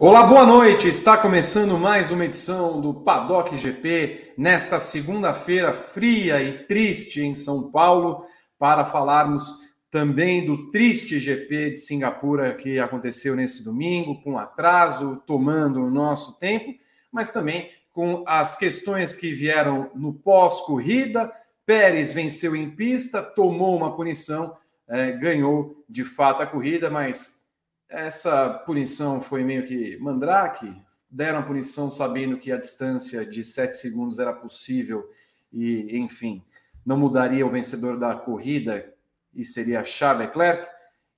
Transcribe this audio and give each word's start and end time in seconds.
Olá, 0.00 0.22
boa 0.22 0.44
noite. 0.44 0.88
Está 0.88 1.16
começando 1.16 1.78
mais 1.78 2.10
uma 2.10 2.24
edição 2.24 2.80
do 2.80 2.92
Paddock 2.92 3.56
GP 3.56 4.34
nesta 4.36 4.78
segunda-feira 4.80 5.72
fria 5.72 6.42
e 6.42 6.64
triste 6.66 7.20
em 7.20 7.34
São 7.34 7.70
Paulo 7.70 8.24
para 8.58 8.84
falarmos 8.84 9.44
também 9.90 10.44
do 10.44 10.70
triste 10.70 11.18
GP 11.18 11.70
de 11.70 11.76
Singapura 11.78 12.54
que 12.54 12.78
aconteceu 12.78 13.34
nesse 13.34 13.64
domingo, 13.64 14.20
com 14.22 14.38
atraso, 14.38 15.22
tomando 15.26 15.82
o 15.82 15.90
nosso 15.90 16.38
tempo, 16.38 16.74
mas 17.10 17.30
também 17.30 17.70
com 17.92 18.22
as 18.26 18.56
questões 18.56 19.16
que 19.16 19.32
vieram 19.32 19.90
no 19.94 20.12
pós-corrida. 20.12 21.32
Pérez 21.64 22.12
venceu 22.12 22.54
em 22.54 22.70
pista, 22.70 23.22
tomou 23.22 23.76
uma 23.76 23.96
punição, 23.96 24.56
eh, 24.86 25.12
ganhou 25.12 25.84
de 25.88 26.04
fato 26.04 26.42
a 26.42 26.46
corrida, 26.46 26.90
mas 26.90 27.48
essa 27.88 28.50
punição 28.50 29.20
foi 29.20 29.42
meio 29.42 29.66
que 29.66 29.96
mandrake, 29.98 30.74
deram 31.10 31.38
a 31.38 31.42
punição 31.42 31.90
sabendo 31.90 32.36
que 32.36 32.52
a 32.52 32.58
distância 32.58 33.24
de 33.24 33.42
7 33.42 33.74
segundos 33.74 34.18
era 34.18 34.32
possível 34.32 35.08
e, 35.52 35.98
enfim, 35.98 36.42
não 36.84 36.98
mudaria 36.98 37.46
o 37.46 37.50
vencedor 37.50 37.98
da 37.98 38.14
corrida 38.14 38.94
e 39.38 39.44
seria 39.44 39.84
Charles 39.84 40.26
Leclerc. 40.26 40.68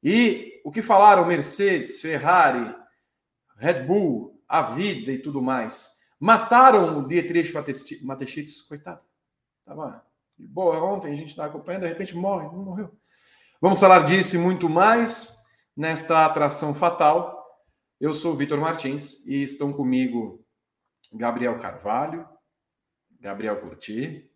E 0.03 0.61
o 0.65 0.71
que 0.71 0.83
falaram 0.83 1.27
Mercedes, 1.27 2.01
Ferrari, 2.01 2.75
Red 3.57 3.85
Bull, 3.85 4.41
a 4.47 4.63
vida 4.63 5.11
e 5.11 5.19
tudo 5.19 5.41
mais. 5.41 5.99
Mataram 6.19 6.99
o 6.99 7.09
Dietrich 7.09 7.53
Mateschitz, 8.03 8.61
coitado. 8.63 9.03
Tava 9.65 10.05
boa 10.39 10.83
ontem, 10.83 11.13
a 11.13 11.15
gente 11.15 11.29
estava 11.29 11.49
acompanhando, 11.49 11.83
de 11.83 11.89
repente 11.89 12.15
morre, 12.15 12.45
não 12.47 12.65
morreu. 12.65 12.95
Vamos 13.61 13.81
falar 13.81 14.05
disso 14.05 14.37
e 14.37 14.39
muito 14.39 14.69
mais 14.69 15.39
nesta 15.77 16.27
atração 16.27 16.75
fatal. 16.75 17.39
Eu 17.99 18.13
sou 18.13 18.37
Vitor 18.37 18.59
Martins 18.59 19.27
e 19.27 19.43
estão 19.43 19.73
comigo 19.73 20.45
Gabriel 21.13 21.59
Carvalho, 21.59 22.27
Gabriel 23.19 23.61
Curti, 23.61 24.31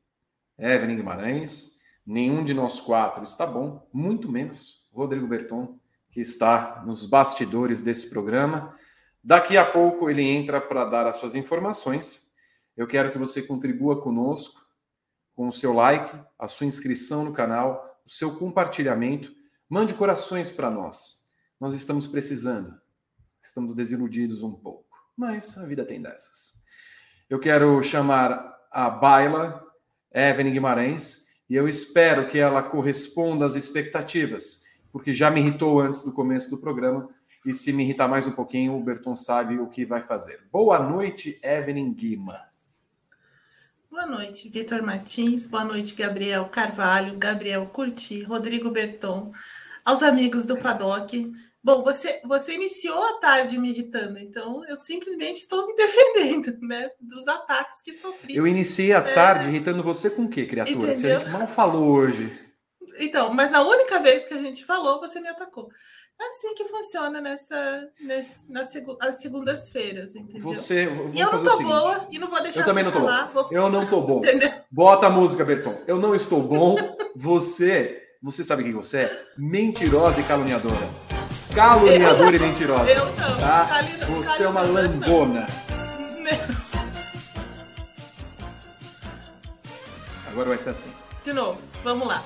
Evelyn 0.58 0.96
Guimarães. 0.96 1.73
Nenhum 2.06 2.44
de 2.44 2.52
nós 2.52 2.80
quatro 2.80 3.24
está 3.24 3.46
bom, 3.46 3.88
muito 3.92 4.30
menos 4.30 4.86
Rodrigo 4.92 5.26
Berton, 5.26 5.78
que 6.10 6.20
está 6.20 6.82
nos 6.86 7.04
bastidores 7.06 7.82
desse 7.82 8.10
programa. 8.10 8.76
Daqui 9.22 9.56
a 9.56 9.64
pouco 9.64 10.08
ele 10.10 10.22
entra 10.22 10.60
para 10.60 10.84
dar 10.84 11.06
as 11.06 11.16
suas 11.16 11.34
informações. 11.34 12.32
Eu 12.76 12.86
quero 12.86 13.10
que 13.10 13.18
você 13.18 13.42
contribua 13.42 14.00
conosco 14.00 14.64
com 15.34 15.48
o 15.48 15.52
seu 15.52 15.72
like, 15.72 16.16
a 16.38 16.46
sua 16.46 16.66
inscrição 16.66 17.24
no 17.24 17.32
canal, 17.32 18.00
o 18.06 18.10
seu 18.10 18.36
compartilhamento. 18.36 19.32
Mande 19.68 19.94
corações 19.94 20.52
para 20.52 20.70
nós 20.70 21.24
nós 21.64 21.74
estamos 21.74 22.06
precisando. 22.06 22.78
Estamos 23.42 23.74
desiludidos 23.74 24.42
um 24.42 24.52
pouco, 24.52 24.96
mas 25.16 25.56
a 25.56 25.64
vida 25.64 25.84
tem 25.84 26.00
dessas. 26.00 26.62
Eu 27.28 27.38
quero 27.38 27.82
chamar 27.82 28.54
a 28.70 28.90
Baila 28.90 29.64
Evelyn 30.12 30.52
Guimarães 30.52 31.23
e 31.48 31.54
eu 31.54 31.68
espero 31.68 32.26
que 32.26 32.38
ela 32.38 32.62
corresponda 32.62 33.44
às 33.44 33.54
expectativas, 33.54 34.62
porque 34.92 35.12
já 35.12 35.30
me 35.30 35.40
irritou 35.40 35.80
antes 35.80 36.02
do 36.02 36.12
começo 36.12 36.48
do 36.50 36.58
programa 36.58 37.08
e 37.44 37.52
se 37.52 37.72
me 37.72 37.82
irritar 37.82 38.08
mais 38.08 38.26
um 38.26 38.32
pouquinho, 38.32 38.74
o 38.74 38.82
Berton 38.82 39.14
sabe 39.14 39.58
o 39.58 39.68
que 39.68 39.84
vai 39.84 40.00
fazer. 40.00 40.40
Boa 40.50 40.78
noite, 40.78 41.38
Evelyn 41.42 41.92
Guima. 41.92 42.40
Boa 43.90 44.06
noite, 44.06 44.48
Vitor 44.48 44.82
Martins. 44.82 45.46
Boa 45.46 45.64
noite, 45.64 45.94
Gabriel 45.94 46.46
Carvalho, 46.46 47.18
Gabriel 47.18 47.66
Curti, 47.66 48.22
Rodrigo 48.22 48.70
Berton 48.70 49.32
aos 49.84 50.02
amigos 50.02 50.46
do 50.46 50.56
Paddock. 50.56 51.32
Bom, 51.64 51.82
você, 51.82 52.20
você 52.26 52.52
iniciou 52.52 53.02
a 53.02 53.14
tarde 53.20 53.56
me 53.56 53.70
irritando, 53.70 54.18
então 54.18 54.62
eu 54.68 54.76
simplesmente 54.76 55.38
estou 55.38 55.66
me 55.66 55.72
defendendo 55.74 56.58
né, 56.60 56.90
dos 57.00 57.26
ataques 57.26 57.80
que 57.80 57.94
sofri. 57.94 58.36
Eu 58.36 58.46
iniciei 58.46 58.92
a 58.92 58.98
é. 58.98 59.14
tarde 59.14 59.46
é... 59.46 59.50
irritando 59.50 59.82
você 59.82 60.10
com 60.10 60.24
o 60.24 60.28
quê, 60.28 60.44
criatura? 60.44 60.92
Entendeu? 60.92 60.94
Se 60.94 61.06
a 61.06 61.18
gente 61.18 61.30
mal 61.30 61.48
falou 61.48 61.90
hoje. 61.90 62.38
Então, 62.98 63.32
mas 63.32 63.50
na 63.50 63.62
única 63.62 63.98
vez 64.00 64.26
que 64.26 64.34
a 64.34 64.38
gente 64.38 64.62
falou, 64.66 65.00
você 65.00 65.18
me 65.20 65.28
atacou. 65.28 65.70
É 66.20 66.28
assim 66.28 66.54
que 66.54 66.64
funciona 66.66 67.20
nessa, 67.20 67.88
nessa 68.00 68.46
nas 69.00 69.20
segundas-feiras, 69.20 70.14
entendeu? 70.14 70.42
Você, 70.42 70.86
e 71.12 71.18
eu 71.18 71.32
não 71.32 71.42
tô 71.42 71.60
boa 71.60 72.06
e 72.10 72.18
não 72.18 72.28
vou 72.28 72.40
deixar 72.40 72.60
eu 72.60 72.66
também 72.66 72.84
não 72.84 72.92
tô 72.92 73.00
falar. 73.00 73.32
Bom. 73.32 73.42
Vou... 73.42 73.52
Eu 73.52 73.68
não 73.70 73.86
tô 73.86 74.00
bom. 74.02 74.18
Entendeu? 74.18 74.52
Bota 74.70 75.06
a 75.06 75.10
música, 75.10 75.44
Berton. 75.44 75.82
Eu 75.88 75.98
não 75.98 76.14
estou 76.14 76.42
bom. 76.42 76.76
Você 77.16 78.02
você 78.24 78.42
sabe 78.42 78.62
quem 78.62 78.72
você 78.72 79.00
é? 79.00 79.22
Mentirosa 79.36 80.18
e 80.18 80.24
caluniadora. 80.24 81.23
Caluniadora 81.54 82.34
e 82.34 82.38
mentirosa. 82.40 82.90
Eu 82.90 83.06
não. 83.06 83.38
Tá? 83.38 83.82
você 84.08 84.42
é 84.42 84.48
uma 84.48 84.62
lambona. 84.62 85.46
Agora 90.26 90.48
vai 90.48 90.58
ser 90.58 90.70
assim. 90.70 90.92
De 91.22 91.32
novo, 91.32 91.62
vamos 91.84 92.08
lá. 92.08 92.24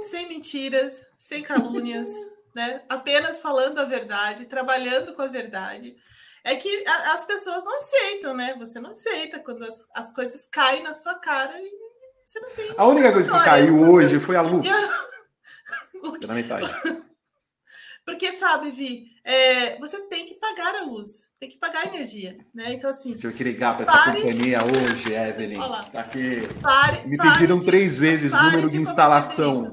sem 0.00 0.26
mentiras, 0.30 1.04
sem 1.18 1.42
calúnias, 1.42 2.08
né? 2.56 2.80
Apenas 2.88 3.38
falando 3.38 3.78
a 3.80 3.84
verdade, 3.84 4.46
trabalhando 4.46 5.12
com 5.12 5.20
a 5.20 5.26
verdade. 5.26 5.94
É 6.42 6.56
que 6.56 6.84
a, 6.88 7.12
as 7.12 7.26
pessoas 7.26 7.62
não 7.64 7.76
aceitam, 7.76 8.34
né? 8.34 8.56
Você 8.58 8.80
não 8.80 8.92
aceita 8.92 9.38
quando 9.40 9.62
as, 9.64 9.86
as 9.94 10.10
coisas 10.14 10.46
caem 10.46 10.82
na 10.82 10.94
sua 10.94 11.16
cara 11.16 11.60
e 11.60 11.70
você 12.24 12.40
não 12.40 12.50
tem. 12.50 12.74
A 12.78 12.86
única 12.86 13.12
coisa 13.12 13.30
que 13.30 13.44
caiu 13.44 13.78
hoje 13.78 14.18
foi 14.18 14.36
a 14.36 14.40
luz. 14.40 14.66
Na 16.26 16.34
metade. 16.34 16.66
Porque, 18.04 18.32
sabe, 18.32 18.70
Vi, 18.70 19.12
é, 19.24 19.78
você 19.78 20.00
tem 20.08 20.26
que 20.26 20.34
pagar 20.34 20.74
a 20.74 20.82
luz, 20.82 21.32
tem 21.38 21.48
que 21.48 21.56
pagar 21.56 21.84
a 21.84 21.86
energia, 21.86 22.36
né? 22.52 22.72
Então, 22.72 22.90
assim. 22.90 23.12
Deixa 23.12 23.28
eu 23.28 23.32
que 23.32 23.44
ligar 23.44 23.76
para 23.76 23.84
essa 23.84 24.12
companhia 24.12 24.58
hoje, 24.64 25.14
Evelyn. 25.14 25.60
Tá 25.92 26.00
aqui. 26.00 26.40
Pare, 26.60 27.06
Me 27.06 27.16
pediram 27.16 27.58
de, 27.58 27.64
três 27.64 27.96
vezes 27.96 28.32
o 28.32 28.42
número 28.42 28.68
de, 28.68 28.76
de 28.76 28.82
instalação. 28.82 29.70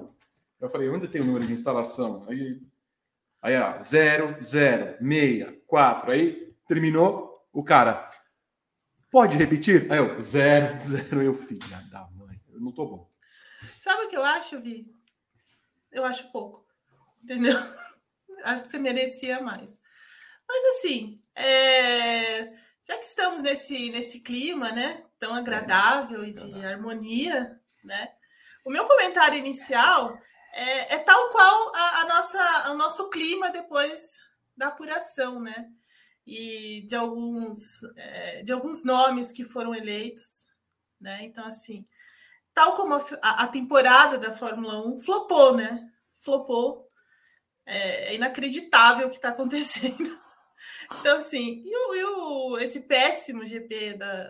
Eu 0.62 0.70
falei, 0.70 0.90
onde 0.90 1.08
tem 1.08 1.22
o 1.22 1.26
número 1.26 1.48
de 1.48 1.54
instalação? 1.54 2.26
Aí, 2.30 2.62
aí 3.42 3.58
ó, 3.58 3.80
0, 3.80 4.38
0, 4.40 4.98
6, 5.02 5.48
4. 5.66 6.12
Aí 6.12 6.54
terminou 6.68 7.48
o 7.52 7.64
cara. 7.64 8.10
Pode 9.10 9.38
repetir? 9.38 9.92
Aí 9.92 9.98
eu, 9.98 10.22
0, 10.22 10.78
0. 10.78 11.24
Eu, 11.24 11.34
filha 11.34 11.82
da 11.90 12.08
eu 12.60 12.66
não 12.66 12.74
tô 12.74 12.86
bom. 12.86 13.10
Sabe 13.80 14.04
o 14.04 14.10
que 14.10 14.18
eu 14.18 14.24
acho, 14.24 14.60
Vi? 14.60 14.94
Eu 15.90 16.04
acho 16.04 16.30
pouco. 16.30 16.68
Entendeu? 17.24 17.58
Acho 18.44 18.64
que 18.64 18.72
você 18.72 18.80
merecia 18.80 19.42
mais. 19.42 19.78
Mas 20.48 20.78
assim, 20.78 21.22
é... 21.36 22.46
já 22.84 22.98
que 22.98 23.06
estamos 23.06 23.42
nesse, 23.42 23.90
nesse 23.90 24.20
clima, 24.20 24.72
né? 24.72 25.04
Tão 25.20 25.34
agradável 25.34 26.24
e 26.24 26.32
de 26.32 26.66
harmonia, 26.66 27.60
né? 27.84 28.10
O 28.66 28.72
meu 28.72 28.86
comentário 28.86 29.38
inicial 29.38 30.18
é, 30.54 30.96
é 30.96 31.00
tal 31.00 31.30
qual 31.30 31.76
a, 31.76 32.02
a, 32.02 32.06
nossa, 32.08 32.72
o 32.72 32.76
nosso 32.76 33.10
clima 33.10 33.50
depois 33.52 34.20
da 34.56 34.68
apuração, 34.68 35.40
né? 35.40 35.70
E 36.26 36.86
de 36.86 36.96
alguns, 36.96 37.82
é, 37.96 38.44
de 38.44 38.52
alguns 38.52 38.84
nomes 38.84 39.32
que 39.32 39.44
foram 39.44 39.74
eleitos, 39.74 40.48
né? 41.00 41.24
Então, 41.24 41.46
assim, 41.46 41.86
tal 42.54 42.76
como 42.76 42.96
a, 42.96 43.44
a, 43.44 43.48
temporada 43.48 44.18
da 44.18 44.36
Fórmula 44.36 44.86
1 44.86 45.00
flopou, 45.00 45.56
né? 45.56 45.90
Flopou. 46.18 46.89
É, 47.70 48.12
é 48.12 48.16
inacreditável 48.16 49.08
o 49.08 49.10
que 49.10 49.18
está 49.18 49.30
acontecendo. 49.30 50.20
Então, 51.00 51.18
assim, 51.18 51.62
e, 51.64 51.76
o, 51.76 51.96
e 51.96 52.04
o, 52.04 52.58
esse 52.58 52.82
péssimo 52.82 53.46
GP 53.46 53.94
da, 53.94 54.28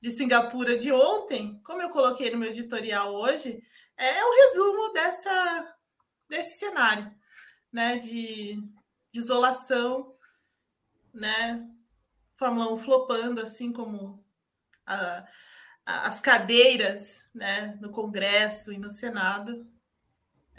de 0.00 0.10
Singapura 0.10 0.76
de 0.76 0.92
ontem, 0.92 1.60
como 1.62 1.80
eu 1.80 1.88
coloquei 1.88 2.30
no 2.30 2.36
meu 2.36 2.50
editorial 2.50 3.14
hoje, 3.14 3.62
é 3.96 4.24
o 4.24 4.28
um 4.28 4.34
resumo 4.34 4.92
dessa, 4.92 5.76
desse 6.28 6.58
cenário, 6.58 7.14
né? 7.72 7.96
De, 7.96 8.60
de 9.12 9.18
isolação, 9.18 10.14
né? 11.14 11.66
Fórmula 12.34 12.72
1 12.74 12.78
flopando, 12.78 13.40
assim 13.40 13.72
como 13.72 14.22
a, 14.84 15.26
as 15.86 16.20
cadeiras 16.20 17.28
né, 17.34 17.78
no 17.80 17.90
Congresso 17.90 18.72
e 18.72 18.78
no 18.78 18.90
Senado. 18.90 19.66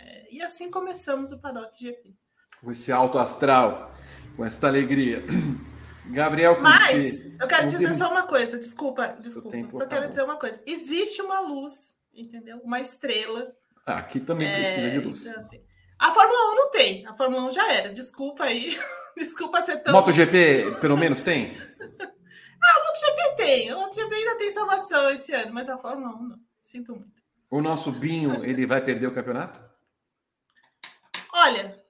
É, 0.07 0.33
e 0.33 0.41
assim 0.41 0.71
começamos 0.71 1.33
o 1.33 1.39
Paddock 1.39 1.77
GP. 1.77 2.15
Com 2.61 2.71
esse 2.71 2.91
alto 2.91 3.19
astral, 3.19 3.93
com 4.37 4.45
esta 4.45 4.67
alegria. 4.67 5.21
Gabriel 6.09 6.61
Mas 6.61 7.25
eu 7.37 7.47
quero 7.47 7.67
dizer 7.67 7.93
só 7.93 8.09
uma 8.09 8.23
coisa, 8.23 8.57
desculpa, 8.57 9.09
desculpa. 9.19 9.57
Só 9.73 9.85
quero 9.85 10.03
tá 10.03 10.07
dizer 10.07 10.23
uma 10.23 10.37
coisa. 10.37 10.61
Existe 10.65 11.21
uma 11.21 11.41
luz, 11.41 11.93
entendeu? 12.13 12.61
Uma 12.63 12.79
estrela. 12.79 13.51
Aqui 13.85 14.21
também 14.21 14.47
é, 14.47 14.55
precisa 14.55 14.89
de 14.91 14.99
luz. 14.99 15.25
Então, 15.25 15.37
assim, 15.37 15.61
A 15.99 16.13
Fórmula 16.13 16.53
1 16.53 16.55
não 16.55 16.71
tem. 16.71 17.05
A 17.05 17.13
Fórmula 17.13 17.43
1 17.49 17.51
já 17.51 17.73
era. 17.73 17.89
Desculpa 17.89 18.45
aí. 18.45 18.77
Desculpa 19.17 19.61
ser 19.63 19.83
tão. 19.83 19.91
MotoGP, 19.91 20.77
pelo 20.79 20.95
menos, 20.95 21.21
tem? 21.21 21.51
ah, 21.51 22.79
o 22.79 22.85
MotoGP 22.85 23.35
tem. 23.35 23.73
O 23.73 23.79
MotoGP 23.79 24.15
ainda 24.15 24.37
tem 24.37 24.51
salvação 24.51 25.09
esse 25.09 25.33
ano, 25.33 25.53
mas 25.53 25.67
a 25.67 25.77
Fórmula 25.77 26.15
1 26.15 26.23
não. 26.23 26.37
Sinto 26.61 26.95
muito. 26.95 27.17
O 27.49 27.61
nosso 27.61 27.91
Binho, 27.91 28.45
ele 28.45 28.65
vai 28.65 28.81
perder 28.81 29.07
o 29.07 29.13
campeonato? 29.13 29.61
Olha, 31.47 31.81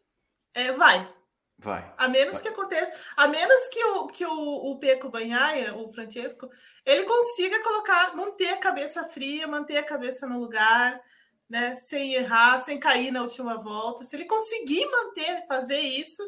é, 0.53 0.71
vai. 0.71 1.11
Vai. 1.57 1.91
A 1.97 2.07
menos 2.07 2.35
vai. 2.35 2.43
que 2.43 2.49
aconteça, 2.49 2.93
a 3.15 3.27
menos 3.27 3.67
que 3.69 3.83
o 3.83 4.07
que 4.07 4.23
o, 4.23 4.71
o 4.71 4.77
Peco 4.77 5.09
Banhaia, 5.09 5.75
o 5.75 5.91
Francesco, 5.91 6.47
ele 6.85 7.03
consiga 7.05 7.63
colocar, 7.63 8.15
manter 8.15 8.49
a 8.49 8.57
cabeça 8.57 9.09
fria, 9.09 9.47
manter 9.47 9.77
a 9.77 9.83
cabeça 9.83 10.27
no 10.27 10.39
lugar, 10.39 11.01
né, 11.49 11.75
sem 11.77 12.13
errar, 12.13 12.59
sem 12.59 12.79
cair 12.79 13.09
na 13.09 13.23
última 13.23 13.57
volta. 13.57 14.03
Se 14.03 14.15
ele 14.15 14.25
conseguir 14.25 14.85
manter, 14.85 15.47
fazer 15.47 15.79
isso, 15.79 16.21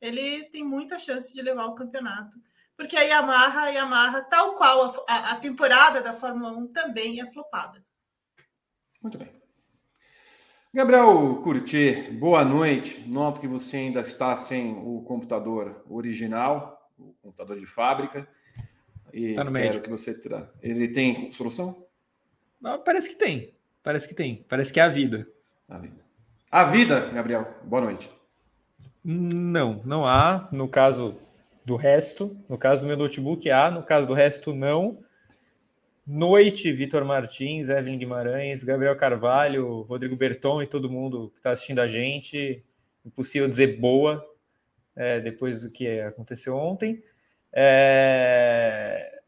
ele 0.00 0.44
tem 0.50 0.62
muita 0.62 0.96
chance 0.96 1.34
de 1.34 1.42
levar 1.42 1.66
o 1.66 1.74
campeonato. 1.74 2.38
Porque 2.76 2.96
a 2.96 3.02
Yamaha, 3.02 3.62
a 3.62 3.68
Yamaha, 3.70 4.22
tal 4.22 4.54
qual 4.54 5.04
a, 5.08 5.32
a 5.32 5.36
temporada 5.36 6.00
da 6.00 6.14
Fórmula 6.14 6.52
1 6.52 6.72
também 6.72 7.20
é 7.20 7.32
flopada. 7.32 7.84
Muito 9.02 9.18
bem. 9.18 9.39
Gabriel 10.72 11.40
Curti, 11.42 12.12
boa 12.12 12.44
noite. 12.44 13.02
Noto 13.08 13.40
que 13.40 13.48
você 13.48 13.78
ainda 13.78 14.02
está 14.02 14.36
sem 14.36 14.72
o 14.78 15.02
computador 15.02 15.84
original, 15.90 16.88
o 16.96 17.12
computador 17.20 17.58
de 17.58 17.66
fábrica. 17.66 18.28
E 19.12 19.34
tá 19.34 19.42
no 19.42 19.50
quero 19.50 19.64
médico. 19.64 19.84
que 19.84 19.90
você 19.90 20.14
tra... 20.14 20.48
Ele 20.62 20.86
tem 20.86 21.32
solução? 21.32 21.84
Ah, 22.62 22.78
parece 22.78 23.08
que 23.08 23.16
tem. 23.16 23.52
Parece 23.82 24.06
que 24.06 24.14
tem. 24.14 24.46
Parece 24.48 24.72
que 24.72 24.78
é 24.78 24.84
a 24.84 24.88
vida. 24.88 25.28
A 25.68 25.76
vida. 25.76 26.04
A 26.48 26.64
vida, 26.64 27.00
Gabriel. 27.10 27.52
Boa 27.64 27.82
noite. 27.82 28.08
Não, 29.02 29.82
não 29.84 30.06
há. 30.06 30.48
No 30.52 30.68
caso 30.68 31.16
do 31.64 31.74
resto, 31.74 32.36
no 32.48 32.56
caso 32.56 32.82
do 32.82 32.86
meu 32.86 32.96
notebook 32.96 33.50
há, 33.50 33.72
no 33.72 33.82
caso 33.82 34.06
do 34.06 34.14
resto 34.14 34.54
não. 34.54 35.00
Noite, 36.12 36.72
Vitor 36.72 37.04
Martins, 37.04 37.68
Evelyn 37.68 37.96
Guimarães, 37.96 38.64
Gabriel 38.64 38.96
Carvalho, 38.96 39.82
Rodrigo 39.82 40.16
Berton 40.16 40.60
e 40.60 40.66
todo 40.66 40.90
mundo 40.90 41.30
que 41.30 41.38
está 41.38 41.52
assistindo 41.52 41.78
a 41.78 41.86
gente. 41.86 42.64
Impossível 43.06 43.48
dizer 43.48 43.78
boa 43.78 44.20
é, 44.96 45.20
depois 45.20 45.62
do 45.62 45.70
que 45.70 46.00
aconteceu 46.00 46.56
ontem. 46.56 47.00
É... 47.52 49.20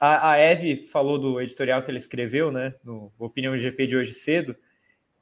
A, 0.00 0.30
a 0.32 0.38
Eve 0.38 0.76
falou 0.76 1.18
do 1.18 1.38
editorial 1.38 1.82
que 1.82 1.90
ele 1.90 1.98
escreveu, 1.98 2.50
né, 2.50 2.74
no 2.82 3.12
Opinião 3.18 3.54
GP 3.54 3.86
de 3.86 3.96
hoje 3.98 4.14
cedo. 4.14 4.56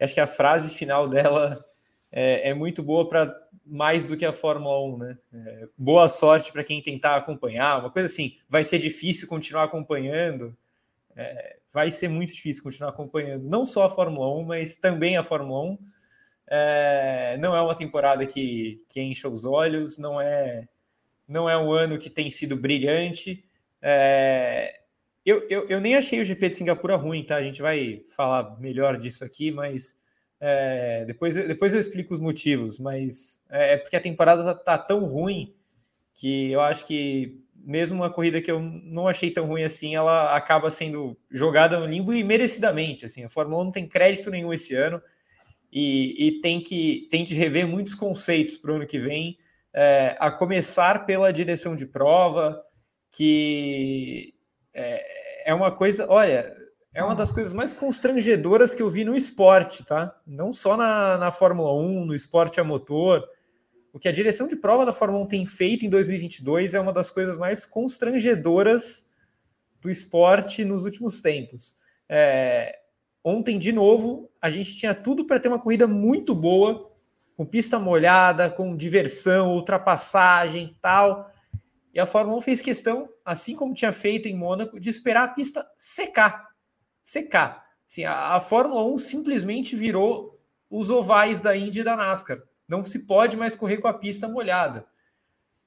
Acho 0.00 0.14
que 0.14 0.20
a 0.20 0.28
frase 0.28 0.72
final 0.72 1.08
dela 1.08 1.64
é, 2.12 2.50
é 2.50 2.54
muito 2.54 2.84
boa 2.84 3.08
para 3.08 3.34
mais 3.66 4.06
do 4.06 4.16
que 4.16 4.24
a 4.24 4.32
Fórmula 4.32 4.80
1, 4.94 4.98
né? 4.98 5.18
É, 5.32 5.68
boa 5.76 6.08
sorte 6.08 6.52
para 6.52 6.62
quem 6.62 6.80
tentar 6.80 7.16
acompanhar, 7.16 7.80
uma 7.80 7.90
coisa 7.90 8.06
assim, 8.06 8.36
vai 8.48 8.62
ser 8.62 8.78
difícil 8.78 9.26
continuar 9.26 9.64
acompanhando 9.64 10.56
é, 11.16 11.58
vai 11.72 11.90
ser 11.90 12.08
muito 12.08 12.32
difícil 12.32 12.62
continuar 12.62 12.90
acompanhando 12.90 13.48
não 13.48 13.64
só 13.64 13.84
a 13.84 13.90
Fórmula 13.90 14.32
1, 14.40 14.44
mas 14.44 14.76
também 14.76 15.16
a 15.16 15.22
Fórmula 15.22 15.72
1. 15.72 15.78
É, 16.46 17.36
não 17.40 17.56
é 17.56 17.62
uma 17.62 17.74
temporada 17.74 18.26
que, 18.26 18.84
que 18.88 19.00
encha 19.00 19.28
os 19.28 19.44
olhos, 19.44 19.96
não 19.96 20.20
é, 20.20 20.68
não 21.26 21.48
é 21.48 21.56
um 21.56 21.72
ano 21.72 21.98
que 21.98 22.10
tem 22.10 22.30
sido 22.30 22.56
brilhante. 22.56 23.44
É, 23.80 24.80
eu, 25.24 25.46
eu, 25.48 25.66
eu, 25.68 25.80
nem 25.80 25.94
achei 25.94 26.20
o 26.20 26.24
GP 26.24 26.50
de 26.50 26.56
Singapura 26.56 26.96
ruim, 26.96 27.24
tá? 27.24 27.36
A 27.36 27.42
gente 27.42 27.62
vai 27.62 28.02
falar 28.14 28.60
melhor 28.60 28.98
disso 28.98 29.24
aqui, 29.24 29.50
mas 29.50 29.96
é, 30.40 31.04
depois, 31.06 31.34
depois 31.34 31.72
eu 31.72 31.80
explico 31.80 32.12
os 32.12 32.20
motivos. 32.20 32.78
Mas 32.78 33.40
é, 33.50 33.74
é 33.74 33.76
porque 33.78 33.96
a 33.96 34.00
temporada 34.00 34.44
tá, 34.44 34.54
tá 34.54 34.78
tão 34.78 35.04
ruim 35.06 35.54
que 36.14 36.52
eu 36.52 36.60
acho 36.60 36.86
que 36.86 37.43
mesmo 37.64 37.96
uma 37.96 38.10
corrida 38.10 38.42
que 38.42 38.50
eu 38.50 38.60
não 38.60 39.08
achei 39.08 39.30
tão 39.30 39.46
ruim 39.46 39.64
assim, 39.64 39.94
ela 39.94 40.36
acaba 40.36 40.70
sendo 40.70 41.16
jogada 41.30 41.80
no 41.80 41.86
limbo 41.86 42.12
e 42.12 42.22
merecidamente. 42.22 43.06
Assim, 43.06 43.24
a 43.24 43.28
Fórmula 43.28 43.62
1 43.62 43.64
não 43.64 43.72
tem 43.72 43.88
crédito 43.88 44.30
nenhum 44.30 44.52
esse 44.52 44.74
ano 44.74 45.00
e, 45.72 46.28
e 46.28 46.40
tem, 46.40 46.60
que, 46.60 47.08
tem 47.10 47.24
rever 47.24 47.66
muitos 47.66 47.94
conceitos 47.94 48.56
para 48.56 48.72
o 48.72 48.76
ano 48.76 48.86
que 48.86 48.98
vem, 48.98 49.38
é, 49.72 50.16
a 50.20 50.30
começar 50.30 51.04
pela 51.04 51.32
direção 51.32 51.74
de 51.74 51.86
prova, 51.86 52.62
que 53.16 54.34
é, 54.72 55.50
é 55.50 55.54
uma 55.54 55.72
coisa, 55.72 56.06
olha, 56.08 56.54
é 56.94 57.02
uma 57.02 57.14
das 57.14 57.32
coisas 57.32 57.52
mais 57.52 57.74
constrangedoras 57.74 58.74
que 58.74 58.82
eu 58.82 58.88
vi 58.88 59.04
no 59.04 59.16
esporte, 59.16 59.84
tá? 59.84 60.14
Não 60.24 60.52
só 60.52 60.76
na, 60.76 61.18
na 61.18 61.32
Fórmula 61.32 61.74
1, 61.74 62.04
no 62.04 62.14
esporte 62.14 62.60
a 62.60 62.64
motor 62.64 63.28
o 63.94 63.98
que 64.00 64.08
a 64.08 64.12
direção 64.12 64.48
de 64.48 64.56
prova 64.56 64.84
da 64.84 64.92
Fórmula 64.92 65.22
1 65.22 65.28
tem 65.28 65.46
feito 65.46 65.86
em 65.86 65.88
2022 65.88 66.74
é 66.74 66.80
uma 66.80 66.92
das 66.92 67.12
coisas 67.12 67.38
mais 67.38 67.64
constrangedoras 67.64 69.06
do 69.80 69.88
esporte 69.88 70.64
nos 70.64 70.84
últimos 70.84 71.20
tempos. 71.20 71.76
É, 72.08 72.80
ontem, 73.22 73.56
de 73.56 73.70
novo, 73.70 74.28
a 74.42 74.50
gente 74.50 74.76
tinha 74.76 74.92
tudo 74.92 75.24
para 75.24 75.38
ter 75.38 75.46
uma 75.46 75.60
corrida 75.60 75.86
muito 75.86 76.34
boa, 76.34 76.90
com 77.36 77.46
pista 77.46 77.78
molhada, 77.78 78.50
com 78.50 78.76
diversão, 78.76 79.54
ultrapassagem 79.54 80.76
tal. 80.80 81.30
E 81.92 82.00
a 82.00 82.04
Fórmula 82.04 82.38
1 82.38 82.40
fez 82.40 82.60
questão, 82.60 83.08
assim 83.24 83.54
como 83.54 83.74
tinha 83.74 83.92
feito 83.92 84.26
em 84.26 84.36
Mônaco, 84.36 84.80
de 84.80 84.90
esperar 84.90 85.22
a 85.22 85.28
pista 85.28 85.64
secar. 85.78 86.48
Secar. 87.04 87.64
Assim, 87.88 88.02
a, 88.02 88.34
a 88.34 88.40
Fórmula 88.40 88.84
1 88.92 88.98
simplesmente 88.98 89.76
virou 89.76 90.36
os 90.68 90.90
ovais 90.90 91.40
da 91.40 91.56
Indy 91.56 91.78
e 91.78 91.84
da 91.84 91.94
NASCAR. 91.94 92.42
Não 92.68 92.84
se 92.84 93.00
pode 93.06 93.36
mais 93.36 93.54
correr 93.54 93.78
com 93.78 93.88
a 93.88 93.94
pista 93.94 94.28
molhada. 94.28 94.86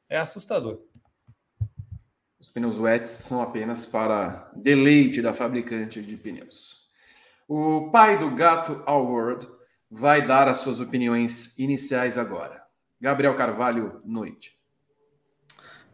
É 0.09 0.17
assustador. 0.17 0.81
Os 2.39 2.49
pneus 2.49 2.79
wets 2.79 3.09
são 3.09 3.41
apenas 3.41 3.85
para 3.85 4.51
deleite 4.55 5.21
da 5.21 5.33
fabricante 5.33 6.01
de 6.01 6.15
pneus. 6.15 6.88
O 7.47 7.89
pai 7.91 8.17
do 8.17 8.31
gato 8.31 8.83
World 8.88 9.47
vai 9.89 10.25
dar 10.25 10.47
as 10.47 10.59
suas 10.59 10.79
opiniões 10.79 11.57
iniciais 11.57 12.17
agora. 12.17 12.63
Gabriel 12.99 13.35
Carvalho, 13.35 14.01
noite. 14.03 14.57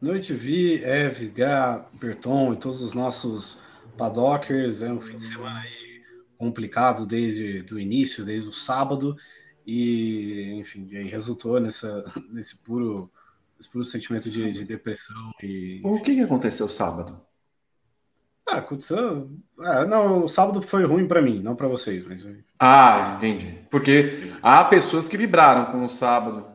Noite, 0.01 0.33
Vi, 0.33 0.83
Eve, 0.83 1.29
Gá, 1.29 1.85
Berton 1.93 2.53
e 2.53 2.57
todos 2.57 2.81
os 2.81 2.93
nossos 2.93 3.61
padockers. 3.97 4.81
É 4.81 4.91
um 4.91 4.99
fim 4.99 5.15
de 5.15 5.23
semana 5.23 5.59
aí 5.59 6.03
complicado 6.37 7.05
desde 7.05 7.65
o 7.73 7.79
início, 7.79 8.25
desde 8.25 8.49
o 8.49 8.53
sábado. 8.53 9.15
E, 9.65 10.53
enfim, 10.55 10.89
aí 10.95 11.07
resultou 11.07 11.59
nessa, 11.59 12.03
nesse 12.29 12.57
puro, 12.57 13.09
nesse 13.57 13.69
puro 13.71 13.85
sentimento 13.85 14.29
de, 14.29 14.51
de 14.51 14.65
depressão. 14.65 15.31
E... 15.41 15.81
O 15.83 16.01
que, 16.01 16.15
que 16.15 16.21
aconteceu 16.21 16.67
sábado? 16.67 17.21
Ah, 18.47 18.57
aconteceu. 18.57 19.31
Ah, 19.59 19.85
não, 19.85 20.25
o 20.25 20.27
sábado 20.27 20.61
foi 20.61 20.85
ruim 20.85 21.07
para 21.07 21.21
mim, 21.21 21.41
não 21.41 21.55
para 21.55 21.67
vocês, 21.67 22.05
mas. 22.05 22.27
Ah, 22.59 23.15
entendi. 23.17 23.57
Porque 23.71 24.33
há 24.41 24.63
pessoas 24.65 25.07
que 25.07 25.17
vibraram 25.17 25.71
com 25.71 25.85
o 25.85 25.89
sábado. 25.89 26.45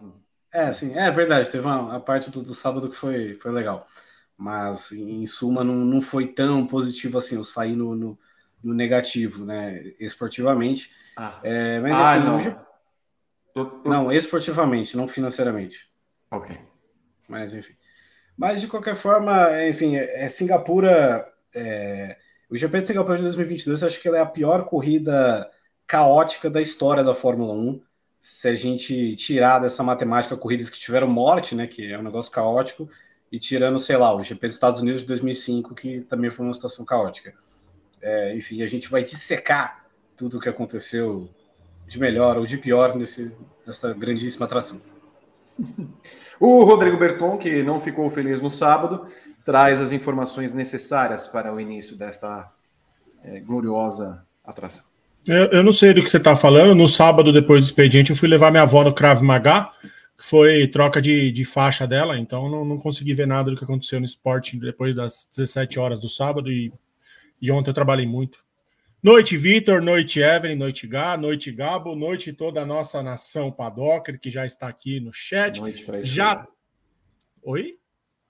É, 0.52 0.70
sim, 0.70 0.96
é 0.96 1.10
verdade. 1.10 1.50
Teve 1.50 1.66
uma 1.66 1.96
a 1.96 2.00
parte 2.00 2.30
do, 2.30 2.42
do, 2.42 2.54
sábado 2.54 2.88
que 2.88 2.96
foi, 2.96 3.34
foi 3.40 3.52
legal. 3.52 3.86
Mas, 4.36 4.92
em 4.92 5.26
suma, 5.26 5.64
não, 5.64 5.74
não 5.74 6.00
foi 6.00 6.28
tão 6.28 6.66
positivo 6.66 7.18
assim. 7.18 7.36
Eu 7.36 7.44
saí 7.44 7.74
no, 7.74 7.94
no, 7.94 8.18
no 8.62 8.74
negativo, 8.74 9.44
né? 9.44 9.92
Esportivamente. 9.98 10.94
Ah, 11.16 11.40
é, 11.42 11.80
mas, 11.80 11.96
ah 11.96 12.18
não. 12.18 12.36
Hoje, 12.36 12.56
não, 13.84 14.12
esportivamente, 14.12 14.96
não 14.96 15.08
financeiramente. 15.08 15.90
Ok. 16.30 16.56
Mas, 17.28 17.54
enfim. 17.54 17.74
Mas, 18.36 18.60
de 18.60 18.68
qualquer 18.68 18.94
forma, 18.94 19.48
enfim, 19.66 19.96
é, 19.96 20.24
é 20.24 20.28
Singapura. 20.28 21.26
É... 21.54 22.16
O 22.50 22.56
GP 22.56 22.80
de 22.80 22.86
Singapura 22.86 23.16
de 23.18 23.24
2022, 23.24 23.82
acho 23.82 24.00
que 24.00 24.08
ela 24.08 24.18
é 24.18 24.20
a 24.20 24.26
pior 24.26 24.64
corrida 24.64 25.50
caótica 25.86 26.48
da 26.48 26.62
história 26.62 27.04
da 27.04 27.14
Fórmula 27.14 27.52
1. 27.52 27.80
Se 28.20 28.48
a 28.48 28.54
gente 28.54 29.14
tirar 29.16 29.58
dessa 29.58 29.82
matemática 29.82 30.36
corridas 30.36 30.70
que 30.70 30.78
tiveram 30.78 31.08
morte, 31.08 31.54
né, 31.54 31.66
que 31.66 31.92
é 31.92 31.98
um 31.98 32.02
negócio 32.02 32.32
caótico, 32.32 32.88
e 33.30 33.38
tirando, 33.38 33.78
sei 33.78 33.96
lá, 33.96 34.14
o 34.14 34.22
GP 34.22 34.46
dos 34.46 34.56
Estados 34.56 34.80
Unidos 34.80 35.02
de 35.02 35.06
2005, 35.08 35.74
que 35.74 36.00
também 36.02 36.30
foi 36.30 36.46
uma 36.46 36.54
situação 36.54 36.84
caótica. 36.84 37.34
É, 38.00 38.34
enfim, 38.34 38.62
a 38.62 38.66
gente 38.66 38.88
vai 38.88 39.02
dissecar 39.02 39.86
tudo 40.16 40.38
o 40.38 40.40
que 40.40 40.48
aconteceu 40.48 41.28
de 41.88 41.98
melhor 41.98 42.36
ou 42.36 42.46
de 42.46 42.58
pior 42.58 42.94
nesse, 42.94 43.32
nessa 43.66 43.92
grandíssima 43.94 44.46
atração. 44.46 44.80
O 46.38 46.62
Rodrigo 46.62 46.96
Berton, 46.96 47.36
que 47.36 47.62
não 47.64 47.80
ficou 47.80 48.08
feliz 48.10 48.40
no 48.40 48.50
sábado, 48.50 49.06
traz 49.44 49.80
as 49.80 49.90
informações 49.90 50.54
necessárias 50.54 51.26
para 51.26 51.52
o 51.52 51.60
início 51.60 51.96
desta 51.96 52.48
é, 53.24 53.40
gloriosa 53.40 54.24
atração. 54.44 54.84
Eu, 55.26 55.46
eu, 55.46 55.62
não 55.64 55.72
sei 55.72 55.92
do 55.92 56.02
que 56.02 56.08
você 56.08 56.18
está 56.18 56.36
falando. 56.36 56.74
No 56.74 56.86
sábado, 56.86 57.32
depois 57.32 57.64
do 57.64 57.66
expediente, 57.66 58.10
eu 58.10 58.16
fui 58.16 58.28
levar 58.28 58.50
minha 58.50 58.62
avó 58.62 58.84
no 58.84 58.94
Krav 58.94 59.20
Maga, 59.22 59.68
que 60.16 60.24
foi 60.24 60.68
troca 60.68 61.02
de, 61.02 61.32
de 61.32 61.44
faixa 61.44 61.86
dela, 61.86 62.18
então 62.18 62.48
não, 62.48 62.64
não 62.64 62.78
consegui 62.78 63.14
ver 63.14 63.26
nada 63.26 63.50
do 63.50 63.56
que 63.56 63.64
aconteceu 63.64 63.98
no 63.98 64.06
esporte 64.06 64.56
depois 64.56 64.94
das 64.94 65.28
17 65.36 65.78
horas 65.78 66.00
do 66.00 66.08
sábado 66.08 66.50
e, 66.50 66.72
e 67.40 67.50
ontem 67.50 67.70
eu 67.70 67.74
trabalhei 67.74 68.06
muito. 68.06 68.38
Noite, 69.00 69.36
Vitor, 69.36 69.80
noite, 69.80 70.20
Evelyn, 70.20 70.56
noite, 70.56 70.84
Gá, 70.88 71.16
noite, 71.16 71.52
Gabo, 71.52 71.94
noite 71.94 72.32
toda 72.32 72.62
a 72.62 72.66
nossa 72.66 73.00
nação 73.00 73.52
Padocker, 73.52 74.18
que 74.18 74.28
já 74.28 74.44
está 74.44 74.66
aqui 74.66 74.98
no 74.98 75.12
chat. 75.12 75.60
Noite 75.60 75.84
traiçoeira. 75.84 76.14
Já. 76.14 76.48
Oi? 77.42 77.78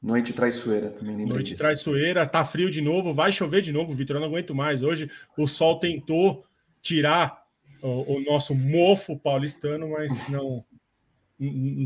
Noite 0.00 0.34
traiçoeira, 0.34 0.90
também 0.90 1.16
Noite 1.24 1.44
disso. 1.44 1.56
traiçoeira, 1.56 2.26
tá 2.26 2.44
frio 2.44 2.70
de 2.70 2.82
novo, 2.82 3.14
vai 3.14 3.32
chover 3.32 3.62
de 3.62 3.72
novo, 3.72 3.94
Vitor. 3.94 4.16
Eu 4.16 4.20
não 4.20 4.28
aguento 4.28 4.54
mais. 4.54 4.82
Hoje 4.82 5.10
o 5.38 5.46
sol 5.46 5.80
tentou 5.80 6.44
tirar 6.82 7.42
o, 7.80 8.16
o 8.16 8.20
nosso 8.20 8.54
mofo 8.54 9.18
paulistano, 9.18 9.88
mas 9.90 10.10
não. 10.28 10.62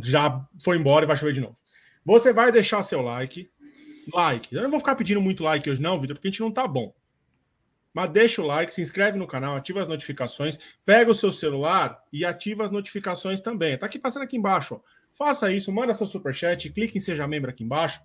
Já 0.03 0.45
foi 0.61 0.77
embora 0.77 1.05
e 1.05 1.07
vai 1.07 1.17
chover 1.17 1.35
de 1.35 1.41
novo. 1.41 1.57
Você 2.05 2.33
vai 2.33 2.51
deixar 2.51 2.83
seu 2.83 3.01
like. 3.01 3.49
Like. 4.13 4.53
Eu 4.53 4.63
não 4.63 4.71
vou 4.71 4.81
ficar 4.81 4.97
pedindo 4.97 5.21
muito 5.21 5.45
like 5.45 5.71
hoje, 5.71 5.81
não, 5.81 6.01
Vitor, 6.01 6.17
porque 6.17 6.27
a 6.27 6.31
gente 6.33 6.41
não 6.41 6.51
tá 6.51 6.67
bom. 6.67 6.93
Mas 7.93 8.11
deixa 8.11 8.41
o 8.41 8.47
like, 8.47 8.73
se 8.73 8.81
inscreve 8.81 9.19
no 9.19 9.27
canal, 9.27 9.57
ativa 9.57 9.81
as 9.81 9.89
notificações, 9.89 10.59
pega 10.85 11.11
o 11.11 11.15
seu 11.15 11.31
celular 11.31 12.03
e 12.13 12.25
ativa 12.25 12.65
as 12.65 12.71
notificações 12.71 13.41
também. 13.41 13.77
Tá 13.77 13.87
aqui 13.87 13.99
passando 13.99 14.23
aqui 14.23 14.37
embaixo. 14.37 14.77
Ó. 14.77 14.81
Faça 15.13 15.53
isso, 15.53 15.71
manda 15.71 15.93
seu 15.93 16.07
superchat, 16.07 16.71
clique 16.71 16.97
em 16.97 17.01
Seja 17.01 17.27
Membro 17.27 17.51
aqui 17.51 17.63
embaixo. 17.63 18.01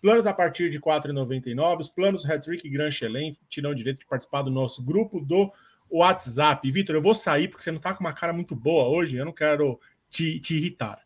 Planos 0.00 0.26
a 0.26 0.32
partir 0.32 0.70
de 0.70 0.78
R$ 0.78 0.82
4,99. 0.82 1.80
Os 1.80 1.88
planos 1.88 2.28
Hattrick 2.28 2.66
e 2.66 2.70
Grand 2.70 2.90
Chelem 2.90 3.36
te 3.48 3.60
dão 3.60 3.70
o 3.70 3.74
direito 3.74 4.00
de 4.00 4.06
participar 4.06 4.42
do 4.42 4.50
nosso 4.50 4.82
grupo 4.82 5.20
do 5.20 5.52
WhatsApp. 5.90 6.70
Vitor, 6.70 6.94
eu 6.94 7.02
vou 7.02 7.14
sair 7.14 7.48
porque 7.48 7.62
você 7.62 7.70
não 7.70 7.80
tá 7.80 7.92
com 7.92 8.00
uma 8.00 8.12
cara 8.12 8.32
muito 8.32 8.54
boa 8.54 8.88
hoje. 8.88 9.16
Eu 9.16 9.24
não 9.24 9.32
quero 9.32 9.78
te, 10.08 10.38
te 10.40 10.56
irritar. 10.56 11.04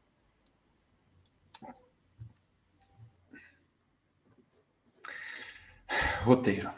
Roteiro. 6.22 6.70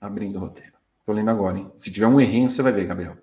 Abrindo 0.00 0.36
o 0.36 0.40
roteiro. 0.40 0.72
Tô 1.04 1.12
lendo 1.12 1.30
agora, 1.30 1.58
hein? 1.58 1.70
Se 1.76 1.90
tiver 1.90 2.06
um 2.06 2.20
errinho, 2.20 2.50
você 2.50 2.62
vai 2.62 2.72
ver, 2.72 2.86
Gabriel. 2.86 3.16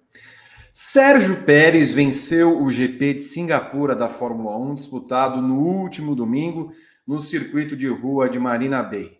Sérgio 0.71 1.43
Pérez 1.43 1.91
venceu 1.91 2.61
o 2.63 2.71
GP 2.71 3.15
de 3.15 3.21
Singapura 3.21 3.95
da 3.95 4.09
Fórmula 4.09 4.57
1, 4.57 4.73
disputado 4.75 5.41
no 5.41 5.59
último 5.59 6.15
domingo 6.15 6.71
no 7.05 7.19
circuito 7.19 7.75
de 7.75 7.87
rua 7.87 8.27
de 8.27 8.39
Marina 8.39 8.81
Bay. 8.81 9.19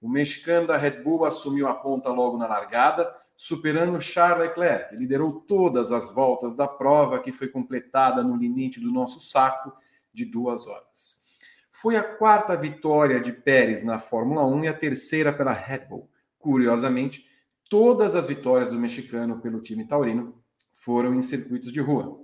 O 0.00 0.08
mexicano 0.08 0.66
da 0.66 0.76
Red 0.76 1.02
Bull 1.02 1.24
assumiu 1.24 1.66
a 1.66 1.74
ponta 1.74 2.10
logo 2.10 2.36
na 2.36 2.46
largada, 2.46 3.12
superando 3.36 4.00
Charles 4.00 4.48
Leclerc. 4.48 4.94
Liderou 4.94 5.40
todas 5.40 5.90
as 5.90 6.08
voltas 6.08 6.54
da 6.54 6.68
prova, 6.68 7.18
que 7.18 7.32
foi 7.32 7.48
completada 7.48 8.22
no 8.22 8.36
limite 8.36 8.78
do 8.78 8.92
nosso 8.92 9.18
saco 9.18 9.72
de 10.12 10.24
duas 10.24 10.66
horas. 10.66 11.22
Foi 11.70 11.96
a 11.96 12.02
quarta 12.02 12.56
vitória 12.56 13.18
de 13.20 13.32
Pérez 13.32 13.82
na 13.82 13.98
Fórmula 13.98 14.46
1 14.46 14.64
e 14.64 14.68
a 14.68 14.74
terceira 14.74 15.32
pela 15.32 15.52
Red 15.52 15.86
Bull. 15.88 16.08
Curiosamente, 16.42 17.24
todas 17.70 18.16
as 18.16 18.26
vitórias 18.26 18.72
do 18.72 18.78
mexicano 18.78 19.40
pelo 19.40 19.62
time 19.62 19.86
taurino 19.86 20.42
foram 20.72 21.14
em 21.14 21.22
circuitos 21.22 21.72
de 21.72 21.80
rua. 21.80 22.20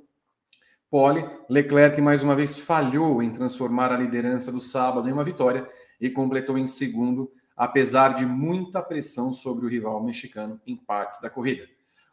Pole, 0.90 1.24
Leclerc 1.48 2.00
mais 2.00 2.20
uma 2.20 2.34
vez 2.34 2.58
falhou 2.58 3.22
em 3.22 3.30
transformar 3.30 3.92
a 3.92 3.96
liderança 3.96 4.50
do 4.50 4.60
sábado 4.60 5.08
em 5.08 5.12
uma 5.12 5.22
vitória 5.22 5.68
e 6.00 6.10
completou 6.10 6.58
em 6.58 6.66
segundo, 6.66 7.30
apesar 7.56 8.12
de 8.14 8.26
muita 8.26 8.82
pressão 8.82 9.32
sobre 9.32 9.64
o 9.64 9.68
rival 9.68 10.02
mexicano 10.02 10.60
em 10.66 10.76
partes 10.76 11.20
da 11.20 11.30
corrida. 11.30 11.68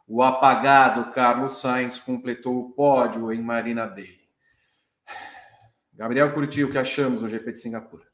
O 0.06 0.22
apagado 0.22 1.10
Carlos 1.10 1.60
Sainz 1.60 1.98
completou 1.98 2.56
o 2.60 2.70
pódio 2.70 3.32
em 3.32 3.42
Marina 3.42 3.84
Bay. 3.84 4.20
Gabriel 5.92 6.32
Curti, 6.32 6.62
o 6.62 6.70
que 6.70 6.78
achamos 6.78 7.22
do 7.22 7.28
GP 7.28 7.50
de 7.50 7.58
Singapura? 7.58 8.04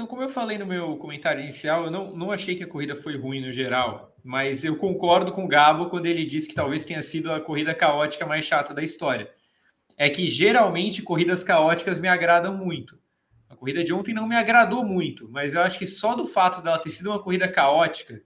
Então, 0.00 0.08
como 0.08 0.22
eu 0.22 0.30
falei 0.30 0.56
no 0.56 0.64
meu 0.64 0.96
comentário 0.96 1.42
inicial, 1.42 1.84
eu 1.84 1.90
não, 1.90 2.16
não 2.16 2.32
achei 2.32 2.56
que 2.56 2.64
a 2.64 2.66
corrida 2.66 2.96
foi 2.96 3.18
ruim 3.18 3.42
no 3.42 3.52
geral, 3.52 4.16
mas 4.24 4.64
eu 4.64 4.74
concordo 4.74 5.30
com 5.30 5.44
o 5.44 5.46
Gabo 5.46 5.90
quando 5.90 6.06
ele 6.06 6.24
disse 6.24 6.48
que 6.48 6.54
talvez 6.54 6.86
tenha 6.86 7.02
sido 7.02 7.30
a 7.30 7.38
corrida 7.38 7.74
caótica 7.74 8.24
mais 8.24 8.46
chata 8.46 8.72
da 8.72 8.82
história. 8.82 9.30
É 9.98 10.08
que 10.08 10.26
geralmente 10.26 11.02
corridas 11.02 11.44
caóticas 11.44 12.00
me 12.00 12.08
agradam 12.08 12.56
muito. 12.56 12.98
A 13.46 13.54
corrida 13.54 13.84
de 13.84 13.92
ontem 13.92 14.14
não 14.14 14.26
me 14.26 14.34
agradou 14.34 14.82
muito, 14.82 15.28
mas 15.28 15.52
eu 15.52 15.60
acho 15.60 15.78
que 15.78 15.86
só 15.86 16.14
do 16.14 16.24
fato 16.24 16.62
dela 16.62 16.78
ter 16.78 16.92
sido 16.92 17.10
uma 17.10 17.22
corrida 17.22 17.46
caótica, 17.46 18.22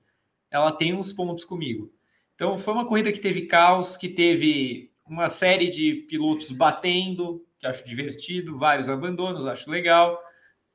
ela 0.53 0.71
tem 0.71 0.95
uns 0.95 1.13
pontos 1.13 1.45
comigo. 1.45 1.93
Então, 2.37 2.57
foi 2.57 2.73
uma 2.73 2.87
corrida 2.87 3.11
que 3.11 3.19
teve 3.19 3.47
caos, 3.47 3.97
que 3.97 4.09
teve 4.09 4.93
uma 5.05 5.29
série 5.29 5.69
de 5.69 6.07
pilotos 6.09 6.53
batendo, 6.53 7.45
que 7.59 7.67
acho 7.67 7.85
divertido, 7.85 8.57
vários 8.57 8.89
abandonos, 8.89 9.45
acho 9.45 9.69
legal 9.69 10.21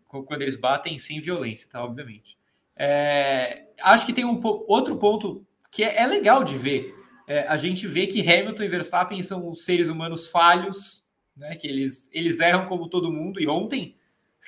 quando 0.10 0.42
eles 0.42 0.56
batem 0.56 0.98
sem 0.98 1.20
violência, 1.20 1.70
tá? 1.70 1.84
Obviamente. 1.84 2.38
É, 2.76 3.68
acho 3.82 4.06
que 4.06 4.14
tem 4.14 4.26
um 4.26 4.40
outro 4.68 4.98
ponto 4.98 5.46
que 5.72 5.84
é, 5.84 6.02
é 6.02 6.08
legal 6.08 6.44
de 6.44 6.58
ver. 6.58 6.96
É, 7.28 7.48
a 7.48 7.58
gente 7.58 7.86
vê 7.86 8.08
que 8.08 8.22
Hamilton 8.22 8.64
e 8.64 8.68
Verstappen 8.68 9.22
são 9.22 9.54
seres 9.54 9.88
humanos 9.88 10.30
falhos, 10.30 11.06
né? 11.38 11.56
Que 11.56 11.68
eles, 11.68 12.10
eles 12.12 12.40
erram 12.40 12.66
como 12.66 12.90
todo 12.90 13.12
mundo. 13.12 13.40
E 13.40 13.48
ontem, 13.48 13.96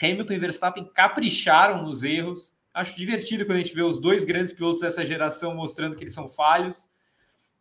Hamilton 0.02 0.34
e 0.34 0.40
Verstappen 0.40 0.92
capricharam 0.94 1.84
nos 1.84 2.04
erros. 2.04 2.54
Acho 2.74 2.98
divertido 2.98 3.46
quando 3.46 3.58
a 3.58 3.62
gente 3.62 3.76
vê 3.76 3.84
os 3.84 4.00
dois 4.00 4.24
grandes 4.24 4.54
pilotos 4.54 4.82
dessa 4.82 5.06
geração 5.06 5.54
mostrando 5.54 5.96
que 5.96 6.04
eles 6.04 6.14
são 6.14 6.28
falhos. 6.28 6.90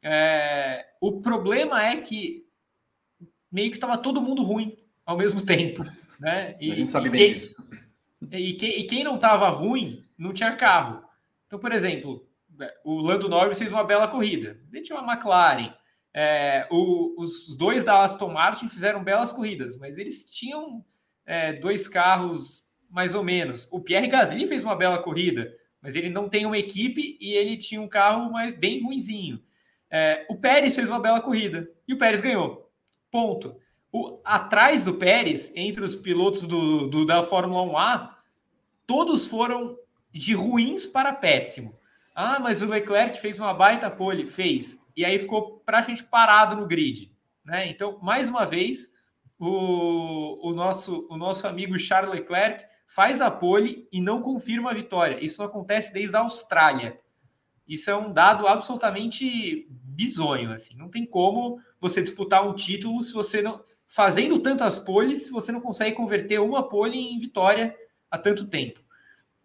É, 0.03 0.87
o 1.01 1.21
problema 1.21 1.85
é 1.85 1.99
que 1.99 2.47
meio 3.53 3.71
que 3.71 3.77
estava 3.77 3.99
todo 3.99 4.23
mundo 4.23 4.43
ruim 4.43 4.79
ao 5.05 5.19
mesmo 5.19 5.43
tempo. 5.43 5.85
Né? 6.19 6.57
E, 6.61 6.71
a 6.71 6.75
gente 6.75 6.91
sabe 6.91 7.11
bem 7.11 7.35
disso. 7.35 7.63
E, 8.31 8.55
que, 8.55 8.67
e 8.67 8.85
quem 8.85 9.05
não 9.05 9.15
estava 9.15 9.49
ruim 9.49 10.05
não 10.19 10.33
tinha 10.33 10.55
carro. 10.55 11.03
Então, 11.47 11.59
por 11.59 11.73
exemplo, 11.73 12.29
o 12.85 13.01
Lando 13.01 13.29
Norris 13.29 13.59
fez 13.59 13.73
uma 13.73 13.85
bela 13.85 14.09
corrida. 14.09 14.61
Ele 14.73 14.83
tinha 14.83 14.99
uma 14.99 15.13
McLaren. 15.13 15.73
É, 16.13 16.67
o, 16.71 17.21
os 17.21 17.57
dois 17.57 17.85
da 17.85 18.03
Aston 18.03 18.33
Martin 18.33 18.69
fizeram 18.69 19.03
belas 19.03 19.33
corridas, 19.33 19.79
mas 19.79 19.97
eles 19.97 20.25
tinham 20.31 20.85
é, 21.25 21.53
dois 21.53 21.87
carros 21.87 22.69
mais 22.91 23.15
ou 23.15 23.23
menos. 23.23 23.69
O 23.71 23.81
Pierre 23.81 24.09
Gasly 24.09 24.47
fez 24.47 24.65
uma 24.65 24.75
bela 24.75 25.03
corrida, 25.03 25.55
mas 25.81 25.95
ele 25.95 26.11
não 26.11 26.29
tem 26.29 26.45
uma 26.45 26.59
equipe 26.59 27.17
e 27.21 27.35
ele 27.35 27.57
tinha 27.57 27.81
um 27.81 27.89
carro 27.89 28.31
mais, 28.33 28.57
bem 28.59 28.83
ruinzinho. 28.83 29.41
É, 29.89 30.27
o 30.29 30.37
Pérez 30.37 30.75
fez 30.75 30.89
uma 30.89 31.01
bela 31.01 31.21
corrida 31.21 31.69
e 31.87 31.95
o 31.95 31.99
Pérez 31.99 32.21
ganhou. 32.21 32.71
Ponto. 33.11 33.57
O, 33.93 34.21
atrás 34.25 34.85
do 34.85 34.95
Pérez, 34.95 35.53
entre 35.57 35.83
os 35.83 35.97
pilotos 35.97 36.47
do, 36.47 36.87
do, 36.87 37.05
da 37.05 37.23
Fórmula 37.23 37.65
1A, 37.65 38.11
todos 38.87 39.27
foram 39.27 39.77
de 40.13 40.35
ruins 40.35 40.87
para 40.87 41.13
péssimo. 41.13 41.75
Ah, 42.15 42.39
mas 42.39 42.63
o 42.63 42.69
Leclerc 42.69 43.21
fez 43.21 43.39
uma 43.39 43.55
baita 43.55 43.91
pole, 43.91 44.27
fez. 44.27 44.79
E 44.97 45.05
aí 45.05 45.19
ficou 45.19 45.61
praticamente 45.65 46.05
parado 46.05 46.57
no 46.57 46.67
grid. 46.67 47.13
Né? 47.45 47.69
Então, 47.69 47.99
mais 48.03 48.29
uma 48.29 48.45
vez, 48.45 48.93
o, 49.39 50.51
o, 50.51 50.53
nosso, 50.53 51.07
o 51.09 51.17
nosso 51.17 51.47
amigo 51.47 51.79
Charles 51.79 52.13
Leclerc 52.13 52.65
faz 52.87 53.21
a 53.21 53.31
pole 53.31 53.87
e 53.93 54.01
não 54.01 54.21
confirma 54.21 54.71
a 54.71 54.75
vitória. 54.75 55.25
Isso 55.25 55.43
acontece 55.43 55.93
desde 55.93 56.17
a 56.17 56.21
Austrália. 56.21 57.01
Isso 57.67 57.89
é 57.89 57.97
um 57.97 58.13
dado 58.13 58.47
absolutamente 58.49 59.67
bizonho. 59.71 60.53
Assim. 60.53 60.77
Não 60.77 60.89
tem 60.89 61.07
como 61.07 61.61
você 61.81 62.03
disputar 62.03 62.47
um 62.47 62.53
título 62.53 63.03
se 63.03 63.15
você 63.15 63.41
não 63.41 63.63
fazendo 63.91 64.39
tantas 64.39 64.79
poles, 64.79 65.29
você 65.29 65.51
não 65.51 65.61
consegue 65.61 65.97
converter 65.97 66.39
uma 66.39 66.69
pole 66.69 66.97
em 66.97 67.19
vitória 67.19 67.75
há 68.09 68.17
tanto 68.17 68.47
tempo. 68.47 68.81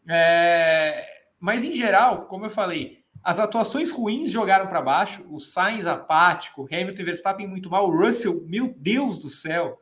É... 0.07 1.03
Mas, 1.39 1.63
em 1.63 1.73
geral, 1.73 2.25
como 2.25 2.45
eu 2.45 2.49
falei, 2.51 3.03
as 3.23 3.39
atuações 3.39 3.89
ruins 3.89 4.29
jogaram 4.29 4.67
para 4.67 4.83
baixo, 4.83 5.25
o 5.31 5.39
Sainz 5.39 5.87
apático, 5.87 6.67
Hamilton 6.71 7.01
e 7.01 7.05
Verstappen 7.05 7.47
muito 7.47 7.71
mal, 7.71 7.89
o 7.89 7.97
Russell, 7.97 8.45
meu 8.45 8.71
Deus 8.77 9.17
do 9.17 9.29
céu, 9.29 9.79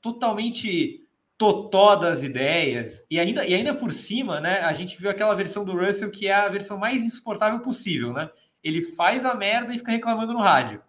totalmente 0.00 1.06
totó 1.36 1.94
das 1.94 2.22
ideias, 2.22 3.04
e 3.10 3.20
ainda, 3.20 3.44
e 3.44 3.52
ainda 3.52 3.74
por 3.74 3.92
cima, 3.92 4.40
né, 4.40 4.60
a 4.60 4.72
gente 4.72 4.98
viu 4.98 5.10
aquela 5.10 5.34
versão 5.34 5.64
do 5.64 5.76
Russell 5.76 6.10
que 6.10 6.28
é 6.28 6.34
a 6.34 6.48
versão 6.48 6.78
mais 6.78 7.02
insuportável 7.02 7.60
possível, 7.60 8.12
né? 8.12 8.30
Ele 8.62 8.80
faz 8.80 9.24
a 9.24 9.34
merda 9.34 9.74
e 9.74 9.78
fica 9.78 9.90
reclamando 9.90 10.32
no 10.32 10.40
rádio. 10.40 10.80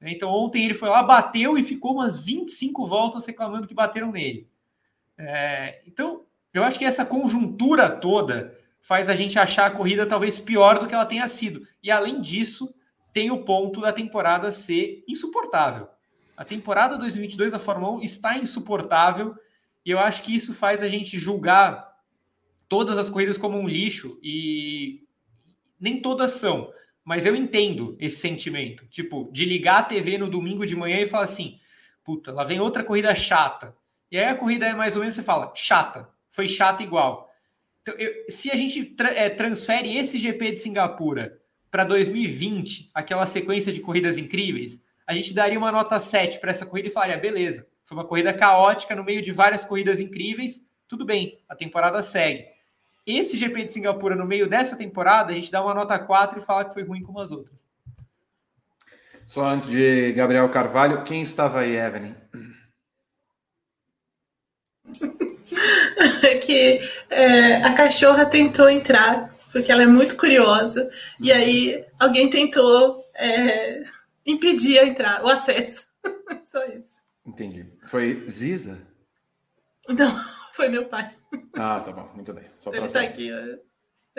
Então 0.00 0.30
ontem 0.30 0.64
ele 0.64 0.74
foi 0.74 0.88
lá, 0.88 1.02
bateu 1.02 1.58
e 1.58 1.64
ficou 1.64 1.94
umas 1.94 2.24
25 2.24 2.86
voltas 2.86 3.26
reclamando 3.26 3.66
que 3.66 3.74
bateram 3.74 4.12
nele. 4.12 4.48
É, 5.16 5.82
então, 5.86 6.24
eu 6.54 6.62
acho 6.62 6.78
que 6.78 6.84
essa 6.84 7.04
conjuntura 7.04 7.90
toda 7.90 8.56
faz 8.80 9.08
a 9.08 9.14
gente 9.14 9.38
achar 9.38 9.66
a 9.66 9.70
corrida 9.70 10.06
talvez 10.06 10.38
pior 10.38 10.78
do 10.78 10.86
que 10.86 10.94
ela 10.94 11.04
tenha 11.04 11.26
sido. 11.26 11.66
E 11.82 11.90
além 11.90 12.20
disso, 12.20 12.72
tem 13.12 13.30
o 13.30 13.44
ponto 13.44 13.80
da 13.80 13.92
temporada 13.92 14.52
ser 14.52 15.04
insuportável. 15.08 15.88
A 16.36 16.44
temporada 16.44 16.96
2022 16.96 17.50
da 17.50 17.58
Fórmula 17.58 17.94
1 17.94 18.02
está 18.02 18.38
insuportável 18.38 19.34
e 19.84 19.90
eu 19.90 19.98
acho 19.98 20.22
que 20.22 20.34
isso 20.34 20.54
faz 20.54 20.80
a 20.80 20.88
gente 20.88 21.18
julgar 21.18 21.88
todas 22.68 22.96
as 22.96 23.10
corridas 23.10 23.36
como 23.36 23.58
um 23.58 23.66
lixo 23.66 24.20
e 24.22 25.02
nem 25.80 26.00
todas 26.00 26.32
são. 26.32 26.70
Mas 27.08 27.24
eu 27.24 27.34
entendo 27.34 27.96
esse 27.98 28.16
sentimento, 28.16 28.84
tipo, 28.84 29.30
de 29.32 29.46
ligar 29.46 29.78
a 29.78 29.82
TV 29.82 30.18
no 30.18 30.28
domingo 30.28 30.66
de 30.66 30.76
manhã 30.76 31.00
e 31.00 31.06
falar 31.06 31.24
assim: 31.24 31.58
puta, 32.04 32.30
lá 32.30 32.44
vem 32.44 32.60
outra 32.60 32.84
corrida 32.84 33.14
chata. 33.14 33.74
E 34.12 34.18
aí 34.18 34.26
a 34.26 34.34
corrida 34.34 34.66
é 34.66 34.74
mais 34.74 34.94
ou 34.94 35.00
menos, 35.00 35.14
você 35.14 35.22
fala, 35.22 35.50
chata, 35.56 36.06
foi 36.30 36.46
chata 36.46 36.82
igual. 36.82 37.26
Então, 37.80 37.94
eu, 37.94 38.12
se 38.28 38.50
a 38.50 38.54
gente 38.54 38.84
tra 38.84 39.10
é, 39.10 39.30
transfere 39.30 39.96
esse 39.96 40.18
GP 40.18 40.52
de 40.52 40.58
Singapura 40.58 41.40
para 41.70 41.82
2020, 41.82 42.90
aquela 42.92 43.24
sequência 43.24 43.72
de 43.72 43.80
corridas 43.80 44.18
incríveis, 44.18 44.82
a 45.06 45.14
gente 45.14 45.32
daria 45.32 45.58
uma 45.58 45.72
nota 45.72 45.98
7 45.98 46.38
para 46.38 46.50
essa 46.50 46.66
corrida 46.66 46.88
e 46.88 46.92
falaria: 46.92 47.16
beleza, 47.16 47.66
foi 47.86 47.96
uma 47.96 48.06
corrida 48.06 48.34
caótica 48.34 48.94
no 48.94 49.02
meio 49.02 49.22
de 49.22 49.32
várias 49.32 49.64
corridas 49.64 49.98
incríveis, 49.98 50.60
tudo 50.86 51.06
bem, 51.06 51.38
a 51.48 51.56
temporada 51.56 52.02
segue. 52.02 52.44
Esse 53.08 53.38
GP 53.38 53.64
de 53.64 53.72
Singapura, 53.72 54.14
no 54.14 54.26
meio 54.26 54.46
dessa 54.46 54.76
temporada, 54.76 55.32
a 55.32 55.34
gente 55.34 55.50
dá 55.50 55.64
uma 55.64 55.72
nota 55.72 55.98
4 55.98 56.38
e 56.38 56.42
fala 56.42 56.66
que 56.66 56.74
foi 56.74 56.82
ruim 56.82 57.02
como 57.02 57.18
as 57.18 57.32
outras. 57.32 57.66
Só 59.24 59.46
antes 59.46 59.66
de 59.66 60.12
Gabriel 60.12 60.46
Carvalho, 60.50 61.02
quem 61.04 61.22
estava 61.22 61.60
aí, 61.60 61.74
Evelyn? 61.74 62.14
que 66.44 66.80
é, 67.08 67.56
a 67.62 67.72
cachorra 67.72 68.26
tentou 68.26 68.68
entrar, 68.68 69.32
porque 69.52 69.72
ela 69.72 69.84
é 69.84 69.86
muito 69.86 70.14
curiosa, 70.14 70.90
e 71.18 71.32
aí 71.32 71.82
alguém 71.98 72.28
tentou 72.28 73.02
é, 73.14 73.84
impedir 74.26 74.78
a 74.80 74.86
entrar, 74.86 75.24
o 75.24 75.28
acesso. 75.28 75.88
Só 76.44 76.62
isso. 76.66 76.98
Entendi. 77.24 77.72
Foi 77.86 78.28
Ziza? 78.28 78.86
Não, 79.88 80.14
foi 80.52 80.68
meu 80.68 80.84
pai. 80.84 81.17
Ah, 81.54 81.80
tá 81.80 81.92
bom, 81.92 82.08
muito 82.14 82.32
bem. 82.32 82.44
Só 82.56 82.72
ele 82.72 82.86
está 82.86 83.02
aqui. 83.02 83.30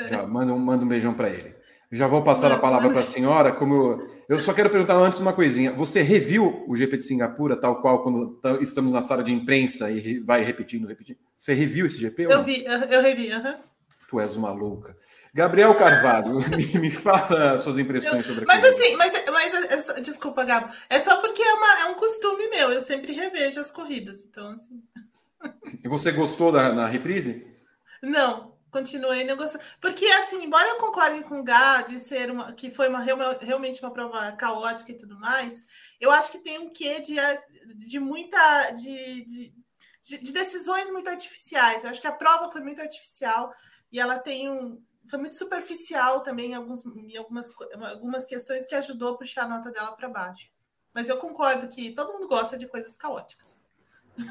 Já, 0.09 0.25
manda, 0.25 0.53
um, 0.53 0.59
manda 0.59 0.85
um 0.85 0.87
beijão 0.87 1.13
para 1.13 1.29
ele. 1.29 1.55
já 1.91 2.07
vou 2.07 2.23
passar 2.23 2.51
a 2.51 2.59
palavra 2.59 2.89
para 2.89 2.99
a 2.99 3.05
senhora. 3.05 3.51
Como 3.51 3.75
eu, 3.75 4.07
eu, 4.29 4.39
só 4.39 4.53
quero 4.53 4.69
perguntar 4.69 4.95
antes 4.95 5.19
uma 5.19 5.33
coisinha. 5.33 5.71
Você 5.73 6.01
reviu 6.01 6.63
o 6.67 6.75
GP 6.75 6.97
de 6.97 7.03
Singapura, 7.03 7.59
tal 7.59 7.81
qual 7.81 8.03
quando 8.03 8.39
estamos 8.61 8.93
na 8.93 9.01
sala 9.01 9.23
de 9.23 9.33
imprensa 9.33 9.89
e 9.91 10.19
vai 10.19 10.43
repetindo, 10.43 10.87
repetindo? 10.87 11.17
Você 11.37 11.53
reviu 11.53 11.85
esse 11.85 11.99
GP? 11.99 12.23
Eu 12.23 12.43
vi, 12.43 12.65
eu 12.65 13.01
revi, 13.01 13.31
aham. 13.31 13.59
Tu 14.09 14.19
és 14.19 14.35
uma 14.35 14.51
louca. 14.51 14.97
Gabriel 15.31 15.75
Carvalho, 15.75 16.39
me, 16.57 16.79
me 16.79 16.89
fala 16.89 17.59
suas 17.59 17.77
impressões 17.77 18.25
sobre 18.25 18.45
Mas 18.47 18.65
assim, 18.65 18.95
mas, 18.95 19.13
mas 19.31 19.89
é 19.89 20.01
desculpa, 20.01 20.43
Gabo. 20.43 20.73
É 20.89 20.99
só 20.99 21.21
porque 21.21 21.43
é, 21.43 21.53
uma, 21.53 21.81
é 21.81 21.85
um 21.85 21.93
costume 21.93 22.49
meu. 22.49 22.71
Eu 22.71 22.81
sempre 22.81 23.13
revejo 23.13 23.59
as 23.59 23.69
corridas. 23.69 24.23
Então, 24.23 24.51
assim. 24.51 24.81
E 25.83 25.87
você 25.87 26.11
gostou 26.11 26.51
da 26.51 26.73
na 26.73 26.87
reprise? 26.87 27.57
Não, 28.01 28.57
continuei 28.71 29.23
não 29.23 29.37
gostando. 29.37 29.63
Porque, 29.79 30.05
assim, 30.05 30.43
embora 30.43 30.67
eu 30.67 30.77
concorde 30.77 31.23
com 31.23 31.39
o 31.39 31.43
Gá 31.43 31.81
de 31.81 31.99
ser 31.99 32.31
uma, 32.31 32.53
que 32.53 32.69
foi 32.71 32.87
uma, 32.87 32.99
realmente 33.39 33.81
uma 33.81 33.91
prova 33.91 34.31
caótica 34.33 34.91
e 34.91 34.97
tudo 34.97 35.19
mais, 35.19 35.65
eu 35.99 36.11
acho 36.11 36.31
que 36.31 36.39
tem 36.39 36.59
um 36.59 36.71
quê 36.71 36.99
de, 36.99 37.15
de 37.75 37.99
muita. 37.99 38.71
De, 38.71 39.25
de, 39.25 39.53
de 40.01 40.31
decisões 40.31 40.89
muito 40.89 41.09
artificiais. 41.09 41.83
Eu 41.83 41.91
acho 41.91 42.01
que 42.01 42.07
a 42.07 42.11
prova 42.11 42.51
foi 42.51 42.61
muito 42.61 42.81
artificial 42.81 43.53
e 43.91 43.99
ela 43.99 44.17
tem 44.17 44.49
um. 44.49 44.81
Foi 45.09 45.19
muito 45.19 45.35
superficial 45.35 46.21
também 46.21 46.51
em, 46.51 46.53
alguns, 46.53 46.85
em 46.85 47.17
algumas, 47.17 47.51
algumas 47.91 48.25
questões 48.25 48.67
que 48.67 48.75
ajudou 48.75 49.13
a 49.13 49.17
puxar 49.17 49.43
a 49.43 49.49
nota 49.49 49.71
dela 49.71 49.91
para 49.93 50.07
baixo. 50.07 50.49
Mas 50.93 51.09
eu 51.09 51.17
concordo 51.17 51.67
que 51.67 51.93
todo 51.93 52.13
mundo 52.13 52.27
gosta 52.27 52.57
de 52.57 52.67
coisas 52.67 52.95
caóticas. 52.95 53.58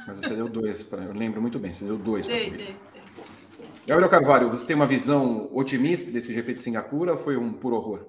Mas 0.06 0.18
você 0.18 0.34
deu 0.34 0.48
dois 0.48 0.82
para. 0.82 1.02
Eu 1.02 1.14
lembro 1.14 1.40
muito 1.40 1.58
bem, 1.58 1.72
você 1.72 1.84
deu 1.84 1.96
dois 1.96 2.26
para 2.26 2.36
Gabriel 3.86 4.10
Carvalho, 4.10 4.50
você 4.50 4.66
tem 4.66 4.76
uma 4.76 4.86
visão 4.86 5.48
otimista 5.50 6.10
desse 6.10 6.32
GP 6.32 6.52
de 6.52 6.60
Singapura 6.60 7.12
ou 7.12 7.18
foi 7.18 7.38
um 7.38 7.54
puro 7.54 7.76
horror? 7.76 8.06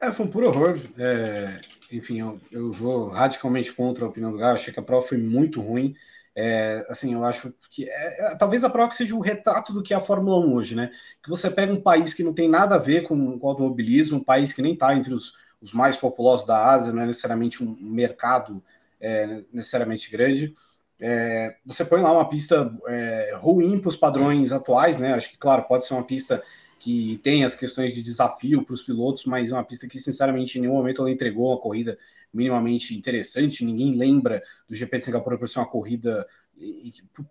É, 0.00 0.12
foi 0.12 0.26
um 0.26 0.30
puro 0.30 0.46
horror. 0.46 0.78
É, 0.96 1.60
enfim, 1.90 2.20
eu, 2.20 2.40
eu, 2.52 2.70
vou 2.70 3.08
radicalmente 3.08 3.72
contra 3.72 4.04
a 4.04 4.08
opinião 4.08 4.30
do 4.30 4.38
Gabriel. 4.38 4.54
Achei 4.54 4.72
que 4.72 4.78
a 4.78 4.82
prova 4.82 5.04
foi 5.04 5.18
muito 5.18 5.60
ruim. 5.60 5.94
É, 6.36 6.86
assim, 6.88 7.14
eu 7.14 7.24
acho 7.24 7.52
que 7.68 7.90
é, 7.90 8.32
é, 8.32 8.36
talvez 8.36 8.62
a 8.62 8.70
prova 8.70 8.92
seja 8.92 9.16
um 9.16 9.20
retrato 9.20 9.72
do 9.72 9.82
que 9.82 9.92
é 9.92 9.96
a 9.96 10.00
Fórmula 10.00 10.38
1 10.38 10.54
hoje, 10.54 10.76
né? 10.76 10.92
Que 11.20 11.28
você 11.28 11.50
pega 11.50 11.72
um 11.72 11.80
país 11.80 12.14
que 12.14 12.22
não 12.22 12.32
tem 12.32 12.48
nada 12.48 12.76
a 12.76 12.78
ver 12.78 13.02
com, 13.02 13.38
com 13.40 13.48
automobilismo, 13.48 14.18
um 14.18 14.24
país 14.24 14.52
que 14.52 14.62
nem 14.62 14.74
está 14.74 14.94
entre 14.94 15.12
os, 15.12 15.34
os 15.60 15.72
mais 15.72 15.96
populosos 15.96 16.46
da 16.46 16.70
Ásia, 16.70 16.92
não 16.92 17.02
é 17.02 17.06
necessariamente 17.06 17.62
um 17.62 17.76
mercado 17.80 18.62
é, 19.00 19.42
necessariamente 19.52 20.10
grande. 20.10 20.54
É, 21.00 21.56
você 21.64 21.84
põe 21.84 22.02
lá 22.02 22.12
uma 22.12 22.28
pista 22.28 22.72
é, 22.86 23.32
ruim 23.40 23.80
para 23.80 23.88
os 23.88 23.96
padrões 23.96 24.52
atuais, 24.52 24.98
né? 24.98 25.14
Acho 25.14 25.30
que, 25.30 25.38
claro, 25.38 25.62
pode 25.62 25.86
ser 25.86 25.94
uma 25.94 26.04
pista 26.04 26.42
que 26.78 27.20
tem 27.22 27.44
as 27.44 27.54
questões 27.54 27.94
de 27.94 28.02
desafio 28.02 28.64
para 28.64 28.74
os 28.74 28.82
pilotos, 28.82 29.24
mas 29.24 29.50
é 29.50 29.54
uma 29.54 29.64
pista 29.64 29.86
que, 29.86 29.98
sinceramente, 29.98 30.58
em 30.58 30.62
nenhum 30.62 30.74
momento 30.74 31.00
ela 31.02 31.10
entregou 31.10 31.48
uma 31.48 31.60
corrida 31.60 31.98
minimamente 32.32 32.96
interessante. 32.96 33.64
Ninguém 33.64 33.96
lembra 33.96 34.42
do 34.68 34.74
GP 34.74 34.98
de 34.98 35.04
Singapura 35.04 35.38
por 35.38 35.48
ser 35.48 35.58
uma 35.58 35.68
corrida, 35.68 36.26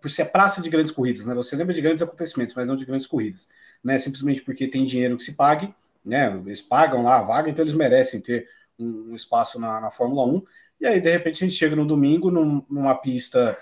por 0.00 0.10
ser 0.10 0.22
a 0.22 0.26
praça 0.26 0.62
de 0.62 0.70
grandes 0.70 0.92
corridas, 0.92 1.26
né? 1.26 1.34
Você 1.34 1.56
lembra 1.56 1.74
de 1.74 1.80
grandes 1.80 2.02
acontecimentos, 2.02 2.54
mas 2.54 2.68
não 2.68 2.76
de 2.76 2.84
grandes 2.84 3.06
corridas, 3.06 3.48
né? 3.82 3.98
Simplesmente 3.98 4.42
porque 4.42 4.68
tem 4.68 4.84
dinheiro 4.84 5.16
que 5.16 5.24
se 5.24 5.34
pague, 5.34 5.74
né? 6.04 6.32
Eles 6.46 6.60
pagam 6.60 7.02
lá 7.02 7.18
a 7.18 7.22
vaga, 7.22 7.50
então 7.50 7.64
eles 7.64 7.74
merecem 7.74 8.20
ter 8.20 8.48
um, 8.78 9.14
espaço 9.14 9.60
na, 9.60 9.80
na 9.80 9.90
Fórmula 9.90 10.24
1. 10.26 10.42
E 10.80 10.86
aí, 10.86 11.00
de 11.00 11.10
repente, 11.10 11.44
a 11.44 11.46
gente 11.46 11.58
chega 11.58 11.76
no 11.76 11.86
domingo 11.86 12.30
num, 12.30 12.64
numa 12.70 12.94
pista, 12.94 13.56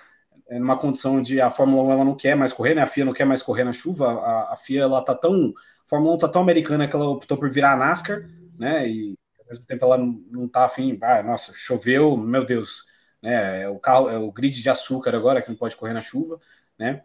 é, 0.49 0.59
numa 0.59 0.79
condição 0.79 1.21
de 1.21 1.41
a 1.41 1.51
Fórmula 1.51 1.83
1 1.83 1.93
ela 1.93 2.05
não 2.05 2.15
quer 2.15 2.37
mais 2.37 2.53
correr, 2.53 2.75
né? 2.75 2.83
A 2.83 2.87
FIA 2.87 3.05
não 3.05 3.13
quer 3.13 3.25
mais 3.25 3.43
correr 3.43 3.65
na 3.65 3.73
chuva. 3.73 4.13
A, 4.13 4.55
a 4.55 4.57
FIA 4.57 4.83
ela 4.83 5.03
tá 5.03 5.15
tão. 5.15 5.53
A 5.87 5.89
Fórmula 5.89 6.15
1 6.15 6.19
tá 6.19 6.29
tão 6.29 6.43
americana 6.43 6.87
que 6.87 6.95
ela 6.95 7.09
optou 7.09 7.37
por 7.37 7.51
virar 7.51 7.73
a 7.73 7.77
NASCAR, 7.77 8.29
né? 8.59 8.89
E 8.89 9.19
ao 9.41 9.47
mesmo 9.49 9.65
tempo 9.67 9.85
ela 9.85 9.99
não, 9.99 10.23
não 10.31 10.49
tá 10.49 10.65
afim. 10.65 10.97
Ah, 11.03 11.23
nossa, 11.23 11.53
choveu, 11.55 12.17
meu 12.17 12.45
Deus. 12.45 12.85
Né? 13.21 13.63
É 13.63 13.69
o 13.69 13.79
carro, 13.81 14.09
é 14.09 14.17
o 14.17 14.31
grid 14.31 14.63
de 14.63 14.71
açúcar 14.71 15.15
agora 15.17 15.43
que 15.43 15.49
não 15.49 15.57
pode 15.57 15.77
correr 15.77 15.95
na 15.95 16.01
chuva, 16.01 16.41
né? 16.79 17.03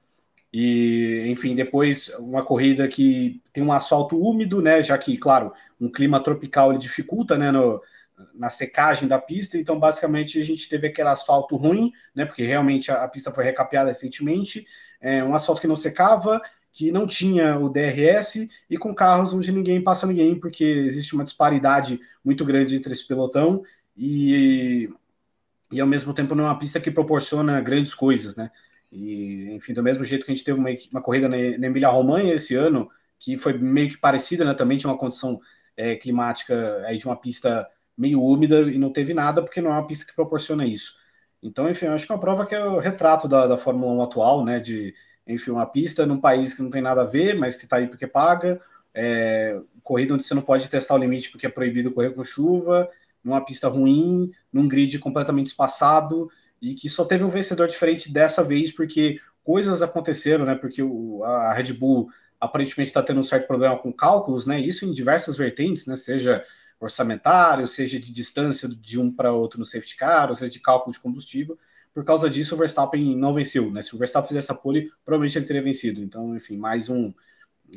E, 0.54 1.26
enfim, 1.30 1.56
depois 1.56 2.10
uma 2.20 2.46
corrida 2.46 2.88
que 2.88 3.42
tem 3.52 3.64
um 3.64 3.74
asfalto 3.74 4.16
úmido, 4.20 4.62
né? 4.62 4.84
Já 4.84 4.96
que, 4.98 5.18
claro, 5.18 5.52
um 5.82 5.90
clima 5.90 6.22
tropical 6.22 6.70
ele 6.70 6.78
dificulta, 6.78 7.36
né? 7.36 7.52
No, 7.52 7.82
na 8.34 8.50
secagem 8.50 9.08
da 9.08 9.20
pista, 9.20 9.58
então 9.58 9.80
basicamente 9.80 10.40
a 10.40 10.44
gente 10.44 10.70
teve 10.70 10.88
aquele 10.88 11.10
asfalto 11.10 11.56
ruim, 11.56 11.92
né? 12.14 12.26
Porque 12.26 12.44
realmente 12.44 12.92
a, 12.92 13.04
a 13.04 13.08
pista 13.08 13.32
foi 13.32 13.44
recapeada 13.44 13.90
recentemente, 13.90 14.66
é, 15.02 15.24
um 15.24 15.36
asfalto 15.36 15.62
que 15.62 15.68
não 15.68 15.76
secava, 15.76 16.42
que 16.72 16.92
não 16.92 17.06
tinha 17.06 17.58
o 17.58 17.70
DRS 17.70 18.50
e 18.70 18.78
com 18.78 18.96
carros 18.96 19.32
onde 19.34 19.52
ninguém 19.52 19.82
passa 19.82 20.08
ninguém, 20.08 20.40
porque 20.40 20.64
existe 20.64 21.14
uma 21.14 21.24
disparidade 21.24 22.00
muito 22.26 22.44
grande 22.44 22.76
entre 22.76 22.92
esse 22.92 23.08
pelotão 23.08 23.64
e, 23.96 24.90
e 25.72 25.80
ao 25.80 25.88
mesmo 25.88 26.14
tempo 26.14 26.34
não 26.34 26.46
é 26.46 26.48
uma 26.48 26.58
pista 26.58 26.80
que 26.80 26.90
proporciona 26.90 27.62
grandes 27.62 27.94
coisas, 27.94 28.36
né? 28.36 28.50
E, 28.92 29.52
enfim, 29.54 29.74
do 29.74 29.84
mesmo 29.84 30.04
jeito 30.04 30.26
que 30.26 30.32
a 30.32 30.36
gente 30.36 30.46
teve 30.46 30.60
uma, 30.60 30.70
uma 30.92 31.02
corrida 31.02 31.30
na, 31.30 31.38
Emília-Romanha 31.38 32.34
esse 32.34 32.56
ano, 32.56 32.90
que 33.20 33.38
foi 33.38 33.54
meio 33.54 33.90
que 33.90 33.98
parecida, 33.98 34.44
né? 34.44 34.54
Também 34.54 34.78
tinha 34.78 34.92
uma 34.92 34.98
condição 34.98 35.40
é, 35.78 35.96
climática 35.96 36.84
aí 36.86 36.98
de 36.98 37.06
uma 37.06 37.16
pista 37.16 37.68
meio 37.98 38.22
úmida 38.22 38.62
e 38.62 38.78
não 38.78 38.92
teve 38.92 39.14
nada, 39.14 39.42
porque 39.42 39.62
não 39.62 39.72
é 39.72 39.74
uma 39.74 39.88
pista 39.88 40.06
que 40.06 40.16
proporciona 40.16 40.66
isso. 40.66 40.96
Então, 41.42 41.70
enfim, 41.70 41.88
acho 41.88 42.06
que 42.06 42.12
é 42.12 42.16
uma 42.16 42.22
prova 42.22 42.46
que 42.46 42.56
é 42.56 42.64
o 42.64 42.80
retrato 42.80 43.28
da, 43.28 43.46
da 43.46 43.58
Fórmula 43.58 43.92
1 43.94 44.02
atual, 44.04 44.46
né? 44.46 44.60
De, 44.60 44.94
enfim, 45.28 45.52
uma 45.52 45.66
pista 45.66 46.06
num 46.06 46.20
país 46.20 46.54
que 46.54 46.62
não 46.62 46.70
tem 46.70 46.82
nada 46.82 47.02
a 47.02 47.06
ver, 47.06 47.36
mas 47.36 47.56
que 47.56 47.66
está 47.66 47.78
aí 47.78 47.88
porque 47.88 48.08
paga, 48.08 48.62
é, 48.94 49.60
corrida 49.84 50.14
onde 50.14 50.24
você 50.24 50.34
não 50.34 50.42
pode 50.42 50.70
testar 50.70 50.96
o 50.96 50.98
limite 50.98 51.30
porque 51.30 51.46
é 51.46 51.50
proibido 51.50 51.92
correr 51.92 52.12
com 52.12 52.24
chuva, 52.24 52.90
numa 53.24 53.44
pista 53.44 53.68
ruim, 53.68 54.32
num 54.52 54.68
grid 54.68 55.00
completamente 55.00 55.48
espaçado, 55.48 56.30
e 56.62 56.74
que 56.74 56.90
só 56.90 57.04
teve 57.04 57.24
um 57.24 57.30
vencedor 57.30 57.68
diferente 57.68 58.12
dessa 58.12 58.44
vez, 58.44 58.72
porque 58.72 59.20
coisas 59.44 59.82
aconteceram, 59.82 60.46
né? 60.46 60.56
Porque 60.56 60.82
o, 60.82 61.24
a 61.24 61.54
Red 61.54 61.74
Bull 61.74 62.10
aparentemente 62.40 62.90
está 62.90 63.04
tendo 63.04 63.20
um 63.20 63.24
certo 63.24 63.48
problema 63.48 63.78
com 63.78 63.92
cálculos, 63.92 64.46
né? 64.46 64.60
Isso 64.60 64.86
em 64.86 64.94
diversas 64.94 65.36
vertentes, 65.36 65.86
né? 65.88 65.96
Seja 65.96 66.44
orçamentário, 66.80 67.68
seja 67.68 68.00
de 68.00 68.12
distância 68.12 68.68
de 68.68 69.00
um 69.00 69.12
para 69.12 69.32
outro 69.32 69.60
no 69.60 69.66
safety 69.66 69.96
car, 69.96 70.30
ou 70.30 70.36
seja 70.36 70.52
de 70.52 70.60
cálculo 70.60 70.94
de 70.94 71.00
combustível. 71.00 71.58
Por 71.94 72.04
causa 72.04 72.30
disso, 72.30 72.56
o 72.56 72.58
Verstappen 72.58 73.16
não 73.16 73.34
venceu. 73.34 73.70
Né? 73.72 73.82
Se 73.82 73.96
o 73.96 74.00
Verstappen 74.00 74.28
fizesse 74.28 74.52
a 74.52 74.56
pole, 74.56 74.92
provavelmente 75.06 75.38
ele 75.38 75.46
teria 75.46 75.62
vencido. 75.62 76.02
Então, 76.02 76.36
enfim, 76.36 76.58
mais 76.58 76.90
um. 76.90 77.14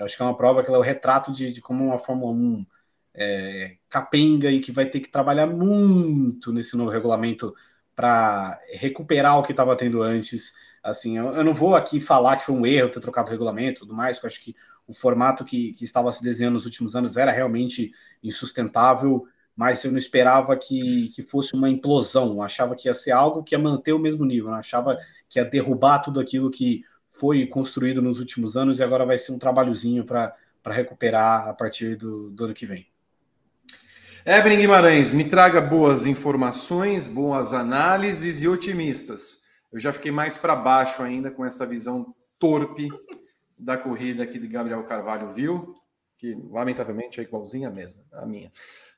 Acho 0.00 0.16
que 0.16 0.22
é 0.22 0.26
uma 0.26 0.36
prova 0.36 0.62
que 0.62 0.70
é 0.70 0.76
o 0.76 0.80
retrato 0.80 1.32
de, 1.32 1.52
de 1.52 1.60
como 1.60 1.84
uma 1.84 1.98
Fórmula 1.98 2.32
1 2.32 2.66
é, 3.14 3.76
capenga 3.88 4.50
e 4.50 4.60
que 4.60 4.72
vai 4.72 4.86
ter 4.86 5.00
que 5.00 5.08
trabalhar 5.08 5.46
muito 5.46 6.52
nesse 6.52 6.76
novo 6.76 6.90
regulamento 6.90 7.54
para 7.94 8.60
recuperar 8.72 9.38
o 9.38 9.42
que 9.42 9.52
estava 9.52 9.76
tendo 9.76 10.02
antes. 10.02 10.54
Assim, 10.82 11.18
eu, 11.18 11.32
eu, 11.32 11.42
não 11.42 11.54
vou 11.54 11.74
aqui 11.74 12.00
falar 12.00 12.36
que 12.36 12.44
foi 12.44 12.54
um 12.54 12.66
erro 12.66 12.90
ter 12.90 13.00
trocado 13.00 13.28
o 13.28 13.30
regulamento 13.30 13.78
e 13.78 13.80
tudo 13.80 13.94
mais, 13.94 14.22
eu 14.22 14.26
acho 14.26 14.42
que 14.42 14.54
o 14.86 14.94
formato 14.94 15.44
que, 15.44 15.72
que 15.72 15.84
estava 15.84 16.10
se 16.12 16.22
desenhando 16.22 16.54
nos 16.54 16.64
últimos 16.64 16.94
anos 16.94 17.16
era 17.16 17.32
realmente 17.32 17.92
insustentável, 18.22 19.26
mas 19.54 19.82
eu 19.82 19.90
não 19.90 19.98
esperava 19.98 20.56
que, 20.56 21.10
que 21.14 21.22
fosse 21.22 21.54
uma 21.54 21.68
implosão. 21.68 22.34
Eu 22.34 22.42
achava 22.42 22.76
que 22.76 22.88
ia 22.88 22.94
ser 22.94 23.12
algo 23.12 23.42
que 23.42 23.54
ia 23.54 23.58
manter 23.58 23.92
o 23.92 23.98
mesmo 23.98 24.24
nível. 24.24 24.50
Eu 24.50 24.56
achava 24.56 24.98
que 25.28 25.38
ia 25.38 25.44
derrubar 25.44 26.00
tudo 26.00 26.20
aquilo 26.20 26.50
que 26.50 26.84
foi 27.12 27.46
construído 27.46 28.02
nos 28.02 28.20
últimos 28.20 28.56
anos 28.56 28.78
e 28.78 28.84
agora 28.84 29.06
vai 29.06 29.16
ser 29.16 29.32
um 29.32 29.38
trabalhozinho 29.38 30.04
para 30.04 30.36
recuperar 30.66 31.48
a 31.48 31.54
partir 31.54 31.96
do, 31.96 32.30
do 32.30 32.44
ano 32.44 32.54
que 32.54 32.66
vem. 32.66 32.86
Evelyn 34.24 34.58
Guimarães, 34.58 35.12
me 35.12 35.24
traga 35.24 35.60
boas 35.60 36.04
informações, 36.04 37.06
boas 37.06 37.52
análises 37.52 38.42
e 38.42 38.48
otimistas. 38.48 39.46
Eu 39.72 39.80
já 39.80 39.92
fiquei 39.92 40.10
mais 40.10 40.36
para 40.36 40.54
baixo 40.54 41.02
ainda 41.02 41.30
com 41.30 41.44
essa 41.44 41.64
visão 41.64 42.14
torpe 42.38 42.88
da 43.58 43.76
corrida 43.76 44.26
que 44.26 44.38
Gabriel 44.46 44.84
Carvalho 44.84 45.32
viu, 45.32 45.74
que 46.16 46.34
lamentavelmente 46.50 47.20
é 47.20 47.22
igualzinha 47.22 47.68
a 47.68 47.70
mesma, 47.70 48.04
a 48.12 48.26
minha. 48.26 48.52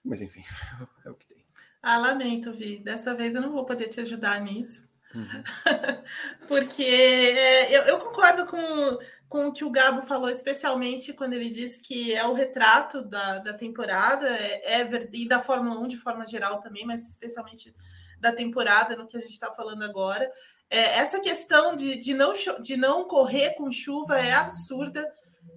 Mas 0.04 0.20
enfim, 0.20 0.42
é 1.04 1.10
o 1.10 1.14
que 1.14 1.26
tem. 1.26 1.44
Ah, 1.82 1.96
lamento, 1.96 2.52
Vi. 2.52 2.78
Dessa 2.78 3.14
vez 3.14 3.34
eu 3.34 3.42
não 3.42 3.52
vou 3.52 3.64
poder 3.64 3.88
te 3.88 4.00
ajudar 4.00 4.40
nisso. 4.40 4.88
Uhum. 5.14 5.42
Porque 6.46 6.82
é, 6.82 7.76
eu, 7.76 7.82
eu, 7.84 7.98
concordo 7.98 8.46
com, 8.46 8.98
com 9.28 9.46
o 9.46 9.52
que 9.52 9.64
o 9.64 9.70
Gabo 9.70 10.02
falou, 10.02 10.28
especialmente 10.28 11.14
quando 11.14 11.32
ele 11.32 11.48
disse 11.48 11.80
que 11.80 12.14
é 12.14 12.26
o 12.26 12.34
retrato 12.34 13.02
da, 13.02 13.38
da 13.38 13.54
temporada, 13.54 14.28
é, 14.28 14.82
é, 14.82 15.08
e 15.12 15.26
da 15.26 15.40
Fórmula 15.40 15.80
1 15.80 15.88
de 15.88 15.96
forma 15.96 16.26
geral 16.26 16.60
também, 16.60 16.84
mas 16.84 17.08
especialmente 17.08 17.74
da 18.20 18.32
temporada, 18.32 18.96
no 18.96 19.06
que 19.06 19.16
a 19.16 19.20
gente 19.20 19.30
está 19.30 19.50
falando 19.52 19.82
agora. 19.82 20.30
É, 20.70 20.98
essa 20.98 21.20
questão 21.20 21.74
de, 21.74 21.96
de, 21.96 22.12
não, 22.12 22.32
de 22.60 22.76
não 22.76 23.04
correr 23.04 23.54
com 23.54 23.70
chuva 23.70 24.18
é 24.18 24.32
absurda. 24.32 25.06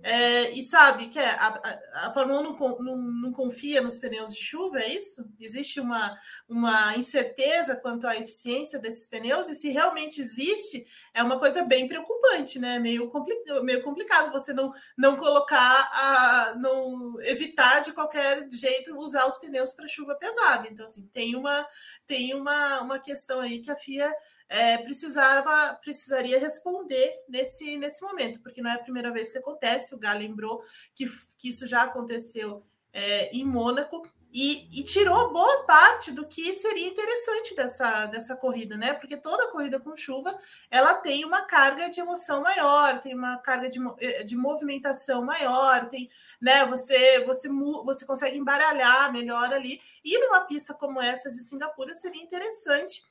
É, 0.04 0.50
e 0.52 0.63
sabe 0.63 1.10
que 1.10 1.19
é, 1.19 1.30
a, 1.30 1.47
a, 1.47 2.08
a 2.08 2.13
Fórmula 2.13 2.39
1 2.39 2.43
não, 2.43 2.80
não, 2.80 2.97
não, 2.97 3.32
confia 3.32 3.82
nos 3.82 4.00
pneus 4.00 4.34
de 4.34 4.41
chuva, 4.41 4.80
é 4.80 4.88
isso? 4.88 5.30
Existe 5.39 5.80
uma, 5.80 6.17
uma 6.50 6.95
incerteza 6.97 7.76
quanto 7.76 8.08
à 8.08 8.15
eficiência 8.15 8.80
desses 8.80 9.08
pneus, 9.08 9.47
e 9.47 9.54
se 9.54 9.69
realmente 9.69 10.19
existe, 10.19 10.88
é 11.13 11.21
uma 11.21 11.38
coisa 11.38 11.63
bem 11.63 11.88
preocupante, 11.88 12.58
né? 12.58 12.80
Meio, 12.80 13.10
compli 13.12 13.36
meio 13.62 13.84
complicado 13.84 14.32
você 14.32 14.54
não, 14.54 14.74
não 14.97 15.15
colocar, 15.15 15.89
a, 15.93 16.56
não 16.56 17.21
evitar 17.21 17.82
de 17.82 17.91
qualquer 17.91 18.47
jeito 18.52 18.97
usar 18.97 19.28
os 19.28 19.38
pneus 19.38 19.74
para 19.74 19.88
chuva 19.88 20.15
pesada. 20.15 20.67
Então, 20.67 20.86
assim, 20.86 21.08
tem 21.13 21.36
uma, 21.36 21.67
tem 22.08 22.34
uma, 22.34 22.82
uma 22.82 22.97
questão 22.97 23.39
aí 23.39 23.60
que 23.60 23.69
a 23.69 23.76
FIA 23.76 24.12
é, 24.51 24.77
precisava, 24.79 25.75
precisaria 25.75 26.37
responder 26.37 27.23
nesse, 27.27 27.77
nesse 27.77 28.03
momento, 28.03 28.41
porque 28.41 28.61
não 28.61 28.69
é 28.69 28.73
a 28.73 28.79
primeira 28.83 29.09
vez 29.09 29.31
que 29.31 29.37
acontece. 29.37 29.95
O 29.95 29.97
Gá 29.97 30.11
lembrou 30.11 30.61
que, 30.93 31.09
que 31.37 31.47
isso 31.47 31.65
já 31.65 31.83
aconteceu 31.83 32.61
é, 32.91 33.33
em 33.33 33.45
Mônaco 33.45 34.05
e, 34.33 34.67
e, 34.77 34.83
tirou 34.83 35.31
boa 35.31 35.63
parte 35.63 36.11
do 36.11 36.25
que 36.25 36.51
seria 36.51 36.87
interessante 36.87 37.55
dessa, 37.55 38.05
dessa 38.07 38.35
corrida, 38.35 38.75
né? 38.75 38.93
Porque 38.93 39.15
toda 39.15 39.51
corrida 39.51 39.79
com 39.79 39.95
chuva 39.95 40.37
ela 40.69 40.95
tem 40.95 41.23
uma 41.23 41.43
carga 41.43 41.89
de 41.89 42.01
emoção 42.01 42.41
maior, 42.41 42.99
tem 42.99 43.15
uma 43.15 43.37
carga 43.37 43.69
de, 43.69 43.79
eh, 43.99 44.23
de 44.23 44.35
movimentação 44.35 45.23
maior, 45.23 45.87
tem, 45.89 46.09
né? 46.41 46.65
Você, 46.65 47.23
você, 47.25 47.49
você 47.83 48.05
consegue 48.05 48.37
embaralhar 48.37 49.11
melhor 49.13 49.53
ali. 49.53 49.81
E 50.03 50.17
numa 50.19 50.41
pista 50.41 50.73
como 50.73 51.01
essa 51.01 51.31
de 51.31 51.39
Singapura 51.39 51.93
seria 51.93 52.21
interessante 52.23 53.03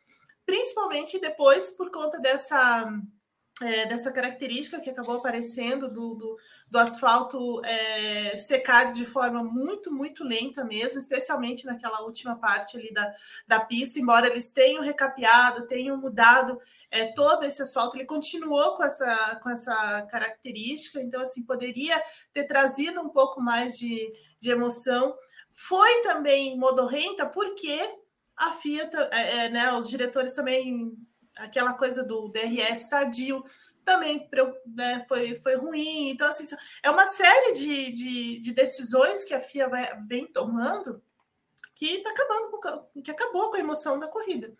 principalmente 0.51 1.21
depois 1.21 1.71
por 1.71 1.93
conta 1.93 2.19
dessa, 2.19 2.93
é, 3.63 3.87
dessa 3.87 4.11
característica 4.11 4.81
que 4.81 4.91
acabou 4.91 5.19
aparecendo 5.19 5.89
do, 5.89 6.17
do, 6.17 6.37
do 6.69 6.77
asfalto 6.77 7.65
é, 7.65 8.37
secar 8.37 8.93
de 8.93 9.07
forma 9.07 9.45
muito, 9.45 9.93
muito 9.95 10.25
lenta 10.25 10.65
mesmo, 10.65 10.99
especialmente 10.99 11.65
naquela 11.65 12.03
última 12.03 12.37
parte 12.37 12.77
ali 12.77 12.93
da, 12.93 13.09
da 13.47 13.61
pista, 13.61 14.01
embora 14.01 14.27
eles 14.27 14.51
tenham 14.51 14.83
recapeado, 14.83 15.69
tenham 15.69 15.97
mudado 15.97 16.61
é, 16.91 17.13
todo 17.13 17.45
esse 17.45 17.63
asfalto, 17.63 17.97
ele 17.97 18.07
continuou 18.07 18.75
com 18.75 18.83
essa, 18.83 19.39
com 19.41 19.51
essa 19.51 20.03
característica, 20.11 21.01
então 21.01 21.21
assim, 21.21 21.45
poderia 21.45 22.03
ter 22.33 22.43
trazido 22.43 23.01
um 23.01 23.11
pouco 23.11 23.41
mais 23.41 23.79
de, 23.79 24.13
de 24.41 24.51
emoção. 24.51 25.15
Foi 25.53 26.03
também 26.03 26.59
modorrenta 26.59 27.25
porque 27.25 28.00
a 28.41 28.53
Fiat, 28.53 28.97
é, 29.13 29.37
é, 29.37 29.49
né, 29.49 29.73
os 29.75 29.89
diretores 29.89 30.33
também, 30.33 30.97
aquela 31.37 31.75
coisa 31.75 32.03
do 32.03 32.29
DRS 32.29 32.89
tardio, 32.89 33.45
também 33.85 34.29
né, 34.67 35.05
foi, 35.07 35.39
foi 35.41 35.57
ruim. 35.57 36.11
Então, 36.11 36.29
assim, 36.29 36.47
é 36.83 36.91
uma 36.91 37.07
série 37.07 37.53
de, 37.55 37.93
de, 37.93 38.41
de 38.41 38.53
decisões 38.53 39.25
que 39.25 39.35
a 39.35 39.41
FIA 39.41 39.69
vai, 39.69 39.95
vem 40.07 40.27
tomando 40.27 41.03
que 41.75 41.87
está 41.87 42.11
acabando 42.11 42.51
com, 42.51 43.03
que 43.03 43.11
acabou 43.11 43.49
com 43.49 43.57
a 43.57 43.61
emoção 43.61 43.99
da 43.99 44.07
corrida. 44.07 44.53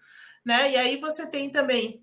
Né? 0.45 0.71
E 0.71 0.77
aí 0.77 0.97
você 0.97 1.27
tem 1.27 1.51
também 1.51 2.03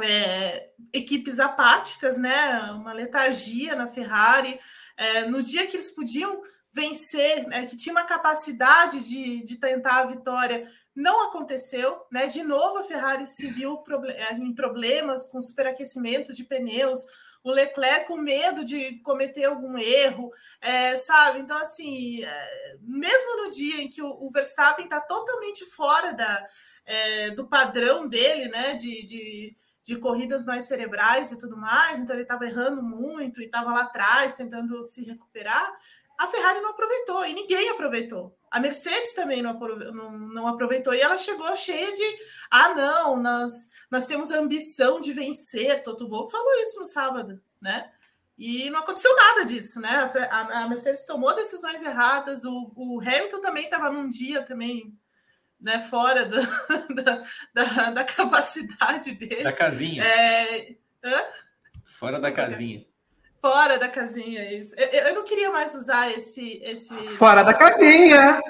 é, 0.00 0.70
equipes 0.92 1.40
apáticas, 1.40 2.16
né? 2.16 2.60
Uma 2.70 2.92
letargia 2.92 3.74
na 3.74 3.88
Ferrari. 3.88 4.60
É, 4.96 5.24
no 5.26 5.42
dia 5.42 5.66
que 5.66 5.76
eles 5.76 5.90
podiam 5.90 6.40
vencer, 6.72 7.48
né, 7.48 7.66
que 7.66 7.76
tinha 7.76 7.92
uma 7.92 8.04
capacidade 8.04 9.00
de, 9.08 9.42
de 9.42 9.56
tentar 9.56 9.96
a 9.96 10.06
vitória, 10.06 10.70
não 10.98 11.28
aconteceu, 11.28 12.04
né? 12.10 12.26
De 12.26 12.42
novo 12.42 12.78
a 12.78 12.84
Ferrari 12.84 13.24
se 13.24 13.48
viu 13.52 13.80
eh, 14.08 14.34
em 14.34 14.52
problemas 14.52 15.28
com 15.28 15.40
superaquecimento 15.40 16.34
de 16.34 16.42
pneus, 16.42 17.06
o 17.44 17.52
Leclerc 17.52 18.08
com 18.08 18.16
medo 18.16 18.64
de 18.64 18.98
cometer 19.02 19.44
algum 19.44 19.78
erro, 19.78 20.32
é, 20.60 20.98
sabe? 20.98 21.38
Então, 21.38 21.56
assim, 21.56 22.24
é, 22.24 22.76
mesmo 22.80 23.44
no 23.44 23.50
dia 23.50 23.80
em 23.80 23.88
que 23.88 24.02
o, 24.02 24.08
o 24.08 24.28
Verstappen 24.32 24.86
está 24.86 25.00
totalmente 25.00 25.64
fora 25.66 26.12
da, 26.12 26.48
é, 26.84 27.30
do 27.30 27.46
padrão 27.46 28.08
dele, 28.08 28.48
né? 28.48 28.74
De, 28.74 29.04
de, 29.04 29.56
de, 29.84 29.96
corridas 29.98 30.44
mais 30.44 30.64
cerebrais 30.64 31.30
e 31.30 31.38
tudo 31.38 31.56
mais, 31.56 32.00
então 32.00 32.16
ele 32.16 32.24
estava 32.24 32.44
errando 32.44 32.82
muito 32.82 33.40
e 33.40 33.44
estava 33.44 33.70
lá 33.70 33.82
atrás 33.82 34.34
tentando 34.34 34.82
se 34.82 35.04
recuperar 35.04 35.72
a 36.18 36.26
Ferrari 36.26 36.60
não 36.60 36.70
aproveitou 36.70 37.24
e 37.24 37.32
ninguém 37.32 37.70
aproveitou. 37.70 38.36
A 38.50 38.60
Mercedes 38.60 39.14
também 39.14 39.42
não, 39.42 39.54
não, 39.54 40.18
não, 40.18 40.46
aproveitou 40.46 40.94
e 40.94 41.00
ela 41.00 41.18
chegou 41.18 41.56
cheia 41.56 41.92
de 41.92 42.18
ah, 42.50 42.74
não, 42.74 43.16
nós, 43.22 43.70
nós 43.90 44.06
temos 44.06 44.30
a 44.30 44.38
ambição 44.38 45.00
de 45.00 45.12
vencer. 45.12 45.82
Toto 45.82 46.08
Wolff 46.08 46.30
falou 46.30 46.62
isso 46.62 46.80
no 46.80 46.86
sábado, 46.86 47.40
né? 47.60 47.90
E 48.38 48.70
não 48.70 48.80
aconteceu 48.80 49.14
nada 49.16 49.44
disso, 49.44 49.80
né? 49.80 50.10
A, 50.30 50.62
a 50.62 50.68
Mercedes 50.68 51.04
tomou 51.04 51.34
decisões 51.34 51.82
erradas, 51.82 52.44
o, 52.44 52.72
o 52.76 53.00
Hamilton 53.00 53.40
também 53.40 53.64
estava 53.64 53.90
num 53.90 54.08
dia 54.08 54.42
também 54.42 54.96
né, 55.60 55.80
fora 55.80 56.24
do, 56.24 56.40
da, 56.94 57.24
da, 57.52 57.90
da, 57.90 58.04
capacidade 58.04 59.12
dele. 59.12 59.42
Da 59.42 59.52
casinha. 59.52 60.04
É... 60.04 60.76
Fora 61.84 62.20
da 62.20 62.30
casinha. 62.30 62.86
Fora 63.40 63.78
da 63.78 63.88
casinha, 63.88 64.52
isso. 64.52 64.74
Eu, 64.76 64.86
eu 64.86 65.14
não 65.14 65.24
queria 65.24 65.50
mais 65.50 65.74
usar 65.74 66.10
esse. 66.10 66.60
esse 66.64 66.94
Fora 67.10 67.42
da 67.42 67.54
casinha! 67.54 68.40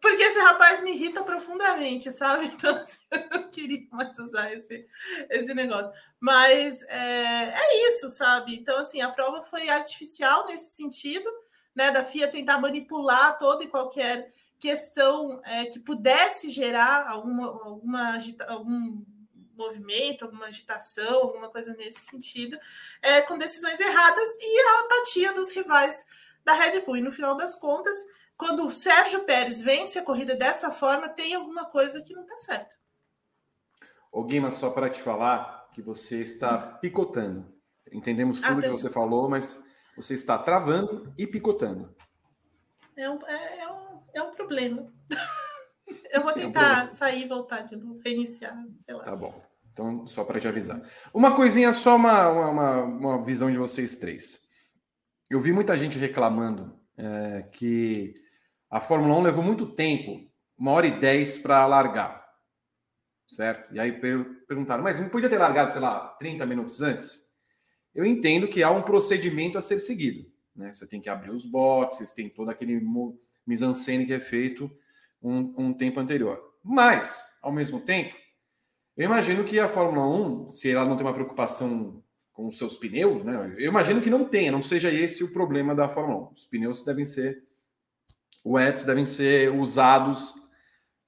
Porque 0.00 0.22
esse 0.22 0.38
rapaz 0.38 0.82
me 0.82 0.92
irrita 0.92 1.22
profundamente, 1.24 2.12
sabe? 2.12 2.46
Então, 2.54 2.76
assim, 2.76 3.00
eu 3.10 3.40
não 3.40 3.50
queria 3.50 3.86
mais 3.90 4.16
usar 4.18 4.52
esse, 4.52 4.86
esse 5.30 5.52
negócio. 5.52 5.92
Mas 6.20 6.82
é, 6.82 7.50
é 7.50 7.88
isso, 7.88 8.08
sabe? 8.08 8.54
Então, 8.54 8.78
assim, 8.78 9.00
a 9.00 9.10
prova 9.10 9.42
foi 9.42 9.68
artificial 9.68 10.46
nesse 10.46 10.76
sentido, 10.76 11.28
né? 11.74 11.90
Da 11.90 12.04
FIA 12.04 12.28
tentar 12.28 12.60
manipular 12.60 13.36
toda 13.38 13.64
e 13.64 13.68
qualquer 13.68 14.32
questão 14.60 15.40
é, 15.44 15.66
que 15.66 15.78
pudesse 15.78 16.50
gerar 16.50 17.08
alguma, 17.08 17.46
alguma 17.46 18.18
algum 18.48 19.02
movimento, 19.56 20.24
alguma 20.24 20.46
agitação, 20.46 21.22
alguma 21.22 21.50
coisa 21.50 21.74
nesse 21.74 22.00
sentido, 22.06 22.58
é, 23.02 23.22
com 23.22 23.38
decisões 23.38 23.80
erradas 23.80 24.36
e 24.40 24.60
a 24.60 24.80
apatia 24.80 25.32
dos 25.32 25.50
rivais 25.52 26.06
da 26.44 26.52
Red 26.52 26.80
Bull. 26.80 26.98
E 26.98 27.02
no 27.02 27.12
final 27.12 27.36
das 27.36 27.56
contas, 27.58 27.96
quando 28.36 28.64
o 28.64 28.70
Sérgio 28.70 29.24
Pérez 29.24 29.60
vence 29.60 29.98
a 29.98 30.04
corrida 30.04 30.36
dessa 30.36 30.70
forma, 30.70 31.08
tem 31.08 31.34
alguma 31.34 31.64
coisa 31.64 32.02
que 32.02 32.14
não 32.14 32.22
está 32.22 32.36
certa. 32.36 32.74
Ô 34.12 34.24
Guima, 34.24 34.50
só 34.50 34.70
para 34.70 34.90
te 34.90 35.00
falar 35.00 35.68
que 35.72 35.82
você 35.82 36.20
está 36.20 36.56
picotando. 36.58 37.54
Entendemos 37.92 38.40
tudo 38.40 38.60
ah, 38.60 38.62
que 38.62 38.68
você 38.68 38.90
falou, 38.90 39.28
mas 39.28 39.64
você 39.96 40.14
está 40.14 40.38
travando 40.38 41.12
e 41.16 41.26
picotando. 41.26 41.94
É 42.96 43.10
um, 43.10 43.18
é, 43.26 43.58
é 43.60 43.72
um, 43.72 44.02
é 44.14 44.22
um 44.22 44.34
problema. 44.34 44.92
Eu 46.10 46.22
vou 46.22 46.32
tentar 46.32 46.88
sair 46.88 47.24
e 47.24 47.28
voltar 47.28 47.62
de 47.62 47.76
novo, 47.76 48.00
reiniciar, 48.04 48.56
sei 48.78 48.94
lá. 48.94 49.04
Tá 49.04 49.16
bom. 49.16 49.38
Então, 49.72 50.06
só 50.06 50.24
para 50.24 50.40
te 50.40 50.48
avisar. 50.48 50.80
Uma 51.12 51.36
coisinha, 51.36 51.70
só 51.72 51.96
uma, 51.96 52.28
uma, 52.28 52.82
uma, 52.82 53.22
visão 53.22 53.50
de 53.52 53.58
vocês 53.58 53.96
três. 53.96 54.48
Eu 55.28 55.38
vi 55.38 55.52
muita 55.52 55.76
gente 55.76 55.98
reclamando 55.98 56.80
é, 56.96 57.42
que 57.52 58.14
a 58.70 58.80
Fórmula 58.80 59.14
1 59.16 59.22
levou 59.22 59.44
muito 59.44 59.66
tempo, 59.66 60.26
uma 60.56 60.72
hora 60.72 60.86
e 60.86 60.98
dez 60.98 61.36
para 61.36 61.66
largar. 61.66 62.24
Certo? 63.28 63.74
E 63.74 63.78
aí 63.78 63.92
per 63.92 64.46
perguntaram, 64.46 64.82
mas 64.82 64.98
não 64.98 65.10
podia 65.10 65.28
ter 65.28 65.36
largado, 65.36 65.70
sei 65.70 65.80
lá, 65.80 66.08
30 66.18 66.46
minutos 66.46 66.80
antes? 66.80 67.26
Eu 67.94 68.06
entendo 68.06 68.48
que 68.48 68.62
há 68.62 68.70
um 68.70 68.82
procedimento 68.82 69.58
a 69.58 69.60
ser 69.60 69.78
seguido. 69.78 70.30
Né? 70.54 70.72
Você 70.72 70.86
tem 70.86 71.02
que 71.02 71.10
abrir 71.10 71.32
os 71.32 71.44
boxes, 71.44 72.12
tem 72.12 72.30
todo 72.30 72.48
aquele 72.48 72.80
mise-en-scène 73.46 74.06
que 74.06 74.14
é 74.14 74.20
feito 74.20 74.70
um, 75.28 75.54
um 75.58 75.72
tempo 75.72 75.98
anterior. 75.98 76.40
Mas, 76.62 77.20
ao 77.42 77.52
mesmo 77.52 77.80
tempo, 77.80 78.14
eu 78.96 79.04
imagino 79.04 79.44
que 79.44 79.58
a 79.58 79.68
Fórmula 79.68 80.06
1, 80.06 80.48
se 80.48 80.70
ela 80.70 80.84
não 80.84 80.96
tem 80.96 81.04
uma 81.04 81.12
preocupação 81.12 82.02
com 82.32 82.46
os 82.46 82.56
seus 82.56 82.76
pneus, 82.76 83.24
né? 83.24 83.54
Eu 83.58 83.70
imagino 83.70 84.00
que 84.00 84.10
não 84.10 84.24
tenha, 84.24 84.52
não 84.52 84.62
seja 84.62 84.92
esse 84.92 85.24
o 85.24 85.32
problema 85.32 85.74
da 85.74 85.88
Fórmula 85.88 86.28
1. 86.30 86.32
Os 86.32 86.44
pneus 86.44 86.84
devem 86.84 87.04
ser 87.04 87.42
wets, 88.44 88.84
devem 88.84 89.06
ser 89.06 89.52
usados 89.52 90.34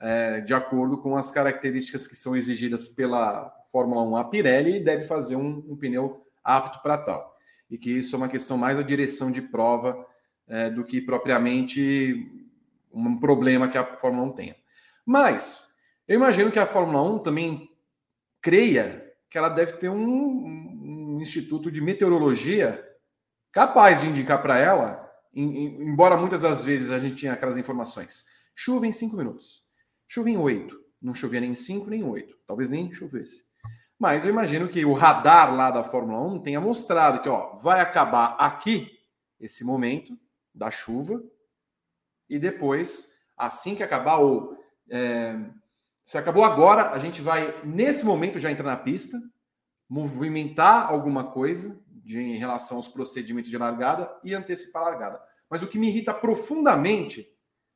é, 0.00 0.40
de 0.40 0.54
acordo 0.54 0.98
com 0.98 1.16
as 1.16 1.30
características 1.30 2.06
que 2.06 2.16
são 2.16 2.36
exigidas 2.36 2.88
pela 2.88 3.50
Fórmula 3.70 4.02
1. 4.02 4.16
A 4.16 4.24
Pirelli 4.24 4.80
deve 4.80 5.04
fazer 5.04 5.36
um, 5.36 5.64
um 5.68 5.76
pneu 5.76 6.26
apto 6.42 6.82
para 6.82 6.98
tal. 6.98 7.36
e 7.70 7.76
que 7.76 7.90
isso 7.90 8.16
é 8.16 8.18
uma 8.18 8.28
questão 8.28 8.56
mais 8.56 8.76
da 8.76 8.82
direção 8.82 9.30
de 9.30 9.42
prova 9.42 10.06
é, 10.46 10.70
do 10.70 10.82
que 10.82 11.00
propriamente 11.00 12.37
um 13.06 13.20
problema 13.20 13.68
que 13.68 13.78
a 13.78 13.96
Fórmula 13.96 14.26
1 14.30 14.32
tenha. 14.32 14.56
Mas 15.04 15.74
eu 16.06 16.14
imagino 16.14 16.50
que 16.50 16.58
a 16.58 16.66
Fórmula 16.66 17.02
1 17.02 17.18
também 17.20 17.70
creia 18.40 19.04
que 19.30 19.36
ela 19.36 19.48
deve 19.48 19.74
ter 19.74 19.88
um, 19.88 19.98
um 19.98 21.18
instituto 21.20 21.70
de 21.70 21.80
meteorologia 21.80 22.84
capaz 23.52 24.00
de 24.00 24.06
indicar 24.06 24.40
para 24.42 24.58
ela, 24.58 25.10
em, 25.34 25.82
embora 25.82 26.16
muitas 26.16 26.42
das 26.42 26.62
vezes 26.62 26.90
a 26.90 26.98
gente 26.98 27.16
tinha 27.16 27.32
aquelas 27.32 27.56
informações, 27.56 28.24
chuva 28.54 28.86
em 28.86 28.92
cinco 28.92 29.16
minutos, 29.16 29.62
chuva 30.06 30.30
em 30.30 30.36
oito, 30.36 30.78
não 31.00 31.14
chovia 31.14 31.40
nem 31.40 31.50
em 31.50 31.54
cinco 31.54 31.90
nem 31.90 32.02
oito, 32.02 32.36
talvez 32.46 32.70
nem 32.70 32.92
chovesse. 32.92 33.48
Mas 33.98 34.24
eu 34.24 34.30
imagino 34.30 34.68
que 34.68 34.84
o 34.84 34.92
radar 34.92 35.54
lá 35.54 35.70
da 35.70 35.82
Fórmula 35.82 36.20
1 36.34 36.42
tenha 36.42 36.60
mostrado 36.60 37.20
que 37.20 37.28
ó, 37.28 37.54
vai 37.56 37.80
acabar 37.80 38.36
aqui 38.38 38.88
esse 39.40 39.64
momento 39.64 40.16
da 40.54 40.70
chuva 40.70 41.20
e 42.28 42.38
depois, 42.38 43.16
assim 43.36 43.74
que 43.74 43.82
acabar, 43.82 44.18
ou 44.18 44.56
é, 44.90 45.34
se 46.04 46.18
acabou 46.18 46.44
agora, 46.44 46.90
a 46.90 46.98
gente 46.98 47.20
vai, 47.20 47.60
nesse 47.64 48.04
momento, 48.04 48.38
já 48.38 48.50
entrar 48.50 48.64
na 48.64 48.76
pista, 48.76 49.18
movimentar 49.88 50.90
alguma 50.90 51.30
coisa 51.30 51.82
de, 51.88 52.18
em 52.18 52.36
relação 52.36 52.76
aos 52.76 52.88
procedimentos 52.88 53.50
de 53.50 53.58
largada 53.58 54.10
e 54.22 54.34
antecipar 54.34 54.82
a 54.82 54.90
largada. 54.90 55.20
Mas 55.48 55.62
o 55.62 55.66
que 55.66 55.78
me 55.78 55.88
irrita 55.88 56.12
profundamente 56.12 57.26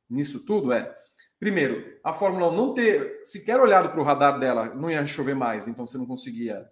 nisso 0.09 0.39
tudo 0.39 0.71
é 0.71 0.95
Primeiro, 1.43 1.99
a 2.01 2.13
Fórmula 2.13 2.49
1 2.49 2.55
não 2.55 2.73
ter 2.73 3.19
sequer 3.25 3.59
olhado 3.59 3.89
para 3.89 3.99
o 3.99 4.03
radar 4.03 4.39
dela, 4.39 4.73
não 4.73 4.89
ia 4.89 5.05
chover 5.05 5.35
mais, 5.35 5.67
então 5.67 5.85
você 5.85 5.97
não 5.97 6.05
conseguia. 6.05 6.65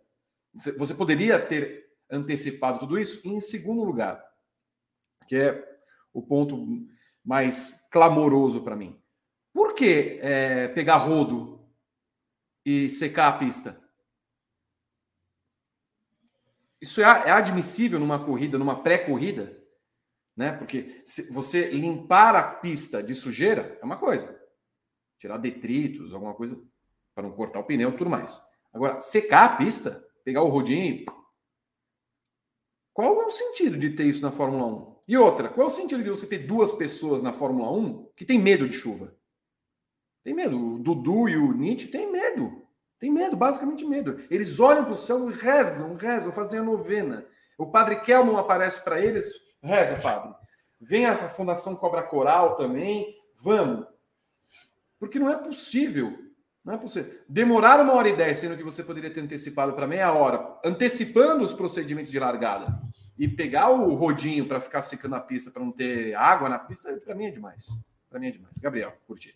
Você 0.54 0.94
poderia 0.94 1.38
ter 1.38 1.90
antecipado 2.10 2.80
tudo 2.80 2.98
isso. 2.98 3.20
E 3.28 3.30
em 3.30 3.42
segundo 3.42 3.84
lugar, 3.84 4.24
que 5.28 5.36
é 5.36 5.62
o 6.14 6.22
ponto 6.22 6.66
mais 7.24 7.88
clamoroso 7.92 8.62
para 8.62 8.76
mim, 8.76 9.00
por 9.54 9.74
que 9.74 10.20
é, 10.22 10.68
pegar 10.70 10.98
rodo 10.98 11.66
e 12.66 12.90
secar 12.90 13.28
a 13.28 13.38
pista? 13.38 13.80
Isso 16.80 17.02
é, 17.02 17.04
é 17.04 17.32
admissível 17.32 18.00
numa 18.00 18.24
corrida, 18.24 18.58
numa 18.58 18.82
pré-corrida? 18.82 19.60
Né? 20.36 20.52
Porque 20.54 21.04
você 21.32 21.70
limpar 21.70 22.36
a 22.36 22.44
pista 22.44 23.04
de 23.04 23.14
sujeira 23.14 23.78
é 23.82 23.86
uma 23.86 23.98
coisa 23.98 24.42
tirar 25.22 25.38
detritos, 25.38 26.16
alguma 26.16 26.34
coisa 26.34 26.60
para 27.14 27.28
não 27.28 27.36
cortar 27.36 27.60
o 27.60 27.64
pneu 27.64 27.96
tudo 27.96 28.10
mais. 28.10 28.42
Agora, 28.74 29.00
secar 29.00 29.46
a 29.46 29.56
pista, 29.56 30.04
pegar 30.24 30.42
o 30.42 30.50
rodinho. 30.50 31.06
Qual 32.92 33.22
é 33.22 33.26
o 33.26 33.30
sentido 33.30 33.78
de 33.78 33.92
ter 33.92 34.06
isso 34.06 34.24
na 34.24 34.32
Fórmula 34.32 34.66
1? 34.66 34.91
E 35.12 35.18
outra, 35.18 35.50
qual 35.50 35.68
é 35.68 35.70
o 35.70 35.74
sentido 35.74 36.02
de 36.02 36.10
você 36.10 36.26
ter 36.26 36.38
duas 36.38 36.72
pessoas 36.72 37.22
na 37.22 37.34
Fórmula 37.34 37.70
1 37.70 38.12
que 38.16 38.24
tem 38.24 38.40
medo 38.40 38.66
de 38.66 38.74
chuva? 38.74 39.14
Tem 40.24 40.34
medo. 40.34 40.58
O 40.58 40.80
Dudu 40.80 41.28
e 41.28 41.36
o 41.36 41.52
Nietzsche 41.52 41.90
têm 41.90 42.10
medo. 42.10 42.66
Tem 42.98 43.12
medo, 43.12 43.36
basicamente 43.36 43.84
medo. 43.84 44.26
Eles 44.32 44.58
olham 44.58 44.86
para 44.86 44.94
o 44.94 44.96
céu 44.96 45.30
e 45.30 45.34
rezam, 45.34 45.98
rezam, 45.98 46.32
fazem 46.32 46.62
a 46.62 46.64
novena. 46.64 47.28
O 47.58 47.70
padre 47.70 48.00
Kelman 48.00 48.38
aparece 48.38 48.86
para 48.86 49.02
eles, 49.02 49.30
reza, 49.62 50.02
padre. 50.02 50.34
Vem 50.80 51.06
a 51.06 51.28
Fundação 51.28 51.76
Cobra 51.76 52.04
Coral 52.04 52.56
também, 52.56 53.14
vamos. 53.36 53.86
Porque 54.98 55.20
não 55.20 55.30
é 55.30 55.36
possível. 55.36 56.18
Não 56.64 56.76
é 56.76 56.78
possível. 56.78 57.12
Demorar 57.28 57.80
uma 57.80 57.94
hora 57.94 58.10
e 58.10 58.16
dez, 58.16 58.38
sendo 58.38 58.56
que 58.56 58.64
você 58.64 58.84
poderia 58.84 59.12
ter 59.12 59.22
antecipado 59.22 59.74
para 59.74 59.88
meia 59.88 60.12
hora, 60.14 60.60
antecipando 60.64 61.44
os 61.44 61.54
procedimentos 61.54 62.12
de 62.12 62.20
largada 62.20 62.80
e 63.18 63.28
pegar 63.28 63.70
o 63.70 63.96
rodinho 63.96 64.48
para 64.48 64.62
ficar 64.62 64.82
secando 64.84 65.16
a 65.16 65.20
pista 65.20 65.50
para 65.50 65.64
não 65.64 65.72
ter 65.72 66.14
água 66.14 66.48
na 66.48 66.60
pista, 66.60 66.94
para 67.04 67.16
mim 67.16 67.26
é 67.26 67.32
demais. 67.32 67.68
Para 68.10 68.20
mim 68.20 68.28
é 68.28 68.32
demais. 68.32 68.58
Gabriel, 68.60 68.94
curti. 69.08 69.34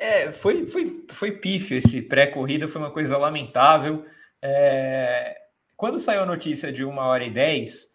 É, 0.00 0.30
foi, 0.30 0.66
foi, 0.66 1.04
foi 1.08 1.32
pífio 1.32 1.76
esse 1.76 2.02
pré-corrida, 2.02 2.68
foi 2.68 2.80
uma 2.80 2.90
coisa 2.90 3.16
lamentável. 3.18 4.04
É, 4.42 5.36
quando 5.76 5.98
saiu 5.98 6.22
a 6.22 6.26
notícia 6.26 6.72
de 6.72 6.84
uma 6.84 7.06
hora 7.06 7.24
e 7.24 7.30
dez, 7.30 7.88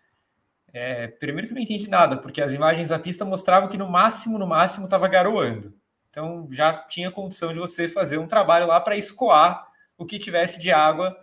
é, 0.73 1.07
primeiro 1.07 1.47
que 1.47 1.53
não 1.53 1.61
entendi 1.61 1.89
nada, 1.89 2.17
porque 2.17 2.41
as 2.41 2.51
imagens 2.51 2.89
da 2.89 2.99
pista 2.99 3.23
mostravam 3.23 3.69
que 3.69 3.77
no 3.77 3.89
máximo, 3.89 4.37
no 4.37 4.47
máximo, 4.47 4.85
estava 4.85 5.07
garoando. 5.07 5.73
Então 6.15 6.47
já 6.49 6.71
tinha 6.71 7.11
condição 7.11 7.51
de 7.51 7.59
você 7.59 7.89
fazer 7.89 8.17
um 8.17 8.25
trabalho 8.25 8.67
lá 8.67 8.79
para 8.79 8.95
escoar 8.95 9.67
o 9.97 10.05
que 10.05 10.17
tivesse 10.17 10.57
de 10.57 10.71
água. 10.71 11.13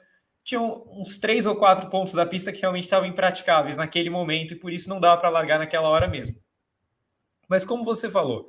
Tinham 0.44 0.84
uns 0.86 1.16
três 1.16 1.46
ou 1.46 1.56
quatro 1.56 1.88
pontos 1.88 2.12
da 2.12 2.26
pista 2.26 2.52
que 2.52 2.60
realmente 2.60 2.84
estavam 2.84 3.08
impraticáveis 3.08 3.74
naquele 3.74 4.10
momento 4.10 4.52
e 4.52 4.58
por 4.58 4.70
isso 4.70 4.90
não 4.90 5.00
dava 5.00 5.18
para 5.18 5.30
largar 5.30 5.58
naquela 5.58 5.88
hora 5.88 6.06
mesmo. 6.06 6.36
Mas 7.48 7.64
como 7.64 7.84
você 7.84 8.10
falou, 8.10 8.46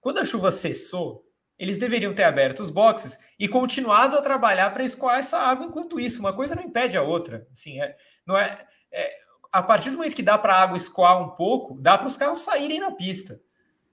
quando 0.00 0.20
a 0.20 0.24
chuva 0.24 0.52
cessou, 0.52 1.24
eles 1.58 1.76
deveriam 1.76 2.14
ter 2.14 2.22
aberto 2.22 2.60
os 2.60 2.70
boxes 2.70 3.18
e 3.36 3.48
continuado 3.48 4.16
a 4.16 4.22
trabalhar 4.22 4.70
para 4.70 4.84
escoar 4.84 5.18
essa 5.18 5.38
água 5.38 5.66
enquanto 5.66 5.98
isso. 5.98 6.20
Uma 6.20 6.32
coisa 6.32 6.54
não 6.54 6.62
impede 6.62 6.96
a 6.96 7.02
outra. 7.02 7.48
Assim, 7.52 7.80
é, 7.80 7.96
não 8.24 8.38
é, 8.38 8.64
é 8.92 9.12
a 9.50 9.60
partir 9.60 9.90
do 9.90 9.96
momento 9.96 10.14
que 10.14 10.22
dá 10.22 10.38
para 10.38 10.54
a 10.54 10.62
água 10.62 10.76
escoar 10.76 11.20
um 11.20 11.34
pouco, 11.34 11.80
dá 11.80 11.98
para 11.98 12.06
os 12.06 12.16
carros 12.16 12.42
saírem 12.42 12.78
na 12.78 12.92
pista. 12.92 13.40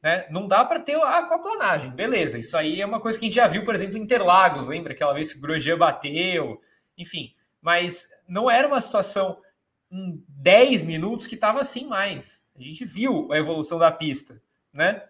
Né? 0.01 0.25
Não 0.31 0.47
dá 0.47 0.65
para 0.65 0.79
ter 0.79 0.95
a 0.95 1.19
aquaplanagem, 1.19 1.91
beleza. 1.91 2.39
Isso 2.39 2.57
aí 2.57 2.81
é 2.81 2.85
uma 2.85 2.99
coisa 2.99 3.19
que 3.19 3.25
a 3.25 3.29
gente 3.29 3.35
já 3.35 3.47
viu, 3.47 3.63
por 3.63 3.75
exemplo, 3.75 3.97
em 3.97 4.01
Interlagos, 4.01 4.67
lembra 4.67 4.93
aquela 4.93 5.13
vez 5.13 5.31
que 5.31 5.39
o 5.39 5.41
Grosjean 5.41 5.77
bateu, 5.77 6.59
enfim. 6.97 7.33
Mas 7.61 8.09
não 8.27 8.49
era 8.49 8.67
uma 8.67 8.81
situação 8.81 9.39
em 9.91 10.23
10 10.27 10.83
minutos 10.83 11.27
que 11.27 11.35
estava 11.35 11.61
assim 11.61 11.85
mais. 11.85 12.45
A 12.57 12.61
gente 12.61 12.83
viu 12.85 13.31
a 13.31 13.37
evolução 13.37 13.77
da 13.77 13.91
pista, 13.91 14.41
né? 14.73 15.03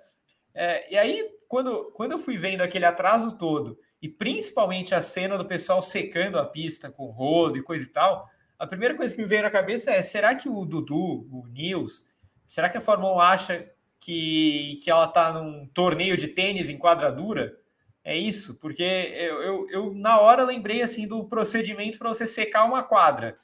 É, 0.54 0.94
e 0.94 0.98
aí, 0.98 1.30
quando, 1.48 1.92
quando 1.94 2.12
eu 2.12 2.20
fui 2.20 2.36
vendo 2.36 2.62
aquele 2.62 2.86
atraso 2.86 3.38
todo, 3.38 3.80
e 4.02 4.10
principalmente 4.10 4.96
a 4.96 5.02
cena 5.02 5.38
do 5.38 5.46
pessoal 5.46 5.82
secando 5.82 6.40
a 6.40 6.46
pista 6.46 6.90
com 6.90 7.12
rodo 7.12 7.58
e 7.58 7.64
coisa 7.64 7.86
e 7.86 7.90
tal, 7.90 8.28
a 8.58 8.68
primeira 8.68 8.96
coisa 8.96 9.16
que 9.16 9.22
me 9.22 9.28
veio 9.28 9.44
na 9.44 9.52
cabeça 9.52 9.92
é: 9.92 10.02
será 10.02 10.36
que 10.36 10.50
o 10.50 10.66
Dudu, 10.66 11.28
o 11.32 11.48
Nils, 11.48 12.08
será 12.46 12.70
que 12.70 12.78
a 12.78 12.82
Fórmula 12.82 13.16
1 13.16 13.20
acha 13.22 13.71
que, 14.02 14.80
que 14.84 14.90
ela 14.90 15.06
está 15.06 15.32
num 15.32 15.68
torneio 15.68 16.18
de 16.18 16.28
tênis 16.28 16.70
em 16.70 16.78
quadradura. 16.78 17.58
É 18.04 18.18
isso, 18.18 18.58
porque 18.60 18.84
eu, 18.84 19.42
eu, 19.44 19.70
eu 19.70 19.94
na 19.94 20.20
hora 20.20 20.44
lembrei 20.44 20.82
assim 20.82 21.08
do 21.08 21.24
procedimento 21.28 22.00
para 22.00 22.10
você 22.10 22.26
secar 22.26 22.66
uma 22.66 22.82
quadra, 22.82 23.38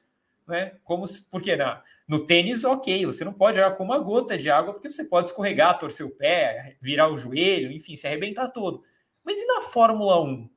né? 0.48 0.74
Como 0.84 1.06
se, 1.06 1.30
porque 1.30 1.56
na, 1.56 1.84
no 2.08 2.26
tênis, 2.26 2.64
ok, 2.64 3.06
você 3.06 3.24
não 3.24 3.34
pode 3.34 3.58
jogar 3.58 3.76
com 3.76 3.84
uma 3.84 4.00
gota 4.00 4.36
de 4.36 4.50
água, 4.50 4.74
porque 4.74 4.90
você 4.90 5.04
pode 5.06 5.28
escorregar, 5.28 5.78
torcer 5.78 6.04
o 6.04 6.10
pé, 6.10 6.76
virar 6.82 7.08
o 7.08 7.16
joelho, 7.16 7.72
enfim, 7.72 7.96
se 7.96 8.08
arrebentar 8.08 8.48
todo. 8.48 8.84
Mas 9.24 9.40
e 9.40 9.46
na 9.46 9.62
Fórmula 9.62 10.24
1? 10.24 10.50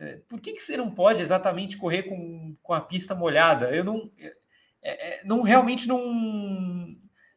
É, 0.00 0.20
por 0.28 0.40
que, 0.40 0.52
que 0.52 0.60
você 0.60 0.76
não 0.76 0.90
pode 0.90 1.22
exatamente 1.22 1.78
correr 1.78 2.02
com, 2.02 2.54
com 2.62 2.74
a 2.74 2.80
pista 2.82 3.14
molhada? 3.14 3.74
Eu 3.74 3.82
não, 3.82 4.10
é, 4.82 5.20
é, 5.20 5.24
não 5.24 5.40
realmente 5.40 5.88
não 5.88 5.98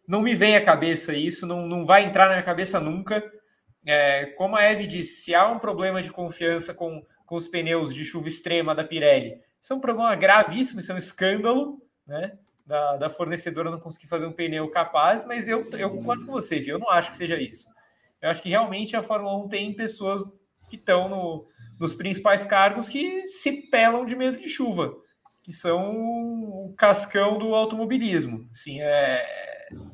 não 0.08 0.22
me 0.22 0.36
vem 0.36 0.56
à 0.56 0.64
cabeça 0.64 1.14
isso, 1.14 1.46
não, 1.46 1.68
não 1.68 1.86
vai 1.86 2.04
entrar 2.04 2.26
na 2.26 2.34
minha 2.34 2.44
cabeça 2.44 2.80
nunca. 2.80 3.24
É, 3.86 4.28
como 4.38 4.56
a 4.56 4.64
Eve 4.64 4.86
disse, 4.86 5.24
se 5.24 5.36
há 5.36 5.48
um 5.48 5.60
problema 5.60 6.02
de 6.02 6.12
confiança 6.12 6.74
com, 6.74 7.04
com 7.26 7.36
os 7.36 7.48
pneus 7.48 7.94
de 7.94 8.06
chuva 8.06 8.28
extrema 8.28 8.76
da 8.76 8.84
Pirelli, 8.84 9.40
isso 9.60 9.74
é 9.74 9.76
um 9.76 9.80
problema 9.80 10.16
gravíssimo, 10.16 10.80
isso 10.80 10.92
é 10.92 10.96
um 10.96 10.98
escândalo, 10.98 11.82
né? 12.06 12.38
Da, 12.66 12.98
da 12.98 13.10
fornecedora 13.10 13.72
não 13.72 13.80
conseguir 13.80 14.08
fazer 14.08 14.26
um 14.26 14.32
pneu 14.32 14.70
capaz, 14.70 15.26
mas 15.26 15.48
eu, 15.48 15.68
eu 15.74 15.90
concordo 15.90 16.26
com 16.26 16.32
você, 16.32 16.60
viu? 16.60 16.76
Eu 16.76 16.80
não 16.80 16.90
acho 16.90 17.12
que 17.12 17.18
seja 17.18 17.40
isso. 17.40 17.68
Eu 18.22 18.30
acho 18.30 18.42
que 18.42 18.50
realmente 18.50 18.96
a 18.96 19.02
Fórmula 19.02 19.36
1 19.46 19.50
tem 19.50 19.74
pessoas 19.74 20.24
que 20.70 20.76
estão 20.76 21.10
no, 21.10 21.48
nos 21.80 21.94
principais 21.94 22.46
cargos 22.46 22.88
que 22.88 23.26
se 23.28 23.70
pelam 23.70 24.06
de 24.06 24.16
medo 24.16 24.38
de 24.38 24.48
chuva, 24.48 24.96
que 25.44 25.52
são 25.52 25.96
o 25.96 26.74
cascão 26.78 27.40
do 27.40 27.54
automobilismo. 27.56 28.48
Assim, 28.52 28.80
é, 28.80 29.51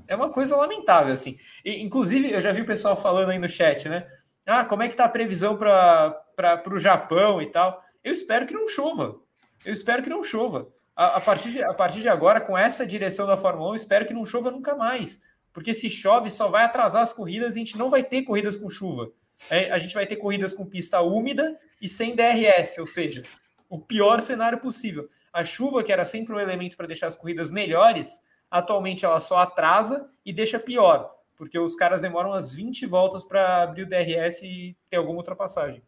é 0.08 0.16
uma 0.16 0.30
coisa 0.30 0.56
lamentável, 0.56 1.13
assim. 1.13 1.38
E, 1.63 1.84
inclusive, 1.84 2.32
eu 2.32 2.42
já 2.42 2.52
vi 2.52 2.62
o 2.62 2.66
pessoal 2.66 2.96
falando 2.96 3.30
aí 3.30 3.40
no 3.40 3.50
chat, 3.50 3.88
né? 3.90 4.08
Ah, 4.46 4.63
como 4.63 4.84
é 4.84 4.88
que 4.88 4.96
tá 4.96 5.06
a 5.06 5.10
previsão 5.10 5.58
para 5.58 6.63
o 6.72 6.80
Japão 6.80 7.42
e 7.42 7.48
tal? 7.48 7.84
Eu 8.04 8.13
espero 8.13 8.46
que 8.46 8.54
não 8.54 8.68
chova. 8.68 9.20
Eu 9.66 9.74
espero 9.74 10.02
que 10.02 10.10
não 10.10 10.24
chova. 10.24 10.70
A, 10.96 11.18
a, 11.18 11.22
partir 11.22 11.52
de, 11.52 11.63
a 11.63 11.74
partir 11.74 12.02
de 12.02 12.10
agora, 12.10 12.40
com 12.40 12.58
essa 12.58 12.88
direção 12.88 13.28
da 13.28 13.36
Fórmula 13.36 13.70
1, 13.70 13.72
eu 13.72 13.76
espero 13.76 14.06
que 14.06 14.13
não 14.13 14.26
chova 14.26 14.50
nunca 14.50 14.76
mais. 14.76 15.20
Porque 15.52 15.74
se 15.74 15.90
chove, 15.90 16.30
só 16.30 16.48
vai 16.48 16.63
atrasar 16.63 17.02
as 17.02 17.12
corridas 17.12 17.56
e 17.56 17.58
a 17.58 17.60
gente 17.60 17.78
não 17.78 17.90
vai 17.90 18.04
ter 18.04 18.24
corridas 18.24 18.56
com 18.56 18.70
chuva. 18.70 19.12
É, 19.50 19.72
a 19.72 19.78
gente 19.78 19.94
vai 19.94 20.06
ter 20.06 20.16
corridas 20.16 20.54
com 20.54 20.66
pista 20.66 21.02
úmida 21.02 21.60
e 21.82 21.90
sem 21.90 22.16
DRS, 22.16 22.78
ou 22.80 22.86
seja, 22.86 23.24
o 23.70 23.80
pior 23.80 24.22
cenário 24.22 24.60
possível. 24.60 25.10
A 25.32 25.44
chuva, 25.44 25.84
que 25.84 25.92
era 25.92 26.06
sempre 26.06 26.34
um 26.34 26.40
elemento 26.40 26.78
para 26.78 26.88
deixar 26.88 27.08
as 27.08 27.18
corridas 27.18 27.52
melhores, 27.52 28.20
Atualmente 28.50 29.06
ela 29.06 29.20
só 29.20 29.38
atrasa 29.38 30.10
e 30.26 30.32
deixa 30.32 30.60
pior, 30.60 31.14
porque 31.36 31.60
os 31.60 31.76
caras 31.76 32.02
demoram 32.02 32.30
umas 32.30 32.56
20 32.56 32.86
voltas 32.86 33.24
para 33.24 33.64
abrir 33.64 33.84
o 33.84 33.90
DRS 33.90 34.42
e 34.44 34.76
ter 34.90 34.98
alguma 34.98 35.20
ultrapassagem. 35.20 35.82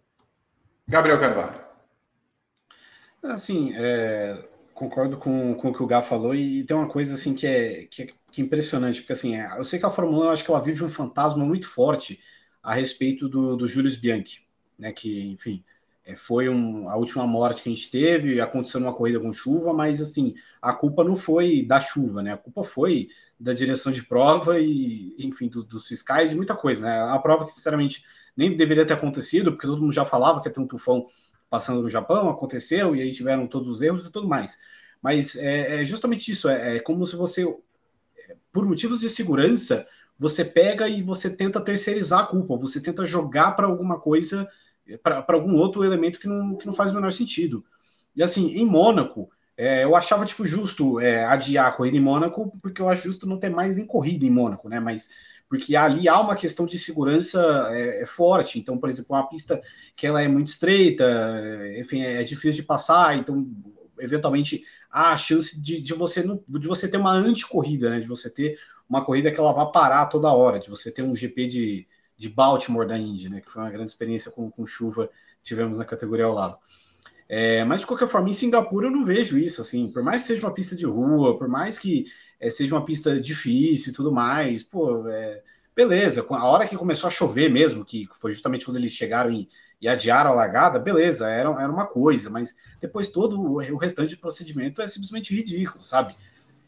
Gabriel 0.88 1.20
Carvalho. 1.20 1.54
Assim, 3.24 3.74
é, 3.76 4.48
concordo 4.74 5.18
com, 5.18 5.54
com 5.56 5.70
o 5.70 5.74
que 5.74 5.84
o 5.84 5.88
Gá 5.88 6.02
falou, 6.02 6.34
e 6.34 6.64
tem 6.64 6.76
uma 6.76 6.88
coisa 6.88 7.16
assim 7.16 7.36
que 7.36 7.46
é, 7.46 7.84
que 7.86 8.04
é, 8.04 8.08
que 8.32 8.42
é 8.42 8.46
impressionante, 8.46 9.02
porque 9.02 9.14
assim, 9.14 9.36
eu 9.36 9.64
sei 9.66 9.78
que 9.78 9.86
a 9.86 9.90
Fórmula 9.90 10.24
1, 10.24 10.24
eu 10.24 10.30
acho 10.32 10.46
que 10.46 10.52
ela 10.52 10.62
vive 10.62 10.84
um 10.84 10.90
fantasma 10.90 11.44
muito 11.44 11.68
forte 11.68 12.22
a 12.64 12.74
respeito 12.74 13.28
do, 13.28 13.58
do 13.58 13.68
Julius 13.68 13.96
Bianchi, 13.96 14.48
né? 14.78 14.94
Que, 14.94 15.32
enfim, 15.32 15.64
é, 15.64 15.79
foi 16.16 16.50
um, 16.50 16.90
a 16.90 16.96
última 16.96 17.26
morte 17.28 17.62
que 17.62 17.70
a 17.70 17.74
gente 17.74 17.92
teve, 17.92 18.42
aconteceu 18.42 18.80
numa 18.80 18.94
corrida 18.94 19.20
com 19.20 19.32
chuva, 19.32 19.74
mas 19.74 20.02
assim, 20.02 20.36
a 20.62 20.74
culpa 20.74 21.04
não 21.04 21.16
foi 21.16 21.66
da 21.66 21.80
chuva, 21.80 22.22
né? 22.22 22.34
A 22.34 22.38
culpa 22.38 22.64
foi 22.64 23.10
da 23.40 23.54
direção 23.54 23.92
de 23.92 24.04
prova 24.04 24.60
e, 24.60 25.16
enfim, 25.20 25.48
do, 25.48 25.64
dos 25.64 25.88
fiscais, 25.88 26.32
de 26.32 26.36
muita 26.36 26.56
coisa, 26.56 26.86
né? 26.86 27.02
A 27.02 27.20
prova 27.20 27.46
que, 27.46 27.52
sinceramente, 27.52 28.04
nem 28.36 28.56
deveria 28.56 28.86
ter 28.86 28.94
acontecido, 28.94 29.52
porque 29.52 29.68
todo 29.68 29.82
mundo 29.82 29.94
já 29.94 30.06
falava 30.06 30.42
que 30.42 30.48
ia 30.48 30.54
ter 30.54 30.60
um 30.60 30.68
tufão 30.68 31.08
passando 31.50 31.82
no 31.82 31.90
Japão, 31.90 32.30
aconteceu, 32.30 32.96
e 32.96 33.02
aí 33.02 33.12
tiveram 33.12 33.48
todos 33.48 33.70
os 33.70 33.82
erros 33.82 34.06
e 34.06 34.12
tudo 34.12 34.28
mais. 34.28 34.58
Mas 35.02 35.36
é, 35.36 35.82
é 35.82 35.86
justamente 35.86 36.32
isso, 36.32 36.50
é, 36.50 36.78
é, 36.78 36.80
como 36.80 37.06
se 37.06 37.16
você, 37.16 37.46
por 38.52 38.66
motivos 38.66 39.00
de 39.00 39.10
segurança, 39.10 39.88
você 40.18 40.44
pega 40.44 40.88
e 40.88 41.02
você 41.02 41.30
tenta 41.30 41.62
terceirizar 41.62 42.20
a 42.20 42.26
culpa, 42.26 42.58
você 42.58 42.82
tenta 42.82 43.06
jogar 43.06 43.54
para 43.54 43.68
alguma 43.68 44.00
coisa, 44.00 44.48
para 44.98 45.26
algum 45.30 45.56
outro 45.56 45.84
elemento 45.84 46.20
que 46.20 46.28
não, 46.28 46.56
que 46.56 46.66
não 46.66 46.74
faz 46.74 46.92
o 46.92 46.96
menor 46.96 47.12
sentido. 47.12 47.64
E 48.16 48.24
assim, 48.24 48.56
em 48.58 48.66
Mônaco, 48.66 49.30
é, 49.56 49.84
eu 49.84 49.96
achava 49.96 50.26
tipo 50.26 50.48
justo 50.48 51.00
é, 51.00 51.26
adiar 51.26 51.68
a 51.68 51.72
corrida 51.72 51.98
em 51.98 52.02
Mônaco, 52.02 52.52
porque 52.62 52.82
eu 52.82 52.88
acho 52.88 53.04
justo 53.08 53.28
não 53.28 53.38
ter 53.38 53.50
mais 53.50 53.76
nem 53.76 53.86
corrida 53.86 54.26
em 54.26 54.30
Mônaco, 54.30 54.70
né? 54.70 54.80
Mas 54.80 55.10
porque 55.50 55.76
ali 55.76 56.08
há 56.08 56.20
uma 56.22 56.36
questão 56.36 56.66
de 56.66 56.78
segurança 56.78 57.68
é, 57.72 58.04
é, 58.04 58.06
forte. 58.06 58.60
Então, 58.60 58.78
por 58.78 58.88
exemplo, 58.88 59.16
uma 59.16 59.28
pista 59.28 59.62
que 59.96 60.06
ela 60.06 60.22
é 60.22 60.28
muito 60.28 60.48
estreita, 60.48 61.06
enfim, 61.76 62.02
é 62.02 62.24
difícil 62.24 62.62
de 62.62 62.68
passar, 62.68 63.18
então 63.18 63.50
eventualmente 64.00 64.64
há 64.90 65.12
a 65.12 65.18
chance 65.18 65.60
de, 65.62 65.82
de 65.82 65.94
você 65.94 66.24
não, 66.24 66.42
de 66.48 66.68
você 66.68 66.90
ter 66.90 66.98
uma 66.98 67.12
anticorrida, 67.12 67.90
né? 67.90 68.00
De 68.00 68.08
você 68.08 68.30
ter 68.30 68.58
uma 68.88 69.04
corrida 69.04 69.32
que 69.32 69.40
ela 69.40 69.52
vá 69.52 69.66
parar 69.66 70.06
toda 70.06 70.32
hora, 70.32 70.60
de 70.60 70.70
você 70.70 70.92
ter 70.92 71.04
um 71.04 71.16
GP 71.16 71.48
de, 71.48 71.88
de 72.20 72.28
Baltimore 72.28 72.86
da 72.86 72.98
Indy, 72.98 73.30
né? 73.30 73.40
Que 73.40 73.50
foi 73.50 73.64
uma 73.64 73.72
grande 73.72 73.90
experiência 73.90 74.30
com, 74.30 74.52
com 74.52 74.68
chuva 74.68 75.10
tivemos 75.42 75.78
na 75.78 75.86
categoria 75.86 76.26
ao 76.26 76.34
lado. 76.34 76.58
É, 77.30 77.64
mas 77.64 77.82
de 77.82 77.88
qualquer 77.88 78.10
forma, 78.10 78.30
em 78.30 78.34
Singapura 78.34 78.88
eu 78.88 78.92
não 78.92 79.06
vejo 79.06 79.38
isso, 79.38 79.62
assim, 79.62 79.90
por 79.90 80.04
mais 80.04 80.24
que 80.24 80.28
seja 80.28 80.46
uma 80.46 80.54
pista 80.54 80.76
de 80.76 80.86
rua, 80.86 81.38
por 81.38 81.48
mais 81.48 81.80
que 81.80 82.06
é, 82.40 82.50
seja 82.50 82.76
uma 82.76 82.84
pista 82.84 83.20
difícil 83.20 83.94
e 83.94 83.96
tudo 83.96 84.12
mais, 84.12 84.64
pô, 84.64 85.08
é, 85.08 85.42
beleza. 85.74 86.26
A 86.30 86.46
hora 86.46 86.68
que 86.68 86.76
começou 86.76 87.08
a 87.08 87.12
chover 87.12 87.50
mesmo, 87.50 87.86
que 87.86 88.10
foi 88.16 88.34
justamente 88.34 88.66
quando 88.66 88.78
eles 88.78 88.92
chegaram 88.92 89.32
e, 89.32 89.48
e 89.80 89.88
adiaram 89.88 90.32
a 90.32 90.36
largada, 90.36 90.78
beleza, 90.78 91.30
era, 91.30 91.50
era 91.50 91.72
uma 91.72 91.88
coisa, 91.88 92.30
mas 92.30 92.58
depois 92.82 93.10
todo 93.10 93.40
o, 93.40 93.56
o 93.56 93.78
restante 93.78 94.16
do 94.16 94.22
procedimento 94.22 94.82
é 94.82 94.88
simplesmente 94.90 95.34
ridículo, 95.34 95.84
sabe? 95.84 96.16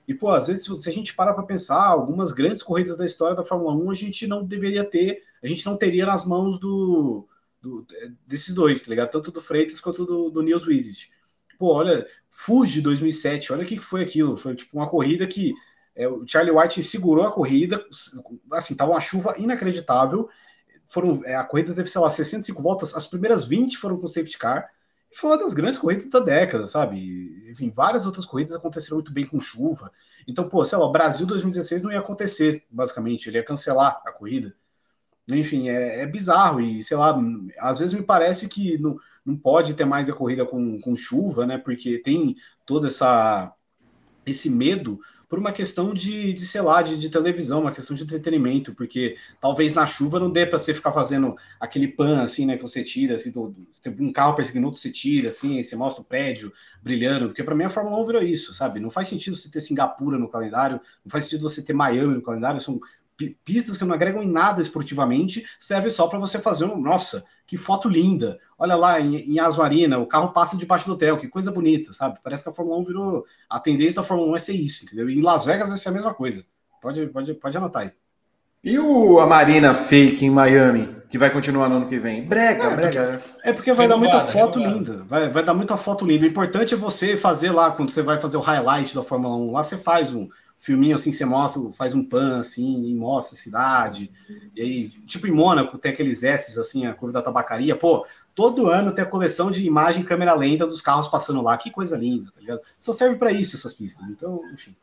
E, 0.07 0.13
pô, 0.13 0.31
às 0.31 0.47
vezes, 0.47 0.65
se 0.81 0.89
a 0.89 0.91
gente 0.91 1.15
para 1.15 1.33
para 1.33 1.43
pensar, 1.43 1.85
algumas 1.85 2.31
grandes 2.31 2.63
corridas 2.63 2.97
da 2.97 3.05
história 3.05 3.35
da 3.35 3.43
Fórmula 3.43 3.73
1 3.73 3.91
a 3.91 3.93
gente 3.93 4.27
não 4.27 4.43
deveria 4.43 4.83
ter, 4.83 5.23
a 5.41 5.47
gente 5.47 5.65
não 5.65 5.77
teria 5.77 6.05
nas 6.05 6.25
mãos 6.25 6.59
do, 6.59 7.27
do 7.61 7.85
desses 8.25 8.53
dois, 8.53 8.81
tá 8.81 8.89
ligado? 8.89 9.11
Tanto 9.11 9.31
do 9.31 9.41
Freitas 9.41 9.79
quanto 9.79 10.05
do, 10.05 10.29
do 10.29 10.41
Nils 10.41 10.65
Wiesich. 10.65 11.11
Pô, 11.57 11.73
olha, 11.73 12.07
Fuji 12.29 12.81
2007, 12.81 13.53
olha 13.53 13.63
o 13.63 13.65
que 13.65 13.79
foi 13.79 14.01
aquilo. 14.01 14.35
Foi 14.35 14.55
tipo 14.55 14.75
uma 14.77 14.89
corrida 14.89 15.27
que 15.27 15.53
é, 15.95 16.07
o 16.07 16.25
Charlie 16.25 16.55
White 16.55 16.81
segurou 16.83 17.25
a 17.25 17.31
corrida, 17.31 17.85
assim, 18.51 18.75
tava 18.75 18.91
uma 18.91 19.01
chuva 19.01 19.35
inacreditável. 19.37 20.29
Foram, 20.89 21.21
é, 21.23 21.35
a 21.35 21.43
corrida 21.43 21.73
teve, 21.73 21.89
sei 21.89 22.01
lá, 22.01 22.09
65 22.09 22.61
voltas, 22.61 22.95
as 22.95 23.05
primeiras 23.05 23.45
20 23.45 23.77
foram 23.77 23.97
com 23.97 24.07
safety 24.07 24.37
car. 24.37 24.69
E 25.11 25.15
foi 25.17 25.29
uma 25.29 25.37
das 25.37 25.53
grandes 25.53 25.77
corridas 25.77 26.07
da 26.07 26.19
década, 26.19 26.65
sabe? 26.65 27.49
Enfim, 27.49 27.69
várias 27.69 28.05
outras 28.05 28.25
corridas 28.25 28.55
aconteceram 28.55 28.97
muito 28.97 29.11
bem 29.11 29.25
com 29.25 29.39
chuva. 29.39 29.91
Então, 30.27 30.47
pô, 30.47 30.63
sei 30.63 30.77
lá, 30.77 30.89
Brasil 30.89 31.25
2016 31.25 31.81
não 31.81 31.91
ia 31.91 31.99
acontecer, 31.99 32.65
basicamente, 32.69 33.27
ele 33.27 33.37
ia 33.37 33.43
cancelar 33.43 34.01
a 34.05 34.11
corrida. 34.11 34.55
Enfim, 35.27 35.69
é, 35.69 36.01
é 36.01 36.05
bizarro 36.05 36.61
e, 36.61 36.81
sei 36.81 36.97
lá, 36.97 37.17
às 37.59 37.79
vezes 37.79 37.93
me 37.93 38.03
parece 38.03 38.47
que 38.47 38.77
não, 38.77 38.97
não 39.25 39.35
pode 39.35 39.73
ter 39.73 39.85
mais 39.85 40.09
a 40.09 40.13
corrida 40.13 40.45
com, 40.45 40.79
com 40.79 40.95
chuva, 40.95 41.45
né? 41.45 41.57
Porque 41.57 41.99
tem 41.99 42.35
toda 42.65 42.87
essa 42.87 43.53
esse 44.25 44.49
medo 44.49 44.99
por 45.31 45.39
uma 45.39 45.53
questão 45.53 45.93
de, 45.93 46.33
de 46.33 46.45
sei 46.45 46.59
lá, 46.59 46.81
de, 46.81 46.99
de, 46.99 47.09
televisão, 47.09 47.61
uma 47.61 47.71
questão 47.71 47.95
de 47.95 48.03
entretenimento, 48.03 48.75
porque 48.75 49.15
talvez 49.39 49.73
na 49.73 49.87
chuva 49.87 50.19
não 50.19 50.29
dê 50.29 50.45
para 50.45 50.59
você 50.59 50.73
ficar 50.73 50.91
fazendo 50.91 51.37
aquele 51.57 51.87
pan 51.87 52.21
assim, 52.21 52.45
né, 52.45 52.57
que 52.57 52.61
você 52.61 52.83
tira, 52.83 53.15
assim, 53.15 53.31
do, 53.31 53.47
do, 53.47 54.03
um 54.03 54.11
carro 54.11 54.35
perseguindo 54.35 54.67
outro, 54.67 54.81
você 54.81 54.91
tira, 54.91 55.29
assim, 55.29 55.63
você 55.63 55.73
mostra 55.73 56.01
o 56.01 56.05
prédio 56.05 56.51
brilhando, 56.83 57.27
porque 57.27 57.45
para 57.45 57.55
mim 57.55 57.63
a 57.63 57.69
Fórmula 57.69 57.97
1 58.03 58.05
virou 58.07 58.23
isso, 58.23 58.53
sabe? 58.53 58.81
Não 58.81 58.89
faz 58.89 59.07
sentido 59.07 59.37
você 59.37 59.49
ter 59.49 59.61
Singapura 59.61 60.19
no 60.19 60.27
calendário, 60.27 60.81
não 61.05 61.09
faz 61.09 61.23
sentido 61.23 61.49
você 61.49 61.63
ter 61.63 61.71
Miami 61.71 62.13
no 62.13 62.21
calendário, 62.21 62.59
são 62.59 62.77
pistas 63.45 63.77
que 63.77 63.85
não 63.85 63.95
agregam 63.95 64.21
em 64.21 64.29
nada 64.29 64.61
esportivamente, 64.61 65.45
serve 65.57 65.89
só 65.89 66.07
para 66.07 66.19
você 66.19 66.39
fazer 66.39 66.65
um, 66.65 66.77
nossa, 66.77 67.23
que 67.47 67.55
foto 67.55 67.87
linda. 67.87 68.37
Olha 68.61 68.75
lá 68.75 69.01
em, 69.01 69.15
em 69.15 69.39
Asmarina, 69.39 69.97
o 69.97 70.05
carro 70.05 70.31
passa 70.31 70.55
debaixo 70.55 70.85
do 70.85 70.93
hotel, 70.93 71.17
que 71.17 71.27
coisa 71.27 71.51
bonita, 71.51 71.93
sabe? 71.93 72.19
Parece 72.23 72.43
que 72.43 72.49
a 72.51 72.53
Fórmula 72.53 72.77
1 72.77 72.83
virou. 72.83 73.25
A 73.49 73.59
tendência 73.59 73.99
da 73.99 74.07
Fórmula 74.07 74.33
1 74.33 74.35
é 74.35 74.39
ser 74.39 74.53
isso, 74.53 74.85
entendeu? 74.85 75.09
E 75.09 75.17
em 75.17 75.21
Las 75.23 75.43
Vegas 75.43 75.69
vai 75.69 75.79
ser 75.79 75.89
a 75.89 75.91
mesma 75.91 76.13
coisa. 76.13 76.45
Pode, 76.79 77.07
pode, 77.07 77.33
pode 77.33 77.57
anotar 77.57 77.81
aí. 77.81 77.91
E 78.63 78.77
o, 78.77 79.19
a 79.19 79.25
Marina 79.25 79.73
Fake 79.73 80.23
em 80.23 80.29
Miami, 80.29 80.95
que 81.09 81.17
vai 81.17 81.31
continuar 81.31 81.69
no 81.69 81.77
ano 81.77 81.87
que 81.87 81.97
vem? 81.97 82.23
Brega, 82.23 82.65
é, 82.65 82.75
brega. 82.75 83.21
Porque, 83.23 83.49
é 83.49 83.53
porque 83.53 83.73
vai 83.73 83.87
dar 83.87 83.97
muita 83.97 84.21
foto 84.21 84.59
linda. 84.59 85.03
Vai, 85.07 85.27
vai 85.27 85.43
dar 85.43 85.55
muita 85.55 85.75
foto 85.75 86.05
linda. 86.05 86.23
O 86.23 86.29
importante 86.29 86.75
é 86.75 86.77
você 86.77 87.17
fazer 87.17 87.49
lá, 87.49 87.71
quando 87.71 87.89
você 87.89 88.03
vai 88.03 88.21
fazer 88.21 88.37
o 88.37 88.41
highlight 88.41 88.93
da 88.93 89.01
Fórmula 89.01 89.35
1, 89.37 89.51
lá 89.51 89.63
você 89.63 89.75
faz 89.75 90.13
um 90.13 90.29
filminho 90.61 90.93
assim, 90.93 91.11
você 91.11 91.25
mostra, 91.25 91.59
faz 91.71 91.95
um 91.95 92.03
pan 92.03 92.39
assim, 92.39 92.85
e 92.85 92.93
mostra 92.93 93.35
a 93.35 93.39
cidade. 93.39 94.11
E 94.55 94.61
aí, 94.61 94.89
tipo 95.07 95.25
em 95.25 95.31
Mônaco, 95.31 95.79
tem 95.79 95.91
aqueles 95.91 96.21
S 96.21 96.57
assim, 96.59 96.85
a 96.85 96.93
curva 96.93 97.13
da 97.13 97.21
tabacaria. 97.23 97.75
Pô, 97.75 98.05
todo 98.35 98.69
ano 98.69 98.93
tem 98.93 99.03
a 99.03 99.07
coleção 99.07 99.51
de 99.51 99.65
imagem 99.65 100.03
câmera 100.03 100.33
lenta 100.33 100.65
dos 100.65 100.81
carros 100.81 101.07
passando 101.07 101.41
lá. 101.41 101.57
Que 101.57 101.71
coisa 101.71 101.97
linda, 101.97 102.31
tá 102.31 102.39
ligado? 102.39 102.61
Só 102.79 102.93
serve 102.93 103.17
para 103.17 103.31
isso 103.31 103.55
essas 103.55 103.73
pistas. 103.73 104.07
Então, 104.07 104.41
enfim. 104.53 104.75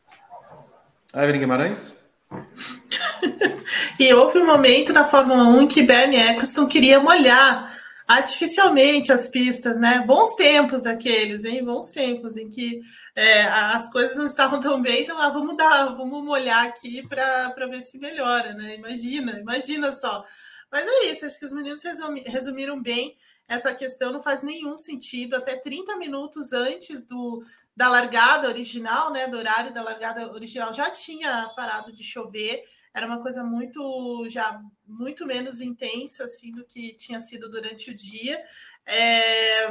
Evelyn 1.14 1.40
Guimarães? 1.40 1.96
e 3.98 4.12
houve 4.12 4.38
um 4.38 4.46
momento 4.46 4.92
na 4.92 5.06
Fórmula 5.06 5.44
1 5.44 5.68
que 5.68 5.82
Bernie 5.82 6.18
Eccleston 6.18 6.66
queria 6.66 7.00
molhar 7.00 7.78
artificialmente 8.06 9.12
as 9.12 9.28
pistas, 9.28 9.78
né? 9.78 10.02
Bons 10.06 10.34
tempos 10.34 10.86
aqueles, 10.86 11.44
hein? 11.44 11.62
Bons 11.62 11.90
tempos 11.90 12.38
em 12.38 12.48
que 12.48 12.80
é, 13.14 13.42
as 13.44 13.92
coisas 13.92 14.16
não 14.16 14.24
estavam 14.24 14.60
tão 14.60 14.80
bem, 14.80 15.02
então 15.02 15.20
ah, 15.20 15.28
vamos 15.28 15.54
dar, 15.56 15.94
vamos 15.94 16.24
molhar 16.24 16.64
aqui 16.64 17.06
para 17.06 17.66
ver 17.68 17.82
se 17.82 17.98
melhora, 17.98 18.54
né? 18.54 18.76
Imagina, 18.76 19.38
imagina 19.38 19.92
só. 19.92 20.24
Mas 20.72 20.86
é 20.86 21.10
isso, 21.10 21.26
acho 21.26 21.38
que 21.38 21.44
os 21.44 21.52
meninos 21.52 21.82
resumiram 22.26 22.80
bem 22.80 23.14
essa 23.48 23.74
questão, 23.74 24.12
não 24.12 24.22
faz 24.22 24.42
nenhum 24.42 24.76
sentido. 24.76 25.34
Até 25.34 25.56
30 25.56 25.96
minutos 25.96 26.52
antes 26.52 27.06
do, 27.06 27.42
da 27.74 27.88
largada 27.88 28.46
original, 28.46 29.10
né? 29.10 29.26
Do 29.26 29.38
horário 29.38 29.72
da 29.72 29.82
largada 29.82 30.30
original, 30.30 30.72
já 30.74 30.90
tinha 30.90 31.50
parado 31.56 31.92
de 31.92 32.04
chover 32.04 32.62
era 32.98 33.06
uma 33.06 33.22
coisa 33.22 33.44
muito 33.44 34.28
já 34.28 34.60
muito 34.84 35.26
menos 35.26 35.60
intensa 35.60 36.24
assim 36.24 36.50
do 36.50 36.64
que 36.64 36.94
tinha 36.94 37.20
sido 37.20 37.48
durante 37.48 37.90
o 37.90 37.94
dia. 37.94 38.42
É, 38.84 39.68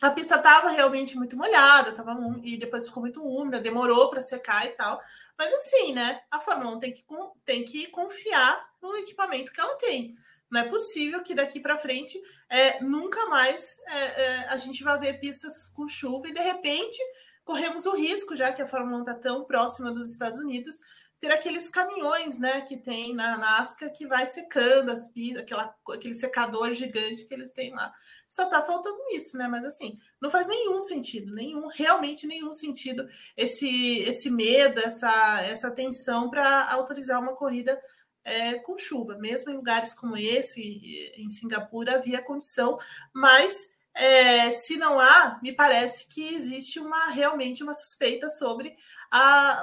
a 0.00 0.10
pista 0.10 0.36
estava 0.36 0.70
realmente 0.70 1.16
muito 1.16 1.36
molhada, 1.36 1.92
tava, 1.92 2.14
e 2.42 2.56
depois 2.56 2.86
ficou 2.86 3.02
muito 3.02 3.24
úmida, 3.24 3.60
demorou 3.60 4.10
para 4.10 4.20
secar 4.20 4.66
e 4.66 4.70
tal. 4.70 5.00
Mas 5.38 5.52
assim, 5.52 5.92
né? 5.92 6.20
A 6.30 6.40
Fórmula 6.40 6.76
1 6.76 6.78
tem 6.78 6.92
que, 6.92 7.04
tem 7.44 7.64
que 7.64 7.86
confiar 7.88 8.68
no 8.82 8.96
equipamento 8.96 9.52
que 9.52 9.60
ela 9.60 9.76
tem. 9.76 10.16
Não 10.50 10.60
é 10.60 10.68
possível 10.68 11.22
que 11.22 11.34
daqui 11.34 11.58
para 11.58 11.78
frente 11.78 12.20
é, 12.48 12.82
nunca 12.82 13.26
mais 13.26 13.78
é, 13.86 14.22
é, 14.22 14.48
a 14.48 14.56
gente 14.56 14.84
vai 14.84 14.98
ver 14.98 15.18
pistas 15.18 15.68
com 15.74 15.88
chuva 15.88 16.28
e 16.28 16.32
de 16.32 16.40
repente 16.40 16.98
corremos 17.44 17.86
o 17.86 17.94
risco, 17.94 18.36
já 18.36 18.52
que 18.52 18.62
a 18.62 18.66
Fórmula 18.66 18.98
1 18.98 19.00
está 19.00 19.14
tão 19.14 19.44
próxima 19.44 19.92
dos 19.92 20.10
Estados 20.10 20.38
Unidos, 20.38 20.78
ter 21.20 21.32
aqueles 21.32 21.68
caminhões, 21.68 22.38
né, 22.38 22.60
que 22.62 22.76
tem 22.76 23.14
na 23.14 23.38
Nasca 23.38 23.88
que 23.88 24.06
vai 24.06 24.26
secando 24.26 24.90
as 24.90 25.08
pistas, 25.08 25.42
aquela, 25.42 25.74
aquele 25.90 26.14
secador 26.14 26.72
gigante 26.72 27.24
que 27.24 27.32
eles 27.32 27.50
têm 27.50 27.72
lá. 27.72 27.92
Só 28.28 28.46
tá 28.46 28.62
faltando 28.62 28.98
isso, 29.12 29.38
né? 29.38 29.46
Mas 29.46 29.64
assim, 29.64 29.98
não 30.20 30.28
faz 30.28 30.46
nenhum 30.46 30.80
sentido, 30.80 31.32
nenhum, 31.32 31.68
realmente 31.68 32.26
nenhum 32.26 32.52
sentido 32.52 33.06
esse 33.36 34.00
esse 34.00 34.28
medo, 34.28 34.80
essa 34.80 35.40
essa 35.42 35.70
tensão 35.70 36.28
para 36.28 36.70
autorizar 36.72 37.20
uma 37.20 37.36
corrida 37.36 37.80
é, 38.24 38.54
com 38.54 38.78
chuva. 38.78 39.16
Mesmo 39.16 39.50
em 39.50 39.56
lugares 39.56 39.92
como 39.92 40.16
esse, 40.16 41.12
em 41.16 41.28
Singapura, 41.28 41.96
havia 41.96 42.22
condição, 42.22 42.78
mas 43.12 43.72
é, 43.94 44.50
se 44.50 44.76
não 44.76 44.98
há, 44.98 45.38
me 45.42 45.52
parece 45.52 46.08
que 46.08 46.34
existe 46.34 46.80
uma 46.80 47.10
realmente 47.10 47.62
uma 47.62 47.74
suspeita 47.74 48.28
sobre 48.28 48.74
a, 49.10 49.62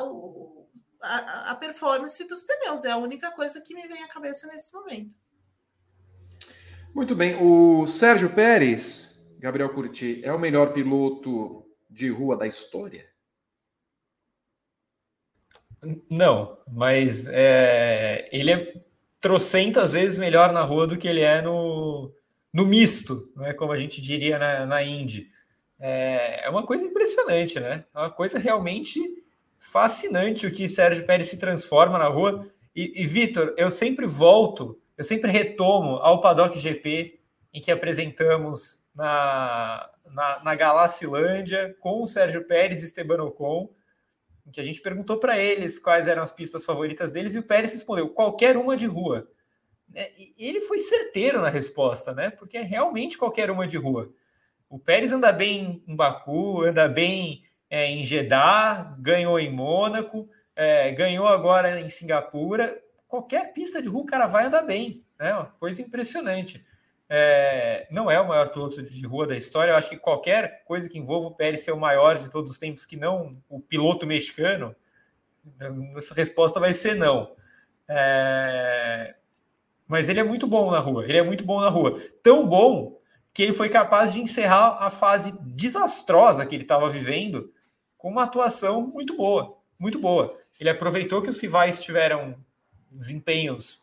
a, 1.02 1.52
a 1.52 1.56
performance 1.56 2.24
dos 2.26 2.44
pneus. 2.44 2.86
É 2.86 2.92
a 2.92 2.98
única 2.98 3.32
coisa 3.32 3.60
que 3.60 3.74
me 3.74 3.88
vem 3.88 4.04
à 4.04 4.08
cabeça 4.08 4.48
nesse 4.48 4.74
momento. 4.74 5.14
Muito 6.94 7.16
bem. 7.16 7.38
O 7.42 7.88
Sérgio 7.88 8.34
Pérez, 8.34 9.22
Gabriel 9.40 9.74
Curti, 9.74 10.22
é 10.24 10.32
o 10.32 10.40
melhor 10.40 10.74
piloto 10.74 11.66
de 11.90 12.10
rua 12.10 12.38
da 12.38 12.48
história? 12.48 13.11
Não, 16.10 16.58
mas 16.72 17.28
é, 17.28 18.30
ele 18.32 18.52
é 18.52 18.74
trocentas 19.20 19.94
vezes 19.94 20.18
melhor 20.18 20.52
na 20.52 20.62
rua 20.62 20.86
do 20.86 20.98
que 20.98 21.08
ele 21.08 21.22
é 21.22 21.42
no, 21.42 22.12
no 22.54 22.66
misto, 22.66 23.32
né, 23.36 23.54
como 23.54 23.72
a 23.72 23.76
gente 23.76 24.00
diria 24.00 24.38
na, 24.38 24.66
na 24.66 24.84
Indy. 24.84 25.28
É, 25.80 26.46
é 26.46 26.50
uma 26.50 26.64
coisa 26.64 26.86
impressionante, 26.86 27.60
né? 27.60 27.84
É 27.94 28.00
uma 28.00 28.12
coisa 28.12 28.38
realmente 28.38 29.00
fascinante 29.60 30.46
o 30.46 30.52
que 30.52 30.70
Sérgio 30.70 31.06
Pérez 31.06 31.28
se 31.28 31.38
transforma 31.38 31.98
na 31.98 32.08
rua. 32.08 32.48
E, 32.76 33.02
e 33.02 33.06
Vitor, 33.06 33.54
eu 33.58 33.72
sempre 33.72 34.06
volto, 34.06 34.80
eu 34.96 35.04
sempre 35.04 35.32
retomo 35.32 35.98
ao 35.98 36.22
Paddock 36.22 36.58
GP 36.58 37.20
em 37.52 37.60
que 37.60 37.72
apresentamos 37.72 38.80
na, 38.94 39.90
na, 40.12 40.44
na 40.44 40.56
Galacilândia 40.56 41.76
com 41.80 42.04
o 42.04 42.08
Sérgio 42.08 42.44
Pérez 42.46 42.84
e 42.84 42.86
Esteban 42.86 43.24
Ocon 43.24 43.70
que 44.52 44.60
a 44.60 44.64
gente 44.64 44.82
perguntou 44.82 45.18
para 45.18 45.38
eles 45.38 45.80
quais 45.80 46.08
eram 46.08 46.22
as 46.22 46.32
pistas 46.32 46.66
favoritas 46.66 47.12
deles 47.12 47.36
e 47.36 47.40
o 47.40 47.44
Pérez 47.44 47.72
respondeu 47.72 48.10
qualquer 48.10 48.58
uma 48.58 48.76
de 48.76 48.86
rua. 48.86 49.28
É, 49.94 50.12
e 50.18 50.48
ele 50.48 50.62
foi 50.62 50.80
certeiro 50.80 51.42
na 51.42 51.50
resposta, 51.50 52.14
né? 52.14 52.30
Porque 52.30 52.58
é 52.58 52.62
realmente 52.62 53.18
qualquer 53.18 53.52
uma 53.52 53.68
de 53.68 53.78
rua. 53.78 54.12
O 54.70 54.80
Pérez 54.80 55.12
anda 55.12 55.32
bem 55.32 55.84
em 55.86 55.96
Baku, 55.96 56.64
anda 56.64 56.88
bem 56.88 57.44
é, 57.70 57.88
em 57.88 58.04
Jeddah, 58.04 58.96
ganhou 59.00 59.40
em 59.40 59.52
Mônaco, 59.52 60.30
é, 60.56 60.92
ganhou 60.92 61.28
agora 61.28 61.80
em 61.80 61.90
Singapura. 61.90 62.82
Qualquer 63.08 63.52
pista 63.52 63.82
de 63.82 63.90
rua 63.90 64.04
o 64.04 64.06
cara 64.06 64.28
vai 64.28 64.46
andar 64.46 64.62
bem, 64.62 65.04
né? 65.20 65.34
Uma 65.34 65.46
coisa 65.46 65.82
impressionante. 65.82 66.66
É, 67.14 67.90
não 67.92 68.10
é 68.10 68.22
o 68.22 68.28
maior 68.28 68.48
piloto 68.48 68.82
de 68.82 69.06
rua 69.06 69.28
da 69.28 69.36
história. 69.36 69.74
Eu 69.74 69.76
acho 69.76 69.90
que 69.90 69.98
qualquer 69.98 70.64
coisa 70.64 70.88
que 70.88 70.98
envolva 70.98 71.28
o 71.28 71.36
Pérez 71.36 71.60
ser 71.60 71.74
o 71.74 71.78
maior 71.78 72.18
de 72.18 72.30
todos 72.30 72.52
os 72.52 72.58
tempos, 72.58 72.86
que 72.86 72.96
não 72.96 73.38
o 73.50 73.60
piloto 73.60 74.08
mexicano, 74.08 74.74
essa 75.98 76.14
resposta 76.14 76.58
vai 76.58 76.74
ser 76.74 76.96
não. 76.96 77.36
É, 77.90 79.14
mas 79.86 80.08
ele 80.08 80.22
é 80.22 80.24
muito 80.24 80.48
bom 80.48 80.72
na 80.72 80.80
rua. 80.80 81.04
Ele 81.04 81.18
é 81.18 81.22
muito 81.22 81.44
bom 81.44 81.60
na 81.60 81.68
rua. 81.68 82.00
Tão 82.24 82.48
bom 82.48 82.98
que 83.34 83.44
ele 83.44 83.52
foi 83.52 83.68
capaz 83.68 84.14
de 84.14 84.22
encerrar 84.22 84.78
a 84.80 84.90
fase 84.90 85.34
desastrosa 85.42 86.46
que 86.46 86.56
ele 86.56 86.64
estava 86.64 86.88
vivendo 86.88 87.52
com 87.98 88.10
uma 88.10 88.24
atuação 88.24 88.88
muito 88.88 89.18
boa, 89.18 89.58
muito 89.78 90.00
boa. 90.00 90.40
Ele 90.58 90.70
aproveitou 90.70 91.22
que 91.22 91.30
os 91.30 91.42
rivais 91.42 91.84
tiveram 91.84 92.38
desempenhos 92.90 93.82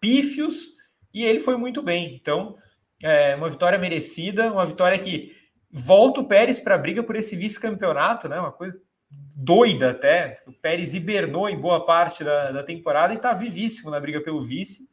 pífios 0.00 0.76
e 1.12 1.24
ele 1.24 1.40
foi 1.40 1.58
muito 1.58 1.82
bem. 1.82 2.14
Então, 2.14 2.56
é 3.02 3.34
uma 3.34 3.48
vitória 3.48 3.78
merecida, 3.78 4.52
uma 4.52 4.66
vitória 4.66 4.98
que 4.98 5.34
volta 5.70 6.20
o 6.20 6.26
Pérez 6.26 6.60
para 6.60 6.74
a 6.74 6.78
briga 6.78 7.02
por 7.02 7.16
esse 7.16 7.36
vice-campeonato, 7.36 8.28
né? 8.28 8.38
Uma 8.38 8.52
coisa 8.52 8.80
doida 9.36 9.90
até. 9.90 10.42
O 10.46 10.52
Pérez 10.52 10.94
hibernou 10.94 11.48
em 11.48 11.58
boa 11.58 11.84
parte 11.84 12.22
da, 12.22 12.52
da 12.52 12.62
temporada 12.62 13.12
e 13.12 13.16
está 13.16 13.32
vivíssimo 13.32 13.90
na 13.90 14.00
briga 14.00 14.20
pelo 14.20 14.40
vice. 14.40 14.88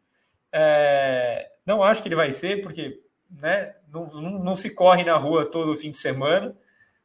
É, 0.52 1.50
não 1.66 1.84
acho 1.84 2.02
que 2.02 2.08
ele 2.08 2.16
vai 2.16 2.32
ser, 2.32 2.62
porque 2.62 3.02
né, 3.30 3.76
não, 3.92 4.08
não, 4.08 4.44
não, 4.44 4.56
se 4.56 4.70
corre 4.70 5.04
na 5.04 5.18
rua 5.18 5.50
todo 5.50 5.76
fim 5.76 5.92
de 5.92 5.98
semana. 5.98 6.56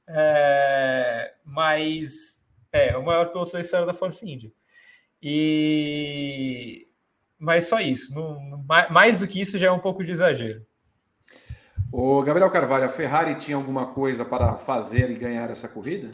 É, 0.07 1.34
mas 1.44 2.42
é 2.70 2.96
o 2.96 3.05
maior 3.05 3.30
piloto 3.30 3.53
da 3.53 3.61
história 3.61 3.86
da 3.86 3.94
Force 3.94 4.24
India. 4.24 4.53
E 5.20 6.88
mas 7.38 7.68
só 7.68 7.80
isso. 7.80 8.14
Não, 8.14 8.64
mais 8.90 9.18
do 9.18 9.26
que 9.26 9.40
isso 9.40 9.59
já 9.59 9.66
é 9.66 9.70
um 9.72 9.80
pouco 9.80 10.05
de 10.05 10.12
exagero. 10.12 10.64
O 11.95 12.22
Gabriel 12.22 12.49
Carvalho, 12.49 12.86
a 12.86 12.88
Ferrari 12.88 13.34
tinha 13.34 13.55
alguma 13.55 13.88
coisa 13.88 14.24
para 14.24 14.57
fazer 14.57 15.11
e 15.11 15.14
ganhar 15.14 15.51
essa 15.51 15.68
corrida? 15.68 16.11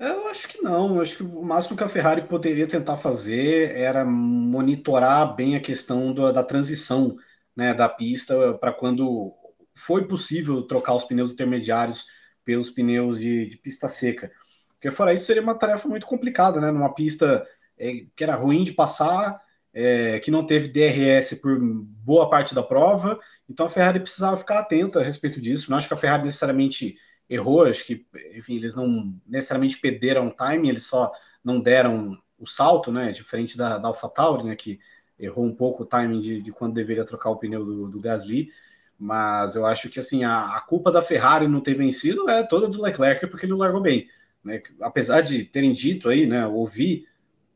Eu 0.00 0.26
acho 0.28 0.48
que 0.48 0.62
não. 0.62 0.96
Eu 0.96 1.02
acho 1.02 1.18
que 1.18 1.22
o 1.22 1.42
máximo 1.42 1.76
que 1.76 1.84
a 1.84 1.88
Ferrari 1.88 2.22
poderia 2.22 2.66
tentar 2.66 2.96
fazer 2.96 3.76
era 3.76 4.06
monitorar 4.06 5.36
bem 5.36 5.54
a 5.54 5.60
questão 5.60 6.14
da, 6.14 6.32
da 6.32 6.42
transição 6.42 7.14
né, 7.54 7.74
da 7.74 7.90
pista 7.90 8.54
para 8.54 8.72
quando 8.72 9.34
foi 9.76 10.08
possível 10.08 10.62
trocar 10.62 10.94
os 10.94 11.04
pneus 11.04 11.34
intermediários 11.34 12.06
pelos 12.42 12.70
pneus 12.70 13.20
de, 13.20 13.46
de, 13.46 13.58
pista 13.58 13.86
seca. 13.86 14.32
Porque 14.80 14.90
fora 14.90 15.12
isso 15.12 15.26
seria 15.26 15.42
uma 15.42 15.58
tarefa 15.58 15.86
muito 15.86 16.06
complicada, 16.06 16.58
né? 16.58 16.70
Numa 16.70 16.94
pista 16.94 17.46
é, 17.78 18.06
que 18.16 18.24
era 18.24 18.34
ruim 18.34 18.64
de 18.64 18.72
passar, 18.72 19.38
é, 19.74 20.18
que 20.20 20.30
não 20.30 20.44
teve 20.44 20.68
DRS 20.68 21.34
por 21.40 21.58
boa 21.60 22.28
parte 22.28 22.54
da 22.54 22.62
prova, 22.62 23.18
então 23.48 23.66
a 23.66 23.70
Ferrari 23.70 24.00
precisava 24.00 24.36
ficar 24.36 24.60
atenta 24.60 25.00
a 25.00 25.04
respeito 25.04 25.40
disso. 25.40 25.70
Não 25.70 25.76
acho 25.76 25.88
que 25.88 25.94
a 25.94 25.96
Ferrari 25.96 26.24
necessariamente 26.24 26.96
errou, 27.28 27.64
acho 27.64 27.86
que, 27.86 28.06
enfim, 28.34 28.56
eles 28.56 28.74
não 28.74 29.14
necessariamente 29.26 29.78
perderam 29.78 30.28
o 30.28 30.30
time, 30.30 30.68
eles 30.68 30.84
só 30.84 31.12
não 31.42 31.60
deram 31.60 32.18
o 32.38 32.46
salto, 32.46 32.92
né? 32.92 33.12
Diferente 33.12 33.56
da, 33.56 33.78
da 33.78 33.88
AlphaTauri, 33.88 34.44
né? 34.44 34.56
Que 34.56 34.78
errou 35.18 35.46
um 35.46 35.54
pouco 35.54 35.82
o 35.82 35.86
timing 35.86 36.18
de, 36.18 36.40
de 36.42 36.52
quando 36.52 36.74
deveria 36.74 37.04
trocar 37.04 37.30
o 37.30 37.36
pneu 37.36 37.64
do, 37.64 37.88
do 37.88 38.00
Gasly. 38.00 38.50
Mas 38.98 39.54
eu 39.54 39.66
acho 39.66 39.88
que 39.88 39.98
assim 39.98 40.24
a, 40.24 40.56
a, 40.56 40.60
culpa 40.60 40.92
da 40.92 41.02
Ferrari 41.02 41.48
não 41.48 41.60
ter 41.60 41.74
vencido 41.74 42.28
é 42.28 42.42
toda 42.46 42.68
do 42.68 42.80
Leclerc 42.80 43.26
porque 43.28 43.46
ele 43.46 43.54
largou 43.54 43.80
bem. 43.80 44.08
Né? 44.44 44.60
Apesar 44.80 45.22
de 45.22 45.44
terem 45.44 45.72
dito 45.72 46.08
aí, 46.08 46.26
né? 46.26 46.46
Ouvi 46.46 47.06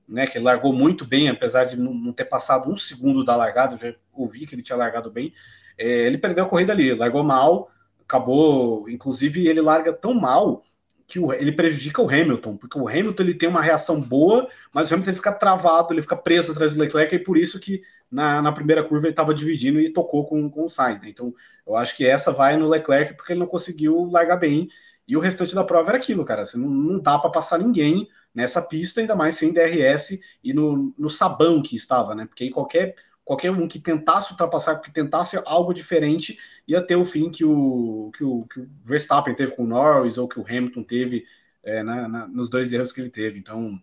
né, 0.09 0.27
que 0.27 0.39
largou 0.39 0.73
muito 0.73 1.05
bem, 1.05 1.29
apesar 1.29 1.65
de 1.65 1.79
não, 1.79 2.13
ter 2.13 2.25
passado 2.25 2.71
um 2.71 2.77
segundo 2.77 3.25
da 3.25 3.37
largada, 3.37 3.75
eu 3.75 3.79
já 3.79 3.95
ouvi 4.13 4.47
que 4.47 4.55
ele 4.55 4.63
tinha 4.63 4.77
largado 4.77 5.11
bem. 5.11 5.33
É, 5.79 6.07
ele 6.07 6.19
perdeu 6.19 6.45
a 6.45 6.49
corrida 6.49 6.73
ali, 6.73 6.95
largou 6.95 7.23
mal, 7.23 7.71
acabou, 8.01 8.89
inclusive 8.89 9.47
ele 9.49 9.61
larga 9.61 9.93
tão 9.93 10.15
mal 10.15 10.63
que 11.07 11.19
o, 11.19 11.33
ele 11.33 11.53
prejudica 11.53 12.03
o 12.03 12.09
Hamilton, 12.09 12.57
porque 12.57 12.79
o 12.79 12.89
Hamilton 12.89 13.23
ele 13.23 13.35
tem 13.35 13.49
uma 13.49 13.63
reação 13.63 14.01
boa, 14.01 14.49
mas 14.73 14.91
o 14.91 14.95
Hamilton 14.95 15.11
ele 15.11 15.17
fica 15.17 15.33
travado, 15.33 15.93
ele 15.93 16.03
fica 16.03 16.17
preso 16.17 16.53
atrás 16.53 16.73
do 16.73 16.81
Leclerc, 16.81 17.15
e 17.15 17.19
por 17.19 17.37
isso 17.37 17.61
que 17.61 17.83
na, 18.11 18.43
na 18.43 18.53
primeira 18.53 18.83
curva 18.83 19.07
ele 19.07 19.13
estava 19.13 19.35
dividindo 19.35 19.81
e 19.81 19.93
tocou 19.93 20.27
com, 20.27 20.49
com 20.51 20.65
o 20.65 20.71
Sainz. 20.71 21.01
Né? 21.01 21.09
Então 21.09 21.35
eu 21.67 21.77
acho 21.77 21.97
que 21.97 22.07
essa 22.07 22.33
vai 22.33 22.57
no 22.57 22.69
Leclerc 22.69 23.15
porque 23.15 23.33
ele 23.33 23.41
não 23.41 23.47
conseguiu 23.47 24.09
largar 24.11 24.37
bem, 24.37 24.69
e 25.09 25.17
o 25.17 25.21
restante 25.21 25.55
da 25.55 25.65
prova 25.65 25.91
era 25.91 25.99
aquilo, 25.99 26.25
cara. 26.25 26.43
Assim, 26.43 26.61
não, 26.61 26.69
não 26.69 26.99
dá 27.01 27.19
para 27.19 27.31
passar 27.31 27.59
ninguém 27.59 28.09
nessa 28.35 28.61
pista, 28.61 29.01
ainda 29.01 29.15
mais 29.15 29.37
sem 29.37 29.53
DRS 29.53 30.21
e 30.43 30.53
no, 30.53 30.93
no 30.99 31.09
sabão 31.09 31.63
que 31.63 31.77
estava, 31.77 32.15
né? 32.15 32.27
Porque 32.27 32.45
aí 32.45 32.51
qualquer, 32.51 32.95
qualquer 33.25 33.51
um 33.51 33.69
que 33.69 33.79
tentasse 33.79 34.33
ultrapassar, 34.33 34.81
que 34.81 34.91
tentasse 34.91 35.41
algo 35.47 35.73
diferente, 35.73 36.39
ia 36.67 36.85
ter 36.85 36.97
o 36.97 37.05
fim 37.05 37.31
que 37.31 37.45
o, 37.45 38.11
que 38.17 38.25
o, 38.25 38.41
que 38.41 38.61
o 38.61 38.69
Verstappen 38.85 39.35
teve 39.35 39.53
com 39.53 39.63
o 39.63 39.67
Norris 39.69 40.19
ou 40.19 40.29
que 40.29 40.41
o 40.41 40.45
Hamilton 40.45 40.83
teve 40.83 41.25
é, 41.63 41.83
na, 41.83 42.09
na, 42.09 42.27
nos 42.27 42.51
dois 42.51 42.73
erros 42.73 42.93
que 42.93 43.01
ele 43.01 43.11
teve. 43.11 43.39
Então, 43.39 43.81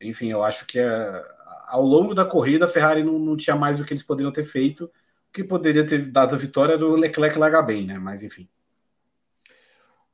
enfim, 0.00 0.30
eu 0.30 0.42
acho 0.42 0.66
que 0.66 0.78
é, 0.78 1.24
ao 1.68 1.82
longo 1.82 2.14
da 2.14 2.24
corrida 2.24 2.64
a 2.64 2.68
Ferrari 2.68 3.04
não, 3.04 3.18
não 3.18 3.36
tinha 3.36 3.56
mais 3.56 3.78
o 3.78 3.84
que 3.84 3.92
eles 3.92 4.02
poderiam 4.02 4.32
ter 4.32 4.44
feito. 4.44 4.86
O 4.86 5.32
que 5.32 5.44
poderia 5.44 5.86
ter 5.86 6.10
dado 6.10 6.34
a 6.34 6.38
vitória 6.38 6.76
do 6.78 6.94
Leclerc 6.96 7.38
largar 7.38 7.62
bem, 7.62 7.86
né? 7.86 7.98
Mas 7.98 8.22
enfim. 8.22 8.48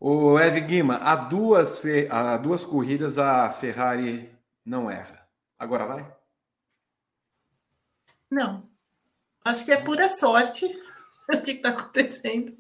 O 0.00 0.38
Ev 0.38 0.60
Guima, 0.60 0.96
há 0.96 1.16
duas, 1.16 1.82
há 2.08 2.36
duas 2.36 2.64
corridas 2.64 3.18
a 3.18 3.50
Ferrari 3.50 4.30
não 4.64 4.88
erra. 4.88 5.26
Agora 5.58 5.86
vai? 5.86 6.18
Não. 8.30 8.68
Acho 9.44 9.64
que 9.64 9.72
é 9.72 9.76
pura 9.76 10.08
sorte 10.08 10.66
o 11.34 11.40
que 11.42 11.52
está 11.52 11.70
acontecendo. 11.70 12.56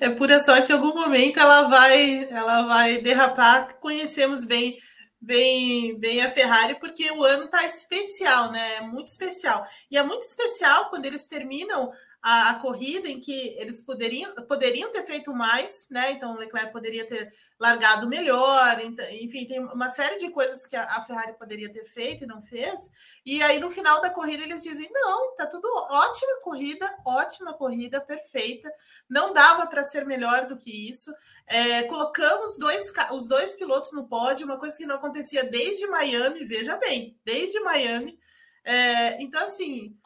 É 0.00 0.08
pura 0.08 0.40
sorte. 0.40 0.72
Em 0.72 0.74
algum 0.74 0.94
momento 0.94 1.38
ela 1.38 1.68
vai, 1.68 2.24
ela 2.30 2.62
vai 2.62 2.98
derrapar. 3.02 3.74
Conhecemos 3.80 4.44
bem, 4.44 4.78
bem, 5.20 5.98
bem 5.98 6.22
a 6.22 6.30
Ferrari 6.30 6.80
porque 6.80 7.10
o 7.10 7.22
ano 7.22 7.44
está 7.44 7.66
especial, 7.66 8.50
né? 8.50 8.76
É 8.76 8.80
muito 8.80 9.08
especial. 9.08 9.66
E 9.90 9.98
é 9.98 10.02
muito 10.02 10.22
especial 10.22 10.88
quando 10.88 11.04
eles 11.04 11.26
terminam 11.26 11.92
a, 12.20 12.50
a, 12.50 12.54
corrida 12.56 13.08
em 13.08 13.20
que 13.20 13.54
eles 13.58 13.80
poderiam, 13.80 14.34
poderiam 14.46 14.90
ter 14.90 15.04
feito 15.04 15.32
mais, 15.32 15.86
né? 15.90 16.10
Então 16.10 16.34
o 16.34 16.38
Leclerc 16.38 16.72
poderia 16.72 17.06
ter 17.06 17.32
largado 17.58 18.08
melhor, 18.08 18.80
enfim, 19.12 19.46
tem 19.46 19.60
uma 19.60 19.88
série 19.88 20.18
de 20.18 20.30
coisas 20.30 20.66
que 20.66 20.74
a, 20.74 20.84
a, 20.96 21.02
Ferrari 21.02 21.38
poderia 21.38 21.72
ter 21.72 21.84
feito 21.84 22.24
e 22.24 22.26
não 22.26 22.42
fez. 22.42 22.90
E 23.24 23.40
aí 23.42 23.60
no 23.60 23.70
final 23.70 24.00
da 24.00 24.10
corrida 24.10 24.42
eles 24.42 24.62
dizem: 24.62 24.88
não, 24.92 25.36
tá 25.36 25.46
tudo 25.46 25.68
ótima 25.90 26.40
corrida, 26.42 26.92
ótima 27.06 27.54
corrida, 27.54 28.00
perfeita, 28.00 28.72
não 29.08 29.32
dava 29.32 29.66
para 29.66 29.84
ser 29.84 30.04
melhor 30.04 30.46
do 30.46 30.56
que 30.56 30.88
isso. 30.88 31.12
É, 31.46 31.84
colocamos 31.84 32.58
dois, 32.58 32.92
os 33.12 33.28
dois 33.28 33.54
pilotos 33.54 33.92
no 33.92 34.08
pódio, 34.08 34.44
uma 34.44 34.58
coisa 34.58 34.76
que 34.76 34.86
não 34.86 34.96
acontecia 34.96 35.44
desde 35.44 35.86
Miami, 35.86 36.44
veja 36.44 36.76
bem, 36.76 37.16
desde 37.24 37.60
Miami. 37.60 38.18
É, 38.64 39.22
então, 39.22 39.42
assim, 39.44 39.96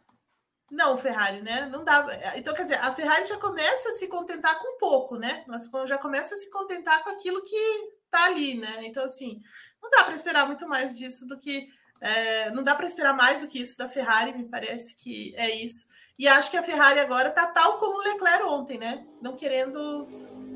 não, 0.72 0.96
Ferrari, 0.96 1.42
né? 1.42 1.68
Não 1.70 1.84
dá. 1.84 2.06
Então, 2.34 2.54
quer 2.54 2.62
dizer, 2.62 2.76
a 2.76 2.94
Ferrari 2.94 3.26
já 3.26 3.36
começa 3.36 3.90
a 3.90 3.92
se 3.92 4.08
contentar 4.08 4.58
com 4.58 4.78
pouco, 4.78 5.18
né? 5.18 5.44
Ela 5.46 5.86
já 5.86 5.98
começa 5.98 6.34
a 6.34 6.38
se 6.38 6.48
contentar 6.48 7.04
com 7.04 7.10
aquilo 7.10 7.44
que 7.44 7.92
tá 8.10 8.24
ali, 8.24 8.54
né? 8.56 8.78
Então, 8.80 9.04
assim, 9.04 9.42
não 9.82 9.90
dá 9.90 10.02
para 10.02 10.14
esperar 10.14 10.46
muito 10.46 10.66
mais 10.66 10.96
disso 10.96 11.28
do 11.28 11.38
que. 11.38 11.68
É, 12.00 12.50
não 12.52 12.62
dá 12.62 12.74
para 12.74 12.86
esperar 12.86 13.14
mais 13.14 13.42
do 13.42 13.48
que 13.48 13.60
isso 13.60 13.76
da 13.76 13.86
Ferrari, 13.86 14.32
me 14.32 14.48
parece 14.48 14.96
que 14.96 15.34
é 15.36 15.54
isso. 15.62 15.88
E 16.18 16.26
acho 16.26 16.50
que 16.50 16.56
a 16.56 16.62
Ferrari 16.62 17.00
agora 17.00 17.30
tá 17.30 17.46
tal 17.46 17.78
como 17.78 17.98
o 17.98 18.02
Leclerc 18.02 18.42
ontem, 18.44 18.78
né? 18.78 19.06
Não 19.20 19.36
querendo 19.36 20.06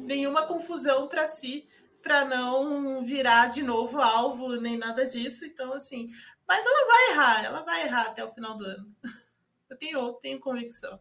nenhuma 0.06 0.46
confusão 0.46 1.08
para 1.08 1.26
si, 1.26 1.68
para 2.02 2.24
não 2.24 3.02
virar 3.02 3.48
de 3.48 3.62
novo 3.62 4.00
alvo 4.00 4.56
nem 4.56 4.78
nada 4.78 5.04
disso. 5.04 5.44
Então, 5.44 5.74
assim, 5.74 6.10
mas 6.48 6.64
ela 6.64 6.86
vai 6.86 7.10
errar, 7.10 7.44
ela 7.44 7.62
vai 7.62 7.82
errar 7.82 8.06
até 8.06 8.24
o 8.24 8.32
final 8.32 8.56
do 8.56 8.64
ano. 8.64 8.86
Eu 9.68 9.76
tenho, 9.76 10.12
tenho 10.14 10.40
convicção. 10.40 10.98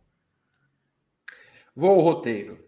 Vou 1.76 1.92
ao 1.92 2.00
roteiro. 2.00 2.66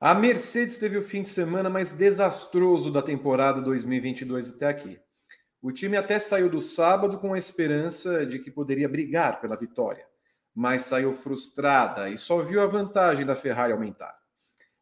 A 0.00 0.14
Mercedes 0.14 0.78
teve 0.78 0.96
o 0.96 1.02
fim 1.02 1.22
de 1.22 1.28
semana 1.28 1.68
mais 1.68 1.92
desastroso 1.92 2.90
da 2.90 3.02
temporada 3.02 3.60
2022 3.60 4.48
até 4.48 4.68
aqui. 4.68 4.98
O 5.60 5.70
time 5.70 5.96
até 5.96 6.18
saiu 6.18 6.48
do 6.48 6.60
sábado 6.60 7.18
com 7.18 7.34
a 7.34 7.38
esperança 7.38 8.24
de 8.24 8.38
que 8.38 8.50
poderia 8.50 8.88
brigar 8.88 9.42
pela 9.42 9.56
vitória, 9.56 10.06
mas 10.54 10.82
saiu 10.82 11.12
frustrada 11.12 12.08
e 12.08 12.16
só 12.16 12.40
viu 12.40 12.62
a 12.62 12.66
vantagem 12.66 13.26
da 13.26 13.36
Ferrari 13.36 13.72
aumentar. 13.72 14.18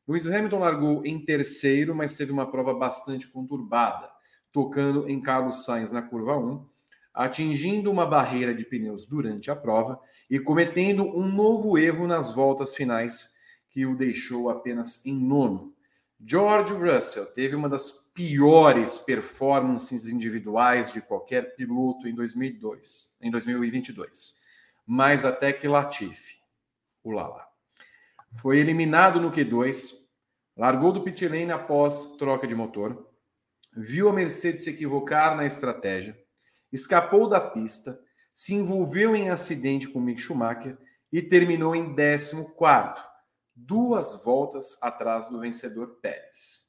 Lewis 0.07 0.27
Hamilton 0.27 0.61
largou 0.61 1.05
em 1.05 1.25
terceiro, 1.25 1.97
mas 1.97 2.17
teve 2.17 2.31
uma 2.31 2.49
prova 2.49 2.73
bastante 2.73 3.27
conturbada, 3.27 4.09
tocando 4.53 5.09
em 5.09 5.21
Carlos 5.21 5.65
Sainz 5.65 5.91
na 5.91 6.01
curva 6.01 6.39
1, 6.39 6.65
atingindo 7.13 7.91
uma 7.91 8.07
barreira 8.07 8.55
de 8.55 8.65
pneus 8.65 9.05
durante 9.05 9.51
a 9.51 9.57
prova 9.57 10.01
e 10.31 10.39
cometendo 10.39 11.05
um 11.05 11.27
novo 11.27 11.79
erro 11.79 12.07
nas 12.07 12.33
voltas 12.33 12.75
finais 12.75 13.37
que 13.71 13.87
o 13.87 13.97
deixou 13.97 14.51
apenas 14.51 15.05
em 15.07 15.15
nono. 15.15 15.75
George 16.21 16.73
Russell 16.73 17.27
teve 17.27 17.55
uma 17.55 17.69
das 17.69 17.91
piores 18.13 18.99
performances 18.99 20.07
individuais 20.07 20.93
de 20.93 21.01
qualquer 21.01 21.55
piloto 21.55 22.09
em 22.09 22.15
2002, 22.15 23.17
em 23.23 23.31
2022, 23.31 24.41
mais 24.85 25.25
até 25.25 25.53
que 25.53 25.69
Latifi, 25.69 26.41
o 27.05 27.13
Lala. 27.13 27.47
Foi 28.35 28.59
eliminado 28.59 29.21
no 29.21 29.31
Q2, 29.31 29.93
largou 30.57 30.93
do 30.93 31.03
pit 31.03 31.27
lane 31.29 31.53
após 31.53 32.17
troca 32.17 32.47
de 32.47 32.55
motor, 32.55 33.09
viu 33.77 34.09
a 34.09 34.13
Mercedes 34.13 34.65
se 34.65 34.71
equivocar 34.71 35.37
na 35.37 35.47
estratégia, 35.47 36.19
escapou 36.73 37.29
da 37.29 37.41
pista, 37.41 37.99
se 38.39 38.55
envolveu 38.55 39.17
em 39.17 39.31
acidente 39.31 39.89
com 39.89 40.01
Mick 40.01 40.21
Schumacher 40.21 40.79
e 41.13 41.21
terminou 41.21 41.75
em 41.75 41.93
14 41.93 42.47
duas 43.53 44.23
voltas 44.23 44.81
atrás 44.81 45.29
do 45.29 45.41
vencedor 45.41 45.99
Pérez. 46.01 46.69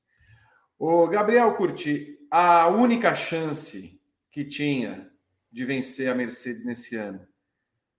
O 0.79 1.05
Gabriel 1.05 1.53
Curti, 1.53 2.17
a 2.31 2.67
única 2.69 3.13
chance 3.13 4.01
que 4.31 4.43
tinha 4.43 5.11
de 5.51 5.63
vencer 5.63 6.09
a 6.09 6.15
Mercedes 6.15 6.65
nesse 6.65 6.95
ano 6.95 7.21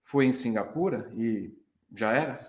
foi 0.03 0.27
em 0.27 0.33
Singapura 0.33 1.09
e 1.17 1.57
já 1.95 2.13
era? 2.13 2.49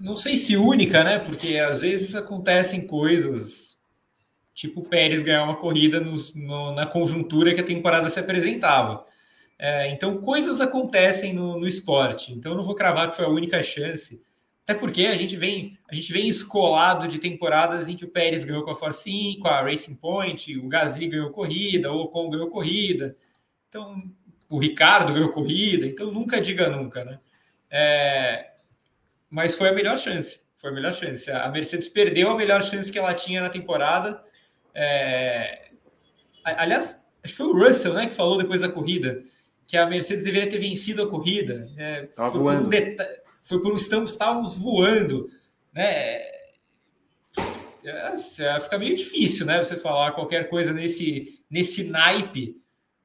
Não 0.00 0.16
sei 0.16 0.38
se 0.38 0.56
única, 0.56 1.04
né? 1.04 1.18
Porque 1.18 1.58
às 1.58 1.82
vezes 1.82 2.14
acontecem 2.14 2.86
coisas, 2.86 3.78
tipo 4.54 4.88
Pérez 4.88 5.20
ganhar 5.22 5.44
uma 5.44 5.56
corrida 5.56 6.00
no, 6.00 6.16
no, 6.34 6.74
na 6.74 6.86
conjuntura 6.86 7.52
que 7.54 7.60
a 7.60 7.64
temporada 7.64 8.08
se 8.08 8.18
apresentava. 8.18 9.04
É, 9.58 9.88
então, 9.90 10.18
coisas 10.18 10.60
acontecem 10.60 11.32
no, 11.32 11.58
no 11.58 11.66
esporte. 11.66 12.32
Então, 12.32 12.52
eu 12.52 12.56
não 12.56 12.64
vou 12.64 12.74
cravar 12.74 13.08
que 13.08 13.16
foi 13.16 13.24
a 13.24 13.30
única 13.30 13.62
chance. 13.62 14.22
Até 14.64 14.74
porque 14.74 15.06
a 15.06 15.14
gente 15.14 15.36
vem 15.36 15.78
a 15.88 15.94
gente 15.94 16.12
vem 16.12 16.26
escolado 16.26 17.06
de 17.06 17.20
temporadas 17.20 17.88
em 17.88 17.94
que 17.94 18.04
o 18.04 18.08
Pérez 18.10 18.44
ganhou 18.44 18.64
com 18.64 18.70
a 18.70 18.74
Force 18.74 19.38
com 19.40 19.46
a 19.46 19.62
Racing 19.62 19.94
Point, 19.94 20.58
o 20.58 20.68
Gasly 20.68 21.06
ganhou 21.06 21.30
corrida, 21.30 21.92
o 21.92 22.00
Ocon 22.00 22.28
ganhou 22.30 22.48
corrida. 22.48 23.16
Então, 23.68 23.96
o 24.50 24.58
Ricardo 24.58 25.12
ganhou 25.12 25.30
corrida. 25.30 25.86
Então, 25.86 26.10
nunca 26.10 26.40
diga 26.40 26.68
nunca, 26.68 27.04
né? 27.04 27.20
É, 27.70 28.50
mas 29.30 29.54
foi 29.56 29.68
a 29.68 29.72
melhor 29.72 29.98
chance. 29.98 30.40
Foi 30.56 30.70
a 30.70 30.72
melhor 30.72 30.92
chance. 30.92 31.30
A 31.30 31.48
Mercedes 31.48 31.88
perdeu 31.88 32.30
a 32.30 32.36
melhor 32.36 32.62
chance 32.62 32.90
que 32.90 32.98
ela 32.98 33.14
tinha 33.14 33.42
na 33.42 33.48
temporada. 33.48 34.20
É, 34.74 35.70
aliás, 36.44 37.04
acho 37.22 37.32
que 37.32 37.36
foi 37.36 37.46
o 37.46 37.52
Russell 37.52 37.94
né, 37.94 38.06
que 38.06 38.14
falou 38.14 38.36
depois 38.36 38.62
da 38.62 38.68
corrida 38.68 39.22
que 39.66 39.76
a 39.76 39.86
Mercedes 39.86 40.24
deveria 40.24 40.48
ter 40.48 40.58
vencido 40.58 41.02
a 41.02 41.10
corrida. 41.10 41.70
É, 41.76 42.06
foi 42.06 42.30
voando. 42.30 42.68
Um 42.68 43.26
foi 43.42 43.60
por 43.60 43.74
estamos, 43.76 44.10
estávamos 44.10 44.54
voando, 44.54 45.30
né? 45.72 46.36
É, 47.84 48.60
fica 48.60 48.78
meio 48.78 48.96
difícil, 48.96 49.46
né? 49.46 49.62
Você 49.62 49.76
falar 49.76 50.12
qualquer 50.12 50.48
coisa 50.48 50.72
nesse, 50.72 51.40
nesse 51.48 51.84
naipe 51.84 52.60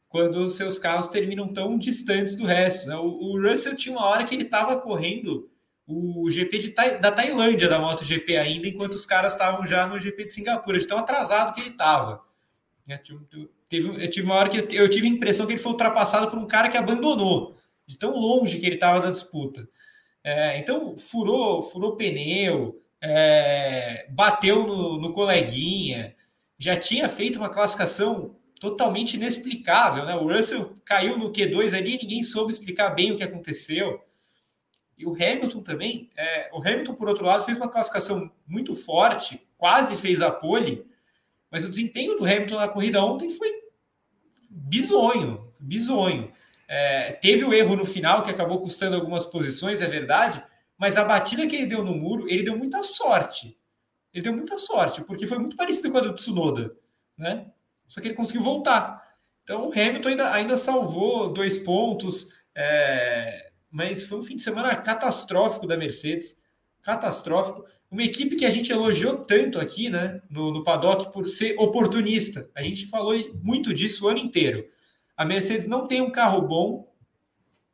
quando 0.09 0.43
os 0.43 0.55
seus 0.55 0.77
carros 0.79 1.07
terminam 1.07 1.47
tão 1.53 1.77
distantes 1.77 2.35
do 2.35 2.45
resto. 2.45 2.87
Né? 2.87 2.95
O, 2.95 3.05
o 3.05 3.41
Russell 3.41 3.75
tinha 3.75 3.95
uma 3.95 4.05
hora 4.05 4.25
que 4.25 4.35
ele 4.35 4.43
estava 4.43 4.79
correndo 4.79 5.49
o 5.87 6.29
GP 6.29 6.73
da 6.99 7.11
Tailândia 7.11 7.67
da 7.67 7.79
MotoGP 7.79 8.37
ainda, 8.37 8.67
enquanto 8.67 8.93
os 8.93 9.05
caras 9.05 9.33
estavam 9.33 9.65
já 9.65 9.85
no 9.85 9.99
GP 9.99 10.25
de 10.25 10.33
Singapura, 10.33 10.79
de 10.79 10.87
tão 10.87 10.97
atrasado 10.97 11.53
que 11.53 11.61
ele 11.61 11.69
estava. 11.69 12.23
Né? 12.87 12.99
Teve, 13.71 14.03
eu 14.03 14.09
tive 14.09 14.25
uma 14.25 14.35
hora 14.35 14.49
que 14.49 14.75
eu, 14.75 14.89
tive 14.89 15.07
a 15.07 15.09
impressão 15.09 15.45
que 15.45 15.53
ele 15.53 15.59
foi 15.59 15.71
ultrapassado 15.71 16.29
por 16.29 16.37
um 16.37 16.45
cara 16.45 16.67
que 16.67 16.75
abandonou, 16.75 17.55
de 17.87 17.97
tão 17.97 18.19
longe 18.19 18.59
que 18.59 18.65
ele 18.65 18.75
estava 18.75 18.99
da 18.99 19.09
disputa. 19.09 19.65
É, 20.21 20.57
então, 20.59 20.97
furou, 20.97 21.61
furou 21.61 21.95
pneu, 21.95 22.83
é, 22.99 24.07
bateu 24.09 24.67
no, 24.67 24.99
no, 24.99 25.13
coleguinha, 25.13 26.13
já 26.59 26.75
tinha 26.75 27.07
feito 27.07 27.39
uma 27.39 27.47
classificação 27.47 28.35
totalmente 28.59 29.13
inexplicável. 29.13 30.03
Né? 30.05 30.15
O 30.15 30.27
Russell 30.27 30.75
caiu 30.83 31.17
no 31.17 31.31
Q2 31.31 31.73
ali, 31.73 31.97
ninguém 31.97 32.23
soube 32.23 32.51
explicar 32.51 32.89
bem 32.89 33.13
o 33.13 33.15
que 33.15 33.23
aconteceu. 33.23 34.01
E 34.97 35.05
o 35.05 35.13
Hamilton 35.13 35.61
também, 35.61 36.09
é, 36.17 36.49
o 36.51 36.59
Hamilton, 36.59 36.95
por 36.95 37.07
outro 37.07 37.25
lado, 37.25 37.45
fez 37.45 37.57
uma 37.57 37.69
classificação 37.69 38.29
muito 38.45 38.73
forte, 38.73 39.47
quase 39.57 39.95
fez 39.95 40.21
a 40.21 40.29
pole, 40.29 40.85
mas 41.49 41.65
o 41.65 41.69
desempenho 41.69 42.17
do 42.17 42.25
Hamilton 42.25 42.57
na 42.57 42.67
corrida 42.67 43.01
ontem 43.01 43.29
foi 43.29 43.60
bizonho, 44.51 45.53
bizonho. 45.59 46.31
É, 46.67 47.13
teve 47.13 47.43
o 47.43 47.53
erro 47.53 47.75
no 47.75 47.85
final 47.85 48.21
que 48.23 48.31
acabou 48.31 48.61
custando 48.61 48.95
algumas 48.95 49.25
posições, 49.25 49.81
é 49.81 49.87
verdade, 49.87 50.43
mas 50.77 50.97
a 50.97 51.05
batida 51.05 51.47
que 51.47 51.55
ele 51.55 51.65
deu 51.65 51.83
no 51.83 51.95
muro, 51.95 52.29
ele 52.29 52.43
deu 52.43 52.57
muita 52.57 52.83
sorte. 52.83 53.57
Ele 54.13 54.23
deu 54.23 54.33
muita 54.33 54.57
sorte, 54.57 55.01
porque 55.03 55.25
foi 55.25 55.37
muito 55.37 55.55
parecido 55.55 55.89
com 55.89 55.97
a 55.97 56.01
do 56.01 56.13
Tsunoda, 56.13 56.75
né? 57.17 57.47
Só 57.87 58.01
que 58.01 58.07
ele 58.07 58.15
conseguiu 58.15 58.41
voltar. 58.41 59.01
Então 59.43 59.67
o 59.67 59.71
Hamilton 59.71 60.09
ainda, 60.09 60.33
ainda 60.33 60.57
salvou 60.57 61.31
dois 61.31 61.57
pontos, 61.57 62.29
é, 62.55 63.51
mas 63.69 64.05
foi 64.05 64.17
um 64.17 64.23
fim 64.23 64.35
de 64.35 64.41
semana 64.41 64.75
catastrófico 64.75 65.65
da 65.65 65.77
Mercedes, 65.77 66.37
catastrófico. 66.81 67.65
Uma 67.91 68.03
equipe 68.03 68.37
que 68.37 68.45
a 68.45 68.49
gente 68.49 68.71
elogiou 68.71 69.17
tanto 69.17 69.59
aqui, 69.59 69.89
né, 69.89 70.21
no, 70.29 70.49
no 70.49 70.63
paddock 70.63 71.11
por 71.11 71.27
ser 71.27 71.55
oportunista. 71.59 72.49
A 72.55 72.61
gente 72.61 72.87
falou 72.87 73.13
muito 73.43 73.73
disso 73.73 74.05
o 74.05 74.07
ano 74.07 74.19
inteiro. 74.19 74.65
A 75.17 75.25
Mercedes 75.25 75.67
não 75.67 75.85
tem 75.85 76.01
um 76.01 76.09
carro 76.09 76.41
bom, 76.41 76.89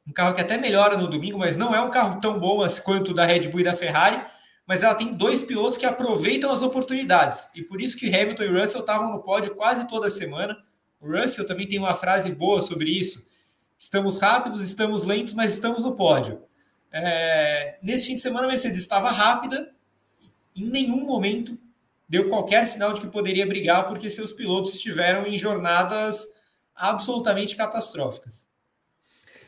um 0.08 0.12
carro 0.12 0.34
que 0.34 0.42
até 0.42 0.58
melhora 0.58 0.98
no 0.98 1.08
domingo, 1.08 1.38
mas 1.38 1.56
não 1.56 1.76
é 1.76 1.80
um 1.80 1.92
carro 1.92 2.20
tão 2.20 2.40
bom 2.40 2.66
quanto 2.84 3.12
o 3.12 3.14
da 3.14 3.26
Red 3.26 3.50
Bull 3.50 3.60
e 3.60 3.64
da 3.64 3.76
Ferrari. 3.76 4.26
Mas 4.66 4.82
ela 4.82 4.96
tem 4.96 5.14
dois 5.14 5.44
pilotos 5.44 5.78
que 5.78 5.86
aproveitam 5.86 6.52
as 6.52 6.64
oportunidades. 6.64 7.48
E 7.54 7.62
por 7.62 7.80
isso 7.80 7.96
que 7.96 8.14
Hamilton 8.14 8.44
e 8.44 8.60
Russell 8.60 8.82
estavam 8.82 9.12
no 9.12 9.22
pódio 9.22 9.56
quase 9.56 9.88
toda 9.88 10.10
semana. 10.10 10.58
O 11.00 11.10
Russell 11.12 11.46
também 11.46 11.68
tem 11.68 11.78
uma 11.78 11.94
frase 11.94 12.32
boa 12.32 12.62
sobre 12.62 12.90
isso. 12.90 13.24
Estamos 13.78 14.20
rápidos, 14.20 14.62
estamos 14.66 15.04
lentos, 15.04 15.36
mas 15.36 15.54
estamos 15.54 15.84
no 15.84 15.96
pódio. 15.96 16.42
É, 16.92 17.78
nesse 17.84 18.08
fim 18.08 18.16
de 18.16 18.22
semana, 18.22 18.46
a 18.46 18.50
Mercedes 18.50 18.80
estava 18.80 19.12
rápida, 19.12 19.72
em 20.58 20.70
nenhum 20.70 21.06
momento 21.06 21.58
deu 22.10 22.30
qualquer 22.30 22.66
sinal 22.66 22.94
de 22.94 23.02
que 23.02 23.08
poderia 23.08 23.46
brigar, 23.46 23.88
porque 23.88 24.10
seus 24.10 24.32
pilotos 24.32 24.74
estiveram 24.74 25.28
em 25.28 25.38
jornadas 25.38 26.26
absolutamente 26.76 27.56
catastróficas. 27.56 28.48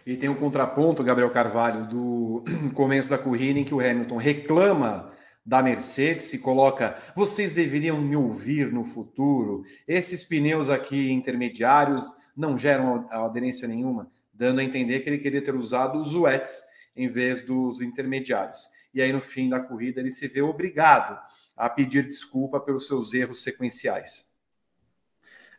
E 0.05 0.15
tem 0.15 0.29
um 0.29 0.35
contraponto, 0.35 1.03
Gabriel 1.03 1.29
Carvalho, 1.29 1.87
do 1.87 2.43
começo 2.73 3.09
da 3.09 3.17
corrida 3.17 3.59
em 3.59 3.63
que 3.63 3.73
o 3.73 3.79
Hamilton 3.79 4.17
reclama 4.17 5.11
da 5.45 5.63
Mercedes, 5.63 6.25
se 6.25 6.39
coloca, 6.39 6.95
vocês 7.15 7.53
deveriam 7.53 7.99
me 7.99 8.15
ouvir 8.15 8.71
no 8.71 8.83
futuro, 8.83 9.63
esses 9.87 10.23
pneus 10.23 10.69
aqui 10.69 11.11
intermediários 11.11 12.11
não 12.35 12.57
geram 12.57 13.07
aderência 13.09 13.67
nenhuma, 13.67 14.11
dando 14.33 14.59
a 14.59 14.63
entender 14.63 14.99
que 14.99 15.09
ele 15.09 15.17
queria 15.17 15.43
ter 15.43 15.55
usado 15.55 15.99
os 15.99 16.13
wets 16.13 16.61
em 16.95 17.07
vez 17.07 17.41
dos 17.41 17.81
intermediários. 17.81 18.69
E 18.93 19.01
aí, 19.01 19.11
no 19.11 19.21
fim 19.21 19.49
da 19.49 19.59
corrida, 19.59 19.99
ele 19.99 20.11
se 20.11 20.27
vê 20.27 20.41
obrigado 20.41 21.19
a 21.55 21.69
pedir 21.69 22.05
desculpa 22.05 22.59
pelos 22.59 22.87
seus 22.87 23.13
erros 23.13 23.43
sequenciais. 23.43 24.29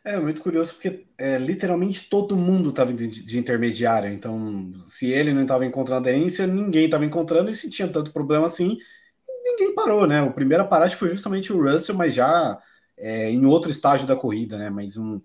É 0.03 0.17
muito 0.19 0.41
curioso 0.41 0.73
porque 0.73 1.05
é, 1.15 1.37
literalmente 1.37 2.09
todo 2.09 2.35
mundo 2.35 2.71
estava 2.71 2.91
de, 2.91 3.07
de, 3.07 3.37
intermediário. 3.37 4.11
Então, 4.11 4.71
se 4.87 5.11
ele 5.11 5.31
não 5.31 5.43
estava 5.43 5.63
encontrando 5.63 5.99
aderência, 6.09 6.47
ninguém 6.47 6.85
estava 6.85 7.05
encontrando. 7.05 7.51
E 7.51 7.55
se 7.55 7.69
tinha 7.69 7.87
tanto 7.87 8.11
problema 8.11 8.47
assim, 8.47 8.79
ninguém 9.43 9.75
parou, 9.75 10.07
né? 10.07 10.21
O 10.23 10.33
primeiro 10.33 10.63
a 10.63 10.67
parar 10.67 10.89
foi 10.89 11.09
justamente 11.09 11.53
o 11.53 11.61
Russell, 11.61 11.95
mas 11.95 12.15
já 12.15 12.59
é, 12.97 13.29
em 13.29 13.45
outro 13.45 13.69
estágio 13.69 14.07
da 14.07 14.15
corrida, 14.15 14.57
né? 14.57 14.71
Mas 14.71 14.97
um, 14.97 15.21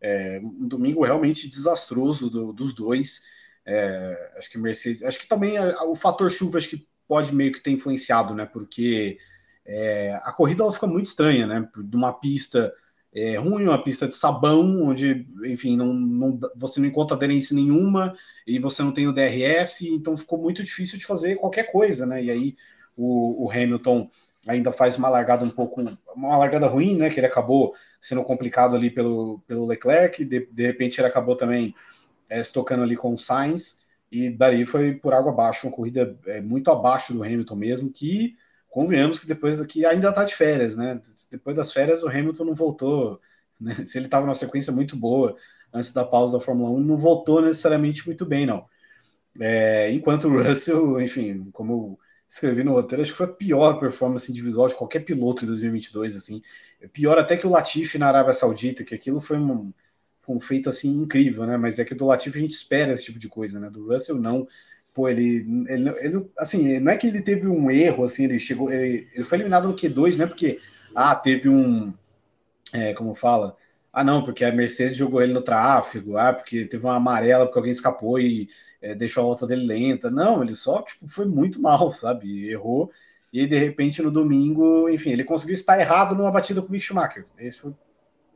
é, 0.00 0.40
um 0.42 0.68
domingo 0.68 1.04
realmente 1.04 1.50
desastroso 1.50 2.30
do, 2.30 2.52
dos 2.52 2.74
dois. 2.74 3.22
É, 3.66 4.34
acho 4.38 4.50
que 4.50 4.58
Mercedes, 4.58 5.02
acho 5.02 5.18
que 5.18 5.28
também 5.28 5.56
o 5.86 5.96
fator 5.96 6.30
chuva 6.30 6.58
acho 6.58 6.68
que 6.70 6.86
pode 7.12 7.34
meio 7.34 7.52
que 7.52 7.60
ter 7.60 7.70
influenciado, 7.70 8.34
né? 8.34 8.46
Porque 8.46 9.18
é, 9.66 10.18
a 10.22 10.32
corrida 10.32 10.62
ela 10.62 10.72
fica 10.72 10.86
muito 10.86 11.04
estranha, 11.04 11.46
né? 11.46 11.68
De 11.76 11.94
uma 11.94 12.10
pista 12.10 12.72
é, 13.14 13.36
ruim, 13.36 13.64
uma 13.64 13.84
pista 13.84 14.08
de 14.08 14.14
sabão, 14.14 14.84
onde, 14.84 15.26
enfim, 15.44 15.76
não, 15.76 15.92
não, 15.92 16.40
você 16.56 16.80
não 16.80 16.86
encontra 16.88 17.14
aderência 17.14 17.54
nenhuma 17.54 18.14
e 18.46 18.58
você 18.58 18.82
não 18.82 18.92
tem 18.92 19.06
o 19.06 19.12
DRS, 19.12 19.82
então 19.82 20.16
ficou 20.16 20.38
muito 20.38 20.64
difícil 20.64 20.98
de 20.98 21.04
fazer 21.04 21.36
qualquer 21.36 21.70
coisa, 21.70 22.06
né? 22.06 22.24
E 22.24 22.30
aí 22.30 22.56
o, 22.96 23.44
o 23.44 23.50
Hamilton 23.50 24.10
ainda 24.48 24.72
faz 24.72 24.96
uma 24.96 25.10
largada 25.10 25.44
um 25.44 25.50
pouco, 25.50 25.82
uma 26.16 26.38
largada 26.38 26.66
ruim, 26.66 26.96
né? 26.96 27.10
Que 27.10 27.20
ele 27.20 27.26
acabou 27.26 27.74
sendo 28.00 28.24
complicado 28.24 28.74
ali 28.74 28.88
pelo, 28.88 29.38
pelo 29.46 29.66
Leclerc, 29.66 30.24
de, 30.24 30.48
de 30.50 30.66
repente 30.66 30.98
ele 30.98 31.08
acabou 31.08 31.36
também 31.36 31.74
é, 32.30 32.42
se 32.42 32.54
tocando 32.54 32.84
ali 32.84 32.96
com 32.96 33.12
o 33.12 33.18
Sainz, 33.18 33.81
e 34.12 34.28
daí 34.30 34.66
foi 34.66 34.94
por 34.94 35.14
água 35.14 35.32
abaixo, 35.32 35.66
uma 35.66 35.74
corrida 35.74 36.18
é, 36.26 36.40
muito 36.42 36.70
abaixo 36.70 37.14
do 37.14 37.24
Hamilton 37.24 37.56
mesmo, 37.56 37.90
que 37.90 38.36
convenhamos 38.68 39.18
que 39.18 39.26
depois 39.26 39.58
aqui 39.58 39.86
ainda 39.86 40.10
está 40.10 40.22
de 40.24 40.34
férias, 40.34 40.76
né? 40.76 41.00
Depois 41.30 41.56
das 41.56 41.72
férias 41.72 42.02
o 42.02 42.08
Hamilton 42.08 42.44
não 42.44 42.54
voltou, 42.54 43.18
né? 43.58 43.76
Se 43.86 43.96
ele 43.96 44.06
estava 44.06 44.26
numa 44.26 44.34
sequência 44.34 44.70
muito 44.70 44.94
boa 44.96 45.34
antes 45.72 45.94
da 45.94 46.04
pausa 46.04 46.38
da 46.38 46.44
Fórmula 46.44 46.70
1, 46.70 46.80
não 46.80 46.98
voltou 46.98 47.40
necessariamente 47.40 48.06
muito 48.06 48.26
bem, 48.26 48.44
não. 48.44 48.66
É, 49.40 49.90
enquanto 49.90 50.28
o 50.28 50.42
Russell, 50.42 51.00
enfim, 51.00 51.50
como 51.50 51.98
escrevi 52.28 52.62
no 52.62 52.72
roteiro, 52.72 53.00
acho 53.00 53.12
que 53.12 53.16
foi 53.16 53.26
a 53.26 53.32
pior 53.32 53.80
performance 53.80 54.30
individual 54.30 54.68
de 54.68 54.74
qualquer 54.74 55.00
piloto 55.00 55.44
em 55.44 55.46
2022, 55.48 56.16
assim. 56.16 56.42
Pior 56.92 57.18
até 57.18 57.36
que 57.36 57.46
o 57.46 57.50
Latifi 57.50 57.96
na 57.96 58.08
Arábia 58.08 58.34
Saudita, 58.34 58.84
que 58.84 58.94
aquilo 58.94 59.22
foi 59.22 59.38
um, 59.38 59.72
um 60.28 60.40
feito 60.40 60.68
assim 60.68 60.90
incrível, 60.90 61.46
né? 61.46 61.56
Mas 61.56 61.78
é 61.78 61.84
que 61.84 61.94
do 61.94 62.06
Latifi 62.06 62.38
a 62.38 62.42
gente 62.42 62.52
espera 62.52 62.92
esse 62.92 63.04
tipo 63.04 63.18
de 63.18 63.28
coisa, 63.28 63.58
né? 63.58 63.68
Do 63.70 63.88
Russell 63.88 64.16
não. 64.16 64.46
Pô, 64.94 65.08
ele, 65.08 65.46
ele, 65.68 65.88
ele 66.00 66.26
assim, 66.38 66.78
não 66.78 66.92
é 66.92 66.96
que 66.96 67.06
ele 67.06 67.22
teve 67.22 67.46
um 67.48 67.70
erro, 67.70 68.04
assim, 68.04 68.24
ele 68.24 68.38
chegou, 68.38 68.70
ele, 68.70 69.08
ele 69.14 69.24
foi 69.24 69.38
eliminado 69.38 69.66
no 69.66 69.74
Q2, 69.74 70.16
né? 70.18 70.26
Porque 70.26 70.60
ah, 70.94 71.14
teve 71.14 71.48
um, 71.48 71.92
é, 72.72 72.92
como 72.94 73.14
fala, 73.14 73.56
ah, 73.92 74.02
não, 74.04 74.22
porque 74.22 74.44
a 74.44 74.52
Mercedes 74.52 74.96
jogou 74.96 75.22
ele 75.22 75.32
no 75.32 75.42
tráfego, 75.42 76.16
ah, 76.16 76.32
porque 76.32 76.64
teve 76.64 76.84
uma 76.84 76.96
amarela 76.96 77.44
porque 77.44 77.58
alguém 77.58 77.72
escapou 77.72 78.18
e 78.18 78.48
é, 78.80 78.94
deixou 78.94 79.22
a 79.22 79.26
volta 79.26 79.46
dele 79.46 79.66
lenta. 79.66 80.10
Não, 80.10 80.42
ele 80.42 80.54
só 80.54 80.82
tipo, 80.82 81.08
foi 81.08 81.26
muito 81.26 81.60
mal, 81.60 81.92
sabe? 81.92 82.48
Errou. 82.50 82.90
E 83.32 83.46
de 83.46 83.58
repente 83.58 84.02
no 84.02 84.10
domingo, 84.10 84.88
enfim, 84.88 85.10
ele 85.10 85.24
conseguiu 85.24 85.54
estar 85.54 85.78
errado 85.78 86.14
numa 86.14 86.30
batida 86.30 86.60
com 86.60 86.68
o 86.68 86.72
Mick 86.72 86.84
Schumacher. 86.84 87.26
Esse 87.38 87.58
foi, 87.58 87.74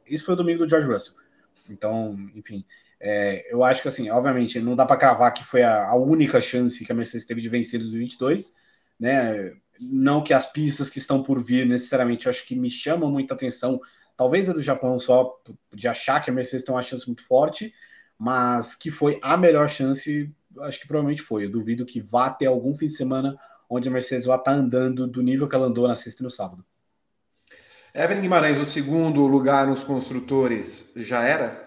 esse 0.06 0.24
foi 0.24 0.34
o 0.34 0.36
domingo 0.36 0.64
do 0.64 0.68
George 0.68 0.88
Russell. 0.88 1.25
Então, 1.68 2.16
enfim, 2.34 2.64
é, 3.00 3.52
eu 3.52 3.62
acho 3.64 3.82
que 3.82 3.88
assim, 3.88 4.08
obviamente, 4.10 4.60
não 4.60 4.74
dá 4.74 4.86
para 4.86 4.96
cravar 4.96 5.32
que 5.32 5.44
foi 5.44 5.62
a, 5.62 5.88
a, 5.88 5.94
única 5.96 6.40
chance 6.40 6.84
que 6.84 6.92
a 6.92 6.94
Mercedes 6.94 7.26
teve 7.26 7.40
de 7.40 7.48
vencer 7.48 7.80
os 7.80 7.90
22, 7.90 8.54
né? 8.98 9.54
Não 9.80 10.22
que 10.22 10.32
as 10.32 10.50
pistas 10.50 10.88
que 10.88 10.98
estão 10.98 11.22
por 11.22 11.40
vir 11.42 11.66
necessariamente, 11.66 12.26
eu 12.26 12.30
acho 12.30 12.46
que 12.46 12.56
me 12.56 12.70
chamam 12.70 13.10
muita 13.10 13.34
atenção. 13.34 13.80
Talvez 14.16 14.48
a 14.48 14.54
do 14.54 14.62
Japão 14.62 14.98
só 14.98 15.38
de 15.74 15.86
achar 15.86 16.20
que 16.20 16.30
a 16.30 16.32
Mercedes 16.32 16.64
tem 16.64 16.74
uma 16.74 16.82
chance 16.82 17.06
muito 17.06 17.22
forte, 17.22 17.74
mas 18.18 18.74
que 18.74 18.90
foi 18.90 19.20
a 19.22 19.36
melhor 19.36 19.68
chance, 19.68 20.32
acho 20.60 20.80
que 20.80 20.88
provavelmente 20.88 21.22
foi. 21.22 21.44
Eu 21.44 21.50
duvido 21.50 21.84
que 21.84 22.00
vá 22.00 22.30
ter 22.30 22.46
algum 22.46 22.74
fim 22.74 22.86
de 22.86 22.94
semana 22.94 23.38
onde 23.68 23.88
a 23.88 23.92
Mercedes 23.92 24.24
vai 24.26 24.38
estar 24.38 24.52
andando 24.52 25.06
do 25.06 25.22
nível 25.22 25.48
que 25.48 25.54
ela 25.54 25.66
andou 25.66 25.86
na 25.86 25.94
sexta 25.94 26.22
e 26.22 26.24
no 26.24 26.30
sábado. 26.30 26.64
Evelyn 27.96 28.20
Guimarães, 28.20 28.58
o 28.58 28.66
segundo 28.66 29.26
lugar 29.26 29.66
nos 29.66 29.82
construtores 29.82 30.92
já 30.96 31.22
era? 31.22 31.64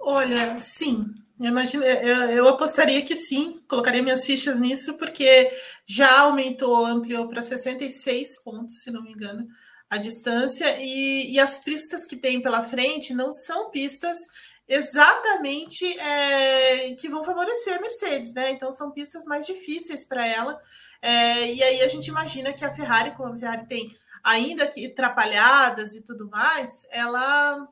Olha, 0.00 0.58
sim. 0.58 1.06
Eu, 1.38 1.46
imagino, 1.46 1.84
eu, 1.84 2.22
eu 2.30 2.48
apostaria 2.48 3.00
que 3.02 3.14
sim, 3.14 3.60
colocaria 3.68 4.02
minhas 4.02 4.26
fichas 4.26 4.58
nisso, 4.58 4.98
porque 4.98 5.52
já 5.86 6.18
aumentou, 6.22 6.84
ampliou 6.84 7.28
para 7.28 7.42
66 7.42 8.42
pontos, 8.42 8.82
se 8.82 8.90
não 8.90 9.04
me 9.04 9.12
engano 9.12 9.46
a 9.88 9.96
distância 9.98 10.66
e, 10.80 11.32
e 11.32 11.38
as 11.38 11.62
pistas 11.62 12.04
que 12.04 12.16
tem 12.16 12.42
pela 12.42 12.64
frente 12.64 13.14
não 13.14 13.30
são 13.30 13.70
pistas 13.70 14.18
exatamente 14.66 15.86
é, 15.96 16.94
que 16.96 17.08
vão 17.08 17.22
favorecer 17.22 17.78
a 17.78 17.80
Mercedes, 17.80 18.34
né? 18.34 18.50
Então 18.50 18.72
são 18.72 18.90
pistas 18.90 19.24
mais 19.26 19.46
difíceis 19.46 20.04
para 20.04 20.26
ela. 20.26 20.60
É, 21.00 21.52
e 21.54 21.62
aí 21.62 21.82
a 21.82 21.88
gente 21.88 22.08
imagina 22.08 22.52
que 22.52 22.64
a 22.64 22.74
Ferrari, 22.74 23.12
como 23.12 23.32
a 23.32 23.38
Ferrari 23.38 23.66
tem 23.66 23.96
ainda 24.28 24.66
que 24.66 24.86
atrapalhadas 24.86 25.96
e 25.96 26.04
tudo 26.04 26.28
mais, 26.28 26.86
ela 26.90 27.66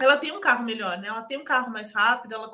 ela 0.00 0.16
tem 0.16 0.32
um 0.32 0.40
carro 0.40 0.64
melhor, 0.64 0.98
né? 0.98 1.06
Ela 1.06 1.22
tem 1.22 1.38
um 1.38 1.44
carro 1.44 1.70
mais 1.70 1.92
rápido, 1.92 2.34
ela, 2.34 2.50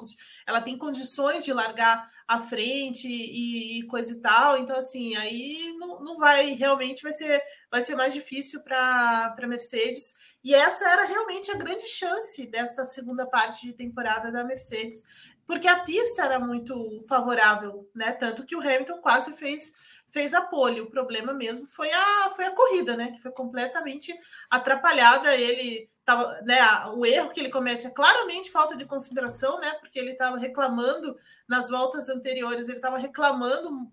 ela 0.46 0.60
tem 0.60 0.76
condições 0.76 1.42
de 1.42 1.54
largar 1.54 2.06
à 2.28 2.38
frente 2.38 3.08
e, 3.08 3.78
e 3.80 3.86
coisa 3.86 4.12
e 4.12 4.20
tal. 4.20 4.58
Então, 4.58 4.76
assim, 4.76 5.16
aí 5.16 5.74
não, 5.78 6.02
não 6.02 6.18
vai 6.18 6.52
realmente 6.52 7.02
vai 7.02 7.12
ser, 7.12 7.42
vai 7.70 7.80
ser 7.82 7.96
mais 7.96 8.12
difícil 8.12 8.62
para 8.62 9.34
a 9.38 9.46
Mercedes. 9.46 10.12
E 10.44 10.54
essa 10.54 10.86
era 10.86 11.06
realmente 11.06 11.50
a 11.50 11.56
grande 11.56 11.88
chance 11.88 12.46
dessa 12.46 12.84
segunda 12.84 13.26
parte 13.26 13.66
de 13.66 13.72
temporada 13.72 14.30
da 14.30 14.44
Mercedes, 14.44 15.02
porque 15.46 15.66
a 15.66 15.80
pista 15.80 16.22
era 16.22 16.38
muito 16.38 17.02
favorável, 17.08 17.90
né? 17.94 18.12
Tanto 18.12 18.44
que 18.44 18.54
o 18.54 18.60
Hamilton 18.60 19.00
quase 19.00 19.34
fez 19.38 19.72
fez 20.10 20.34
a 20.34 20.42
pole. 20.42 20.80
O 20.80 20.90
problema 20.90 21.32
mesmo 21.32 21.66
foi 21.68 21.90
a, 21.92 22.30
foi 22.34 22.44
a 22.44 22.54
corrida, 22.54 22.96
né? 22.96 23.12
Que 23.12 23.20
foi 23.20 23.30
completamente 23.30 24.18
atrapalhada. 24.48 25.34
Ele 25.34 25.88
tava, 26.04 26.40
né? 26.42 26.58
O 26.94 27.06
erro 27.06 27.30
que 27.30 27.40
ele 27.40 27.50
comete 27.50 27.86
é 27.86 27.90
claramente 27.90 28.50
falta 28.50 28.76
de 28.76 28.84
consideração, 28.84 29.60
né? 29.60 29.72
Porque 29.80 29.98
ele 29.98 30.12
estava 30.12 30.36
reclamando 30.36 31.16
nas 31.48 31.68
voltas 31.68 32.08
anteriores, 32.08 32.68
ele 32.68 32.78
estava 32.78 32.98
reclamando 32.98 33.88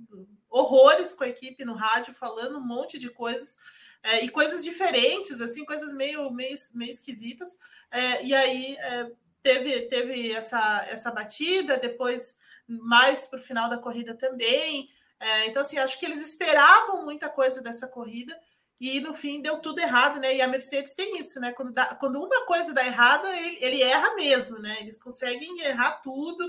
horrores 0.49 1.13
com 1.13 1.23
a 1.23 1.29
equipe 1.29 1.63
no 1.65 1.75
rádio, 1.75 2.13
falando 2.13 2.57
um 2.57 2.65
monte 2.65 2.97
de 2.97 3.09
coisas. 3.09 3.55
É, 4.03 4.23
e 4.23 4.29
coisas 4.29 4.63
diferentes, 4.63 5.41
assim, 5.41 5.65
coisas 5.65 5.91
meio, 5.91 6.29
meio, 6.31 6.55
meio 6.73 6.91
esquisitas. 6.91 7.57
É, 7.91 8.23
e 8.23 8.33
aí 8.33 8.77
é, 8.77 9.11
teve, 9.41 9.81
teve 9.81 10.31
essa, 10.31 10.85
essa 10.89 11.11
batida, 11.11 11.77
depois 11.77 12.37
mais 12.67 13.25
para 13.25 13.39
o 13.39 13.43
final 13.43 13.69
da 13.69 13.77
corrida 13.77 14.13
também. 14.13 14.89
É, 15.19 15.45
então, 15.47 15.61
assim, 15.61 15.77
acho 15.77 15.99
que 15.99 16.05
eles 16.05 16.21
esperavam 16.21 17.03
muita 17.03 17.29
coisa 17.29 17.61
dessa 17.61 17.87
corrida 17.87 18.37
e 18.79 18.99
no 18.99 19.13
fim 19.13 19.41
deu 19.41 19.59
tudo 19.59 19.79
errado, 19.79 20.19
né? 20.19 20.35
E 20.35 20.41
a 20.41 20.47
Mercedes 20.47 20.93
tem 20.93 21.17
isso, 21.17 21.39
né? 21.39 21.51
Quando, 21.53 21.73
dá, 21.73 21.95
quando 21.95 22.19
uma 22.21 22.45
coisa 22.45 22.73
dá 22.73 22.85
errado, 22.85 23.27
ele, 23.27 23.57
ele 23.59 23.81
erra 23.81 24.13
mesmo, 24.15 24.59
né? 24.59 24.77
Eles 24.79 24.99
conseguem 24.99 25.59
errar 25.61 26.01
tudo, 26.01 26.47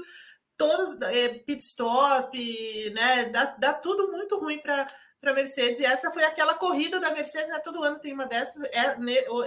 todos 0.56 1.00
é, 1.02 1.30
pit 1.30 1.62
stop, 1.62 2.90
né? 2.90 3.26
Dá, 3.30 3.44
dá 3.58 3.72
tudo 3.72 4.12
muito 4.12 4.38
ruim 4.38 4.58
para 4.58 4.86
para 5.20 5.34
Mercedes. 5.34 5.80
E 5.80 5.84
essa 5.84 6.10
foi 6.12 6.24
aquela 6.24 6.54
corrida 6.54 7.00
da 7.00 7.10
Mercedes, 7.10 7.50
né? 7.50 7.58
Todo 7.58 7.82
ano 7.82 7.98
tem 7.98 8.12
uma 8.12 8.26
dessas. 8.26 8.62
É, 8.72 8.96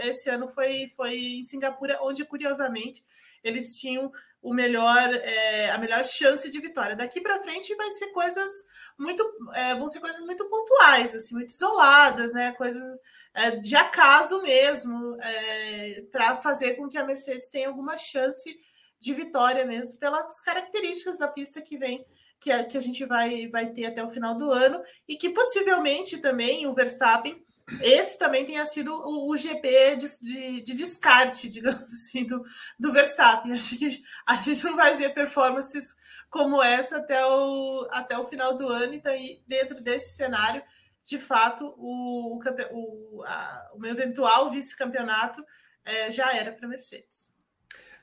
esse 0.08 0.30
ano 0.30 0.48
foi, 0.50 0.92
foi 0.96 1.18
em 1.18 1.44
Singapura, 1.44 1.98
onde, 2.02 2.26
curiosamente, 2.26 3.04
eles 3.44 3.80
tinham 3.80 4.12
o 4.42 4.54
melhor, 4.54 5.14
é, 5.14 5.70
a 5.70 5.78
melhor 5.78 6.04
chance 6.04 6.50
de 6.50 6.60
vitória. 6.60 6.96
Daqui 6.96 7.22
para 7.22 7.42
frente 7.42 7.76
vai 7.76 7.90
ser 7.92 8.08
coisas 8.08 8.50
muito, 8.98 9.24
é, 9.54 9.76
vão 9.76 9.88
ser 9.88 10.00
coisas 10.00 10.26
muito 10.26 10.50
pontuais, 10.50 11.14
assim, 11.14 11.36
muito 11.36 11.52
isoladas, 11.52 12.34
né? 12.34 12.52
Coisas 12.54 13.00
é, 13.34 13.52
de 13.52 13.76
acaso 13.76 14.42
mesmo, 14.42 15.16
é, 15.22 16.02
para 16.12 16.38
fazer 16.38 16.76
com 16.76 16.90
que 16.90 16.98
a 16.98 17.06
Mercedes 17.06 17.50
tenha 17.50 17.68
alguma 17.68 17.98
chance 17.98 18.60
de 19.00 19.14
vitória 19.14 19.66
mesmo, 19.66 20.00
pelas 20.00 20.40
características 20.42 21.18
da 21.18 21.28
pista 21.28 21.62
que 21.62 21.78
vem. 21.78 22.06
Que 22.40 22.52
a, 22.52 22.64
que 22.64 22.76
a 22.76 22.82
gente 22.82 23.06
vai, 23.06 23.48
vai 23.50 23.70
ter 23.70 23.86
até 23.86 24.04
o 24.04 24.10
final 24.10 24.36
do 24.36 24.52
ano, 24.52 24.82
e 25.08 25.16
que 25.16 25.30
possivelmente 25.30 26.18
também 26.18 26.66
o 26.66 26.74
Verstappen 26.74 27.38
esse 27.82 28.18
também 28.18 28.46
tenha 28.46 28.66
sido 28.66 28.94
o, 28.94 29.32
o 29.32 29.38
GP 29.38 29.96
de, 29.96 30.08
de, 30.22 30.62
de, 30.62 30.74
descarte, 30.74 31.48
digamos 31.50 31.84
assim, 31.94 32.26
do, 32.26 32.44
do 32.80 32.92
Verstappen. 32.92 33.54
Acho 33.54 33.78
que 33.78 34.04
a 34.26 34.36
gente 34.36 34.64
não 34.64 34.76
vai 34.76 34.98
ver 34.98 35.14
performances 35.14 35.96
como 36.30 36.62
essa 36.62 36.98
até 36.98 37.26
o, 37.26 37.88
até 37.92 38.18
o 38.18 38.26
final 38.26 38.58
do 38.58 38.68
ano. 38.68 38.94
Então, 38.94 39.14
dentro 39.48 39.82
desse 39.82 40.16
cenário, 40.16 40.62
de 41.04 41.20
fato, 41.20 41.74
o, 41.78 42.40
o, 42.72 43.24
a, 43.24 43.72
o 43.76 43.86
eventual 43.86 44.52
vice-campeonato 44.52 45.44
é, 45.84 46.12
já 46.12 46.34
era 46.36 46.52
para 46.52 46.68
Mercedes. 46.68 47.32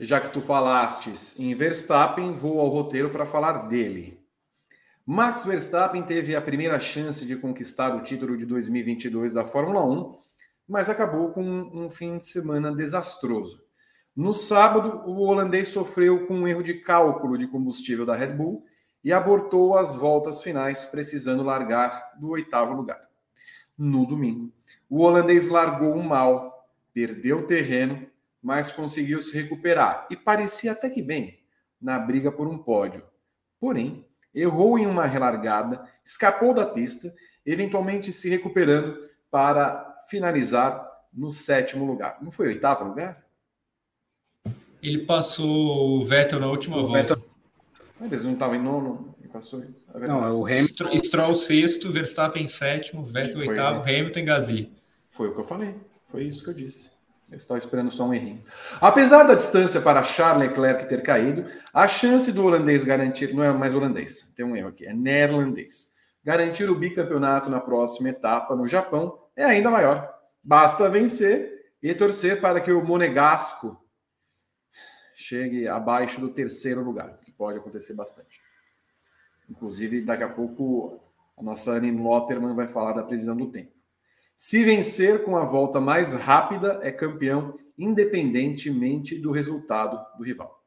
Já 0.01 0.21
que 0.21 0.31
tu 0.31 0.41
falastes 0.41 1.39
em 1.39 1.55
Verstappen, 1.55 2.33
vou 2.33 2.61
ao 2.61 2.69
roteiro 2.69 3.11
para 3.11 3.27
falar 3.27 3.69
dele. 3.69 4.18
Max 5.11 5.47
Verstappen 5.47 6.03
teve 6.03 6.37
a 6.37 6.41
primeira 6.43 6.79
chance 6.79 7.25
de 7.25 7.35
conquistar 7.35 7.97
o 7.97 8.03
título 8.03 8.37
de 8.37 8.45
2022 8.45 9.33
da 9.33 9.43
Fórmula 9.43 9.83
1, 9.83 10.19
mas 10.69 10.91
acabou 10.91 11.31
com 11.31 11.43
um 11.43 11.89
fim 11.89 12.19
de 12.19 12.27
semana 12.27 12.71
desastroso. 12.71 13.65
No 14.15 14.35
sábado, 14.35 15.09
o 15.09 15.23
holandês 15.23 15.69
sofreu 15.69 16.27
com 16.27 16.35
um 16.35 16.47
erro 16.47 16.63
de 16.63 16.75
cálculo 16.75 17.39
de 17.39 17.47
combustível 17.47 18.05
da 18.05 18.15
Red 18.15 18.35
Bull 18.35 18.67
e 19.03 19.11
abortou 19.11 19.79
as 19.79 19.97
voltas 19.97 20.43
finais, 20.43 20.85
precisando 20.85 21.43
largar 21.43 22.13
do 22.21 22.29
oitavo 22.29 22.75
lugar. 22.75 23.01
No 23.79 24.05
domingo, 24.05 24.53
o 24.91 25.01
holandês 25.01 25.49
largou 25.49 25.97
mal, 26.03 26.69
perdeu 26.93 27.47
terreno, 27.47 28.07
mas 28.43 28.71
conseguiu 28.71 29.23
se 29.23 29.35
recuperar 29.35 30.07
e 30.11 30.17
parecia 30.19 30.73
até 30.73 30.91
que 30.91 31.01
bem 31.01 31.41
na 31.81 31.99
briga 31.99 32.31
por 32.31 32.47
um 32.47 32.59
pódio. 32.59 33.03
Porém, 33.59 34.07
errou 34.35 34.79
em 34.79 34.87
uma 34.87 35.07
relargada, 35.07 35.83
escapou 36.05 36.55
da 36.55 36.67
pista 36.67 37.13
eventualmente 37.45 38.13
se 38.13 38.29
recuperando 38.29 38.99
para 39.31 40.05
finalizar 40.09 40.87
no 41.13 41.31
sétimo 41.31 41.87
lugar. 41.87 42.19
Não 42.21 42.31
foi 42.31 42.49
oitavo 42.49 42.85
lugar? 42.85 43.25
Ele 44.83 45.07
passou 45.07 45.99
o 45.99 46.05
Vettel 46.05 46.41
na 46.41 46.47
última 46.47 46.77
o 46.77 46.83
volta. 46.83 47.17
Vettel... 47.17 47.29
Eles 48.01 48.25
não 48.25 48.35
estavam 48.35 48.55
em 48.55 48.63
nono, 48.63 49.17
passou. 49.29 49.63
Não, 49.95 50.25
é 50.25 50.33
o 50.33 50.45
Hamilton. 50.45 50.97
Stroll 51.03 51.35
sexto, 51.35 51.93
Verstappen 51.93 52.49
sétimo, 52.49 53.05
Vettel 53.05 53.39
oitavo, 53.39 53.81
Hamilton 53.81 54.19
e 54.19 54.23
Gasly. 54.23 54.73
Foi 55.11 55.29
o 55.29 55.35
que 55.35 55.41
eu 55.41 55.45
falei. 55.45 55.75
Foi 56.07 56.25
isso 56.25 56.43
que 56.43 56.51
eu 56.51 56.55
disse. 56.55 56.91
Eu 57.31 57.37
estava 57.37 57.59
esperando 57.59 57.91
só 57.91 58.05
um 58.05 58.15
errinho. 58.15 58.43
Apesar 58.81 59.25
da 59.25 59.35
distância 59.35 59.83
para 59.83 60.03
Charles 60.03 60.49
Leclerc 60.49 60.89
ter 60.89 61.03
caído, 61.03 61.47
a 61.75 61.87
chance 61.87 62.33
do 62.33 62.45
holandês 62.45 62.85
garantir. 62.85 63.35
Não 63.35 63.45
é 63.45 63.53
mais 63.53 63.75
holandês, 63.75 64.33
tem 64.35 64.47
um 64.47 64.57
erro 64.57 64.69
aqui, 64.69 64.87
é 64.87 64.95
neerlandês. 64.95 65.95
Garantir 66.25 66.71
o 66.71 66.75
bicampeonato 66.75 67.51
na 67.51 67.61
próxima 67.61 68.09
etapa 68.09 68.57
no 68.57 68.67
Japão 68.67 69.27
é 69.37 69.45
ainda 69.45 69.71
maior. 69.71 70.13
Basta 70.43 70.89
vencer 70.89 71.73
e 71.83 71.95
torcer 71.95 72.41
para 72.41 72.61
que 72.61 72.73
o 72.73 72.83
Monegasco 72.83 73.79
chegue 75.15 75.69
abaixo 75.69 76.21
do 76.21 76.31
terceiro 76.31 76.83
lugar, 76.83 77.19
que 77.19 77.31
pode 77.31 77.59
acontecer 77.59 77.95
bastante. 77.95 78.41
Inclusive, 79.51 80.01
daqui 80.01 80.23
a 80.23 80.29
pouco, 80.29 80.99
a 81.37 81.43
nossa 81.43 81.73
Anne 81.73 81.91
Lotterman 81.91 82.55
vai 82.55 82.69
falar 82.69 82.93
da 82.93 83.03
previsão 83.03 83.37
do 83.37 83.51
tempo. 83.51 83.78
Se 84.39 84.63
vencer 84.63 85.25
com 85.25 85.37
a 85.37 85.45
volta 85.45 85.81
mais 85.81 86.13
rápida, 86.13 86.79
é 86.85 86.93
campeão, 86.93 87.59
independentemente 87.77 89.19
do 89.19 89.33
resultado 89.33 90.01
do 90.17 90.23
rival. 90.23 90.63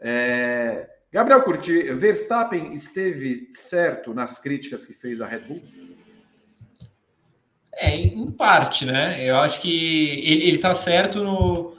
É... 0.00 0.88
Gabriel 1.12 1.42
Curti, 1.42 1.92
Verstappen 1.92 2.72
esteve 2.72 3.46
certo 3.50 4.14
nas 4.14 4.38
críticas 4.38 4.86
que 4.86 4.94
fez 4.94 5.20
a 5.20 5.26
Red 5.26 5.40
Bull? 5.40 5.62
É, 7.74 7.94
em 7.94 8.30
parte, 8.30 8.86
né? 8.86 9.22
Eu 9.22 9.36
acho 9.36 9.60
que 9.60 10.20
ele 10.24 10.56
está 10.56 10.72
certo 10.72 11.22
no, 11.22 11.76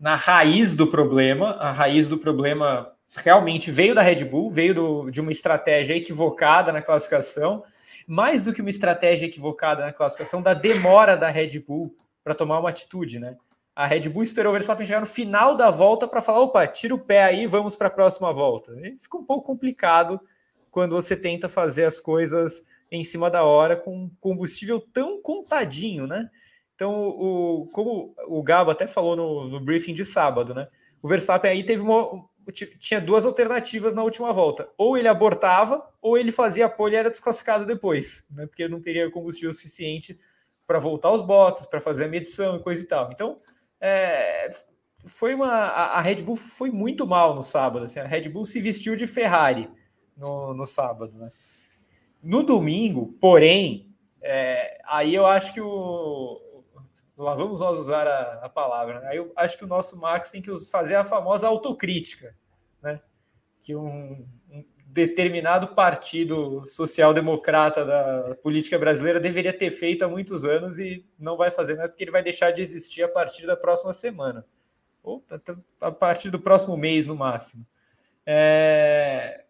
na 0.00 0.16
raiz 0.16 0.74
do 0.74 0.86
problema. 0.86 1.50
A 1.50 1.70
raiz 1.70 2.08
do 2.08 2.16
problema 2.16 2.90
realmente 3.14 3.70
veio 3.70 3.94
da 3.94 4.00
Red 4.00 4.24
Bull, 4.24 4.50
veio 4.50 4.74
do, 4.74 5.10
de 5.10 5.20
uma 5.20 5.32
estratégia 5.32 5.94
equivocada 5.94 6.72
na 6.72 6.80
classificação 6.80 7.62
mais 8.06 8.44
do 8.44 8.52
que 8.52 8.60
uma 8.60 8.70
estratégia 8.70 9.26
equivocada 9.26 9.84
na 9.84 9.92
classificação, 9.92 10.42
da 10.42 10.54
demora 10.54 11.16
da 11.16 11.28
Red 11.28 11.60
Bull 11.60 11.94
para 12.22 12.34
tomar 12.34 12.60
uma 12.60 12.70
atitude, 12.70 13.18
né? 13.18 13.36
A 13.74 13.86
Red 13.86 14.08
Bull 14.08 14.22
esperou 14.22 14.50
o 14.50 14.54
Verstappen 14.54 14.86
chegar 14.86 15.00
no 15.00 15.06
final 15.06 15.54
da 15.56 15.70
volta 15.70 16.06
para 16.06 16.20
falar: 16.20 16.40
opa, 16.40 16.66
tira 16.66 16.94
o 16.94 16.98
pé 16.98 17.24
aí, 17.24 17.46
vamos 17.46 17.74
para 17.74 17.88
a 17.88 17.90
próxima 17.90 18.32
volta. 18.32 18.72
E 18.80 18.96
fica 18.98 19.16
um 19.16 19.24
pouco 19.24 19.46
complicado 19.46 20.20
quando 20.70 20.94
você 20.94 21.16
tenta 21.16 21.48
fazer 21.48 21.84
as 21.84 22.00
coisas 22.00 22.62
em 22.90 23.02
cima 23.02 23.30
da 23.30 23.44
hora 23.44 23.76
com 23.76 24.10
combustível 24.20 24.78
tão 24.78 25.20
contadinho, 25.22 26.06
né? 26.06 26.28
Então, 26.74 27.08
o, 27.08 27.68
como 27.72 28.14
o 28.26 28.42
Gabo 28.42 28.70
até 28.70 28.86
falou 28.86 29.16
no, 29.16 29.48
no 29.48 29.60
briefing 29.60 29.94
de 29.94 30.04
sábado, 30.04 30.54
né? 30.54 30.64
O 31.02 31.08
Verstappen 31.08 31.50
aí 31.50 31.64
teve 31.64 31.82
uma, 31.82 32.24
tinha 32.78 33.00
duas 33.00 33.24
alternativas 33.24 33.94
na 33.94 34.02
última 34.02 34.32
volta. 34.32 34.68
Ou 34.76 34.96
ele 34.96 35.08
abortava, 35.08 35.86
ou 36.00 36.18
ele 36.18 36.32
fazia 36.32 36.66
a 36.66 36.68
pole 36.68 36.94
e 36.94 36.96
era 36.96 37.10
desclassificado 37.10 37.66
depois, 37.66 38.24
né? 38.30 38.46
Porque 38.46 38.66
não 38.68 38.80
teria 38.80 39.10
combustível 39.10 39.52
suficiente 39.54 40.18
para 40.66 40.78
voltar 40.78 41.08
aos 41.08 41.22
boxes, 41.22 41.66
para 41.66 41.80
fazer 41.80 42.04
a 42.04 42.08
medição 42.08 42.56
e 42.56 42.62
coisa 42.62 42.82
e 42.82 42.86
tal. 42.86 43.10
Então, 43.12 43.36
é, 43.80 44.48
foi 45.06 45.34
uma. 45.34 45.48
A, 45.48 46.00
Red 46.00 46.16
Bull 46.16 46.36
foi 46.36 46.70
muito 46.70 47.06
mal 47.06 47.34
no 47.34 47.42
sábado. 47.42 47.84
Assim, 47.84 48.00
a 48.00 48.06
Red 48.06 48.28
Bull 48.28 48.44
se 48.44 48.60
vestiu 48.60 48.96
de 48.96 49.06
Ferrari 49.06 49.70
no, 50.16 50.54
no 50.54 50.66
sábado, 50.66 51.12
né? 51.16 51.30
No 52.22 52.42
domingo, 52.42 53.16
porém, 53.20 53.92
é, 54.22 54.80
aí 54.86 55.14
eu 55.14 55.26
acho 55.26 55.52
que 55.52 55.60
o, 55.60 56.40
lá 57.22 57.34
vamos 57.34 57.60
nós 57.60 57.78
usar 57.78 58.06
a, 58.06 58.44
a 58.44 58.48
palavra. 58.48 59.00
Né? 59.00 59.18
Eu 59.18 59.32
acho 59.36 59.56
que 59.56 59.64
o 59.64 59.68
nosso 59.68 59.98
Max 59.98 60.30
tem 60.30 60.42
que 60.42 60.50
fazer 60.70 60.96
a 60.96 61.04
famosa 61.04 61.46
autocrítica, 61.46 62.34
né? 62.82 63.00
Que 63.60 63.74
um, 63.76 64.26
um 64.50 64.64
determinado 64.86 65.68
partido 65.68 66.66
social-democrata 66.66 67.84
da 67.84 68.34
política 68.42 68.78
brasileira 68.78 69.18
deveria 69.18 69.52
ter 69.56 69.70
feito 69.70 70.04
há 70.04 70.08
muitos 70.08 70.44
anos 70.44 70.78
e 70.78 71.06
não 71.18 71.36
vai 71.36 71.50
fazer 71.50 71.76
mais 71.76 71.88
porque 71.88 72.04
ele 72.04 72.10
vai 72.10 72.22
deixar 72.22 72.50
de 72.50 72.60
existir 72.60 73.02
a 73.02 73.08
partir 73.08 73.46
da 73.46 73.56
próxima 73.56 73.92
semana 73.94 74.44
ou 75.02 75.24
a 75.80 75.90
partir 75.90 76.30
do 76.30 76.38
próximo 76.38 76.76
mês 76.76 77.06
no 77.06 77.16
máximo. 77.16 77.66
É... 78.26 79.44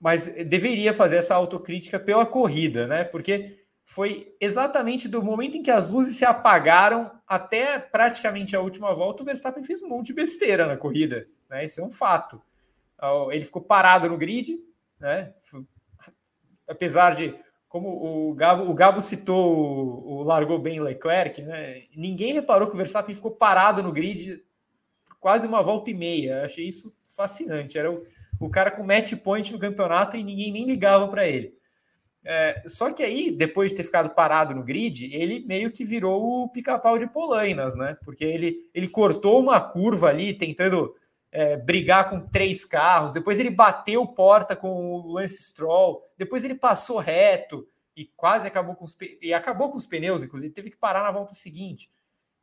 Mas 0.00 0.26
deveria 0.46 0.94
fazer 0.94 1.16
essa 1.16 1.34
autocrítica 1.34 1.98
pela 1.98 2.24
corrida, 2.24 2.86
né? 2.86 3.02
Porque 3.02 3.57
foi 3.88 4.36
exatamente 4.38 5.08
do 5.08 5.22
momento 5.22 5.56
em 5.56 5.62
que 5.62 5.70
as 5.70 5.90
luzes 5.90 6.14
se 6.14 6.24
apagaram 6.26 7.10
até 7.26 7.78
praticamente 7.78 8.54
a 8.54 8.60
última 8.60 8.94
volta, 8.94 9.22
o 9.22 9.24
Verstappen 9.24 9.64
fez 9.64 9.82
um 9.82 9.88
monte 9.88 10.08
de 10.08 10.12
besteira 10.12 10.66
na 10.66 10.76
corrida. 10.76 11.26
Né? 11.48 11.64
Isso 11.64 11.80
é 11.80 11.84
um 11.84 11.90
fato. 11.90 12.38
Ele 13.30 13.42
ficou 13.42 13.62
parado 13.62 14.06
no 14.06 14.18
grid, 14.18 14.60
né? 15.00 15.32
apesar 16.68 17.14
de, 17.14 17.34
como 17.66 17.88
o 18.28 18.34
Gabo, 18.34 18.70
o 18.70 18.74
Gabo 18.74 19.00
citou, 19.00 19.56
o, 19.56 20.18
o 20.18 20.22
largou 20.22 20.58
bem 20.58 20.80
Leclerc, 20.80 21.40
né? 21.40 21.84
ninguém 21.96 22.34
reparou 22.34 22.68
que 22.68 22.74
o 22.74 22.78
Verstappen 22.78 23.14
ficou 23.14 23.30
parado 23.30 23.82
no 23.82 23.90
grid 23.90 24.44
quase 25.18 25.46
uma 25.46 25.62
volta 25.62 25.90
e 25.90 25.94
meia. 25.94 26.44
Achei 26.44 26.68
isso 26.68 26.94
fascinante. 27.16 27.78
Era 27.78 27.90
o, 27.90 28.04
o 28.38 28.50
cara 28.50 28.70
com 28.70 28.84
match 28.84 29.14
point 29.14 29.50
no 29.50 29.58
campeonato 29.58 30.14
e 30.14 30.22
ninguém 30.22 30.52
nem 30.52 30.66
ligava 30.66 31.08
para 31.08 31.26
ele. 31.26 31.57
É, 32.30 32.62
só 32.66 32.92
que 32.92 33.02
aí, 33.02 33.30
depois 33.30 33.70
de 33.70 33.78
ter 33.78 33.84
ficado 33.84 34.10
parado 34.10 34.54
no 34.54 34.62
grid, 34.62 35.10
ele 35.14 35.40
meio 35.46 35.72
que 35.72 35.82
virou 35.82 36.42
o 36.42 36.48
pica-pau 36.50 36.98
de 36.98 37.06
Polainas, 37.06 37.74
né? 37.74 37.96
Porque 38.04 38.22
ele, 38.22 38.68
ele 38.74 38.86
cortou 38.86 39.40
uma 39.40 39.58
curva 39.58 40.08
ali, 40.08 40.34
tentando 40.34 40.94
é, 41.32 41.56
brigar 41.56 42.10
com 42.10 42.20
três 42.20 42.66
carros, 42.66 43.12
depois 43.12 43.40
ele 43.40 43.48
bateu 43.48 44.06
porta 44.06 44.54
com 44.54 44.68
o 44.68 45.10
Lance 45.10 45.42
Stroll, 45.42 46.02
depois 46.18 46.44
ele 46.44 46.54
passou 46.54 46.98
reto 46.98 47.66
e 47.96 48.04
quase 48.04 48.46
acabou 48.46 48.74
com 48.74 48.84
os 48.84 48.94
e 49.22 49.32
acabou 49.32 49.70
com 49.70 49.78
os 49.78 49.86
pneus, 49.86 50.22
inclusive 50.22 50.52
teve 50.52 50.68
que 50.68 50.76
parar 50.76 51.04
na 51.04 51.10
volta 51.10 51.32
seguinte. 51.32 51.90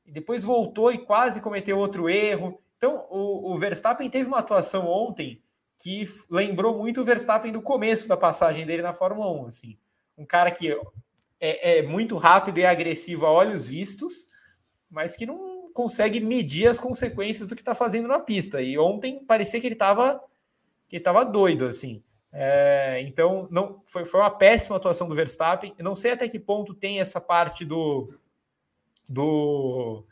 E 0.04 0.12
depois 0.12 0.44
voltou 0.44 0.92
e 0.92 0.98
quase 0.98 1.40
cometeu 1.40 1.78
outro 1.78 2.10
erro. 2.10 2.60
Então, 2.76 3.06
o, 3.12 3.54
o 3.54 3.58
Verstappen 3.60 4.10
teve 4.10 4.28
uma 4.28 4.40
atuação 4.40 4.88
ontem 4.88 5.44
que 5.82 6.08
lembrou 6.30 6.78
muito 6.78 7.02
o 7.02 7.04
Verstappen 7.04 7.52
do 7.52 7.62
começo 7.62 8.08
da 8.08 8.18
passagem 8.18 8.66
dele 8.66 8.82
na 8.82 8.94
Fórmula 8.94 9.32
1. 9.44 9.46
Assim. 9.48 9.78
Um 10.18 10.26
cara 10.26 10.52
que 10.52 10.72
é, 11.40 11.80
é 11.80 11.82
muito 11.84 12.18
rápido 12.18 12.58
e 12.58 12.66
agressivo 12.66 13.26
a 13.26 13.32
olhos 13.32 13.68
vistos, 13.68 14.28
mas 14.90 15.16
que 15.16 15.26
não 15.26 15.72
consegue 15.74 16.22
medir 16.22 16.68
as 16.68 16.80
consequências 16.80 17.48
do 17.48 17.56
que 17.56 17.62
está 17.62 17.76
fazendo 17.76 18.08
na 18.08 18.20
pista. 18.20 18.62
E 18.62 18.78
ontem 18.78 19.24
parecia 19.26 19.60
que 19.60 19.68
ele 19.68 19.76
estava 19.76 20.24
que 20.88 20.98
estava 20.98 21.26
doido 21.26 21.66
assim. 21.66 22.02
É, 22.32 23.02
então 23.02 23.48
não 23.50 23.82
foi, 23.86 24.06
foi 24.06 24.20
uma 24.20 24.30
péssima 24.30 24.78
atuação 24.78 25.08
do 25.08 25.16
Verstappen. 25.16 25.74
Eu 25.78 25.84
não 25.84 25.96
sei 25.96 26.12
até 26.12 26.28
que 26.28 26.40
ponto 26.40 26.74
tem 26.74 27.00
essa 27.00 27.20
parte 27.20 27.66
do 27.66 28.14
do 29.08 30.06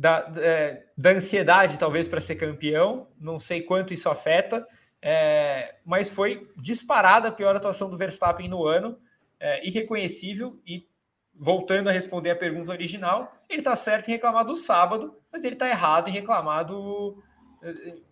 da, 0.00 0.32
é, 0.38 0.82
da 0.96 1.10
ansiedade, 1.10 1.78
talvez, 1.78 2.08
para 2.08 2.22
ser 2.22 2.34
campeão. 2.36 3.06
Não 3.20 3.38
sei 3.38 3.60
quanto 3.60 3.92
isso 3.92 4.08
afeta, 4.08 4.64
é, 5.02 5.74
mas 5.84 6.10
foi 6.10 6.48
disparada 6.56 7.28
a 7.28 7.32
pior 7.32 7.54
atuação 7.54 7.90
do 7.90 7.98
Verstappen 7.98 8.48
no 8.48 8.66
ano, 8.66 8.98
é, 9.38 9.66
irreconhecível. 9.66 10.58
E 10.66 10.88
voltando 11.34 11.90
a 11.90 11.92
responder 11.92 12.30
a 12.30 12.36
pergunta 12.36 12.70
original, 12.70 13.30
ele 13.46 13.60
está 13.60 13.76
certo 13.76 14.08
em 14.08 14.12
reclamar 14.12 14.46
do 14.46 14.56
sábado, 14.56 15.14
mas 15.30 15.44
ele 15.44 15.54
está 15.54 15.68
errado 15.68 16.08
em 16.08 16.12
reclamar, 16.12 16.64
do, 16.64 17.22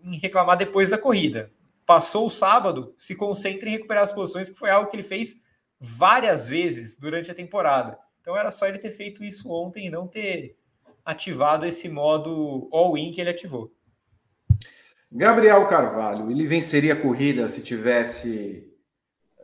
em 0.04 0.18
reclamar 0.18 0.58
depois 0.58 0.90
da 0.90 0.98
corrida. 0.98 1.50
Passou 1.86 2.26
o 2.26 2.30
sábado, 2.30 2.92
se 2.98 3.14
concentra 3.14 3.66
em 3.66 3.72
recuperar 3.72 4.02
as 4.02 4.12
posições, 4.12 4.50
que 4.50 4.58
foi 4.58 4.68
algo 4.68 4.90
que 4.90 4.96
ele 4.96 5.02
fez 5.02 5.36
várias 5.80 6.50
vezes 6.50 6.98
durante 6.98 7.30
a 7.30 7.34
temporada. 7.34 7.98
Então 8.20 8.36
era 8.36 8.50
só 8.50 8.66
ele 8.66 8.76
ter 8.76 8.90
feito 8.90 9.24
isso 9.24 9.50
ontem 9.50 9.86
e 9.86 9.90
não 9.90 10.06
ter 10.06 10.57
ativado 11.08 11.64
esse 11.64 11.88
modo 11.88 12.68
all-in 12.70 13.10
que 13.10 13.18
ele 13.18 13.30
ativou. 13.30 13.72
Gabriel 15.10 15.66
Carvalho, 15.66 16.30
ele 16.30 16.46
venceria 16.46 16.92
a 16.92 17.00
corrida 17.00 17.48
se 17.48 17.62
tivesse 17.62 18.70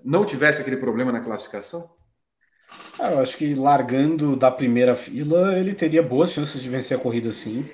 não 0.05 0.27
tivesse 0.27 0.61
aquele 0.61 0.77
problema 0.77 1.11
na 1.11 1.23
classificação? 1.23 1.91
Ah, 2.99 3.13
eu 3.13 3.21
acho 3.21 3.39
que 3.39 3.55
largando 3.55 4.37
da 4.37 4.51
primeira 4.51 4.95
fila, 4.95 5.59
ele 5.59 5.73
teria 5.73 6.03
boas 6.03 6.33
chances 6.33 6.61
de 6.61 6.69
vencer 6.69 6.99
a 6.99 7.01
corrida 7.01 7.33
sim. 7.33 7.67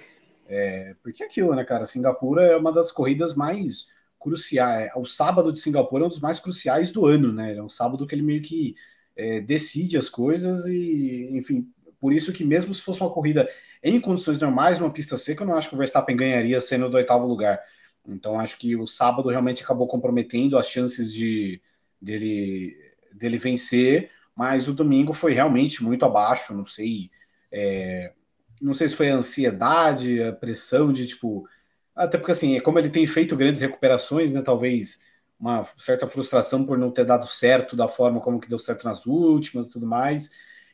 É, 0.47 0.95
porque 1.03 1.24
é 1.24 1.26
aquilo, 1.26 1.53
né, 1.57 1.64
cara? 1.64 1.84
Singapura 1.84 2.45
é 2.45 2.57
uma 2.57 2.72
das 2.72 2.93
corridas 2.93 3.34
mais 3.34 3.88
cruciais. 4.20 4.88
É, 4.95 4.97
o 4.97 5.05
sábado 5.05 5.53
de 5.53 5.59
Singapura 5.59 6.05
é 6.05 6.07
um 6.07 6.11
dos 6.11 6.20
mais 6.20 6.38
cruciais 6.38 6.93
do 6.93 7.07
ano, 7.07 7.32
né? 7.32 7.57
É 7.57 7.62
um 7.62 7.68
sábado 7.68 8.07
que 8.07 8.14
ele 8.14 8.22
meio 8.22 8.41
que 8.41 8.76
é, 9.16 9.41
decide 9.41 9.99
as 9.99 10.09
coisas 10.09 10.66
e, 10.66 11.30
enfim, 11.32 11.66
por 12.01 12.12
isso 12.12 12.32
que 12.32 12.44
mesmo 12.44 12.74
se 12.74 12.82
fosse 12.82 13.01
uma 13.01 13.11
corrida 13.11 13.48
em 13.82 14.01
condições 14.01 14.40
normais, 14.40 14.80
uma 14.80 14.90
pista 14.90 15.16
seca, 15.16 15.42
eu 15.42 15.46
não 15.46 15.55
acho 15.55 15.68
que 15.68 15.74
o 15.74 15.78
Verstappen 15.78 16.16
ganharia 16.16 16.61
sendo 16.61 16.88
do 16.88 16.96
oitavo 16.96 17.26
lugar. 17.26 17.61
Então 18.09 18.40
acho 18.40 18.59
que 18.59 18.74
o 18.76 18.86
sábado 18.86 19.28
realmente 19.28 19.62
acabou 19.62 19.86
comprometendo 19.86 20.57
as 20.57 20.68
chances 20.68 21.12
de 21.12 21.61
dele, 22.01 22.76
dele 23.12 23.38
vencer, 23.38 24.11
mas 24.34 24.68
o 24.68 24.72
domingo 24.72 25.12
foi 25.12 25.34
realmente 25.34 25.84
muito 25.84 26.05
abaixo. 26.05 26.55
Não 26.55 26.64
sei, 26.64 27.11
é, 27.53 28.12
não 28.61 28.72
sei 28.74 28.88
se 28.88 28.96
foi 28.96 29.11
a 29.11 29.16
ansiedade, 29.16 30.22
a 30.22 30.32
pressão 30.32 30.92
de 30.92 31.07
tipo, 31.07 31.46
até 31.94 32.16
porque 32.16 32.32
assim, 32.32 32.59
como 32.61 32.78
ele 32.78 32.88
tem 32.88 33.07
feito 33.07 33.36
grandes 33.36 33.61
recuperações, 33.61 34.32
né? 34.32 34.40
Talvez 34.42 35.05
uma 35.38 35.62
certa 35.76 36.07
frustração 36.07 36.64
por 36.64 36.78
não 36.78 36.90
ter 36.90 37.05
dado 37.05 37.26
certo 37.26 37.74
da 37.74 37.88
forma 37.88 38.20
como 38.20 38.40
que 38.40 38.48
deu 38.48 38.59
certo 38.59 38.84
nas 38.84 39.07
últimas 39.07 39.68
e 39.68 39.72
tudo 39.72 39.86
mais. 39.86 40.30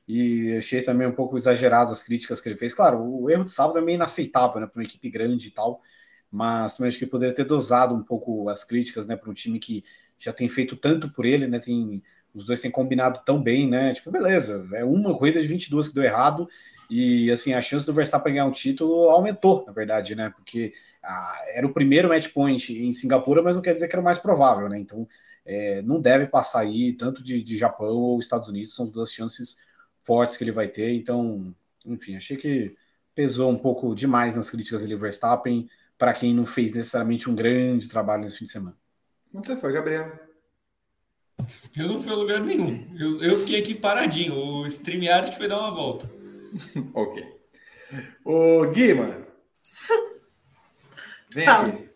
E 0.09 0.57
achei 0.57 0.83
também 0.83 1.07
um 1.07 1.13
pouco 1.13 1.37
exagerado 1.37 1.93
as 1.93 2.03
críticas 2.03 2.41
que 2.41 2.49
ele 2.49 2.57
fez. 2.57 2.73
Claro, 2.73 3.03
o 3.03 3.29
erro 3.31 3.45
de 3.45 3.51
sábado 3.51 3.79
é 3.79 3.83
meio 3.83 3.97
inaceitável, 3.97 4.61
né, 4.61 4.67
para 4.67 4.81
uma 4.81 4.85
equipe 4.85 5.11
grande 5.11 5.49
e 5.49 5.51
tal, 5.51 5.83
mas 6.31 6.77
também 6.77 6.89
acho 6.89 6.99
que 6.99 7.07
poderia 7.07 7.35
ter 7.35 7.45
dosado 7.45 7.95
um 7.95 8.03
pouco 8.03 8.49
as 8.49 8.65
críticas, 8.65 9.07
né, 9.07 9.17
para 9.17 9.31
um 9.31 9.35
time 9.35 9.59
que 9.59 9.85
já 10.19 10.33
tem 10.33 10.49
feito 10.49 10.77
tanto 10.77 11.11
por 11.11 11.25
ele, 11.27 11.47
né, 11.47 11.59
tem 11.59 12.03
os 12.37 12.45
dois 12.45 12.61
têm 12.61 12.71
combinado 12.71 13.21
tão 13.25 13.43
bem, 13.43 13.67
né? 13.67 13.95
Tipo, 13.95 14.11
beleza, 14.11 14.69
é 14.75 14.85
uma 14.85 15.17
corrida 15.17 15.41
de 15.41 15.47
22 15.47 15.89
que 15.89 15.95
deu 15.95 16.05
errado 16.05 16.47
e 16.91 17.31
assim 17.31 17.55
a 17.55 17.63
chance 17.63 17.87
do 17.87 17.95
Verstappen 17.95 18.35
ganhar 18.35 18.45
um 18.45 18.53
título 18.53 19.09
aumentou, 19.09 19.65
na 19.67 19.73
verdade, 19.73 20.15
né? 20.15 20.31
Porque 20.37 20.75
ah, 21.03 21.43
era 21.55 21.67
o 21.67 21.73
primeiro 21.73 22.09
match 22.11 22.29
point 22.33 22.73
em 22.73 22.93
Singapura, 22.93 23.43
mas 23.43 23.57
não 23.57 23.63
quer 23.63 23.73
dizer 23.73 23.89
que 23.89 23.95
era 23.95 24.03
o 24.03 24.05
mais 24.05 24.19
provável, 24.19 24.69
né? 24.69 24.79
Então 24.79 25.09
é, 25.47 25.81
não 25.83 25.99
deve 25.99 26.27
passar 26.27 26.61
aí 26.61 26.93
tanto 26.93 27.23
de, 27.23 27.43
de 27.43 27.57
Japão 27.57 27.97
ou 27.97 28.21
Estados 28.21 28.49
Unidos, 28.49 28.75
são 28.75 28.87
duas 28.87 29.11
chances 29.11 29.57
fortes 30.07 30.37
que 30.37 30.45
ele 30.45 30.53
vai 30.53 30.69
ter. 30.69 30.95
Então, 30.95 31.55
enfim, 31.85 32.17
achei 32.17 32.37
que 32.37 32.77
pesou 33.15 33.51
um 33.51 33.59
pouco 33.59 33.95
demais 33.95 34.37
nas 34.37 34.49
críticas 34.49 34.85
ali 34.85 34.95
Verstappen 34.95 35.69
para 35.99 36.13
quem 36.13 36.35
não 36.35 36.47
fez 36.47 36.73
necessariamente 36.73 37.29
um 37.29 37.35
grande 37.35 37.89
trabalho 37.89 38.23
nesse 38.23 38.39
fim 38.39 38.45
de 38.45 38.53
semana. 38.53 38.77
Onde 39.35 39.47
você 39.47 39.57
foi, 39.57 39.73
Gabriel? 39.73 40.27
Eu 41.77 41.89
não 41.89 42.01
fui 42.01 42.13
a 42.13 42.17
lugar 42.17 42.41
nenhum. 42.41 42.95
Eu, 42.99 43.23
eu 43.23 43.39
fiquei 43.39 43.61
aqui 43.61 43.75
paradinho. 43.75 44.35
O 44.35 44.67
StreamYard 44.67 45.37
foi 45.37 45.49
dar 45.49 45.59
uma 45.59 45.71
volta. 45.71 46.09
ok. 46.95 47.37
Ô, 48.25 48.67
Guima. 48.71 49.27
Vem 51.31 51.45
Fala. 51.45 51.69
aqui. 51.69 51.89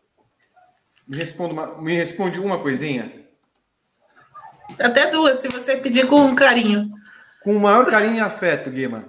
Me, 1.08 1.16
responda 1.16 1.52
uma, 1.52 1.82
me 1.82 1.96
responde 1.96 2.38
uma 2.38 2.58
coisinha. 2.58 3.26
Até 4.78 5.10
duas, 5.10 5.40
se 5.40 5.48
você 5.48 5.76
pedir 5.76 6.06
com 6.06 6.34
carinho. 6.34 6.90
Com 7.42 7.56
o 7.56 7.60
maior 7.60 7.86
carinho 7.86 8.16
e 8.16 8.20
afeto, 8.20 8.70
Guima. 8.70 9.04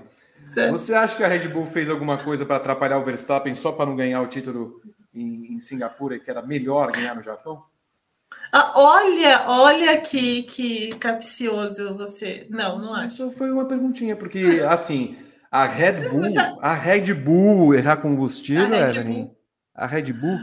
Você 0.70 0.94
acha 0.94 1.16
que 1.16 1.24
a 1.24 1.28
Red 1.28 1.48
Bull 1.48 1.66
fez 1.66 1.90
alguma 1.90 2.18
coisa 2.18 2.46
para 2.46 2.58
atrapalhar 2.58 2.98
o 2.98 3.06
Verstappen 3.06 3.54
só 3.54 3.72
para 3.72 3.86
não 3.86 3.96
ganhar 3.96 4.22
o 4.22 4.28
título 4.28 4.82
em, 5.14 5.54
em 5.54 5.60
Singapura, 5.60 6.20
que 6.20 6.30
era 6.30 6.42
melhor 6.42 6.92
ganhar 6.92 7.16
no 7.16 7.22
Japão? 7.22 7.64
Ah, 8.52 8.74
olha, 8.76 9.44
olha 9.48 10.02
que, 10.02 10.44
que 10.44 10.96
capcioso 10.96 11.96
você. 11.96 12.48
Não, 12.50 12.80
não 12.80 12.94
acho. 12.94 13.08
Isso 13.08 13.32
foi 13.32 13.50
uma 13.52 13.66
perguntinha, 13.66 14.16
porque 14.16 14.62
assim, 14.68 15.18
a 15.50 15.66
Red 15.66 16.10
Bull, 16.10 16.22
a 16.62 16.74
Red 16.74 17.14
Bull 17.14 17.76
errar 17.76 17.98
combustível, 17.98 18.74
a 18.74 18.90
Evelyn, 18.90 19.32
a 19.74 19.86
Red 19.86 20.14
Bull. 20.14 20.38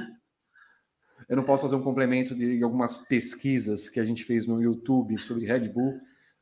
Eu 1.28 1.36
não 1.36 1.45
posso 1.45 1.64
fazer 1.64 1.76
um 1.76 1.82
complemento 1.82 2.34
de 2.34 2.62
algumas 2.62 2.97
pesquisas 2.97 3.91
que 3.91 4.01
a 4.01 4.05
gente 4.05 4.24
fez 4.24 4.47
no 4.47 4.62
YouTube 4.62 5.18
sobre 5.18 5.45
Red 5.45 5.68
Bull, 5.68 6.01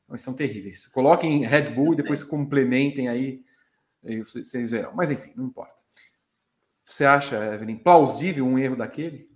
mas 0.09 0.23
são 0.23 0.35
terríveis. 0.35 0.87
Coloquem 0.87 1.45
Red 1.45 1.71
Bull 1.71 1.95
e 1.95 1.97
depois 1.97 2.23
complementem 2.23 3.09
aí, 3.09 3.43
aí 4.05 4.23
vocês 4.23 4.71
verão. 4.71 4.93
Mas 4.95 5.11
enfim, 5.11 5.33
não 5.37 5.47
importa. 5.47 5.75
Você 6.85 7.05
acha, 7.05 7.37
Evelyn, 7.53 7.79
plausível 7.79 8.47
um 8.47 8.59
erro 8.59 8.77
daquele? 8.77 9.27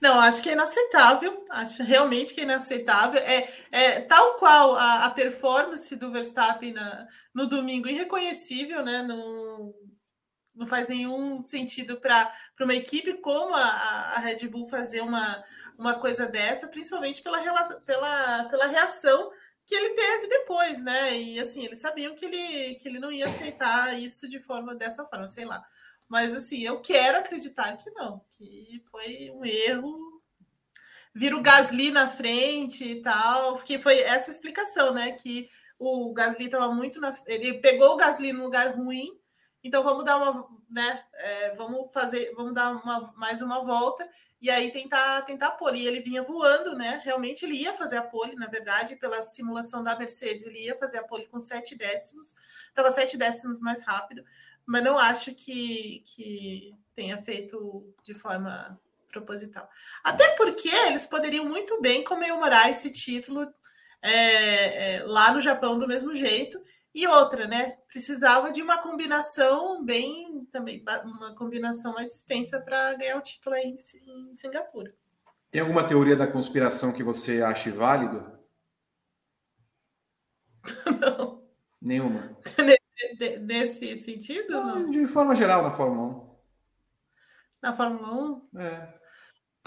Não, 0.00 0.18
acho 0.18 0.42
que 0.42 0.48
é 0.48 0.52
inaceitável. 0.52 1.44
Acho 1.50 1.82
realmente 1.82 2.34
que 2.34 2.40
é 2.40 2.44
inaceitável. 2.44 3.20
É, 3.20 3.52
é 3.70 4.00
tal 4.00 4.38
qual 4.38 4.74
a, 4.74 5.04
a 5.04 5.10
performance 5.10 5.94
do 5.94 6.10
Verstappen 6.10 6.72
na, 6.72 7.06
no 7.34 7.46
domingo, 7.46 7.88
irreconhecível, 7.88 8.84
né? 8.84 9.02
Não, 9.02 9.74
não 10.54 10.66
faz 10.66 10.88
nenhum 10.88 11.40
sentido 11.40 12.00
para 12.00 12.32
uma 12.60 12.74
equipe 12.74 13.14
como 13.14 13.54
a, 13.54 13.62
a 14.16 14.18
Red 14.18 14.48
Bull 14.48 14.68
fazer 14.68 15.00
uma, 15.00 15.42
uma 15.78 15.94
coisa 15.94 16.26
dessa, 16.26 16.68
principalmente 16.68 17.22
pela, 17.22 17.38
pela, 17.80 18.44
pela 18.44 18.66
reação 18.66 19.30
que 19.64 19.74
ele 19.74 19.94
teve 19.94 20.28
depois, 20.28 20.82
né? 20.82 21.18
E 21.18 21.38
assim, 21.38 21.64
eles 21.64 21.80
sabiam 21.80 22.14
que 22.14 22.24
ele, 22.24 22.74
que 22.74 22.88
ele 22.88 22.98
não 22.98 23.12
ia 23.12 23.26
aceitar 23.26 23.98
isso 23.98 24.28
de 24.28 24.40
forma 24.40 24.74
dessa 24.74 25.04
forma, 25.04 25.28
sei 25.28 25.44
lá. 25.44 25.64
Mas 26.08 26.36
assim, 26.36 26.60
eu 26.60 26.80
quero 26.80 27.18
acreditar 27.18 27.76
que 27.76 27.90
não, 27.92 28.22
que 28.36 28.82
foi 28.90 29.30
um 29.30 29.44
erro. 29.44 30.20
Vira 31.14 31.36
o 31.36 31.42
Gasly 31.42 31.90
na 31.90 32.08
frente 32.08 32.84
e 32.84 33.02
tal, 33.02 33.56
porque 33.56 33.78
foi 33.78 33.98
essa 34.00 34.30
explicação, 34.30 34.92
né? 34.92 35.12
Que 35.12 35.48
o 35.78 36.12
Gasly 36.12 36.46
estava 36.46 36.72
muito 36.72 37.00
na. 37.00 37.14
Ele 37.26 37.54
pegou 37.60 37.92
o 37.92 37.96
Gasly 37.96 38.32
no 38.32 38.44
lugar 38.44 38.74
ruim, 38.74 39.18
então 39.62 39.82
vamos 39.82 40.04
dar 40.04 40.16
uma, 40.16 40.48
né? 40.68 41.04
É, 41.14 41.54
vamos 41.54 41.92
fazer, 41.92 42.32
vamos 42.34 42.54
dar 42.54 42.70
uma, 42.72 43.12
mais 43.16 43.42
uma 43.42 43.62
volta 43.64 44.08
e 44.40 44.50
aí 44.50 44.72
tentar 44.72 45.22
tentar 45.22 45.52
pole. 45.52 45.80
E 45.80 45.86
ele 45.86 46.00
vinha 46.00 46.22
voando, 46.22 46.74
né? 46.76 47.00
Realmente 47.04 47.44
ele 47.44 47.54
ia 47.54 47.72
fazer 47.72 47.96
a 47.96 48.02
pole, 48.02 48.34
na 48.34 48.46
verdade, 48.46 48.96
pela 48.96 49.22
simulação 49.22 49.82
da 49.82 49.98
Mercedes, 49.98 50.46
ele 50.46 50.64
ia 50.64 50.76
fazer 50.76 50.98
a 50.98 51.04
pole 51.04 51.26
com 51.26 51.40
sete 51.40 51.76
décimos, 51.76 52.34
estava 52.68 52.90
sete 52.90 53.16
décimos 53.16 53.60
mais 53.60 53.82
rápido 53.82 54.24
mas 54.66 54.84
não 54.84 54.98
acho 54.98 55.34
que, 55.34 56.02
que 56.06 56.74
tenha 56.94 57.20
feito 57.22 57.92
de 58.04 58.14
forma 58.14 58.78
proposital. 59.10 59.68
Até 60.02 60.28
porque 60.36 60.68
eles 60.68 61.06
poderiam 61.06 61.44
muito 61.44 61.80
bem 61.80 62.02
comemorar 62.02 62.70
esse 62.70 62.90
título 62.90 63.52
é, 64.00 64.94
é, 64.96 65.02
lá 65.04 65.32
no 65.32 65.40
Japão 65.40 65.78
do 65.78 65.86
mesmo 65.86 66.14
jeito. 66.14 66.62
E 66.94 67.06
outra, 67.06 67.46
né? 67.46 67.78
Precisava 67.88 68.50
de 68.50 68.60
uma 68.62 68.78
combinação 68.78 69.82
bem 69.82 70.46
também, 70.52 70.84
uma 71.04 71.34
combinação 71.34 71.94
mais 71.94 72.14
extensa 72.16 72.60
para 72.60 72.94
ganhar 72.94 73.16
o 73.16 73.22
título 73.22 73.56
aí 73.56 73.74
em, 73.74 74.36
Singapura. 74.36 74.94
Tem 75.50 75.62
alguma 75.62 75.86
teoria 75.86 76.16
da 76.16 76.26
conspiração 76.26 76.92
que 76.92 77.02
você 77.02 77.42
ache 77.42 77.70
válido? 77.70 78.38
Não. 81.00 81.42
Nenhuma. 81.80 82.36
de, 83.18 83.38
desse 83.38 83.96
sentido? 83.96 84.50
Não, 84.50 84.90
de 84.90 85.06
forma 85.06 85.34
geral, 85.34 85.62
na 85.62 85.70
Fórmula 85.70 86.08
1. 86.08 86.32
Na 87.62 87.76
Fórmula 87.76 88.42
1? 88.54 88.58
É. 88.60 88.94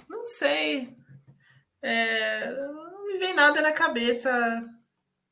Não 0.08 0.22
sei. 0.22 0.96
É, 1.82 2.52
não 2.52 3.08
me 3.08 3.18
vem 3.18 3.34
nada 3.34 3.62
na 3.62 3.72
cabeça. 3.72 4.32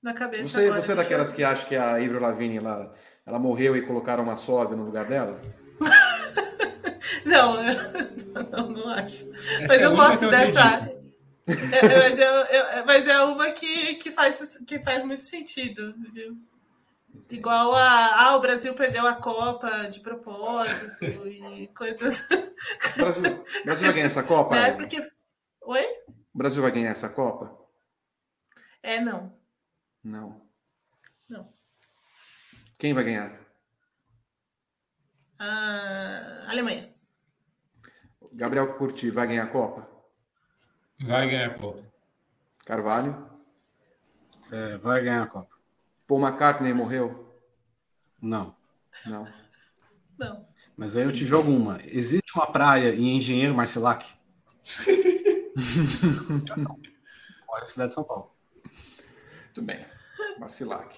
Na 0.03 0.13
cabeça 0.13 0.49
você, 0.49 0.65
agora, 0.65 0.81
você 0.81 0.91
é 0.91 0.95
daquelas 0.95 1.29
eu... 1.29 1.35
que 1.37 1.43
acha 1.45 1.65
que 1.65 1.75
a 1.77 1.97
Ivro 1.97 2.19
Lavigne 2.19 2.57
ela, 2.57 2.93
ela 3.25 3.39
morreu 3.39 3.77
e 3.77 3.87
colocaram 3.87 4.21
uma 4.21 4.35
sósia 4.35 4.75
no 4.75 4.83
lugar 4.83 5.05
dela? 5.05 5.39
não, 7.25 7.55
não, 8.51 8.69
não 8.69 8.89
acho. 8.89 9.31
Essa 9.33 9.67
mas 9.67 9.81
é 9.81 9.85
eu 9.85 9.95
gosto 9.95 10.29
dessa. 10.29 10.93
É, 11.45 12.09
mas, 12.09 12.17
eu, 12.17 12.25
eu, 12.25 12.85
mas 12.85 13.05
é 13.05 13.19
uma 13.19 13.51
que, 13.51 13.95
que, 13.95 14.09
faz, 14.11 14.57
que 14.65 14.79
faz 14.79 15.03
muito 15.03 15.23
sentido, 15.23 15.93
viu? 16.13 16.37
Igual 17.29 17.75
a 17.75 18.27
ah, 18.27 18.37
o 18.37 18.39
Brasil 18.39 18.73
perdeu 18.73 19.05
a 19.05 19.15
Copa 19.15 19.69
de 19.89 19.99
propósito 19.99 21.03
e 21.03 21.67
coisas. 21.75 22.21
O 22.93 22.97
Brasil, 22.97 23.23
o 23.23 23.65
Brasil 23.65 23.85
vai 23.85 23.93
ganhar 23.93 24.05
essa 24.05 24.23
Copa? 24.23 24.57
É 24.57 24.71
porque. 24.71 25.05
Oi? 25.63 25.85
O 26.33 26.37
Brasil 26.37 26.61
vai 26.61 26.71
ganhar 26.71 26.91
essa 26.91 27.09
Copa? 27.09 27.53
É, 28.81 29.01
não. 29.01 29.42
Não. 30.03 30.41
Não. 31.29 31.53
Quem 32.77 32.93
vai 32.93 33.03
ganhar? 33.03 33.39
A 35.39 36.49
Alemanha. 36.49 36.93
Gabriel 38.33 38.75
Curti 38.75 39.09
vai 39.09 39.27
ganhar 39.27 39.43
a 39.43 39.47
Copa? 39.47 39.87
Vai 40.99 41.29
ganhar 41.29 41.51
a 41.51 41.57
Copa. 41.57 41.83
Carvalho? 42.65 43.29
É, 44.51 44.77
vai 44.77 45.03
ganhar 45.03 45.23
a 45.23 45.27
Copa. 45.27 45.55
Paul 46.07 46.21
McCartney 46.21 46.73
morreu? 46.73 47.31
Não. 48.21 48.55
Não. 49.05 49.27
Não. 50.17 50.47
Mas 50.75 50.97
aí 50.97 51.03
eu 51.03 51.13
te 51.13 51.25
jogo 51.25 51.51
uma. 51.51 51.79
Existe 51.83 52.35
uma 52.35 52.51
praia 52.51 52.93
em 52.93 53.15
Engenheiro 53.15 53.53
Marcelac? 53.53 54.05
Olha 57.47 57.63
a 57.63 57.65
cidade 57.65 57.89
de 57.89 57.93
São 57.93 58.03
Paulo. 58.03 58.32
Tudo 59.53 59.65
bem. 59.65 59.85
Marcelac. 60.39 60.97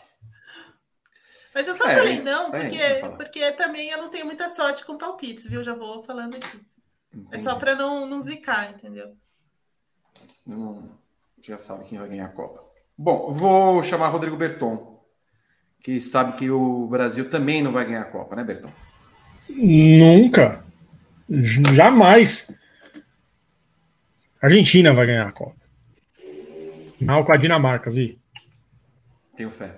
Mas 1.54 1.68
eu 1.68 1.76
só 1.76 1.88
é, 1.88 1.96
falei 1.96 2.22
não, 2.22 2.52
porque, 2.52 3.16
porque 3.16 3.52
também 3.54 3.90
eu 3.90 3.98
não 3.98 4.10
tenho 4.10 4.26
muita 4.26 4.50
sorte 4.50 4.86
com 4.86 4.98
palpites, 4.98 5.48
viu? 5.48 5.64
Já 5.64 5.74
vou 5.74 6.04
falando 6.04 6.36
aqui. 6.36 6.60
Entendi. 7.14 7.36
É 7.36 7.40
só 7.40 7.56
para 7.56 7.76
não, 7.76 8.06
não 8.06 8.20
zicar, 8.20 8.72
entendeu? 8.72 9.16
Não, 10.46 10.90
já 11.42 11.58
sabe 11.58 11.86
quem 11.86 11.98
vai 11.98 12.10
ganhar 12.10 12.26
a 12.26 12.30
Copa. 12.30 12.64
Bom, 12.98 13.32
vou 13.34 13.84
chamar 13.84 14.10
Rodrigo 14.10 14.36
Berton 14.36 14.96
que 15.86 16.02
sabe 16.02 16.36
que 16.36 16.50
o 16.50 16.88
Brasil 16.88 17.30
também 17.30 17.62
não 17.62 17.72
vai 17.72 17.86
ganhar 17.86 18.02
a 18.02 18.06
Copa, 18.06 18.36
né, 18.36 18.44
Bertão? 18.44 18.72
Nunca. 19.48 20.66
Jamais. 21.30 22.58
A 24.42 24.48
Argentina 24.48 24.92
vai 24.94 25.06
ganhar 25.06 25.28
a 25.28 25.32
Copa. 25.32 25.56
Não 27.00 27.24
com 27.24 27.32
a 27.32 27.38
Dinamarca, 27.38 27.92
vi. 27.92 28.20
Tenho 29.36 29.50
fé. 29.52 29.76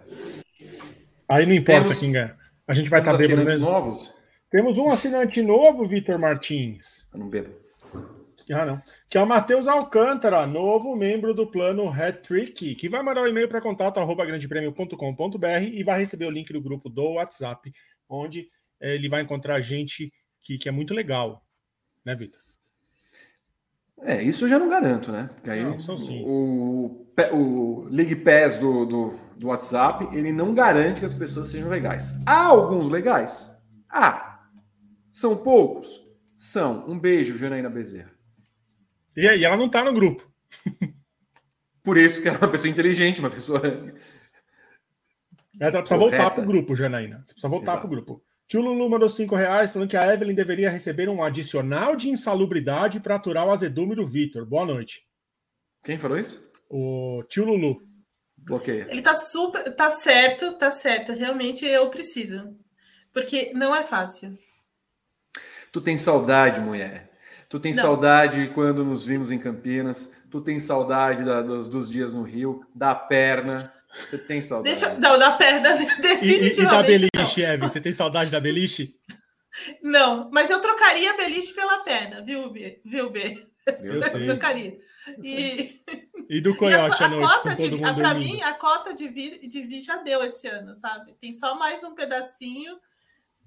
Aí 1.27 1.45
não 1.45 1.53
importa 1.53 1.81
Temos- 1.83 1.99
quem 1.99 2.11
ganha. 2.11 2.37
A 2.67 2.73
gente 2.73 2.89
vai 2.89 2.99
estar 2.99 3.15
assinantes 3.15 3.45
mesmo. 3.55 3.65
novos? 3.65 4.13
Temos 4.49 4.77
um 4.77 4.89
assinante 4.89 5.41
novo, 5.41 5.87
Vitor 5.87 6.17
Martins. 6.19 7.07
Eu 7.13 7.19
não 7.19 7.29
bebo. 7.29 7.53
Ah, 8.49 8.65
não. 8.65 8.81
Que 9.09 9.17
é 9.17 9.21
o 9.21 9.25
Matheus 9.27 9.67
Alcântara, 9.67 10.47
novo 10.47 10.95
membro 10.95 11.33
do 11.33 11.45
plano 11.47 11.89
Hat-Trick, 11.89 12.75
que 12.75 12.87
vai 12.87 13.01
mandar 13.03 13.23
um 13.23 13.27
e-mail 13.27 13.49
para 13.49 13.59
contato 13.59 13.97
arroba 13.99 14.25
grandepremio.com.br 14.25 15.47
e 15.73 15.83
vai 15.83 15.99
receber 15.99 16.25
o 16.25 16.31
link 16.31 16.53
do 16.53 16.61
grupo 16.61 16.89
do 16.89 17.13
WhatsApp, 17.13 17.69
onde 18.07 18.47
eh, 18.79 18.95
ele 18.95 19.09
vai 19.09 19.21
encontrar 19.21 19.59
gente 19.59 20.13
que, 20.41 20.57
que 20.57 20.69
é 20.69 20.71
muito 20.71 20.93
legal. 20.93 21.45
Né, 22.05 22.15
Vitor? 22.15 22.39
É, 24.01 24.21
isso 24.23 24.45
eu 24.45 24.49
já 24.49 24.59
não 24.59 24.69
garanto, 24.69 25.11
né? 25.11 25.29
Porque 25.33 25.49
aí 25.49 25.63
Não, 25.63 25.75
o, 26.23 27.05
pe- 27.15 27.31
o 27.33 27.87
League 27.89 28.15
Pass 28.15 28.59
do, 28.59 28.85
do, 28.85 29.19
do 29.37 29.47
WhatsApp, 29.47 30.07
ele 30.15 30.31
não 30.31 30.53
garante 30.53 30.99
que 30.99 31.05
as 31.05 31.13
pessoas 31.13 31.47
sejam 31.47 31.69
legais. 31.69 32.21
Há 32.25 32.45
alguns 32.45 32.89
legais? 32.89 33.55
Há. 33.89 34.47
São 35.11 35.37
poucos? 35.37 36.05
São. 36.35 36.87
Um 36.87 36.99
beijo, 36.99 37.37
Janaína 37.37 37.69
Bezerra. 37.69 38.11
E 39.15 39.27
aí, 39.27 39.43
ela 39.43 39.57
não 39.57 39.69
tá 39.69 39.83
no 39.83 39.93
grupo. 39.93 40.29
Por 41.83 41.97
isso 41.97 42.21
que 42.21 42.27
ela 42.27 42.37
é 42.37 42.41
uma 42.41 42.51
pessoa 42.51 42.69
inteligente, 42.69 43.19
uma 43.19 43.29
pessoa. 43.29 43.61
Mas 45.59 45.73
ela 45.73 45.81
precisa 45.81 45.99
Correta. 45.99 46.17
voltar 46.17 46.31
pro 46.31 46.45
grupo, 46.45 46.75
Janaína. 46.75 47.21
Você 47.25 47.33
precisa 47.33 47.49
voltar 47.49 47.71
Exato. 47.71 47.87
pro 47.87 47.95
grupo. 47.95 48.23
Tio 48.47 48.61
Lulu 48.61 48.89
mandou 48.89 49.09
5 49.09 49.35
reais 49.35 49.71
falando 49.71 49.89
que 49.89 49.97
a 49.97 50.13
Evelyn 50.13 50.35
deveria 50.35 50.69
receber 50.69 51.09
um 51.09 51.23
adicional 51.23 51.95
de 51.95 52.09
insalubridade 52.09 52.99
para 52.99 53.15
aturar 53.15 53.45
o 53.45 53.51
azedume 53.51 53.95
do 53.95 54.07
Vitor. 54.07 54.45
Boa 54.45 54.65
noite. 54.65 55.01
Quem 55.83 55.97
falou 55.97 56.17
isso? 56.17 56.51
O 56.69 57.23
tio 57.27 57.45
Lulu. 57.45 57.81
Bloqueia. 58.47 58.87
Ele 58.89 59.01
tá 59.01 59.15
super. 59.15 59.63
Tá 59.75 59.89
certo, 59.91 60.53
tá 60.53 60.71
certo. 60.71 61.11
Realmente 61.13 61.65
eu 61.65 61.89
preciso. 61.89 62.55
Porque 63.13 63.51
não 63.53 63.75
é 63.75 63.83
fácil. 63.83 64.37
Tu 65.71 65.81
tem 65.81 65.97
saudade, 65.97 66.59
mulher. 66.59 67.11
Tu 67.49 67.59
tem 67.59 67.73
Não. 67.73 67.81
saudade 67.81 68.51
quando 68.53 68.83
nos 68.83 69.05
vimos 69.05 69.31
em 69.31 69.39
Campinas. 69.39 70.17
Tu 70.29 70.41
tem 70.41 70.59
saudade 70.59 71.23
da- 71.23 71.41
dos, 71.41 71.67
dos 71.67 71.89
dias 71.89 72.13
no 72.13 72.23
Rio, 72.23 72.65
da 72.75 72.93
perna. 72.93 73.71
Você 74.05 74.17
tem 74.17 74.41
saudade. 74.41 74.77
Deixa. 74.79 74.93
Não, 74.99 75.17
da 75.17 75.31
perna, 75.33 75.69
E, 75.79 75.81
e- 75.81 75.83
e 75.83 75.87
da 75.87 76.01
definitivamente. 76.01 77.09
beliche, 77.11 77.41
Evelyn? 77.41 77.67
Você 77.69 77.81
tem 77.81 77.91
saudade 77.91 78.29
da 78.29 78.39
beliche? 78.39 78.93
não. 79.81 80.17
não, 80.23 80.29
mas 80.31 80.49
eu 80.49 80.61
trocaria 80.61 81.11
a 81.11 81.17
beliche 81.17 81.53
pela 81.53 81.79
perna, 81.83 82.21
viu, 82.21 82.49
B? 82.51 82.79
Viu, 82.85 83.09
B? 83.09 83.47
Eu 83.83 83.99
trocaria. 84.25 84.79
E, 85.23 85.81
E 86.29 86.41
do 86.41 86.49
e 86.49 86.53
a, 86.53 86.57
coiote 86.57 87.03
à 87.03 87.05
a 87.05 87.09
noite, 87.09 87.31
cota 87.31 87.55
com 87.55 87.69
de. 87.69 87.83
a- 87.85 87.93
Pra 87.93 88.13
mim, 88.13 88.41
a 88.41 88.53
cota 88.55 88.93
de 88.93 89.07
vi, 89.07 89.47
de 89.47 89.61
vi 89.61 89.79
já 89.81 89.97
deu 89.97 90.21
esse 90.23 90.45
ano, 90.47 90.75
sabe? 90.75 91.13
Tem 91.21 91.31
só 91.31 91.57
mais 91.57 91.83
um 91.85 91.95
pedacinho 91.95 92.77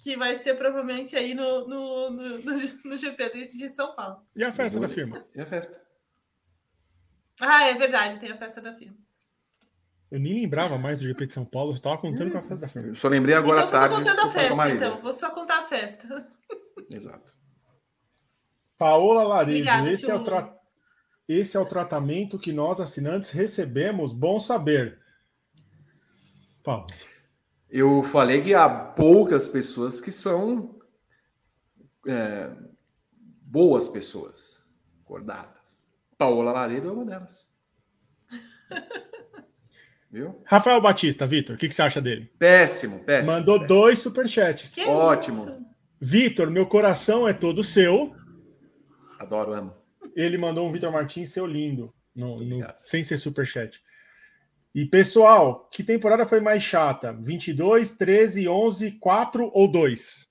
que 0.02 0.16
vai 0.16 0.36
ser 0.36 0.54
provavelmente 0.54 1.14
aí 1.14 1.34
no, 1.34 1.68
no, 1.68 2.10
no, 2.10 2.38
no, 2.38 2.52
no 2.84 2.96
GP 2.96 3.50
de, 3.52 3.68
São 3.68 3.94
Paulo. 3.94 4.22
E 4.34 4.42
a 4.42 4.50
festa 4.50 4.80
da 4.80 4.88
firma? 4.88 5.22
E 5.34 5.40
a 5.42 5.46
festa? 5.46 5.78
Ah, 7.38 7.68
é 7.68 7.74
verdade, 7.74 8.18
tem 8.18 8.30
a 8.30 8.36
festa 8.36 8.60
da 8.62 8.72
firma. 8.74 8.96
Eu 10.10 10.18
nem 10.18 10.34
lembrava 10.40 10.76
mais 10.78 10.98
do 10.98 11.04
GP 11.04 11.26
de 11.26 11.34
São 11.34 11.44
Paulo, 11.44 11.72
eu 11.72 11.76
estava 11.76 11.98
contando 11.98 12.32
com 12.32 12.38
a 12.38 12.42
festa 12.42 12.56
da 12.56 12.68
firma. 12.68 12.88
Eu 12.88 12.94
só 12.94 13.08
lembrei 13.08 13.34
agora 13.34 13.62
então, 13.62 13.64
à 13.64 13.66
só 13.66 13.88
tô 13.88 13.94
tarde. 13.94 14.10
contando 14.10 14.32
que 14.32 14.38
a 14.38 14.40
festa, 14.40 14.68
então. 14.70 15.00
Vou 15.02 15.12
só 15.12 15.30
contar 15.30 15.58
a 15.60 15.64
festa. 15.68 16.28
Exato. 16.90 17.32
Paola 18.80 19.24
Laredo, 19.24 19.58
Obrigada, 19.58 19.92
esse, 19.92 20.10
é 20.10 20.14
o 20.14 20.24
tra- 20.24 20.56
esse 21.28 21.54
é 21.54 21.60
o 21.60 21.66
tratamento 21.66 22.38
que 22.38 22.50
nós 22.50 22.80
assinantes 22.80 23.28
recebemos. 23.30 24.14
Bom 24.14 24.40
saber. 24.40 24.98
Paulo. 26.64 26.86
Eu 27.68 28.02
falei 28.02 28.40
que 28.40 28.54
há 28.54 28.66
poucas 28.70 29.46
pessoas 29.46 30.00
que 30.00 30.10
são 30.10 30.78
é, 32.08 32.56
boas 33.42 33.86
pessoas, 33.86 34.66
acordadas. 35.04 35.86
Paola 36.16 36.50
Laredo 36.50 36.88
é 36.88 36.92
uma 36.92 37.04
delas. 37.04 37.54
Viu? 40.10 40.40
Rafael 40.46 40.80
Batista, 40.80 41.26
Vitor, 41.26 41.54
o 41.54 41.58
que, 41.58 41.68
que 41.68 41.74
você 41.74 41.82
acha 41.82 42.00
dele? 42.00 42.32
Péssimo, 42.38 43.04
péssimo. 43.04 43.36
Mandou 43.36 43.60
péssimo. 43.60 43.68
dois 43.68 43.98
superchats. 43.98 44.74
Que 44.74 44.86
Ótimo. 44.86 45.70
Vitor, 46.00 46.50
meu 46.50 46.66
coração 46.66 47.28
é 47.28 47.34
todo 47.34 47.62
seu. 47.62 48.18
Adoro, 49.20 49.52
amo. 49.52 49.74
Ele 50.16 50.38
mandou 50.38 50.66
um 50.66 50.72
Vitor 50.72 50.90
Martins, 50.90 51.28
seu 51.30 51.44
lindo, 51.46 51.92
no- 52.14 52.36
no- 52.36 52.66
sem 52.82 53.04
ser 53.04 53.18
superchat. 53.18 53.78
E 54.74 54.86
pessoal, 54.86 55.68
que 55.70 55.84
temporada 55.84 56.24
foi 56.24 56.40
mais 56.40 56.62
chata? 56.62 57.12
22, 57.12 57.98
13, 57.98 58.48
11, 58.48 58.92
4 58.92 59.50
ou 59.52 59.70
2? 59.70 60.30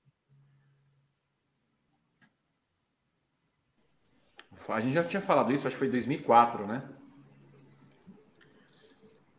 A 4.67 4.81
gente 4.81 4.93
já 4.93 5.03
tinha 5.03 5.21
falado 5.21 5.51
isso, 5.53 5.67
acho 5.67 5.75
que 5.75 5.79
foi 5.79 5.87
em 5.87 5.91
2004, 5.91 6.65
né? 6.65 6.87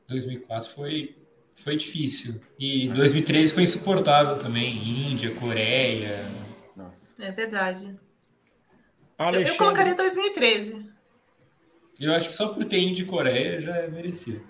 2004 0.09 0.71
foi, 0.71 1.17
foi 1.55 1.77
difícil. 1.77 2.41
E 2.59 2.89
2013 2.89 3.53
foi 3.53 3.63
insuportável 3.65 4.39
também. 4.39 4.77
Índia, 5.11 5.35
Coreia. 5.35 6.25
Nossa. 6.77 7.11
É 7.23 7.31
verdade. 7.33 7.97
Eu, 9.21 9.25
eu 9.25 9.29
Alexandre, 9.29 9.59
colocaria 9.59 9.95
2013. 9.95 10.91
Eu 12.01 12.15
acho 12.15 12.29
que 12.29 12.35
só 12.35 12.49
por 12.49 12.65
ter 12.65 12.79
Índia 12.79 13.03
e 13.03 13.07
Coreia 13.07 13.61
já 13.61 13.77
é 13.77 13.87
merecido. 13.89 14.43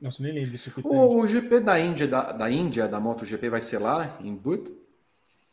Nossa, 0.00 0.22
nem 0.22 0.32
lembro 0.32 0.50
disso. 0.50 0.70
O, 0.84 1.20
o 1.20 1.26
GP 1.26 1.60
da 1.60 1.80
Índia, 1.80 2.06
da, 2.06 2.30
da 2.32 2.50
Índia, 2.50 2.86
da 2.86 3.00
MotoGP, 3.00 3.48
vai 3.48 3.60
ser 3.60 3.78
lá, 3.78 4.18
em 4.20 4.34
Bud? 4.34 4.70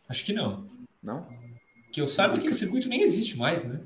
Acho 0.10 0.26
que 0.26 0.34
não. 0.34 0.68
Não? 1.02 1.28
Que 1.92 2.02
eu 2.02 2.08
saiba, 2.08 2.36
aquele 2.36 2.54
circuito 2.54 2.90
nem 2.90 3.02
existe 3.02 3.38
mais, 3.38 3.64
né? 3.66 3.80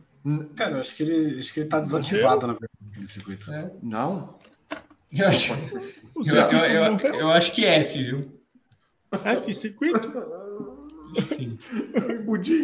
Cara, 0.56 0.72
eu 0.76 0.80
acho 0.80 0.96
que 0.96 1.04
ele, 1.04 1.38
acho 1.40 1.54
que 1.54 1.60
ele 1.62 1.70
tá 1.70 1.80
desativado 1.80 2.48
na 2.48 2.54
verdade 2.54 3.00
do 3.00 3.08
circuito. 3.08 3.54
É. 3.54 3.72
Não? 3.82 4.38
Eu 5.14 5.28
acho, 5.28 5.54
O 6.16 6.28
eu, 6.28 6.36
eu- 6.36 7.14
eu- 7.16 7.30
acho 7.30 7.52
que 7.52 7.64
F, 7.66 8.04
viu? 8.04 8.22
F, 9.12 9.54
circuito. 9.54 10.12
Sim. 11.24 11.58
Budinha. 12.26 12.64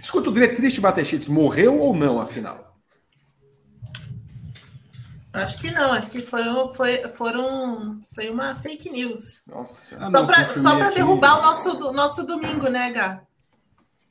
Escuta, 0.00 0.30
o 0.30 0.32
diretriz 0.32 0.78
Batechits 0.78 1.28
morreu 1.28 1.78
ou 1.78 1.94
não, 1.94 2.20
afinal? 2.20 2.76
Acho 5.32 5.58
que 5.58 5.70
não, 5.70 5.92
acho 5.92 6.10
que 6.10 6.22
foram, 6.22 6.72
foi, 6.72 6.96
foram, 7.10 8.00
foi 8.14 8.30
uma 8.30 8.54
fake 8.56 8.88
news. 8.88 9.42
Nossa 9.46 9.82
senhora. 9.82 10.06
Ah, 10.06 10.56
Só 10.56 10.76
para 10.76 10.86
aqui. 10.86 10.94
derrubar 10.94 11.38
o 11.38 11.42
nosso, 11.42 11.92
nosso 11.92 12.26
domingo, 12.26 12.68
né, 12.68 12.90
Gá? 12.90 13.22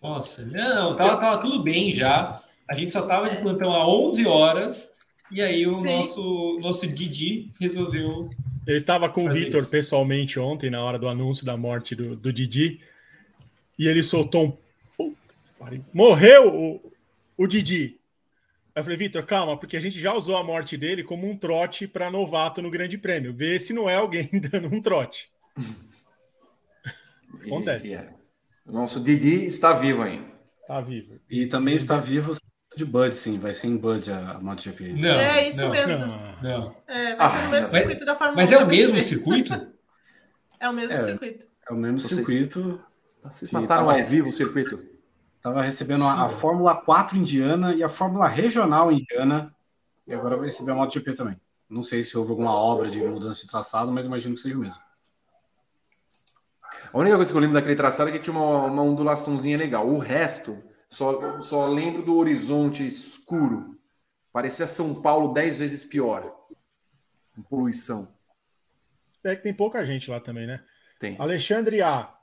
Nossa, 0.03 0.45
não, 0.45 0.95
tava, 0.95 1.17
tava 1.17 1.37
tudo 1.39 1.63
bem 1.63 1.91
já. 1.91 2.41
A 2.69 2.75
gente 2.75 2.93
só 2.93 3.01
tava 3.01 3.27
de 3.27 3.37
plantão 3.37 3.73
há 3.73 3.87
11 3.87 4.27
horas. 4.27 4.93
E 5.31 5.41
aí 5.41 5.65
o 5.65 5.79
Sim. 5.79 5.99
nosso, 5.99 6.59
nosso 6.61 6.87
Didi 6.87 7.51
resolveu. 7.59 8.29
Eu 8.65 8.75
estava 8.75 9.07
com 9.09 9.25
o 9.25 9.31
Vitor 9.31 9.67
pessoalmente 9.69 10.39
ontem, 10.39 10.69
na 10.69 10.83
hora 10.83 10.97
do 10.97 11.07
anúncio 11.07 11.45
da 11.45 11.55
morte 11.55 11.95
do, 11.95 12.15
do 12.15 12.33
Didi, 12.33 12.81
e 13.77 13.87
ele 13.87 14.01
soltou 14.01 14.59
um. 14.99 15.13
Morreu 15.93 16.53
o, 16.53 16.93
o 17.37 17.47
Didi. 17.47 17.99
Aí 18.73 18.81
eu 18.81 18.83
falei, 18.83 18.97
Vitor, 18.97 19.25
calma, 19.25 19.57
porque 19.57 19.77
a 19.77 19.79
gente 19.79 19.99
já 19.99 20.13
usou 20.13 20.35
a 20.35 20.43
morte 20.43 20.75
dele 20.77 21.03
como 21.03 21.29
um 21.29 21.37
trote 21.37 21.87
para 21.87 22.11
novato 22.11 22.61
no 22.61 22.69
Grande 22.69 22.97
Prêmio. 22.97 23.33
Vê 23.33 23.57
se 23.57 23.71
não 23.71 23.89
é 23.89 23.95
alguém 23.95 24.29
dando 24.51 24.67
um 24.73 24.81
trote. 24.81 25.29
E- 27.43 27.47
Acontece. 27.47 27.89
e 27.89 27.93
é. 27.93 28.09
O 28.65 28.71
nosso 28.71 29.03
Didi 29.03 29.45
está 29.45 29.73
vivo 29.73 30.01
ainda. 30.01 30.25
Tá 30.67 30.79
vivo. 30.79 31.19
E 31.29 31.45
também 31.45 31.75
está 31.75 31.97
vivo 31.97 32.31
de 32.77 32.85
Bud, 32.85 33.15
sim. 33.15 33.39
Vai 33.39 33.53
ser 33.53 33.67
em 33.67 33.77
Bud 33.77 34.11
a, 34.11 34.31
a 34.31 34.39
MotoGP. 34.39 34.93
Não, 34.93 35.09
é 35.09 35.47
isso 35.47 35.57
não, 35.61 35.69
mesmo. 35.71 36.05
Não. 36.07 36.59
Não. 36.59 36.75
É, 36.87 37.15
vai 37.15 37.29
ser 37.29 37.37
Ah, 37.37 37.43
no 37.45 37.49
mesmo 37.49 37.51
mas- 37.61 37.69
circuito 37.69 38.05
da 38.05 38.15
Fórmula 38.15 38.41
Mas 38.41 38.51
1 38.51 38.53
é 38.53 38.63
o 38.63 38.67
mesmo 38.67 38.97
circuito? 38.99 39.53
É 40.57 40.69
o 40.69 40.73
mesmo 40.73 40.93
É. 40.93 41.03
circuito. 41.03 41.45
É 41.69 41.73
o 41.73 41.75
mesmo 41.75 41.99
Vocês- 41.99 42.15
circuito. 42.15 42.81
Vocês 43.23 43.51
mataram 43.51 43.81
ao 43.83 43.87
mais. 43.89 44.09
vivo 44.09 44.29
o 44.29 44.31
circuito. 44.31 44.81
Tava 45.41 45.61
recebendo 45.61 46.03
a, 46.05 46.25
a. 46.25 46.29
Fórmula 46.29 46.75
4 46.75 47.17
indiana 47.17 47.73
e 47.73 47.83
a 47.83 47.89
Fórmula 47.89 48.27
Regional 48.27 48.91
indiana. 48.91 49.53
E 50.07 50.13
agora 50.13 50.37
vai 50.37 50.45
receber 50.45 50.71
a 50.71 50.75
MotoGP 50.75 51.13
também. 51.13 51.39
Não 51.69 51.83
sei 51.83 52.01
se 52.03 52.17
houve 52.17 52.31
alguma 52.31 52.53
obra 52.55 52.89
de 52.89 53.03
mudança 53.03 53.41
de 53.41 53.47
traçado, 53.51 53.91
mas 53.91 54.05
imagino 54.05 54.33
que 54.35 54.41
seja 54.41 54.55
o 54.57 54.61
mesmo. 54.61 54.79
A 56.93 56.97
única 56.97 57.15
coisa 57.17 57.31
que 57.31 57.37
eu 57.37 57.41
lembro 57.41 57.55
daquele 57.55 57.75
traçado 57.75 58.09
é 58.09 58.13
que 58.13 58.19
tinha 58.19 58.35
uma, 58.35 58.65
uma 58.65 58.81
ondulaçãozinha 58.81 59.57
legal. 59.57 59.87
O 59.87 59.97
resto, 59.97 60.57
só, 60.89 61.41
só 61.41 61.67
lembro 61.67 62.03
do 62.03 62.15
horizonte 62.17 62.85
escuro. 62.85 63.79
Parecia 64.31 64.67
São 64.67 65.01
Paulo 65.01 65.33
dez 65.33 65.57
vezes 65.57 65.83
pior. 65.83 66.35
Com 67.35 67.41
poluição. 67.43 68.13
É 69.23 69.35
que 69.35 69.43
tem 69.43 69.53
pouca 69.53 69.83
gente 69.83 70.09
lá 70.09 70.19
também, 70.19 70.45
né? 70.45 70.63
Tem. 70.99 71.15
Alexandre 71.19 71.81
A. 71.81 72.13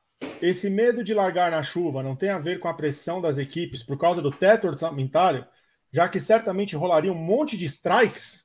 Esse 0.40 0.70
medo 0.70 1.02
de 1.02 1.12
largar 1.12 1.50
na 1.50 1.62
chuva 1.62 2.02
não 2.02 2.14
tem 2.14 2.30
a 2.30 2.38
ver 2.38 2.58
com 2.58 2.68
a 2.68 2.74
pressão 2.74 3.20
das 3.20 3.38
equipes 3.38 3.82
por 3.82 3.98
causa 3.98 4.22
do 4.22 4.30
teto 4.30 4.68
orçamentário? 4.68 5.46
já 5.92 6.08
que 6.08 6.18
certamente 6.18 6.74
rolaria 6.74 7.12
um 7.12 7.16
monte 7.16 7.56
de 7.56 7.66
strikes? 7.66 8.42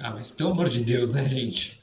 Ah, 0.00 0.10
mas 0.10 0.30
pelo 0.30 0.50
amor 0.50 0.68
de 0.68 0.82
Deus, 0.82 1.10
né, 1.10 1.28
gente? 1.28 1.80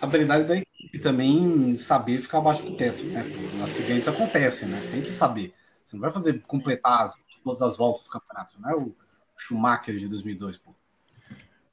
A 0.00 0.06
habilidade 0.06 0.44
da 0.44 0.56
equipe 0.56 0.98
também 1.00 1.74
saber 1.74 2.22
ficar 2.22 2.38
abaixo 2.38 2.62
do 2.62 2.76
teto, 2.76 3.02
né? 3.04 3.26
Acidentes 3.62 4.08
acontecem, 4.08 4.68
né? 4.68 4.80
Você 4.80 4.90
tem 4.90 5.02
que 5.02 5.10
saber. 5.10 5.52
Você 5.90 5.96
não 5.96 6.02
vai 6.02 6.12
fazer 6.12 6.40
completar 6.46 7.02
as, 7.02 7.16
todas 7.42 7.60
as 7.62 7.76
voltas 7.76 8.04
do 8.04 8.10
campeonato, 8.10 8.60
não 8.60 8.70
é 8.70 8.76
o 8.76 8.94
Schumacher 9.36 9.96
de 9.96 10.06
2002, 10.06 10.56
pô. 10.58 10.72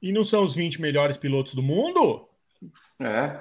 E 0.02 0.10
não 0.12 0.24
são 0.24 0.42
os 0.42 0.56
20 0.56 0.80
melhores 0.80 1.16
pilotos 1.16 1.54
do 1.54 1.62
mundo? 1.62 2.28
É. 2.98 3.38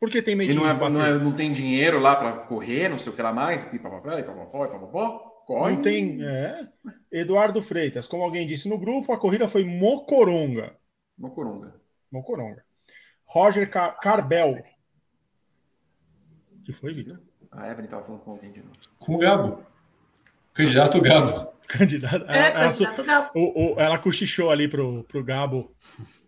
Porque 0.00 0.22
tem 0.22 0.32
E 0.32 0.36
medinho 0.36 0.62
não, 0.64 0.70
é, 0.70 0.90
não, 0.90 1.04
é- 1.04 1.18
não 1.18 1.32
tem 1.34 1.52
dinheiro 1.52 1.98
lá 2.00 2.16
para 2.16 2.32
correr, 2.46 2.88
não 2.88 2.96
sei 2.96 3.12
o 3.12 3.14
que 3.14 3.20
lá 3.20 3.34
mais. 3.34 3.66
Papapó. 3.66 5.30
Corre. 5.46 5.72
Não 5.72 5.82
tem. 5.82 6.24
É. 6.24 6.66
Eduardo 7.12 7.60
Freitas, 7.62 8.08
como 8.08 8.22
alguém 8.22 8.46
disse 8.46 8.66
no 8.66 8.78
grupo, 8.78 9.12
a 9.12 9.18
corrida 9.18 9.46
foi 9.46 9.62
mocoronga. 9.62 10.74
Mocoronga. 11.18 11.74
Mocoronga. 12.10 12.64
Roger 13.26 13.70
Ca- 13.70 13.92
Carbel. 13.92 14.64
que 16.64 16.72
foi, 16.72 16.94
Vitor? 16.94 17.20
A 17.54 17.68
Evelyn 17.70 17.88
tava 17.88 18.02
falando 18.02 18.20
com 18.22 18.32
alguém 18.32 18.50
de 18.52 18.60
novo. 18.60 18.72
Com 18.98 19.14
o 19.14 19.18
Gabo. 19.18 19.64
Candidato 20.52 21.00
Gabo. 21.00 21.52
Candidata. 21.66 22.26
É, 22.28 22.38
ela, 22.38 22.46
ela 22.48 22.70
candidato 22.70 23.04
Gabo. 23.04 23.30
o- 23.34 23.74
o- 23.74 23.80
ela 23.80 23.98
cochichou 23.98 24.50
ali 24.50 24.68
pro, 24.68 25.02
pro 25.04 25.24
Gabo 25.24 25.74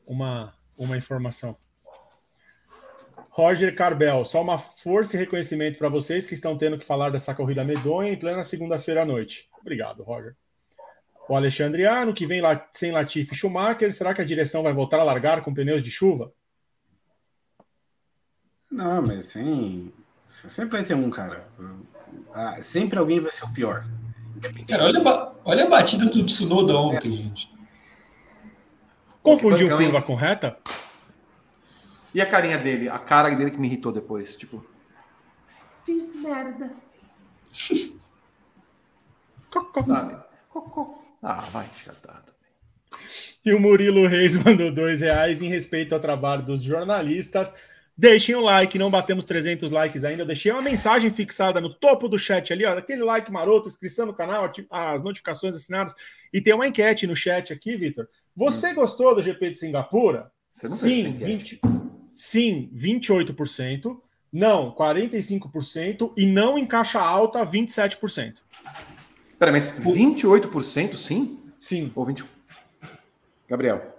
uma, 0.06 0.54
uma 0.78 0.96
informação. 0.96 1.56
Roger 3.32 3.74
Carbel, 3.74 4.24
só 4.24 4.40
uma 4.40 4.56
força 4.56 5.14
e 5.14 5.18
reconhecimento 5.18 5.76
para 5.78 5.90
vocês 5.90 6.26
que 6.26 6.32
estão 6.32 6.56
tendo 6.56 6.78
que 6.78 6.86
falar 6.86 7.10
dessa 7.10 7.34
corrida 7.34 7.62
medonha 7.64 8.10
em 8.10 8.18
plena 8.18 8.42
segunda-feira 8.42 9.02
à 9.02 9.04
noite. 9.04 9.48
Obrigado, 9.60 10.02
Roger. 10.02 10.34
O 11.28 11.36
Alexandre, 11.36 11.84
ah, 11.86 12.04
no 12.06 12.14
que 12.14 12.24
vem 12.24 12.40
sem 12.72 12.92
Latifi 12.92 13.34
e 13.34 13.36
Schumacher, 13.36 13.92
será 13.92 14.14
que 14.14 14.22
a 14.22 14.24
direção 14.24 14.62
vai 14.62 14.72
voltar 14.72 15.00
a 15.00 15.04
largar 15.04 15.42
com 15.42 15.52
pneus 15.52 15.82
de 15.82 15.90
chuva? 15.90 16.32
Não, 18.70 19.02
mas 19.02 19.26
tem. 19.26 19.92
Sempre 20.28 20.78
vai 20.78 20.84
ter 20.84 20.94
um, 20.94 21.10
cara. 21.10 21.46
Ah, 22.34 22.60
sempre 22.62 22.98
alguém 22.98 23.20
vai 23.20 23.30
ser 23.30 23.44
o 23.44 23.52
pior. 23.52 23.86
Cara, 24.68 24.84
olha, 24.84 25.00
a 25.00 25.32
olha 25.44 25.64
a 25.64 25.68
batida 25.68 26.06
do 26.06 26.26
Tsunoda 26.26 26.76
ontem, 26.76 27.12
gente. 27.12 27.54
Confundiu 29.22 29.68
hein? 29.68 29.76
curva 29.76 30.02
com 30.02 30.14
reta? 30.14 30.56
E 32.14 32.20
a 32.20 32.26
carinha 32.26 32.58
dele? 32.58 32.88
A 32.88 32.98
cara 32.98 33.34
dele 33.34 33.50
que 33.50 33.58
me 33.58 33.66
irritou 33.66 33.92
depois. 33.92 34.36
Tipo, 34.36 34.64
sabe? 39.84 40.16
Ah, 41.22 41.40
vai 41.52 41.66
te 41.68 41.84
catar. 41.84 42.24
E 43.44 43.54
o 43.54 43.60
Murilo 43.60 44.08
Reis 44.08 44.36
mandou 44.42 44.72
dois 44.72 45.00
reais 45.00 45.40
em 45.40 45.48
respeito 45.48 45.94
ao 45.94 46.00
trabalho 46.00 46.42
dos 46.42 46.62
jornalistas. 46.62 47.52
Deixem 47.98 48.34
o 48.34 48.40
like, 48.40 48.78
não 48.78 48.90
batemos 48.90 49.24
300 49.24 49.70
likes 49.70 50.04
ainda. 50.04 50.22
Eu 50.22 50.26
deixei 50.26 50.52
uma 50.52 50.60
mensagem 50.60 51.10
fixada 51.10 51.60
no 51.62 51.72
topo 51.72 52.08
do 52.08 52.18
chat 52.18 52.52
ali, 52.52 52.64
ó, 52.66 52.76
aquele 52.76 53.02
like 53.02 53.32
maroto, 53.32 53.68
inscrição 53.68 54.04
no 54.04 54.12
canal, 54.12 54.52
as 54.70 55.02
notificações 55.02 55.56
assinadas. 55.56 55.94
E 56.32 56.40
tem 56.40 56.52
uma 56.52 56.66
enquete 56.66 57.06
no 57.06 57.16
chat 57.16 57.54
aqui, 57.54 57.74
Vitor. 57.74 58.06
Você 58.36 58.74
gostou 58.74 59.14
do 59.14 59.22
GP 59.22 59.50
de 59.50 59.58
Singapura? 59.58 60.30
Você 60.52 60.68
não 60.68 60.76
Sim, 60.76 61.02
sem 61.02 61.12
querer. 61.14 61.36
20, 61.38 61.60
sim, 62.12 62.70
28%. 62.74 63.96
Não, 64.30 64.74
45%. 64.74 66.12
E 66.18 66.26
não 66.26 66.58
em 66.58 66.66
caixa 66.66 67.00
alta, 67.00 67.44
27%. 67.46 68.34
Pera, 69.38 69.52
mas 69.52 69.80
28% 69.80 70.96
sim? 70.96 71.38
Sim. 71.58 71.90
Ou 71.94 72.04
20? 72.04 72.24
Gabriel. 73.48 73.95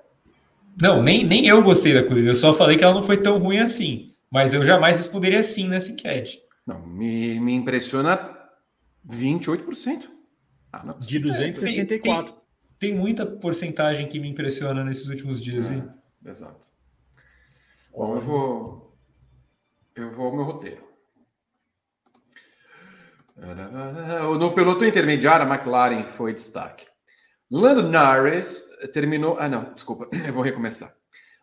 Não, 0.80 1.02
nem, 1.02 1.26
nem 1.26 1.48
eu 1.48 1.62
gostei 1.64 1.94
da 1.94 2.04
corrida. 2.04 2.30
Eu 2.30 2.36
só 2.36 2.54
falei 2.54 2.78
que 2.78 2.84
ela 2.84 2.94
não 2.94 3.04
foi 3.04 3.18
tão 3.18 3.40
ruim 3.40 3.58
assim. 3.58 4.14
Mas 4.32 4.54
eu 4.54 4.64
jamais 4.64 4.98
responderia 4.98 5.42
sim 5.42 5.68
nessa 5.68 5.92
enquete. 5.92 6.40
Não, 6.66 6.86
me, 6.86 7.40
me 7.40 7.54
impressiona 7.54 8.38
28%. 9.10 10.10
Ah, 10.72 10.84
não. 10.86 11.00
De 11.00 11.18
264. 11.20 12.36
Tem 12.78 12.94
muita 12.94 13.26
porcentagem 13.26 14.06
que 14.06 14.20
me 14.20 14.30
impressiona 14.30 14.84
nesses 14.84 15.08
últimos 15.08 15.42
dias, 15.42 15.68
viu? 15.68 15.90
Exato. 16.24 16.62
Bom, 17.92 18.16
eu 18.16 18.22
vou. 18.22 18.98
Eu 19.96 20.12
vou 20.14 20.28
ao 20.28 20.36
meu 20.36 20.44
roteiro. 20.44 20.86
No 24.40 24.52
piloto 24.54 24.86
intermediário, 24.86 25.46
a 25.46 25.56
McLaren 25.56 26.06
foi 26.06 26.34
destaque. 26.34 26.86
Lando 27.50 27.82
Norris 27.82 28.68
terminou. 28.92 29.38
Ah, 29.40 29.48
não, 29.48 29.74
desculpa, 29.74 30.10
eu 30.26 30.34
vou 30.34 30.44
recomeçar. 30.44 30.94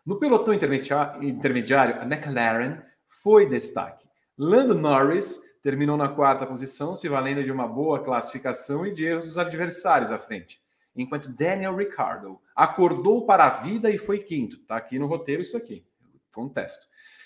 No 0.05 0.19
pelotão 0.19 0.53
intermediário, 0.53 1.99
a 1.99 2.03
McLaren 2.03 2.83
foi 3.07 3.49
destaque. 3.49 4.05
Lando 4.37 4.75
Norris 4.75 5.39
terminou 5.63 5.97
na 5.97 6.07
quarta 6.07 6.45
posição, 6.45 6.95
se 6.95 7.09
valendo 7.09 7.43
de 7.43 7.51
uma 7.51 7.67
boa 7.67 8.03
classificação 8.03 8.85
e 8.85 8.93
de 8.93 9.03
erros 9.05 9.25
dos 9.25 9.37
adversários 9.37 10.11
à 10.11 10.19
frente. 10.19 10.61
Enquanto 10.95 11.33
Daniel 11.33 11.75
Ricciardo 11.75 12.39
acordou 12.55 13.25
para 13.25 13.45
a 13.45 13.61
vida 13.61 13.89
e 13.89 13.97
foi 13.97 14.19
quinto. 14.19 14.59
Tá 14.59 14.77
aqui 14.77 14.99
no 14.99 15.07
roteiro 15.07 15.41
isso 15.41 15.57
aqui. 15.57 15.83
Contesto. 16.31 16.85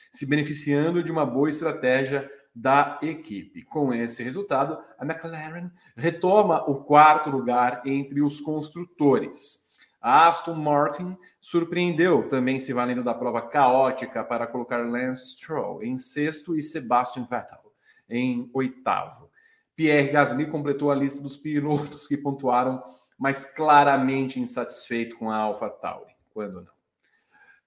Se 0.10 0.26
beneficiando 0.26 1.04
de 1.04 1.12
uma 1.12 1.26
boa 1.26 1.50
estratégia 1.50 2.32
da 2.54 3.00
equipe. 3.02 3.64
Com 3.64 3.94
esse 3.94 4.24
resultado, 4.24 4.78
a 4.98 5.06
McLaren 5.06 5.70
retoma 5.96 6.70
o 6.70 6.84
quarto 6.84 7.30
lugar 7.30 7.82
entre 7.86 8.22
os 8.22 8.42
construtores. 8.42 9.70
A 10.02 10.28
Aston 10.28 10.56
Martin 10.56 11.18
surpreendeu, 11.42 12.28
também 12.28 12.60
se 12.60 12.74
valendo 12.74 13.04
da 13.04 13.14
prova 13.14 13.42
caótica 13.42 14.24
para 14.24 14.48
colocar 14.48 14.78
Lance 14.78 15.32
Stroll 15.32 15.84
em 15.84 15.98
sexto 15.98 16.56
e 16.56 16.64
Sebastian 16.64 17.24
Vettel 17.24 17.70
em 18.10 18.50
oitavo. 18.54 19.30
Pierre 19.76 20.10
Gasly 20.10 20.46
completou 20.46 20.92
a 20.92 20.96
lista 20.96 21.22
dos 21.22 21.38
pilotos 21.38 22.08
que 22.08 22.18
pontuaram, 22.18 22.84
mas 23.18 23.54
claramente 23.54 24.40
insatisfeito 24.40 25.18
com 25.18 25.30
a 25.30 25.38
AlphaTauri. 25.38 26.14
Quando 26.34 26.62
não? 26.62 26.74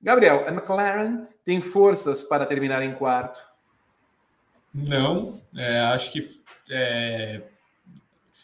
Gabriel, 0.01 0.45
a 0.47 0.51
McLaren 0.51 1.27
tem 1.45 1.61
forças 1.61 2.23
para 2.23 2.45
terminar 2.45 2.83
em 2.83 2.95
quarto? 2.95 3.41
Não, 4.75 5.41
é, 5.57 5.81
acho 5.81 6.11
que 6.13 6.21
é, 6.71 7.43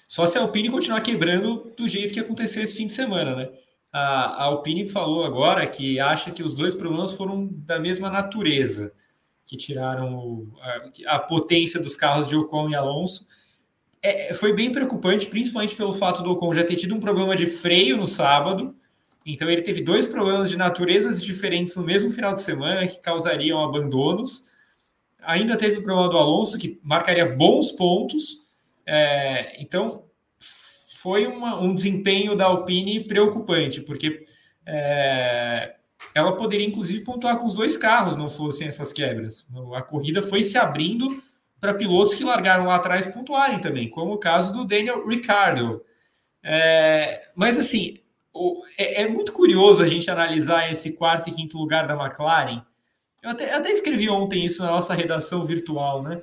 só 0.07 0.27
se 0.27 0.39
a 0.39 0.43
Alpine 0.43 0.71
continuar 0.71 1.01
quebrando 1.01 1.73
do 1.77 1.87
jeito 1.87 2.13
que 2.13 2.21
aconteceu 2.21 2.63
esse 2.63 2.77
fim 2.77 2.87
de 2.87 2.93
semana, 2.93 3.35
né? 3.37 3.49
A, 3.93 4.45
Alpine 4.45 4.87
falou 4.87 5.25
agora 5.25 5.67
que 5.67 5.99
acha 6.01 6.31
que 6.31 6.43
os 6.43 6.55
dois 6.55 6.75
problemas 6.75 7.13
foram 7.13 7.49
da 7.51 7.79
mesma 7.79 8.11
natureza, 8.11 8.93
que 9.47 9.57
tiraram 9.57 10.15
o- 10.19 10.53
a, 11.07 11.17
a 11.17 11.19
potência 11.19 11.81
dos 11.81 11.97
carros 11.97 12.29
de 12.29 12.37
Ocon 12.37 12.69
e 12.71 12.75
Alonso. 12.75 13.27
É, 14.03 14.33
foi 14.35 14.53
bem 14.53 14.73
preocupante, 14.73 15.27
principalmente 15.27 15.77
pelo 15.77 15.93
fato 15.93 16.23
do 16.23 16.33
Ocon 16.33 16.53
já 16.53 16.65
ter 16.65 16.77
tido 16.77 16.95
um 16.95 17.01
problema 17.01 17.37
de 17.37 17.47
freio 17.47 17.97
no 17.97 18.07
sábado. 18.07 18.77
Então 19.27 19.51
ele 19.51 19.63
teve 19.63 19.83
dois 19.83 20.07
problemas 20.07 20.51
de 20.51 20.57
naturezas 20.57 21.23
diferentes 21.23 21.77
no 21.77 21.85
mesmo 21.85 22.11
final 22.11 22.35
de 22.35 22.43
semana 22.43 22.87
que 22.87 23.01
causariam 23.01 23.63
abandonos. 23.63 24.47
Ainda 25.29 25.59
teve 25.59 25.77
o 25.77 25.83
problema 25.83 26.09
do 26.09 26.17
Alonso, 26.17 26.59
que 26.59 26.81
marcaria 26.83 27.27
bons 27.27 27.71
pontos. 27.71 28.47
É, 28.87 29.63
então, 29.63 30.05
foi 30.95 31.27
uma- 31.27 31.61
um 31.61 31.75
desempenho 31.75 32.35
da 32.35 32.47
Alpine 32.47 33.05
preocupante, 33.07 33.83
porque 33.83 34.25
é, 34.71 35.75
ela 36.15 36.35
poderia, 36.37 36.67
inclusive, 36.67 37.05
pontuar 37.05 37.39
com 37.39 37.45
os 37.47 37.53
dois 37.53 37.77
carros, 37.77 38.17
não 38.17 38.29
fossem 38.31 38.69
essas 38.69 38.91
quebras. 38.91 39.47
A 39.75 39.83
corrida 39.83 40.23
foi 40.23 40.43
se 40.43 40.57
abrindo 40.57 41.07
para 41.61 41.75
pilotos 41.75 42.15
que 42.15 42.25
largaram 42.25 42.67
lá 42.67 42.77
atrás 42.77 43.07
pontuarem 43.07 43.61
também, 43.61 43.91
como 43.91 44.13
o 44.15 44.19
caso 44.19 44.53
do 44.53 44.65
Daniel 44.65 45.07
Ricciardo. 45.07 45.83
É, 46.43 47.29
mas, 47.35 47.59
assim, 47.59 47.99
é, 48.79 49.03
é 49.03 49.09
muito 49.09 49.33
curioso 49.33 49.83
a 49.83 49.87
gente 49.89 50.11
analisar 50.11 50.71
esse 50.73 50.93
quarto 50.93 51.29
e 51.29 51.33
quinto 51.33 51.59
lugar 51.59 51.87
da 51.87 51.95
McLaren, 51.95 52.63
eu 53.23 53.31
até, 53.31 53.55
até 53.55 53.71
escrevi 53.71 54.09
ontem 54.09 54.45
isso 54.45 54.63
na 54.63 54.71
nossa 54.71 54.95
redação 54.95 55.45
virtual, 55.45 56.03
né? 56.03 56.23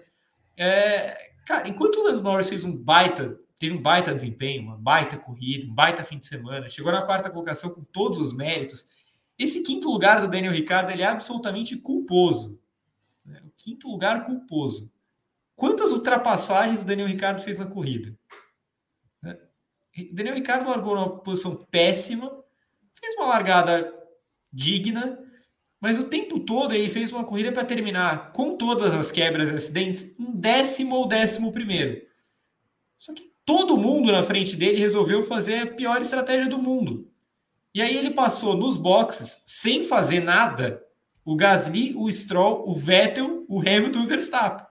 É, 0.58 1.32
cara, 1.46 1.68
enquanto 1.68 1.98
o 1.98 2.04
Lando 2.04 2.22
Norris 2.22 2.50
fez 2.50 2.64
um 2.64 2.76
baita, 2.76 3.38
teve 3.60 3.76
um 3.76 3.82
baita 3.82 4.16
desempenho, 4.16 4.64
uma 4.64 4.78
baita 4.78 5.18
corrida, 5.18 5.68
um 5.68 5.74
baita 5.74 6.04
fim 6.04 6.18
de 6.18 6.26
semana, 6.26 6.70
chegou 6.70 6.92
na 6.92 7.02
quarta 7.02 7.30
colocação 7.30 7.70
com 7.70 7.84
todos 7.84 8.20
os 8.20 8.34
méritos, 8.34 8.88
esse 9.38 9.62
quinto 9.64 9.90
lugar 9.90 10.22
do 10.22 10.30
Daniel 10.30 10.54
Ricciardo 10.54 10.92
ele 10.92 11.02
é 11.02 11.08
absolutamente 11.08 11.76
culposo. 11.78 12.62
né? 13.26 13.42
O 13.46 13.52
quinto 13.56 13.90
lugar 13.90 14.24
culposo. 14.24 14.92
Quantas 15.56 15.92
ultrapassagens 15.92 16.82
o 16.82 16.86
Daniel 16.86 17.08
Ricciardo 17.08 17.42
fez 17.42 17.60
na 17.60 17.66
corrida? 17.66 18.18
O 19.24 20.14
Daniel 20.14 20.36
Ricciardo 20.36 20.70
largou 20.70 20.96
numa 20.96 21.20
posição 21.20 21.56
péssima, 21.56 22.30
fez 23.00 23.16
uma 23.16 23.28
largada 23.28 23.94
digna, 24.52 25.25
mas 25.86 26.00
o 26.00 26.06
tempo 26.06 26.40
todo 26.40 26.74
ele 26.74 26.90
fez 26.90 27.12
uma 27.12 27.24
corrida 27.24 27.52
para 27.52 27.64
terminar 27.64 28.32
com 28.32 28.58
todas 28.58 28.92
as 28.92 29.12
quebras 29.12 29.52
e 29.52 29.56
acidentes 29.56 30.16
em 30.20 30.32
décimo 30.32 30.96
ou 30.96 31.08
décimo 31.08 31.52
primeiro. 31.52 32.02
Só 32.98 33.14
que 33.14 33.32
todo 33.46 33.78
mundo 33.78 34.12
na 34.12 34.24
frente 34.24 34.56
dele 34.56 34.80
resolveu 34.80 35.22
fazer 35.22 35.60
a 35.60 35.68
pior 35.68 36.02
estratégia 36.02 36.50
do 36.50 36.58
mundo. 36.58 37.08
E 37.72 37.84
aí 37.84 37.96
ele 37.96 38.10
passou 38.10 38.58
nos 38.58 38.78
boxes, 38.78 39.44
sem 39.46 39.84
fazer 39.84 40.22
nada, 40.22 40.84
o 41.24 41.36
Gasly, 41.36 41.94
o 41.96 42.12
Stroll, 42.12 42.68
o 42.68 42.74
Vettel, 42.74 43.46
o 43.48 43.60
Hamilton 43.60 44.00
e 44.00 44.04
o 44.06 44.08
Verstappen. 44.08 44.66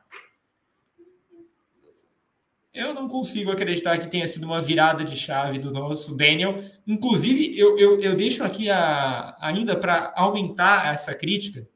Eu 2.75 2.93
não 2.93 3.07
consigo 3.07 3.53
acreditar 3.53 3.97
que 3.99 4.11
tenha 4.11 4.27
sido 4.27 4.45
uma 4.45 4.61
virada 4.61 5.05
de 5.05 5.15
chave 5.15 5.61
do 5.61 5.71
nosso 5.71 6.17
Daniel. 6.17 6.61
Inclusive, 6.85 7.57
eu, 7.57 7.79
eu, 7.79 8.01
eu 8.01 8.17
deixo 8.17 8.43
aqui 8.43 8.69
a, 8.69 9.37
ainda 9.41 9.77
para 9.77 10.13
aumentar 10.17 10.93
essa 10.93 11.15
crítica 11.15 11.69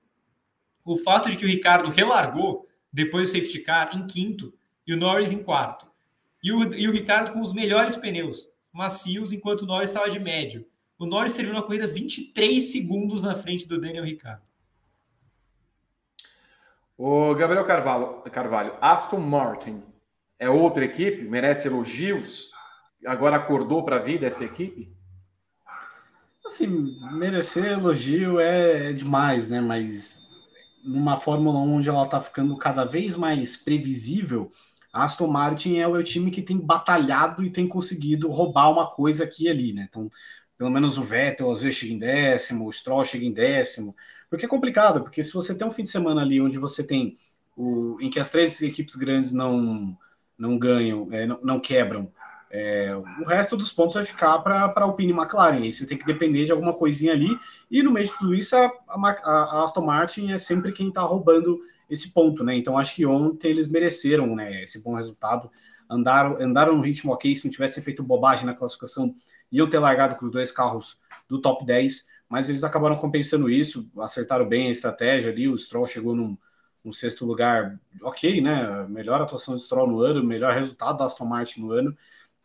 o 0.84 0.96
fato 0.96 1.30
de 1.30 1.36
que 1.36 1.44
o 1.44 1.48
Ricardo 1.48 1.88
relargou 1.88 2.66
depois 2.92 3.30
do 3.30 3.32
safety 3.32 3.60
car 3.60 3.90
em 3.94 4.06
quinto 4.06 4.52
e 4.84 4.92
o 4.92 4.96
Norris 4.96 5.30
em 5.30 5.40
quarto. 5.40 5.86
E 6.42 6.50
o, 6.50 6.74
e 6.74 6.88
o 6.88 6.92
Ricardo 6.92 7.32
com 7.32 7.40
os 7.40 7.52
melhores 7.52 7.94
pneus, 7.94 8.48
macios, 8.72 9.32
enquanto 9.32 9.62
o 9.62 9.66
Norris 9.66 9.90
estava 9.90 10.10
de 10.10 10.18
médio. 10.18 10.66
O 10.98 11.06
Norris 11.06 11.34
terminou 11.34 11.60
a 11.60 11.64
corrida 11.64 11.86
23 11.86 12.72
segundos 12.72 13.22
na 13.22 13.36
frente 13.36 13.68
do 13.68 13.80
Daniel 13.80 14.04
Ricardo. 14.04 14.42
O 16.96 17.34
Gabriel 17.36 17.64
Carvalho, 17.64 18.22
Carvalho, 18.32 18.74
Aston 18.80 19.20
Martin 19.20 19.82
é 20.38 20.48
outra 20.48 20.84
equipe? 20.84 21.22
Merece 21.22 21.68
elogios? 21.68 22.50
Agora 23.06 23.36
acordou 23.36 23.84
para 23.84 23.96
a 23.96 24.00
vida 24.00 24.26
essa 24.26 24.44
equipe? 24.44 24.92
Assim, 26.46 26.98
merecer 27.12 27.72
elogio 27.72 28.40
é, 28.40 28.90
é 28.90 28.92
demais, 28.92 29.48
né? 29.48 29.60
Mas 29.60 30.26
numa 30.84 31.16
Fórmula 31.16 31.58
1 31.58 31.74
onde 31.74 31.88
ela 31.88 32.04
está 32.04 32.20
ficando 32.20 32.56
cada 32.56 32.84
vez 32.84 33.16
mais 33.16 33.56
previsível, 33.56 34.50
a 34.92 35.04
Aston 35.04 35.26
Martin 35.26 35.78
é 35.78 35.86
o 35.86 36.02
time 36.02 36.30
que 36.30 36.40
tem 36.40 36.56
batalhado 36.56 37.44
e 37.44 37.50
tem 37.50 37.68
conseguido 37.68 38.28
roubar 38.28 38.70
uma 38.70 38.86
coisa 38.86 39.24
aqui 39.24 39.44
e 39.44 39.48
ali, 39.48 39.72
né? 39.72 39.86
Então, 39.88 40.10
pelo 40.56 40.70
menos 40.70 40.96
o 40.96 41.02
Vettel 41.02 41.50
às 41.50 41.60
vezes 41.60 41.78
chega 41.78 41.92
em 41.92 41.98
décimo, 41.98 42.66
o 42.66 42.72
Stroll 42.72 43.04
chega 43.04 43.24
em 43.24 43.32
décimo, 43.32 43.94
porque 44.30 44.46
é 44.46 44.48
complicado, 44.48 45.02
porque 45.02 45.22
se 45.22 45.32
você 45.32 45.56
tem 45.56 45.66
um 45.66 45.70
fim 45.70 45.82
de 45.82 45.90
semana 45.90 46.22
ali 46.22 46.40
onde 46.40 46.58
você 46.58 46.84
tem 46.86 47.16
o, 47.56 47.98
em 48.00 48.08
que 48.08 48.18
as 48.18 48.30
três 48.30 48.60
equipes 48.62 48.96
grandes 48.96 49.32
não 49.32 49.96
não 50.38 50.58
ganham, 50.58 51.08
é, 51.10 51.26
não, 51.26 51.40
não, 51.42 51.60
quebram, 51.60 52.12
é, 52.50 52.94
o 52.96 53.24
resto 53.24 53.56
dos 53.56 53.70
pontos 53.72 53.94
vai 53.94 54.06
ficar 54.06 54.38
para 54.38 54.72
Alpine 54.76 55.12
e 55.12 55.16
McLaren. 55.16 55.62
Aí 55.62 55.72
você 55.72 55.86
tem 55.86 55.98
que 55.98 56.06
depender 56.06 56.44
de 56.44 56.52
alguma 56.52 56.72
coisinha 56.72 57.12
ali. 57.12 57.38
E 57.70 57.82
no 57.82 57.90
meio 57.92 58.06
de 58.06 58.16
tudo 58.16 58.34
isso, 58.34 58.56
a, 58.56 58.72
a, 58.88 59.10
a 59.24 59.64
Aston 59.64 59.84
Martin 59.84 60.32
é 60.32 60.38
sempre 60.38 60.72
quem 60.72 60.88
está 60.88 61.02
roubando 61.02 61.60
esse 61.90 62.12
ponto, 62.12 62.42
né? 62.42 62.56
Então 62.56 62.78
acho 62.78 62.94
que 62.94 63.04
ontem 63.04 63.48
eles 63.48 63.66
mereceram 63.66 64.34
né, 64.34 64.62
esse 64.62 64.82
bom 64.82 64.94
resultado. 64.94 65.50
Andaram, 65.90 66.38
andaram 66.40 66.76
no 66.76 66.82
ritmo 66.82 67.12
ok. 67.12 67.34
Se 67.34 67.44
não 67.44 67.52
tivessem 67.52 67.82
feito 67.82 68.02
bobagem 68.02 68.46
na 68.46 68.54
classificação, 68.54 69.14
iam 69.52 69.68
ter 69.68 69.78
largado 69.78 70.16
com 70.16 70.26
os 70.26 70.32
dois 70.32 70.50
carros 70.50 70.98
do 71.28 71.40
top 71.40 71.66
10. 71.66 72.08
Mas 72.28 72.48
eles 72.48 72.62
acabaram 72.62 72.96
compensando 72.96 73.50
isso, 73.50 73.90
acertaram 74.00 74.46
bem 74.46 74.68
a 74.68 74.70
estratégia 74.70 75.30
ali. 75.30 75.48
O 75.48 75.56
Stroll 75.56 75.86
chegou 75.86 76.14
num, 76.14 76.36
num 76.88 76.92
sexto 76.92 77.26
lugar, 77.26 77.78
ok, 78.02 78.40
né? 78.40 78.86
Melhor 78.88 79.20
atuação 79.20 79.54
do 79.54 79.60
Stroll 79.60 79.86
no 79.86 80.00
ano, 80.00 80.24
melhor 80.24 80.54
resultado 80.54 80.98
da 80.98 81.04
Aston 81.04 81.26
Martin 81.26 81.60
no 81.60 81.72
ano. 81.72 81.96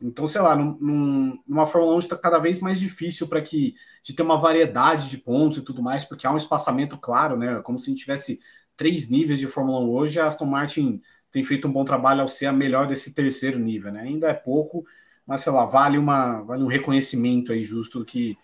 Então, 0.01 0.27
sei 0.27 0.41
lá, 0.41 0.55
num, 0.55 1.41
numa 1.47 1.65
Fórmula 1.65 1.95
1 1.95 1.99
está 1.99 2.17
cada 2.17 2.37
vez 2.37 2.59
mais 2.59 2.79
difícil 2.79 3.27
para 3.27 3.41
que 3.41 3.75
de 4.03 4.13
ter 4.13 4.21
uma 4.21 4.37
variedade 4.37 5.09
de 5.09 5.17
pontos 5.17 5.59
e 5.59 5.61
tudo 5.61 5.81
mais, 5.81 6.03
porque 6.03 6.27
há 6.27 6.31
um 6.31 6.37
espaçamento 6.37 6.97
claro, 6.97 7.37
né? 7.37 7.61
Como 7.61 7.79
se 7.79 7.89
a 7.89 7.91
gente 7.91 8.01
tivesse 8.01 8.41
três 8.75 9.09
níveis 9.09 9.39
de 9.39 9.47
Fórmula 9.47 9.79
1 9.79 9.89
hoje, 9.89 10.19
a 10.19 10.27
Aston 10.27 10.45
Martin 10.45 11.01
tem 11.31 11.43
feito 11.43 11.67
um 11.67 11.71
bom 11.71 11.85
trabalho 11.85 12.21
ao 12.21 12.27
ser 12.27 12.47
a 12.47 12.53
melhor 12.53 12.85
desse 12.85 13.15
terceiro 13.15 13.57
nível, 13.57 13.93
né? 13.93 14.01
Ainda 14.01 14.27
é 14.27 14.33
pouco, 14.33 14.85
mas 15.25 15.41
sei 15.41 15.53
lá, 15.53 15.65
vale, 15.65 15.97
uma, 15.97 16.41
vale 16.41 16.63
um 16.63 16.67
reconhecimento 16.67 17.53
aí 17.53 17.61
justo 17.61 18.03
que 18.03 18.37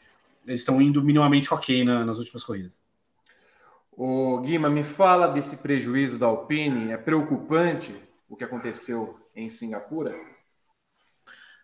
eles 0.48 0.62
estão 0.62 0.82
indo 0.82 1.04
minimamente 1.04 1.54
ok 1.54 1.84
na, 1.84 2.06
nas 2.06 2.18
últimas 2.20 2.44
corridas. 2.44 2.80
O 4.02 4.40
Guima, 4.40 4.70
me 4.70 4.82
fala 4.82 5.28
desse 5.28 5.58
prejuízo 5.58 6.18
da 6.18 6.26
Alpine. 6.26 6.94
É 6.94 6.96
preocupante 6.96 7.94
o 8.30 8.38
que 8.38 8.46
aconteceu 8.46 9.20
em 9.36 9.50
Singapura? 9.50 10.16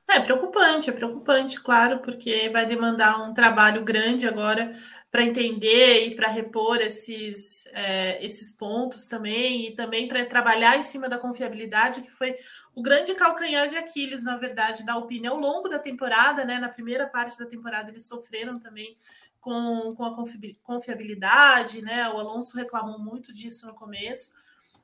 É 0.10 0.20
preocupante, 0.20 0.90
é 0.90 0.94
preocupante, 0.94 1.58
claro, 1.62 2.00
porque 2.00 2.50
vai 2.50 2.66
demandar 2.66 3.22
um 3.22 3.34
trabalho 3.34 3.86
grande 3.86 4.28
agora 4.28 4.78
para 5.10 5.24
entender 5.24 6.08
e 6.08 6.16
para 6.16 6.28
repor 6.28 6.82
esses, 6.82 7.66
é, 7.68 8.24
esses 8.24 8.54
pontos 8.58 9.08
também, 9.08 9.68
e 9.68 9.74
também 9.74 10.06
para 10.06 10.26
trabalhar 10.26 10.78
em 10.78 10.84
cima 10.84 11.08
da 11.08 11.18
confiabilidade, 11.18 12.02
que 12.02 12.12
foi 12.12 12.36
o 12.76 12.82
grande 12.82 13.16
calcanhar 13.16 13.70
de 13.70 13.78
Aquiles, 13.78 14.22
na 14.22 14.36
verdade, 14.36 14.86
da 14.86 14.92
Alpine 14.92 15.28
ao 15.28 15.40
longo 15.40 15.70
da 15.70 15.80
temporada, 15.80 16.44
né? 16.44 16.60
Na 16.60 16.68
primeira 16.68 17.08
parte 17.08 17.40
da 17.40 17.46
temporada, 17.46 17.90
eles 17.90 18.06
sofreram 18.10 18.56
também 18.56 18.98
com, 19.46 19.90
com 19.96 20.04
a 20.04 20.16
confiabilidade, 20.64 21.80
né? 21.80 22.10
O 22.10 22.18
Alonso 22.18 22.58
reclamou 22.58 22.98
muito 22.98 23.32
disso 23.32 23.68
no 23.68 23.76
começo. 23.76 24.34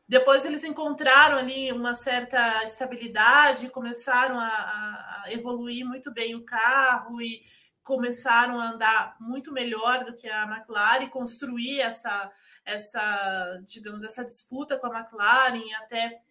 Depois 0.08 0.46
eles 0.46 0.64
encontraram 0.64 1.36
ali 1.36 1.72
uma 1.72 1.96
certa 1.96 2.64
estabilidade, 2.64 3.72
começaram 3.72 4.40
a, 4.40 4.46
a, 4.46 5.24
evoluir 5.30 5.84
muito 5.84 6.12
bem 6.12 6.36
o 6.36 6.46
carro 6.46 7.20
e 7.20 7.42
começaram 7.84 8.60
a 8.60 8.70
andar 8.70 9.18
muito 9.20 9.52
melhor 9.52 10.06
do 10.06 10.16
que 10.16 10.30
a 10.30 10.44
McLaren, 10.44 11.10
construir 11.10 11.80
essa, 11.80 12.32
essa, 12.64 13.60
digamos, 13.66 14.04
essa 14.04 14.24
disputa 14.24 14.78
com 14.78 14.86
a 14.86 15.00
McLaren 15.00 15.74
até 15.78 16.22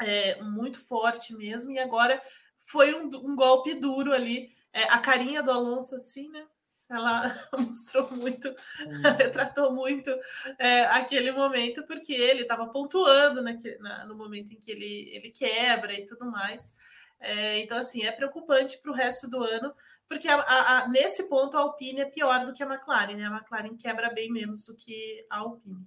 é, 0.00 0.42
muito 0.42 0.84
forte 0.84 1.36
mesmo. 1.36 1.70
E 1.70 1.78
agora 1.78 2.20
foi 2.64 2.96
um, 2.96 3.06
um 3.06 3.36
golpe 3.36 3.74
duro 3.74 4.12
ali. 4.12 4.50
É, 4.72 4.82
a 4.84 4.98
carinha 4.98 5.40
do 5.40 5.52
Alonso, 5.52 5.94
assim, 5.94 6.28
né? 6.30 6.44
Ela 6.90 7.34
mostrou 7.58 8.10
muito, 8.12 8.48
hum. 8.48 9.02
retratou 9.16 9.72
muito 9.72 10.10
é, 10.58 10.84
aquele 10.86 11.30
momento, 11.30 11.84
porque 11.84 12.12
ele 12.12 12.42
estava 12.42 12.66
pontuando 12.66 13.40
naquele, 13.40 13.78
na, 13.78 14.04
no 14.04 14.14
momento 14.16 14.52
em 14.52 14.58
que 14.58 14.72
ele, 14.72 15.08
ele 15.14 15.30
quebra 15.30 15.92
e 15.94 16.04
tudo 16.04 16.30
mais. 16.30 16.76
É, 17.20 17.58
então, 17.60 17.78
assim, 17.78 18.02
é 18.02 18.10
preocupante 18.10 18.76
para 18.78 18.90
o 18.90 18.94
resto 18.94 19.30
do 19.30 19.42
ano 19.42 19.72
porque 20.10 20.26
a, 20.26 20.40
a, 20.40 20.78
a, 20.78 20.88
nesse 20.88 21.28
ponto 21.28 21.56
a 21.56 21.60
Alpine 21.60 22.00
é 22.00 22.04
pior 22.04 22.44
do 22.44 22.52
que 22.52 22.64
a 22.64 22.66
McLaren, 22.66 23.14
né? 23.14 23.26
A 23.26 23.36
McLaren 23.36 23.76
quebra 23.76 24.10
bem 24.10 24.28
menos 24.28 24.64
do 24.64 24.74
que 24.74 25.24
a 25.30 25.38
Alpine. 25.38 25.86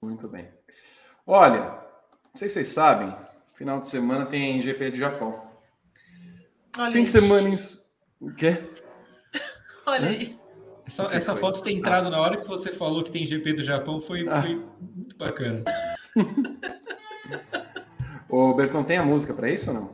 Muito 0.00 0.28
bem. 0.28 0.48
Olha, 1.26 1.62
não 1.62 2.36
sei 2.36 2.48
se 2.48 2.54
vocês 2.54 2.68
sabem, 2.68 3.12
final 3.54 3.80
de 3.80 3.88
semana 3.88 4.24
tem 4.24 4.62
GP 4.62 4.92
de 4.92 4.98
Japão. 5.00 5.50
Olha 6.78 6.92
Fim 6.92 7.02
de 7.02 7.10
semana 7.10 7.48
em... 7.48 7.56
O 8.20 8.32
quê? 8.32 8.72
Olha 9.90 10.08
aí. 10.08 10.38
Essa, 10.86 11.02
essa 11.12 11.36
foto 11.36 11.62
ter 11.62 11.72
entrado 11.72 12.08
na 12.10 12.20
hora 12.20 12.36
que 12.36 12.46
você 12.46 12.70
falou 12.70 13.02
que 13.02 13.10
tem 13.10 13.26
GP 13.26 13.54
do 13.54 13.62
Japão 13.62 14.00
foi, 14.00 14.26
ah. 14.28 14.40
foi 14.40 14.64
muito 14.80 15.16
bacana. 15.16 15.64
Ô, 18.28 18.54
Berton, 18.54 18.84
tem 18.84 18.98
a 18.98 19.02
música 19.02 19.34
para 19.34 19.50
isso 19.50 19.70
ou 19.70 19.74
não? 19.74 19.90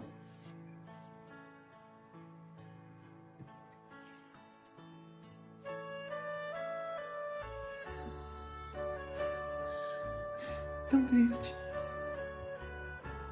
Tão 10.91 11.07
triste. 11.07 11.55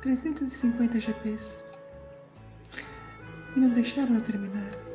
350 0.01 0.99
GPs. 0.99 1.59
E 3.55 3.61
não 3.61 3.69
deixaram 3.69 4.15
eu 4.15 4.23
terminar. 4.23 4.94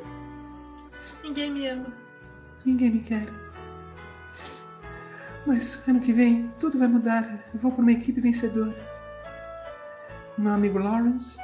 Ninguém 1.30 1.52
me 1.52 1.68
ama. 1.68 1.86
Ninguém 2.64 2.90
me 2.90 3.00
quer. 3.02 3.26
Mas 5.46 5.86
ano 5.86 6.00
que 6.00 6.12
vem 6.12 6.52
tudo 6.58 6.76
vai 6.76 6.88
mudar. 6.88 7.22
Eu 7.54 7.60
vou 7.60 7.70
para 7.70 7.82
uma 7.82 7.92
equipe 7.92 8.20
vencedora. 8.20 8.74
Meu 10.36 10.52
amigo 10.52 10.78
Lawrence, 10.78 11.38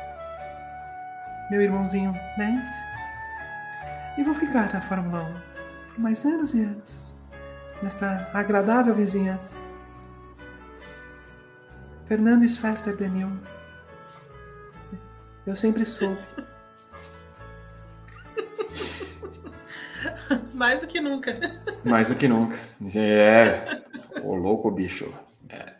meu 1.52 1.62
irmãozinho 1.62 2.12
Nance, 2.36 2.76
e 4.18 4.24
vou 4.24 4.34
ficar 4.34 4.72
na 4.72 4.80
Fórmula 4.80 5.22
1 5.22 5.92
por 5.92 6.00
mais 6.00 6.24
anos 6.26 6.52
e 6.52 6.62
anos, 6.62 7.16
nesta 7.80 8.28
agradável 8.34 8.92
vizinhança. 8.92 9.56
Fernando 12.06 12.42
is 12.42 12.58
faster 12.58 12.96
than 12.96 13.16
you. 13.16 13.32
Eu 15.46 15.54
sempre 15.54 15.84
soube. 15.84 16.18
Mais 20.54 20.80
do 20.80 20.86
que 20.86 21.00
nunca. 21.00 21.38
Mais 21.84 22.08
do 22.08 22.14
que 22.14 22.28
nunca. 22.28 22.58
É. 22.94 23.80
O 24.22 24.34
louco 24.34 24.70
bicho. 24.70 25.12
É. 25.48 25.74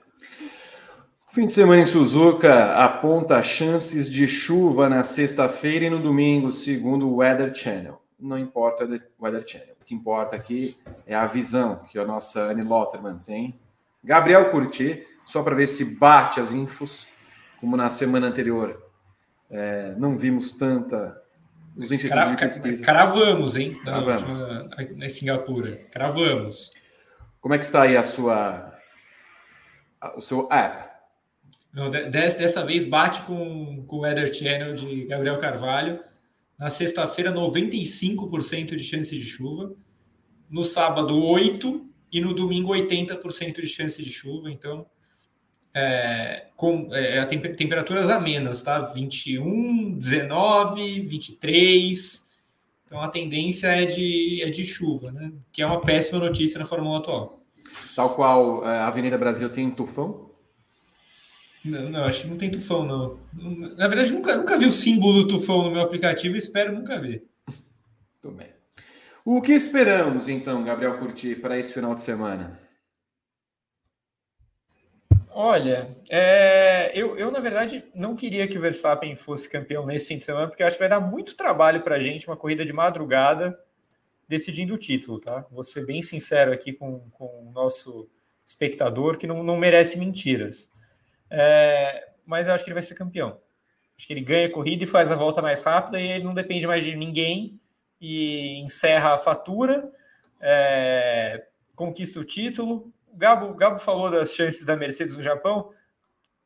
Fim 1.31 1.47
de 1.47 1.52
semana 1.52 1.82
em 1.82 1.86
Suzuka 1.86 2.74
aponta 2.77 3.43
chances 3.43 4.10
de 4.10 4.27
chuva 4.27 4.89
na 4.89 5.02
sexta-feira 5.02 5.86
e 5.86 5.90
no 5.90 5.98
domingo, 5.98 6.51
segundo 6.51 7.09
o 7.09 7.16
Weather 7.16 7.55
Channel. 7.55 8.01
Não 8.18 8.39
importa 8.39 8.85
o 8.85 9.24
Weather 9.24 9.47
Channel. 9.47 9.77
O 9.81 9.85
que 9.85 9.94
importa 9.94 10.35
aqui 10.35 10.77
é 11.06 11.14
a 11.14 11.27
visão 11.27 11.77
que 11.90 11.98
a 11.98 12.05
nossa 12.06 12.40
Anne 12.40 12.62
Lotterman 12.62 13.18
tem. 13.18 13.59
Gabriel 14.02 14.51
Curti 14.51 15.06
só 15.27 15.43
para 15.43 15.55
ver 15.55 15.66
se 15.66 15.97
bate 15.97 16.40
as 16.40 16.52
infos, 16.52 17.06
como 17.60 17.77
na 17.77 17.89
semana 17.89 18.28
anterior. 18.28 18.82
É, 19.51 19.94
não 19.98 20.16
vimos 20.16 20.52
tanta 20.52 21.20
os 21.76 21.92
institutos 21.92 22.30
de 22.30 22.36
pesquisa. 22.36 22.84
Cravamos, 22.84 23.56
hein? 23.56 23.78
Na, 23.84 24.02
Cravamos. 24.02 24.22
Última, 24.22 24.96
na 24.96 25.08
Singapura. 25.08 25.76
Cravamos. 25.90 26.72
Como 27.40 27.54
é 27.54 27.58
que 27.58 27.64
está 27.64 27.82
aí 27.82 27.96
a 27.96 28.02
sua 28.02 28.72
o 30.16 30.20
seu 30.20 30.50
app? 30.50 30.86
Não, 31.72 31.88
dessa, 31.88 32.38
dessa 32.38 32.64
vez 32.64 32.84
bate 32.84 33.20
com, 33.22 33.84
com 33.86 33.96
o 33.96 34.00
Weather 34.00 34.32
Channel 34.32 34.74
de 34.74 35.04
Gabriel 35.04 35.38
Carvalho. 35.38 36.02
Na 36.58 36.70
sexta-feira, 36.70 37.30
95% 37.30 38.76
de 38.76 38.82
chance 38.82 39.14
de 39.14 39.24
chuva. 39.24 39.74
No 40.48 40.64
sábado, 40.64 41.14
8%. 41.14 41.84
E 42.12 42.20
no 42.20 42.32
domingo, 42.32 42.72
80% 42.72 43.60
de 43.60 43.66
chance 43.66 44.02
de 44.02 44.10
chuva. 44.10 44.50
Então, 44.50 44.86
é, 45.78 46.46
com 46.56 46.88
é, 46.90 47.22
tem, 47.26 47.38
temperaturas 47.38 48.08
amenas, 48.08 48.62
tá? 48.62 48.80
21, 48.80 49.98
19, 49.98 51.00
23. 51.00 52.26
Então 52.86 53.02
a 53.02 53.08
tendência 53.08 53.66
é 53.66 53.84
de, 53.84 54.42
é 54.42 54.48
de 54.48 54.64
chuva, 54.64 55.12
né? 55.12 55.30
Que 55.52 55.60
é 55.60 55.66
uma 55.66 55.82
péssima 55.82 56.18
notícia 56.18 56.58
na 56.58 56.64
Fórmula 56.64 56.94
1 56.94 56.98
atual. 57.00 57.42
Tal 57.94 58.14
qual 58.14 58.66
é, 58.66 58.78
a 58.78 58.86
Avenida 58.86 59.18
Brasil 59.18 59.50
tem 59.50 59.70
tufão? 59.70 60.30
Não, 61.62 61.90
não, 61.90 62.04
acho 62.04 62.22
que 62.22 62.28
não 62.28 62.38
tem 62.38 62.50
tufão, 62.50 62.86
não. 62.86 63.18
Na 63.76 63.86
verdade, 63.86 64.12
nunca, 64.12 64.34
nunca 64.36 64.56
vi 64.56 64.64
o 64.64 64.70
símbolo 64.70 65.24
do 65.24 65.28
tufão 65.28 65.64
no 65.64 65.72
meu 65.72 65.82
aplicativo 65.82 66.36
e 66.36 66.38
espero 66.38 66.72
nunca 66.72 66.98
ver. 66.98 67.26
Muito 67.46 68.38
bem. 68.38 68.48
O 69.22 69.42
que 69.42 69.52
esperamos, 69.52 70.28
então, 70.28 70.64
Gabriel 70.64 70.98
Curti, 70.98 71.34
para 71.34 71.58
esse 71.58 71.74
final 71.74 71.94
de 71.94 72.00
semana? 72.00 72.65
Olha, 75.38 75.86
é, 76.08 76.90
eu, 76.94 77.14
eu, 77.18 77.30
na 77.30 77.40
verdade 77.40 77.84
não 77.94 78.16
queria 78.16 78.48
que 78.48 78.56
o 78.56 78.60
Verstappen 78.60 79.14
fosse 79.14 79.50
campeão 79.50 79.84
nesse 79.84 80.08
fim 80.08 80.16
de 80.16 80.24
semana, 80.24 80.48
porque 80.48 80.62
acho 80.62 80.76
que 80.76 80.82
vai 80.82 80.88
dar 80.88 80.98
muito 80.98 81.36
trabalho 81.36 81.82
para 81.82 81.96
a 81.96 82.00
gente, 82.00 82.26
uma 82.26 82.38
corrida 82.38 82.64
de 82.64 82.72
madrugada 82.72 83.54
decidindo 84.26 84.72
o 84.72 84.78
título, 84.78 85.20
tá? 85.20 85.44
Vou 85.50 85.62
ser 85.62 85.84
bem 85.84 86.02
sincero 86.02 86.54
aqui 86.54 86.72
com, 86.72 87.00
com 87.10 87.26
o 87.26 87.52
nosso 87.52 88.08
espectador, 88.46 89.18
que 89.18 89.26
não, 89.26 89.42
não 89.42 89.58
merece 89.58 89.98
mentiras. 89.98 90.70
É, 91.28 92.08
mas 92.24 92.48
eu 92.48 92.54
acho 92.54 92.64
que 92.64 92.70
ele 92.70 92.74
vai 92.74 92.82
ser 92.82 92.94
campeão. 92.94 93.38
Acho 93.94 94.06
que 94.06 94.14
ele 94.14 94.22
ganha 94.22 94.46
a 94.46 94.50
corrida 94.50 94.84
e 94.84 94.86
faz 94.86 95.12
a 95.12 95.16
volta 95.16 95.42
mais 95.42 95.62
rápida 95.62 96.00
e 96.00 96.12
ele 96.12 96.24
não 96.24 96.32
depende 96.32 96.66
mais 96.66 96.82
de 96.82 96.96
ninguém 96.96 97.60
e 98.00 98.58
encerra 98.60 99.12
a 99.12 99.18
fatura, 99.18 99.92
é, 100.40 101.46
conquista 101.74 102.20
o 102.20 102.24
título, 102.24 102.90
Gabo, 103.16 103.55
Gabo 103.55 103.78
falou 103.78 104.10
das 104.10 104.34
chances 104.34 104.64
da 104.64 104.76
Mercedes 104.76 105.16
no 105.16 105.22
Japão. 105.22 105.70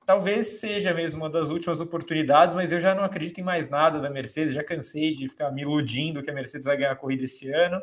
Talvez 0.06 0.60
seja 0.60 0.94
mesmo 0.94 1.20
uma 1.20 1.30
das 1.30 1.50
últimas 1.50 1.80
oportunidades, 1.80 2.54
mas 2.54 2.72
eu 2.72 2.80
já 2.80 2.94
não 2.94 3.04
acredito 3.04 3.38
em 3.38 3.44
mais 3.44 3.68
nada 3.68 4.00
da 4.00 4.08
Mercedes. 4.08 4.54
Já 4.54 4.64
cansei 4.64 5.12
de 5.12 5.28
ficar 5.28 5.50
me 5.50 5.62
iludindo 5.62 6.22
que 6.22 6.30
a 6.30 6.34
Mercedes 6.34 6.64
vai 6.64 6.76
ganhar 6.76 6.92
a 6.92 6.96
corrida 6.96 7.24
esse 7.24 7.50
ano. 7.52 7.82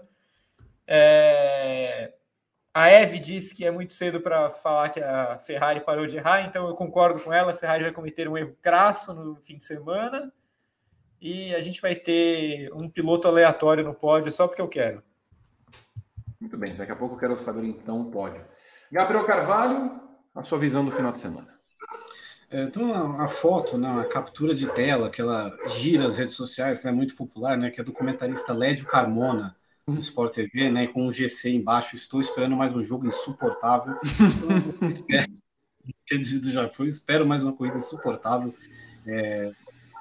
É... 0.87 2.13
A 2.73 2.89
Eve 2.89 3.19
disse 3.19 3.55
que 3.55 3.65
é 3.65 3.71
muito 3.71 3.93
cedo 3.93 4.21
para 4.21 4.49
falar 4.49 4.89
que 4.89 4.99
a 4.99 5.37
Ferrari 5.39 5.83
parou 5.83 6.05
de 6.05 6.17
errar, 6.17 6.41
então 6.41 6.67
eu 6.67 6.75
concordo 6.75 7.19
com 7.19 7.33
ela. 7.33 7.51
A 7.51 7.55
Ferrari 7.55 7.83
vai 7.83 7.91
cometer 7.91 8.29
um 8.29 8.37
erro 8.37 8.55
crasso 8.61 9.13
no 9.13 9.35
fim 9.37 9.57
de 9.57 9.65
semana 9.65 10.31
e 11.19 11.55
a 11.55 11.59
gente 11.59 11.81
vai 11.81 11.95
ter 11.95 12.71
um 12.73 12.87
piloto 12.87 13.27
aleatório 13.27 13.83
no 13.83 13.93
pódio 13.93 14.31
só 14.31 14.47
porque 14.47 14.61
eu 14.61 14.67
quero. 14.67 15.01
Muito 16.39 16.55
bem, 16.55 16.75
daqui 16.75 16.91
a 16.91 16.95
pouco 16.95 17.15
eu 17.15 17.19
quero 17.19 17.37
saber 17.39 17.65
então 17.65 18.01
o 18.01 18.11
pódio. 18.11 18.45
Gabriel 18.91 19.25
Carvalho, 19.25 19.99
a 20.33 20.43
sua 20.43 20.57
visão 20.57 20.85
do 20.85 20.91
final 20.91 21.11
de 21.11 21.19
semana. 21.19 21.57
É, 22.49 22.63
então, 22.63 23.19
a, 23.19 23.27
foto, 23.27 23.77
né, 23.77 23.89
a 23.99 24.05
captura 24.05 24.55
de 24.55 24.67
tela, 24.67 25.09
que 25.09 25.19
ela 25.19 25.51
gira 25.67 26.05
as 26.05 26.17
redes 26.17 26.35
sociais, 26.35 26.79
que 26.79 26.87
é 26.87 26.91
muito 26.91 27.15
popular, 27.15 27.57
né, 27.57 27.69
que 27.69 27.81
é 27.81 27.83
do 27.83 27.91
comentarista 27.91 28.53
Lédio 28.53 28.85
Carmona, 28.85 29.55
no 29.85 29.99
Sport 29.99 30.33
TV, 30.33 30.69
né, 30.69 30.87
com 30.87 31.05
um 31.05 31.11
GC 31.11 31.51
embaixo, 31.51 31.95
estou 31.95 32.21
esperando 32.21 32.55
mais 32.55 32.73
um 32.73 32.83
jogo 32.83 33.07
insuportável. 33.07 33.95
é, 35.11 35.25
do 36.17 36.51
Japão, 36.51 36.85
espero 36.85 37.27
mais 37.27 37.43
uma 37.43 37.53
corrida 37.53 37.77
insuportável. 37.77 38.53
É, 39.05 39.51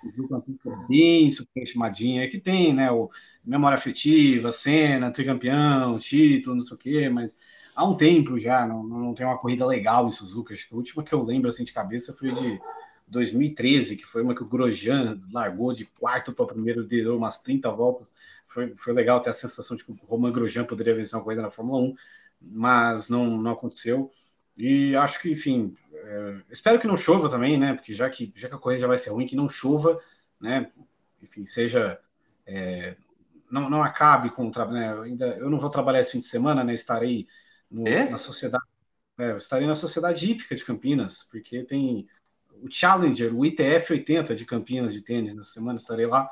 o 0.05 0.13
jogo 0.17 0.37
é 0.37 0.89
bem 0.89 1.31
super 1.31 1.67
chamadinha, 1.67 2.25
é 2.25 2.29
que 2.29 2.39
tem, 2.39 2.73
né, 2.73 2.91
o 2.93 3.11
memória 3.45 3.77
afetiva, 3.77 4.53
cena, 4.53 5.11
tricampeão, 5.11 5.99
título, 5.99 6.57
não 6.57 6.63
sei 6.63 6.77
o 6.77 6.79
quê, 6.79 7.09
mas 7.09 7.37
há 7.77 7.85
um 7.85 7.95
tempo 7.95 8.39
já, 8.39 8.67
não, 8.67 8.83
não 8.83 9.15
tem 9.15 9.27
uma 9.27 9.39
corrida 9.39 9.67
legal 9.67 10.09
em 10.09 10.13
Suzuka. 10.13 10.55
Acho 10.55 10.67
que 10.67 10.75
a 10.75 10.77
última 10.79 11.05
que 11.05 11.13
eu 11.13 11.23
lembro 11.23 11.49
assim 11.49 11.65
de 11.65 11.73
cabeça 11.73 12.15
foi 12.15 12.33
de 12.33 12.59
2013, 13.07 13.97
que 13.97 14.07
foi 14.07 14.23
uma 14.23 14.35
que 14.35 14.43
o 14.43 14.49
Grosjean 14.49 15.21
largou 15.31 15.73
de 15.73 15.85
quarto 15.85 16.33
para 16.33 16.47
primeiro, 16.47 16.83
deu 16.83 17.17
umas 17.17 17.43
30 17.43 17.71
voltas. 17.71 18.15
Foi, 18.47 18.75
foi 18.77 18.95
legal 18.95 19.21
ter 19.21 19.31
a 19.31 19.35
sensação 19.35 19.77
de 19.77 19.85
que 19.85 19.93
o 19.93 19.99
Roman 20.07 20.33
Grosjean 20.33 20.65
poderia 20.65 20.95
vencer 20.95 21.17
uma 21.17 21.23
corrida 21.23 21.43
na 21.43 21.51
Fórmula 21.51 21.83
1, 21.83 21.95
mas 22.41 23.09
não, 23.11 23.37
não 23.37 23.53
aconteceu. 23.53 24.11
E 24.57 24.97
acho 24.97 25.21
que, 25.21 25.31
enfim, 25.31 25.77
é, 25.93 26.41
espero 26.51 26.81
que 26.81 26.87
não 26.87 26.97
chova 26.97 27.29
também, 27.29 27.59
né? 27.59 27.75
Porque 27.75 27.93
já 27.93 28.09
que, 28.09 28.33
já 28.35 28.49
que 28.49 28.55
a 28.55 28.59
corrida 28.59 28.81
já 28.81 28.87
vai 28.87 28.97
ser 28.97 29.11
ruim, 29.11 29.27
que 29.27 29.37
não 29.37 29.49
chova, 29.49 30.01
né? 30.41 30.71
Enfim, 31.23 31.45
seja. 31.45 32.01
É, 32.47 32.97
não, 33.51 33.69
não 33.69 33.83
acabe 33.83 34.31
com 34.31 34.49
o 34.49 34.51
trabalho. 34.51 34.79
Né? 34.79 35.03
Ainda, 35.11 35.27
eu 35.37 35.51
não 35.51 35.61
vou 35.61 35.69
trabalhar 35.69 36.01
esse 36.01 36.13
fim 36.13 36.21
de 36.21 36.27
semana, 36.27 36.65
né? 36.65 36.73
Estarei 36.73 37.27
no, 37.71 37.87
é? 37.87 38.09
na 38.09 38.17
sociedade. 38.17 38.65
É, 39.19 39.31
eu 39.31 39.37
estarei 39.37 39.67
na 39.67 39.75
Sociedade 39.75 40.31
Hípica 40.31 40.55
de 40.55 40.65
Campinas, 40.65 41.27
porque 41.31 41.65
tem 41.65 42.07
o 42.63 42.71
Challenger, 42.71 43.35
o 43.35 43.45
ITF 43.45 43.93
80 43.93 44.35
de 44.35 44.45
Campinas 44.45 44.93
de 44.93 45.03
tênis. 45.03 45.35
Na 45.35 45.43
semana 45.43 45.77
estarei 45.77 46.07
lá. 46.07 46.29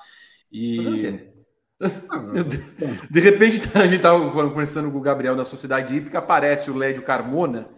E. 0.53 1.33
Ah, 1.81 1.85
de 3.11 3.21
repente, 3.21 3.61
a 3.77 3.85
gente 3.85 3.97
estava 3.97 4.31
conversando 4.31 4.91
com 4.91 4.99
o 4.99 5.03
Gabriel 5.03 5.35
da 5.35 5.45
Sociedade 5.45 5.95
Hípica, 5.95 6.19
aparece 6.19 6.71
o 6.71 6.77
Lédio 6.77 7.03
Carmona. 7.03 7.69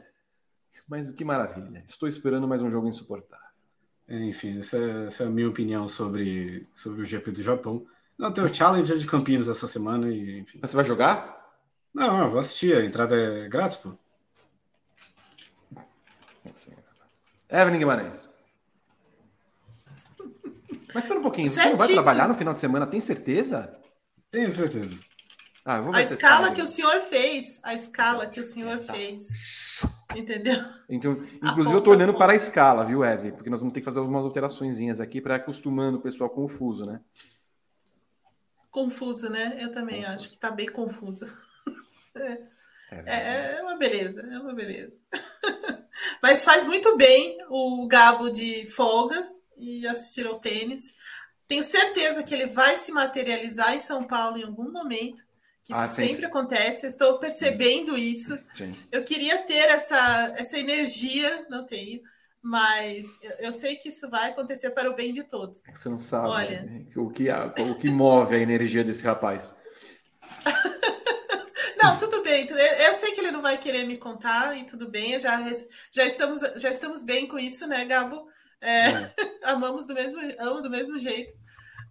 Mas 0.89 1.11
que 1.11 1.24
maravilha. 1.24 1.83
Estou 1.87 2.09
esperando 2.09 2.47
mais 2.47 2.62
um 2.62 2.70
jogo 2.70 2.87
insuportável. 2.87 3.47
É, 4.09 4.24
enfim, 4.24 4.59
essa, 4.59 4.78
essa, 4.78 5.24
é 5.24 5.27
a 5.27 5.31
minha 5.31 5.49
opinião 5.49 5.89
sobre, 5.89 6.69
sobre 6.74 7.03
o 7.03 7.05
GP 7.05 7.33
do 7.33 7.43
Japão. 7.43 7.85
Não, 8.16 8.33
tem 8.33 8.45
o 8.45 8.55
Challenger 8.55 8.97
de 8.97 9.07
Campinas 9.07 9.49
essa 9.49 9.66
semana. 9.66 10.09
E, 10.09 10.41
enfim. 10.41 10.59
Mas 10.62 10.70
você 10.70 10.77
vai 10.77 10.85
jogar? 10.85 11.35
Não, 11.97 12.20
eu 12.20 12.31
vou 12.31 12.39
assistir. 12.39 12.77
A 12.77 12.85
entrada 12.85 13.16
é 13.16 13.48
grátis, 13.48 13.78
pô. 13.78 13.94
Evelyn 17.48 17.78
Guimarães. 17.78 18.28
Mas 20.93 21.05
espera 21.05 21.20
um 21.20 21.23
pouquinho, 21.23 21.48
você 21.48 21.64
não 21.64 21.77
vai 21.77 21.89
trabalhar 21.89 22.28
no 22.28 22.35
final 22.35 22.52
de 22.52 22.60
semana, 22.60 22.86
tem 22.86 23.01
certeza? 23.01 23.74
Tenho 24.31 24.51
certeza. 24.51 24.98
Ah, 25.64 25.81
a 25.94 26.02
escala 26.02 26.52
que 26.52 26.60
o 26.60 26.66
senhor 26.66 27.01
fez, 27.01 27.60
a 27.62 27.74
escala 27.74 28.27
que 28.27 28.40
o 28.40 28.44
senhor 28.44 28.78
tá. 28.78 28.93
fez. 28.93 29.27
Entendeu? 30.14 30.62
Então, 30.89 31.12
inclusive, 31.43 31.74
eu 31.74 31.78
estou 31.78 31.94
olhando 31.94 32.14
para 32.14 32.32
a 32.32 32.36
escala, 32.36 32.85
viu, 32.85 33.05
Eve? 33.05 33.32
Porque 33.32 33.51
nós 33.51 33.60
vamos 33.60 33.73
ter 33.73 33.81
que 33.81 33.85
fazer 33.85 34.01
algumas 34.01 34.24
alterações 34.24 35.01
aqui 35.01 35.20
para 35.20 35.36
acostumando 35.36 35.98
o 35.98 36.02
pessoal 36.02 36.28
com 36.28 36.44
o 36.44 36.48
fuso, 36.48 36.85
né? 36.85 37.01
Confuso, 38.70 39.31
né? 39.31 39.56
Eu 39.59 39.73
também 39.73 40.05
acho 40.05 40.28
que 40.28 40.35
está 40.35 40.51
bem 40.51 40.66
confuso. 40.66 41.27
É, 42.16 42.38
é, 43.05 43.56
é, 43.59 43.62
uma 43.62 43.76
beleza, 43.76 44.20
é 44.22 44.38
uma 44.38 44.55
beleza. 44.55 44.93
Mas 46.22 46.44
faz 46.44 46.64
muito 46.66 46.97
bem 46.97 47.38
o 47.48 47.86
Gabo 47.86 48.30
de 48.30 48.66
folga 48.70 49.28
e 49.56 49.86
assistir 49.86 50.26
ao 50.26 50.38
tênis. 50.38 50.94
Tenho 51.48 51.62
certeza 51.62 52.22
que 52.22 52.34
ele 52.34 52.47
vai 52.47 52.76
se 52.76 52.93
materializar 52.93 53.74
em 53.74 53.80
São 53.80 54.05
Paulo 54.05 54.38
em 54.38 54.44
algum 54.44 54.70
momento. 54.70 55.24
Que 55.64 55.72
isso 55.72 55.82
ah, 55.82 55.88
sempre. 55.88 56.24
acontece, 56.24 56.86
estou 56.86 57.18
percebendo 57.18 57.97
Sim. 57.97 58.02
isso. 58.02 58.38
Sim. 58.55 58.76
Eu 58.90 59.02
queria 59.02 59.38
ter 59.43 59.68
essa, 59.68 60.32
essa 60.36 60.56
energia, 60.56 61.44
não 61.51 61.66
tenho, 61.66 62.02
mas 62.40 63.18
eu, 63.20 63.32
eu, 63.47 63.52
sei 63.52 63.74
que 63.74 63.88
isso 63.88 64.09
vai 64.09 64.30
acontecer 64.30 64.70
para 64.70 64.88
o 64.88 64.94
bem 64.94 65.10
de 65.10 65.24
todos. 65.24 65.66
É 65.68 65.72
você 65.72 65.88
não 65.88 65.98
sabe 65.98 66.28
Olha... 66.28 66.62
né? 66.62 66.86
o, 66.94 67.10
que, 67.10 67.26
o 67.28 67.74
que 67.74 67.90
move 67.90 68.36
a 68.36 68.38
energia 68.38 68.84
desse 68.84 69.02
rapaz. 69.02 69.56
Não, 71.86 71.98
tudo 71.98 72.22
bem. 72.22 72.46
Eu 72.84 72.94
sei 72.94 73.12
que 73.12 73.20
ele 73.20 73.30
não 73.30 73.40
vai 73.40 73.58
querer 73.58 73.86
me 73.86 73.96
contar 73.96 74.56
e 74.56 74.64
tudo 74.64 74.88
bem. 74.88 75.18
Já, 75.20 75.38
já, 75.90 76.04
estamos, 76.04 76.40
já 76.56 76.70
estamos 76.70 77.04
bem 77.04 77.28
com 77.28 77.38
isso, 77.38 77.66
né, 77.66 77.84
Gabo? 77.84 78.28
É, 78.60 78.88
é. 78.88 79.14
amamos 79.44 79.86
do 79.86 79.94
mesmo, 79.94 80.20
amo 80.38 80.60
do 80.60 80.68
mesmo 80.68 80.98
jeito. 80.98 81.32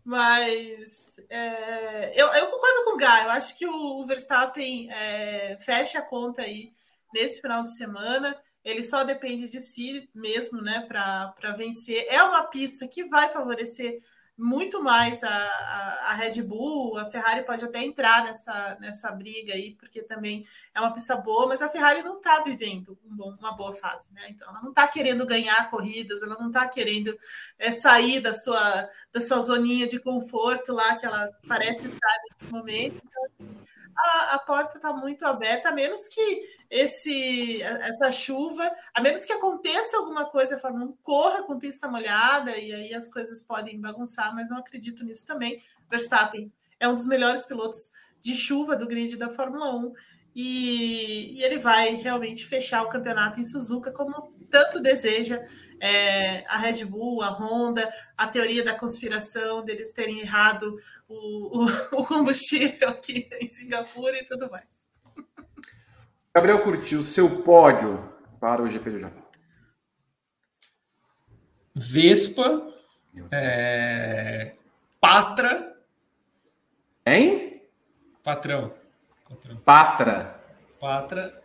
Mas 0.03 1.17
é, 1.29 2.11
eu, 2.19 2.27
eu, 2.27 2.47
concordo 2.47 2.83
com 2.83 2.91
o 2.91 2.97
Guy. 2.97 3.23
Eu 3.23 3.31
acho 3.31 3.57
que 3.57 3.65
o, 3.65 4.05
Verstappen 4.05 4.91
é, 4.91 5.57
fecha 5.59 5.99
a 5.99 6.05
conta 6.05 6.41
aí 6.41 6.67
nesse 7.13 7.41
final 7.41 7.63
de 7.63 7.75
semana. 7.75 8.37
Ele 8.63 8.83
só 8.83 9.03
depende 9.03 9.47
de 9.47 9.59
si 9.59 10.09
mesmo, 10.13 10.61
né, 10.61 10.85
para 10.87 11.51
vencer. 11.55 12.05
É 12.09 12.21
uma 12.23 12.43
pista 12.43 12.87
que 12.87 13.05
vai 13.05 13.29
favorecer 13.29 14.01
muito 14.37 14.83
mais 14.83 15.23
a, 15.23 15.29
a, 15.29 16.11
a, 16.11 16.13
Red 16.13 16.41
Bull, 16.41 16.97
a 16.97 17.05
Ferrari 17.09 17.45
pode 17.45 17.63
até 17.63 17.81
entrar 17.81 18.23
nessa, 18.25 18.77
nessa 18.81 19.11
briga 19.11 19.53
aí, 19.53 19.75
porque 19.75 20.03
também 20.03 20.45
é 20.73 20.79
uma 20.81 20.93
pista 20.93 21.15
boa, 21.15 21.47
mas 21.47 21.61
a 21.61 21.69
Ferrari 21.69 22.03
não 22.03 22.17
está 22.17 22.41
vivendo 22.41 22.97
um 23.05 23.15
bom, 23.15 23.35
uma 23.39 23.53
boa 23.53 23.73
fase, 23.73 24.11
né? 24.13 24.27
Então 24.29 24.49
ela 24.49 24.61
não 24.61 24.69
está 24.69 24.87
querendo 24.87 25.25
ganhar 25.25 25.69
corridas, 25.69 26.21
ela 26.21 26.37
não 26.37 26.47
está 26.47 26.67
querendo 26.67 27.17
é, 27.57 27.71
sair 27.71 28.19
da 28.19 28.33
sua, 28.33 28.89
da 29.11 29.21
sua 29.21 29.41
zoninha 29.41 29.87
de 29.87 29.99
conforto 29.99 30.73
lá 30.73 30.95
que 30.95 31.05
ela 31.05 31.29
parece 31.47 31.87
estar 31.87 32.17
nesse 32.29 32.51
momento. 32.51 33.01
Então, 33.01 33.64
a, 33.97 34.35
a 34.35 34.39
porta 34.39 34.77
está 34.77 34.91
muito 34.91 35.25
aberta, 35.25 35.69
a 35.69 35.71
menos 35.71 36.07
que 36.07 36.43
esse 36.69 37.61
essa 37.61 38.11
chuva, 38.11 38.69
a 38.93 39.01
menos 39.01 39.23
que 39.23 39.33
aconteça 39.33 39.97
alguma 39.97 40.25
coisa, 40.25 40.59
a 40.61 40.71
1 40.71 40.97
corra 41.03 41.43
com 41.43 41.59
pista 41.59 41.87
molhada 41.87 42.57
e 42.57 42.73
aí 42.73 42.93
as 42.93 43.09
coisas 43.11 43.43
podem 43.43 43.79
bagunçar, 43.79 44.33
mas 44.35 44.49
não 44.49 44.57
acredito 44.57 45.03
nisso 45.03 45.25
também. 45.25 45.61
Verstappen 45.89 46.51
é 46.79 46.87
um 46.87 46.95
dos 46.95 47.07
melhores 47.07 47.45
pilotos 47.45 47.91
de 48.21 48.35
chuva 48.35 48.75
do 48.75 48.87
grid 48.87 49.15
da 49.15 49.29
Fórmula 49.29 49.75
1 49.75 49.93
e, 50.35 51.39
e 51.39 51.43
ele 51.43 51.57
vai 51.57 51.95
realmente 51.95 52.45
fechar 52.45 52.83
o 52.83 52.89
campeonato 52.89 53.39
em 53.39 53.43
Suzuka 53.43 53.91
como 53.91 54.33
tanto 54.49 54.81
deseja 54.81 55.45
é, 55.79 56.45
a 56.47 56.57
Red 56.57 56.85
Bull, 56.85 57.21
a 57.21 57.29
Honda, 57.29 57.89
a 58.17 58.27
teoria 58.27 58.63
da 58.63 58.73
conspiração 58.73 59.63
deles 59.63 59.91
terem 59.91 60.19
errado 60.19 60.77
o, 61.07 61.65
o, 61.93 62.05
combustível 62.05 62.89
aqui 62.89 63.29
em 63.39 63.47
Singapura 63.47 64.17
e 64.17 64.25
tudo 64.25 64.49
mais. 64.49 64.67
Gabriel 66.33 66.61
curtiu 66.61 67.03
seu 67.03 67.43
pódio 67.43 68.03
para 68.39 68.61
o 68.61 68.69
GP 68.69 68.89
do 68.89 68.99
Japão. 68.99 69.23
Vespa, 71.73 72.73
é... 73.31 74.53
Patra. 74.99 75.75
Hein? 77.05 77.61
Patrão. 78.23 78.73
Patrão. 79.29 79.57
Patra. 79.57 80.41
Patra. 80.79 81.43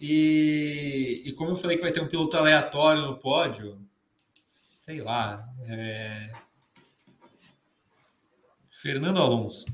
E, 0.00 1.22
e 1.24 1.32
como 1.32 1.50
eu 1.50 1.56
falei 1.56 1.76
que 1.76 1.82
vai 1.82 1.92
ter 1.92 2.00
um 2.00 2.08
piloto 2.08 2.36
aleatório 2.36 3.02
no 3.02 3.18
pódio, 3.18 3.78
sei 4.48 5.00
lá. 5.00 5.48
É... 5.66 6.30
Fernando 8.80 9.18
Alonso. 9.18 9.66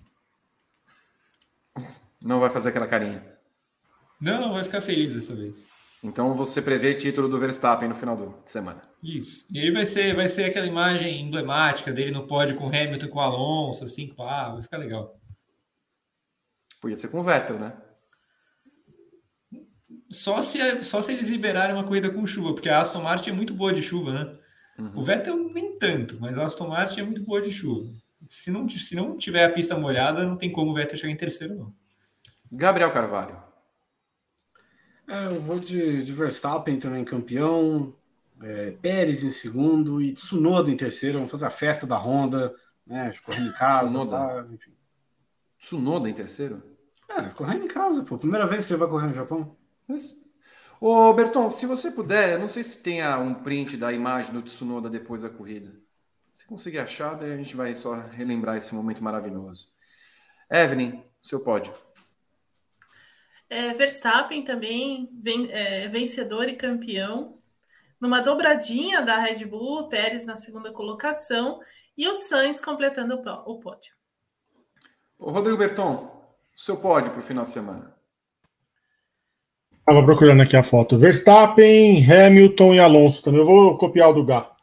Não 2.22 2.40
vai 2.40 2.48
fazer 2.48 2.70
aquela 2.70 2.86
carinha. 2.86 3.22
Não, 4.18 4.40
não, 4.40 4.52
vai 4.55 4.64
ficar 4.64 4.81
feliz 4.81 5.12
dessa 5.12 5.35
vez. 5.35 5.66
Então 6.02 6.35
você 6.35 6.62
prevê 6.62 6.94
título 6.94 7.28
do 7.28 7.39
Verstappen 7.39 7.86
no 7.86 7.94
final 7.94 8.16
do 8.16 8.35
semana. 8.47 8.81
Isso. 9.02 9.47
E 9.52 9.60
aí 9.60 9.70
vai 9.70 9.85
ser, 9.85 10.14
vai 10.14 10.26
ser 10.26 10.44
aquela 10.44 10.66
imagem 10.66 11.20
emblemática 11.20 11.93
dele 11.93 12.12
no 12.12 12.26
pódio 12.26 12.56
com 12.56 12.68
Hamilton 12.68 13.09
com 13.09 13.20
Alonso, 13.20 13.85
assim, 13.85 14.09
pá, 14.09 14.48
vai 14.51 14.62
ficar 14.62 14.78
legal. 14.78 15.20
Podia 16.81 16.97
ser 16.97 17.09
com 17.09 17.20
o 17.20 17.24
Vettel, 17.24 17.59
né? 17.59 17.76
Só 20.10 20.40
se, 20.40 20.82
só 20.82 21.02
se 21.02 21.12
eles 21.12 21.28
liberarem 21.28 21.74
uma 21.74 21.85
corrida 21.85 22.10
com 22.10 22.26
chuva, 22.26 22.55
porque 22.55 22.70
a 22.70 22.81
Aston 22.81 23.02
Martin 23.02 23.31
é 23.31 23.35
muito 23.35 23.52
boa 23.52 23.72
de 23.72 23.82
chuva, 23.82 24.12
né? 24.12 24.39
Uhum. 24.78 24.93
O 24.98 25.02
Vettel 25.02 25.36
nem 25.51 25.78
tanto, 25.78 26.18
mas 26.18 26.39
a 26.39 26.44
Aston 26.44 26.68
Martin 26.68 27.01
é 27.01 27.05
muito 27.05 27.22
boa 27.22 27.43
de 27.43 27.52
chuva. 27.52 27.86
Se 28.28 28.51
não, 28.51 28.68
se 28.68 28.94
não 28.96 29.16
tiver 29.16 29.44
a 29.44 29.52
pista 29.52 29.76
molhada, 29.76 30.24
não 30.24 30.36
tem 30.36 30.51
como 30.51 30.70
o 30.70 30.74
Vettel 30.74 30.96
chegar 30.96 31.12
em 31.12 31.16
terceiro, 31.16 31.55
não. 31.55 31.74
Gabriel 32.51 32.92
Carvalho. 32.92 33.42
É, 35.09 35.26
eu 35.26 35.40
vou 35.40 35.59
de, 35.59 36.02
de 36.02 36.12
Verstappen 36.12 36.78
também 36.78 37.05
campeão, 37.05 37.94
é, 38.42 38.70
Pérez 38.70 39.22
em 39.22 39.30
segundo 39.30 40.01
e 40.01 40.12
Tsunoda 40.12 40.70
em 40.70 40.76
terceiro. 40.76 41.18
Vamos 41.18 41.30
fazer 41.30 41.46
a 41.46 41.51
festa 41.51 41.86
da 41.86 41.96
Honda, 41.96 42.55
né? 42.86 43.10
Correndo 43.24 43.48
em 43.48 43.52
casa, 43.52 43.86
Tsunoda. 43.86 44.16
Lá, 44.16 44.46
enfim. 44.51 44.72
Tsunoda 45.59 46.09
em 46.09 46.14
terceiro? 46.14 46.62
É, 47.09 47.22
correndo 47.22 47.64
em 47.64 47.68
casa, 47.68 48.02
pô. 48.05 48.18
Primeira 48.18 48.46
vez 48.46 48.66
que 48.66 48.72
ele 48.72 48.80
vai 48.80 48.88
correr 48.88 49.09
no 49.09 49.14
Japão. 49.14 49.56
Mas... 49.86 50.22
Ô, 50.80 51.12
Berton, 51.12 51.48
se 51.48 51.66
você 51.66 51.90
puder, 51.90 52.38
não 52.38 52.48
sei 52.48 52.62
se 52.62 52.82
tenha 52.82 53.18
um 53.18 53.34
print 53.34 53.76
da 53.76 53.92
imagem 53.92 54.32
do 54.32 54.42
Tsunoda 54.42 54.90
depois 54.90 55.22
da 55.22 55.30
corrida. 55.30 55.72
Se 56.35 56.44
conseguir 56.47 56.81
achar, 56.81 57.15
daí 57.15 57.32
a 57.32 57.36
gente 57.36 57.55
vai 57.55 57.77
só 57.77 57.94
relembrar 57.94 58.56
esse 58.56 58.74
momento 58.74 59.05
maravilhoso. 59.05 59.69
Evelyn, 60.51 61.01
seu 61.23 61.39
pódio. 61.39 61.73
É, 63.48 63.73
Verstappen 63.73 64.43
também, 64.43 65.09
ven, 65.12 65.47
é, 65.52 65.86
vencedor 65.86 66.48
e 66.48 66.56
campeão. 66.56 67.39
Numa 68.01 68.20
dobradinha 68.20 69.01
da 69.01 69.16
Red 69.16 69.44
Bull, 69.44 69.89
Pérez 69.89 70.27
na 70.27 70.35
segunda 70.35 70.73
colocação 70.73 71.61
e 71.97 72.09
o 72.09 72.15
Sainz 72.15 72.61
completando 72.61 73.15
o 73.15 73.61
pódio. 73.61 73.94
Ô, 75.16 75.31
Rodrigo 75.31 75.56
Berton, 75.56 76.35
seu 76.56 76.77
pódio 76.77 77.12
para 77.12 77.20
o 77.20 77.24
final 77.24 77.44
de 77.44 77.51
semana. 77.51 77.94
Estava 79.78 80.05
procurando 80.05 80.43
aqui 80.43 80.56
a 80.56 80.65
foto. 80.65 80.98
Verstappen, 80.98 82.05
Hamilton 82.11 82.74
e 82.74 82.81
Alonso. 82.81 83.23
Também 83.23 83.39
eu 83.39 83.47
vou 83.47 83.78
copiar 83.78 84.11
o 84.11 84.15
do 84.15 84.24
Gá. 84.24 84.53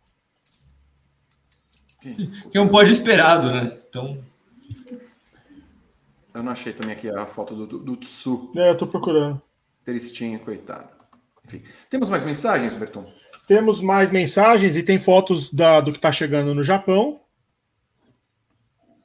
Que 2.01 2.57
é 2.57 2.61
um 2.61 2.67
pódio 2.67 2.91
esperado, 2.91 3.51
né? 3.51 3.77
Então, 3.87 4.23
eu 6.33 6.41
não 6.41 6.51
achei 6.51 6.73
também 6.73 6.95
aqui 6.95 7.09
a 7.09 7.25
foto 7.25 7.55
do, 7.55 7.67
do, 7.67 7.79
do 7.79 7.97
Tsu. 7.97 8.51
É, 8.55 8.69
eu 8.69 8.77
tô 8.77 8.87
procurando. 8.87 9.41
Tristinha, 9.83 10.39
coitado. 10.39 10.89
Enfim. 11.45 11.63
Temos 11.89 12.09
mais 12.09 12.23
mensagens, 12.23 12.73
Berton? 12.73 13.11
Temos 13.47 13.81
mais 13.81 14.09
mensagens 14.09 14.77
e 14.77 14.83
tem 14.83 14.97
fotos 14.97 15.51
da, 15.51 15.81
do 15.81 15.91
que 15.91 15.97
está 15.97 16.11
chegando 16.11 16.55
no 16.55 16.63
Japão. 16.63 17.21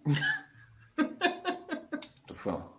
Tufão. 2.26 2.72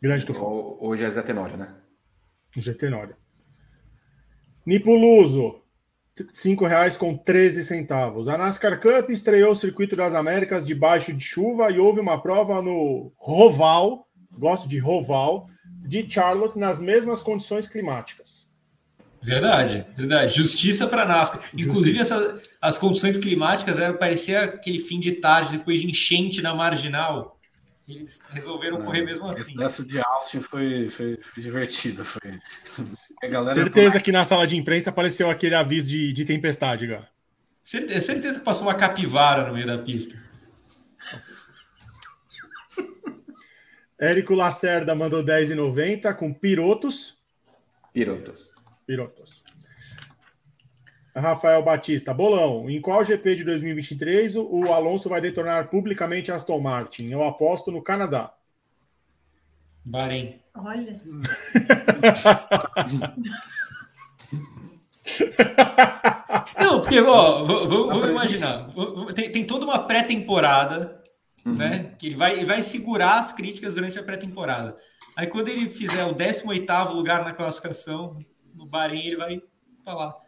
Grande 0.00 0.24
Tufão. 0.24 0.78
Hoje 0.80 1.04
é 1.04 1.10
Zé 1.10 1.22
Tenório, 1.22 1.56
né? 1.56 1.74
Zé 2.58 2.72
Tenório. 2.72 3.16
Nipuluso. 4.64 5.60
R$ 6.16 6.68
reais 6.68 6.96
com 6.96 7.16
13 7.16 7.64
centavos. 7.64 8.28
A 8.28 8.38
NASCAR 8.38 8.80
Cup 8.80 9.10
estreou 9.10 9.52
o 9.52 9.56
Circuito 9.56 9.96
das 9.96 10.14
Américas 10.14 10.64
debaixo 10.64 11.12
de 11.12 11.24
chuva 11.24 11.70
e 11.70 11.80
houve 11.80 12.00
uma 12.00 12.20
prova 12.20 12.62
no 12.62 13.12
Roval, 13.16 14.06
gosto 14.32 14.68
de 14.68 14.78
Roval, 14.78 15.48
de 15.86 16.08
Charlotte 16.08 16.58
nas 16.58 16.80
mesmas 16.80 17.20
condições 17.20 17.68
climáticas. 17.68 18.48
Verdade, 19.20 19.86
verdade. 19.96 20.34
Justiça 20.34 20.86
para 20.86 21.02
a 21.02 21.06
NASCAR. 21.06 21.40
Inclusive, 21.56 21.98
essa, 21.98 22.40
as 22.60 22.78
condições 22.78 23.16
climáticas 23.16 23.80
eram 23.80 23.96
parecia 23.96 24.42
aquele 24.42 24.78
fim 24.78 25.00
de 25.00 25.12
tarde, 25.12 25.56
depois 25.56 25.80
de 25.80 25.88
enchente 25.88 26.42
na 26.42 26.54
marginal. 26.54 27.38
Eles 27.86 28.22
resolveram 28.30 28.82
correr 28.82 29.02
mesmo 29.02 29.26
assim. 29.26 29.62
Essa 29.62 29.84
de 29.84 30.00
Austin 30.00 30.40
foi, 30.40 30.88
foi, 30.88 31.18
foi 31.20 31.42
divertida. 31.42 32.04
Foi. 32.04 32.40
Certeza 33.52 34.00
que 34.00 34.10
na 34.10 34.24
sala 34.24 34.46
de 34.46 34.56
imprensa 34.56 34.88
apareceu 34.88 35.28
aquele 35.28 35.54
aviso 35.54 35.88
de, 35.88 36.12
de 36.12 36.24
tempestade, 36.24 36.88
cara. 36.88 37.08
Certeza, 37.62 38.00
certeza 38.00 38.38
que 38.38 38.44
passou 38.44 38.66
uma 38.66 38.74
capivara 38.74 39.46
no 39.46 39.54
meio 39.54 39.66
da 39.66 39.78
pista. 39.78 40.18
Érico 44.00 44.34
Lacerda 44.34 44.94
mandou 44.94 45.22
10,90 45.22 46.14
com 46.16 46.32
pirotos. 46.32 47.18
Pirotos. 47.92 48.50
Pirotos. 48.86 49.33
Rafael 51.14 51.62
Batista, 51.62 52.12
bolão. 52.12 52.68
Em 52.68 52.80
qual 52.80 53.04
GP 53.04 53.36
de 53.36 53.44
2023 53.44 54.36
o 54.36 54.72
Alonso 54.72 55.08
vai 55.08 55.20
detonar 55.20 55.68
publicamente 55.68 56.32
Aston 56.32 56.60
Martin? 56.60 57.08
Eu 57.08 57.22
aposto 57.22 57.70
no 57.70 57.82
Canadá. 57.82 58.34
Bahrein. 59.84 60.40
Olha. 60.54 61.00
Não, 66.58 66.80
porque, 66.80 67.00
ó, 67.00 67.44
vamos 67.44 68.10
imaginar. 68.10 68.66
Tem, 69.14 69.30
tem 69.30 69.44
toda 69.44 69.66
uma 69.66 69.78
pré-temporada, 69.80 71.02
uhum. 71.44 71.52
né? 71.52 71.90
Que 71.98 72.08
ele 72.08 72.16
vai, 72.16 72.32
ele 72.32 72.46
vai 72.46 72.62
segurar 72.62 73.18
as 73.18 73.32
críticas 73.32 73.74
durante 73.74 73.98
a 73.98 74.02
pré-temporada. 74.02 74.76
Aí, 75.14 75.26
quando 75.26 75.48
ele 75.48 75.68
fizer 75.68 76.04
o 76.06 76.14
18 76.14 76.92
lugar 76.92 77.22
na 77.22 77.32
classificação, 77.32 78.18
no 78.54 78.66
Bahrein, 78.66 79.06
ele 79.06 79.16
vai 79.16 79.42
falar 79.84 80.23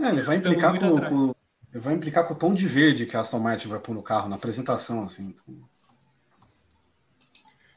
é, 0.00 0.08
ele 0.08 0.22
vai 0.22 0.36
implicar 0.36 0.78
com, 0.78 1.00
com, 1.00 1.34
ele 1.72 1.82
vai 1.82 1.94
implicar 1.94 2.26
com 2.26 2.34
o 2.34 2.36
tom 2.36 2.54
de 2.54 2.66
verde 2.66 3.06
que 3.06 3.16
a 3.16 3.20
Aston 3.20 3.38
Martin 3.38 3.68
vai 3.68 3.78
pôr 3.78 3.94
no 3.94 4.02
carro 4.02 4.28
na 4.28 4.36
apresentação, 4.36 5.04
assim. 5.04 5.34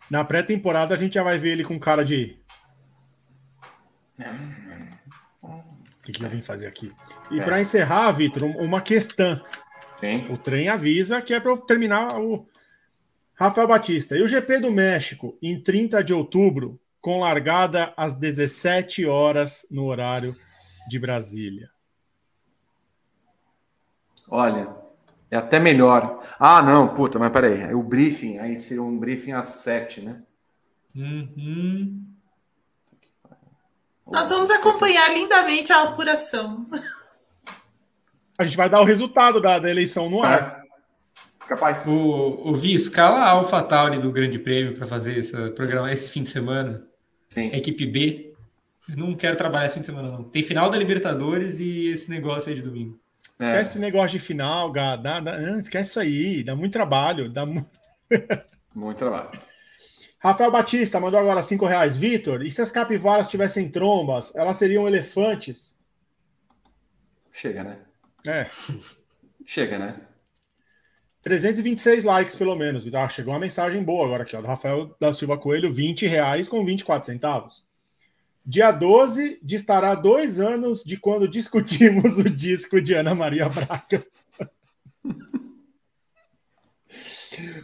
Na 0.10 0.24
pré-temporada 0.24 0.94
a 0.94 0.98
gente 0.98 1.14
já 1.16 1.24
vai 1.24 1.38
ver 1.38 1.52
ele 1.52 1.64
com 1.64 1.80
cara 1.80 2.04
de. 2.04 2.38
O 5.42 5.62
que, 6.04 6.12
que 6.12 6.24
eu 6.24 6.30
vim 6.30 6.42
fazer 6.42 6.68
aqui? 6.68 6.92
E 7.32 7.40
é. 7.40 7.44
para 7.44 7.60
encerrar, 7.60 8.12
Vitor, 8.12 8.44
uma 8.44 8.82
questão. 8.82 9.42
Sim. 10.00 10.32
O 10.32 10.38
trem 10.38 10.70
avisa 10.70 11.22
que 11.22 11.34
é 11.34 11.40
para 11.40 11.58
terminar 11.58 12.20
o 12.20 12.48
Rafael 13.34 13.68
Batista. 13.68 14.18
E 14.18 14.22
o 14.22 14.28
GP 14.28 14.60
do 14.60 14.72
México, 14.72 15.38
em 15.42 15.60
30 15.60 16.04
de 16.04 16.14
outubro, 16.14 16.80
com 17.02 17.20
largada 17.20 17.94
às 17.98 18.16
17 18.16 19.06
horas 19.06 19.66
no 19.72 19.86
horário 19.86 20.36
de 20.88 21.00
Brasília. 21.00 21.70
Olha, 24.30 24.76
É 25.30 25.38
até 25.38 25.60
melhor. 25.60 26.22
Ah, 26.40 26.62
não, 26.62 26.94
puta, 26.94 27.18
mas 27.18 27.32
peraí. 27.32 27.74
O 27.74 27.84
briefing, 27.84 28.38
aí 28.38 28.58
seria 28.58 28.84
um 28.84 28.98
briefing 28.98 29.32
às 29.32 29.46
sete, 29.46 30.02
né? 30.02 30.22
Uhum. 30.96 32.06
Nós 34.08 34.30
vamos 34.30 34.50
acompanhar 34.52 35.12
lindamente 35.14 35.74
a 35.74 35.84
apuração. 35.84 36.66
A 38.38 38.44
gente 38.44 38.56
vai 38.56 38.70
dar 38.70 38.82
o 38.82 38.86
resultado 38.86 39.42
da, 39.42 39.60
da 39.60 39.70
eleição 39.70 40.10
no 40.10 40.24
ar. 40.24 40.62
É. 40.62 41.48
Capaz. 41.48 41.86
O, 41.88 42.50
o 42.50 42.56
Vi, 42.56 42.74
escala 42.74 43.20
a 43.20 43.30
AlphaTauri 43.32 44.00
do 44.00 44.12
Grande 44.12 44.40
Prêmio 44.40 44.76
para 44.76 44.86
fazer 44.86 45.18
esse 45.18 45.52
programa 45.52 45.92
esse 45.92 46.10
fim 46.10 46.24
de 46.24 46.30
semana. 46.30 46.86
Sim. 47.30 47.50
Equipe 47.54 47.86
B. 47.86 48.34
Eu 48.90 48.98
não 48.98 49.16
quero 49.16 49.36
trabalhar 49.36 49.66
esse 49.66 49.76
fim 49.76 49.80
de 49.80 49.86
semana, 49.86 50.12
não. 50.12 50.24
Tem 50.24 50.44
final 50.44 50.70
da 50.70 50.78
Libertadores 50.78 51.60
e 51.60 51.88
esse 51.88 52.10
negócio 52.10 52.50
aí 52.50 52.56
de 52.56 52.62
domingo. 52.62 53.00
Esquece 53.40 53.58
É. 53.58 53.62
esse 53.62 53.80
negócio 53.80 54.18
de 54.18 54.26
final, 54.26 54.72
Gá. 54.72 54.96
Dá, 54.96 55.20
dá- 55.20 55.40
esquece 55.60 55.90
isso 55.90 56.00
aí. 56.00 56.44
Dá 56.44 56.56
muito 56.56 56.74
trabalho. 56.74 57.30
Dá 57.30 57.46
mu- 57.46 57.66
Muito 58.76 58.98
trabalho. 58.98 59.32
Rafael 60.20 60.52
Batista 60.52 61.00
mandou 61.00 61.20
agora 61.20 61.42
5 61.42 61.66
reais. 61.66 61.96
Vitor, 61.96 62.42
e 62.46 62.52
se 62.52 62.62
as 62.62 62.72
capivaras 62.72 63.28
tivessem 63.28 63.70
trombas, 63.70 64.34
elas 64.36 64.58
seriam 64.58 64.88
elefantes? 64.88 65.78
Chega, 67.32 67.64
né? 67.64 67.80
É. 68.28 68.48
Chega, 69.46 69.78
né? 69.80 69.96
326 71.22 72.04
likes, 72.04 72.36
pelo 72.36 72.56
menos. 72.56 72.84
Ah, 72.94 73.10
chegou 73.10 73.34
uma 73.34 73.40
mensagem 73.40 73.84
boa 73.84 74.06
agora 74.06 74.24
aqui, 74.24 74.36
ó, 74.36 74.42
do 74.42 74.48
Rafael 74.48 74.96
da 75.00 75.12
Silva 75.12 75.38
Coelho, 75.38 75.74
20 75.74 76.06
reais 76.08 76.48
com 76.48 76.64
24 76.64 77.06
centavos. 77.06 77.65
Dia 78.46 78.72
12 78.72 79.40
distará 79.42 79.96
dois 79.96 80.40
anos 80.40 80.84
de 80.84 80.98
quando 80.98 81.28
discutimos 81.28 82.18
o 82.20 82.30
disco 82.30 82.80
de 82.80 82.94
Ana 82.94 83.16
Maria 83.16 83.50
Braga. 83.50 84.06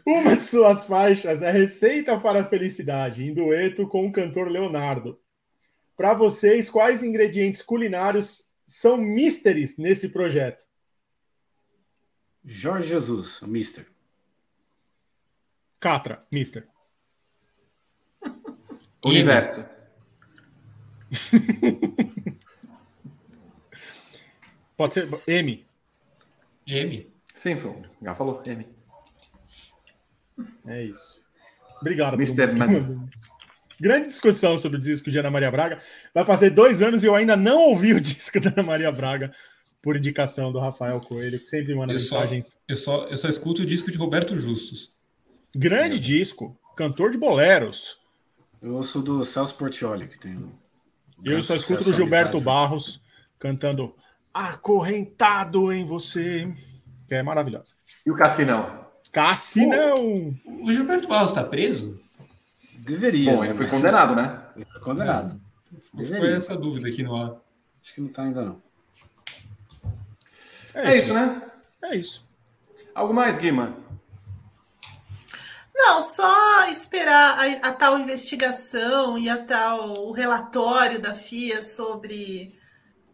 Uma 0.05 0.35
de 0.35 0.43
suas 0.43 0.85
faixas 0.85 1.43
é 1.43 1.51
Receita 1.51 2.19
para 2.19 2.41
a 2.41 2.45
Felicidade, 2.45 3.23
em 3.23 3.33
dueto 3.33 3.87
com 3.87 4.07
o 4.07 4.11
cantor 4.11 4.49
Leonardo. 4.49 5.21
Para 5.95 6.15
vocês, 6.15 6.69
quais 6.69 7.03
ingredientes 7.03 7.61
culinários 7.61 8.49
são 8.65 8.97
mysteries 8.97 9.77
nesse 9.77 10.09
projeto? 10.09 10.65
Jorge 12.43 12.89
Jesus, 12.89 13.39
o 13.43 13.47
Mister. 13.47 13.85
Catra, 15.79 16.25
mister. 16.33 16.67
Universo. 19.03 19.80
Pode 24.77 24.93
ser 24.93 25.07
M. 25.27 25.65
M. 26.67 27.07
Sim, 27.35 27.57
foi. 27.57 27.73
Já 28.01 28.15
falou. 28.15 28.41
M. 28.45 28.65
É 30.67 30.83
isso. 30.83 31.19
Obrigado. 31.81 32.15
Mr. 32.15 32.47
por- 32.47 32.55
Man. 32.57 33.09
Grande 33.79 34.07
discussão 34.09 34.57
sobre 34.59 34.77
o 34.77 34.81
disco 34.81 35.09
de 35.09 35.17
Ana 35.17 35.31
Maria 35.31 35.49
Braga. 35.49 35.81
Vai 36.13 36.23
fazer 36.23 36.51
dois 36.51 36.83
anos 36.83 37.03
e 37.03 37.07
eu 37.07 37.15
ainda 37.15 37.35
não 37.35 37.61
ouvi 37.69 37.93
o 37.93 38.01
disco 38.01 38.39
da 38.39 38.49
Ana 38.51 38.61
Maria 38.63 38.91
Braga, 38.91 39.31
por 39.81 39.97
indicação 39.97 40.51
do 40.51 40.59
Rafael 40.59 41.01
Coelho, 41.01 41.39
que 41.39 41.47
sempre 41.47 41.73
manda 41.73 41.91
Eu 41.93 41.97
só, 41.99 42.19
mensagens. 42.19 42.57
eu, 42.67 42.75
só, 42.75 43.05
eu 43.05 43.17
só 43.17 43.27
escuto 43.27 43.63
o 43.63 43.65
disco 43.65 43.89
de 43.91 43.97
Roberto 43.97 44.37
Justus. 44.37 44.91
Grande 45.55 45.99
disco, 45.99 46.55
cantor 46.77 47.09
de 47.11 47.17
boleros. 47.17 47.97
Eu 48.61 48.75
ouço 48.75 49.01
do 49.01 49.25
Celso 49.25 49.55
Portioli, 49.55 50.07
que 50.07 50.19
tem. 50.19 50.51
Eu 51.23 51.41
só 51.43 51.55
escuto 51.55 51.83
do 51.83 51.93
Gilberto 51.93 52.37
Amizade. 52.37 52.43
Barros 52.45 53.01
cantando 53.39 53.95
Acorrentado 54.33 55.71
em 55.73 55.85
Você, 55.85 56.51
que 57.07 57.15
é 57.15 57.21
maravilhosa. 57.23 57.73
E 58.05 58.11
o 58.11 58.15
Cassinão? 58.15 58.85
Cassinão! 59.11 59.93
O 60.63 60.71
Gilberto 60.71 61.07
Barros 61.07 61.31
está 61.31 61.43
preso? 61.43 61.99
Deveria. 62.75 63.31
Bom, 63.33 63.41
né, 63.41 63.47
ele 63.47 63.53
foi 63.53 63.65
mas- 63.65 63.75
condenado, 63.75 64.15
né? 64.15 64.41
Ele 64.55 64.65
foi 64.65 64.81
condenado. 64.81 65.41
Ficou 65.79 66.01
Deveria. 66.01 66.35
essa 66.35 66.57
dúvida 66.57 66.87
aqui 66.87 67.03
no 67.03 67.15
ar. 67.15 67.35
Acho 67.83 67.93
que 67.93 68.01
não 68.01 68.07
tá 68.09 68.23
ainda, 68.23 68.43
não. 68.43 68.61
É 70.73 70.97
isso, 70.97 71.13
né? 71.13 71.41
É 71.83 71.95
isso. 71.95 72.25
Algo 72.95 73.13
mais, 73.13 73.37
Guima? 73.37 73.75
Não, 75.83 75.99
só 76.03 76.69
esperar 76.69 77.39
a, 77.39 77.69
a 77.69 77.73
tal 77.73 77.97
investigação 77.97 79.17
e 79.17 79.27
a 79.27 79.43
tal 79.43 80.05
o 80.07 80.11
relatório 80.11 81.01
da 81.01 81.15
FIA 81.15 81.63
sobre 81.63 82.55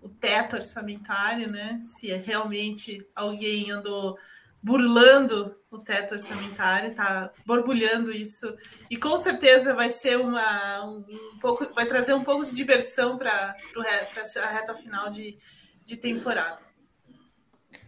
o 0.02 0.10
teto 0.10 0.58
orçamentário, 0.58 1.50
né? 1.50 1.80
Se 1.82 2.12
é 2.12 2.18
realmente 2.18 3.08
alguém 3.16 3.72
andou 3.72 4.18
burlando 4.62 5.56
o 5.72 5.78
teto 5.78 6.12
orçamentário, 6.12 6.94
tá 6.94 7.32
borbulhando 7.46 8.12
isso. 8.12 8.54
E 8.90 8.98
com 8.98 9.16
certeza 9.18 9.74
vai 9.74 9.90
ser 9.90 10.20
uma 10.20 10.84
um, 10.84 11.06
um 11.10 11.40
pouco, 11.40 11.74
vai 11.74 11.86
trazer 11.86 12.14
um 12.14 12.24
pouco 12.24 12.44
de 12.44 12.54
diversão 12.54 13.18
para 13.18 13.56
a 13.78 14.48
reta 14.50 14.76
final 14.76 15.10
de, 15.10 15.38
de 15.86 15.96
temporada. 15.96 16.60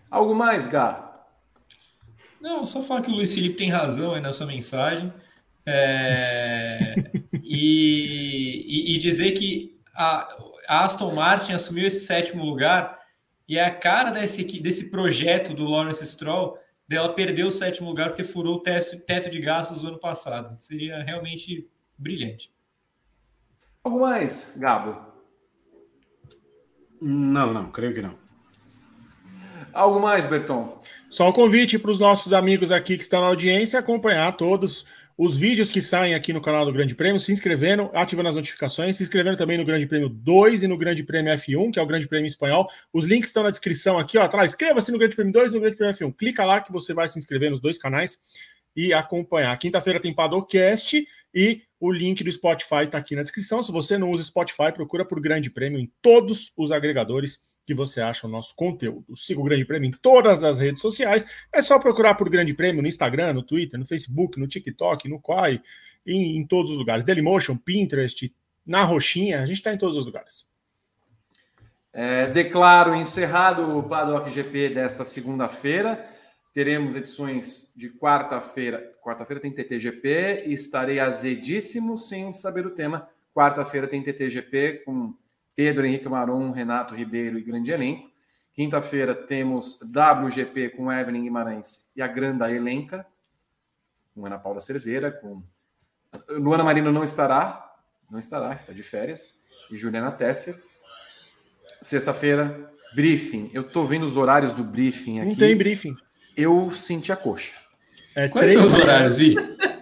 Algo 0.10 0.34
mais, 0.34 0.68
Gá? 0.68 1.09
Não, 2.42 2.64
só 2.66 2.82
falar 2.82 3.02
que 3.02 3.10
o 3.12 3.14
Luiz 3.16 3.34
Felipe 3.34 3.56
tem 3.58 3.70
razão 3.70 4.14
aí 4.14 4.22
na 4.22 4.32
sua 4.34 4.46
mensagem. 4.48 5.12
É, 5.66 6.94
e, 7.44 8.64
e- 8.66 8.96
e 8.96 8.98
dizer 8.98 9.34
que 9.34 9.80
a, 9.94 10.28
a 10.68 10.86
Aston 10.86 11.14
Martin 11.14 11.54
assumiu 11.54 11.86
esse 11.86 12.02
sétimo 12.02 12.44
lugar 12.46 12.98
e 13.48 13.58
é 13.58 13.64
a 13.66 13.74
cara 13.74 14.12
desse, 14.12 14.44
desse 14.62 14.90
projeto 14.90 15.54
do 15.54 15.66
Lawrence 15.66 16.06
Stroll 16.06 16.58
dela 16.88 17.14
perder 17.14 17.44
o 17.44 17.52
sétimo 17.52 17.90
lugar 17.90 18.10
porque 18.10 18.24
furou 18.24 18.56
o 18.56 18.60
teto, 18.62 19.00
teto 19.02 19.30
de 19.30 19.40
gastos 19.40 19.82
do 19.82 19.90
ano 19.90 20.00
passado. 20.00 20.56
Seria 20.60 21.04
realmente 21.04 21.70
brilhante. 21.98 22.52
Algo 23.84 24.00
mais, 24.02 24.54
Gabo? 24.58 25.08
Não, 27.02 27.54
não, 27.54 27.72
creio 27.72 27.94
que 27.94 28.02
não. 28.02 28.18
Algo 29.74 30.00
mais, 30.00 30.26
Berton? 30.26 30.82
Só 31.10 31.30
o 31.30 31.34
convite 31.34 31.78
para 31.78 31.92
os 31.92 32.00
nossos 32.00 32.34
amigos 32.34 32.72
aqui 32.72 32.98
que 32.98 33.04
estão 33.04 33.22
na 33.22 33.28
audiência 33.28 33.80
acompanhar 33.80 34.32
todos 34.36 34.86
os 35.18 35.36
vídeos 35.36 35.70
que 35.70 35.82
saem 35.82 36.16
aqui 36.16 36.32
no 36.32 36.40
canal 36.40 36.66
do 36.66 36.72
Grande 36.72 36.96
Prêmio, 36.96 37.20
se 37.20 37.30
inscrevendo, 37.32 37.90
ativando 37.94 38.30
as 38.30 38.36
notificações, 38.36 38.96
se 38.96 39.04
inscrevendo 39.04 39.36
também 39.36 39.58
no 39.58 39.66
Grande 39.66 39.86
Prêmio 39.86 40.08
2 40.08 40.64
e 40.64 40.68
no 40.68 40.78
Grande 40.78 41.04
Prêmio 41.04 41.34
F1, 41.34 41.74
que 41.74 41.80
é 41.80 41.82
o 41.82 41.86
Grande 41.86 42.08
Prêmio 42.08 42.26
Espanhol. 42.26 42.70
Os 42.94 43.04
links 43.04 43.28
estão 43.28 43.44
na 43.44 43.50
descrição 43.50 44.00
aqui, 44.00 44.18
ó, 44.18 44.24
atrás. 44.24 44.52
Inscreva-se 44.52 44.92
no 44.94 44.98
Grande 44.98 45.16
Prêmio 45.16 45.34
2 45.34 45.52
e 45.52 45.56
no 45.56 45.60
Grande 45.60 45.76
Prêmio 45.76 45.94
F1. 45.94 46.16
Clica 46.16 46.46
lá 46.46 46.62
que 46.62 46.72
você 46.72 46.94
vai 46.94 47.10
se 47.10 47.20
inscrever 47.20 47.52
nos 47.52 47.60
dois 47.60 47.78
canais 47.78 48.18
e 48.74 48.94
acompanhar. 48.94 49.58
Quinta-feira 49.58 50.00
tem 50.00 50.14
Padocast 50.14 51.06
e 51.36 51.64
o 51.82 51.92
link 51.92 52.24
do 52.24 52.32
Spotify 52.32 52.84
está 52.84 52.98
aqui 52.98 53.14
na 53.14 53.22
descrição. 53.22 53.62
Se 53.62 53.74
você 53.74 53.98
não 53.98 54.12
usa 54.12 54.24
Spotify, 54.24 54.72
procura 54.74 55.04
por 55.04 55.20
Grande 55.20 55.50
Prêmio 55.50 55.80
em 55.80 55.92
todos 56.02 56.54
os 56.56 56.72
agregadores 56.72 57.42
que 57.70 57.74
você 57.76 58.02
acha 58.02 58.26
o 58.26 58.30
nosso 58.30 58.56
conteúdo. 58.56 59.16
Siga 59.16 59.40
o 59.40 59.44
Grande 59.44 59.64
Prêmio 59.64 59.88
em 59.88 59.92
todas 59.92 60.44
as 60.44 60.60
redes 60.60 60.82
sociais. 60.82 61.24
É 61.54 61.62
só 61.62 61.78
procurar 61.78 62.16
por 62.16 62.28
Grande 62.28 62.52
Prêmio 62.52 62.82
no 62.82 62.88
Instagram, 62.88 63.34
no 63.34 63.44
Twitter, 63.44 63.80
no 63.80 63.86
Facebook, 63.86 64.40
no 64.40 64.48
TikTok, 64.48 65.08
no 65.08 65.22
Quai, 65.22 65.62
em, 66.04 66.38
em 66.38 66.48
todos 66.48 66.72
os 66.72 66.78
lugares. 66.78 67.06
Dailymotion, 67.06 67.56
Pinterest, 67.56 68.34
na 68.66 68.82
Roxinha, 68.82 69.44
a 69.44 69.46
gente 69.46 69.58
está 69.58 69.72
em 69.72 69.78
todos 69.78 69.98
os 69.98 70.08
lugares. 70.08 70.48
É, 71.94 72.26
declaro 72.26 72.96
encerrado 72.96 73.78
o 73.78 73.84
Paddock 73.84 74.32
GP 74.32 74.70
desta 74.70 75.04
segunda-feira. 75.04 76.10
Teremos 76.52 76.96
edições 76.96 77.72
de 77.78 77.88
quarta-feira. 77.88 78.96
Quarta-feira 79.00 79.40
tem 79.40 79.52
TTGP 79.52 80.46
estarei 80.48 81.00
azedíssimo 81.00 82.00
sem 82.00 82.34
saber 82.34 82.66
o 82.66 82.72
tema. 82.72 83.08
Quarta-feira 83.32 83.88
tem 83.88 84.02
TTGP 84.02 84.82
com 84.84 85.14
Pedro 85.60 85.86
Henrique 85.86 86.08
Maron, 86.08 86.52
Renato 86.52 86.96
Ribeiro 86.96 87.38
e 87.38 87.42
grande 87.44 87.70
elenco. 87.70 88.10
Quinta-feira 88.54 89.14
temos 89.14 89.78
WGP 89.82 90.70
com 90.70 90.90
Evelyn 90.90 91.24
Guimarães 91.24 91.92
e 91.98 92.02
a 92.02 92.08
Granda 92.08 92.50
Elenca, 92.50 93.06
com 94.16 94.26
Ana 94.26 94.40
Paula 94.40 94.62
Cerveira, 94.62 95.12
com 95.12 95.44
Luana 96.30 96.64
Marino 96.64 96.94
não 96.94 97.04
estará, 97.04 97.76
não 98.10 98.18
estará, 98.18 98.54
está 98.54 98.72
de 98.72 98.82
férias, 98.84 99.42
e 99.70 99.76
Juliana 99.76 100.14
Tesser. 100.14 100.56
Sexta-feira, 101.82 102.72
briefing. 102.96 103.52
Eu 103.54 103.70
tô 103.70 103.84
vendo 103.84 104.06
os 104.06 104.16
horários 104.16 104.56
do 104.56 104.64
briefing 104.64 105.20
aqui. 105.20 105.30
Não 105.32 105.36
tem 105.36 105.58
briefing. 105.58 105.94
Eu 106.38 106.72
senti 106.72 107.12
a 107.12 107.18
coxa. 107.18 107.52
É 108.16 108.30
Quais 108.30 108.54
três 108.54 108.54
são 108.54 108.66
os 108.66 108.82
horários, 108.82 109.18
Vi? 109.18 109.36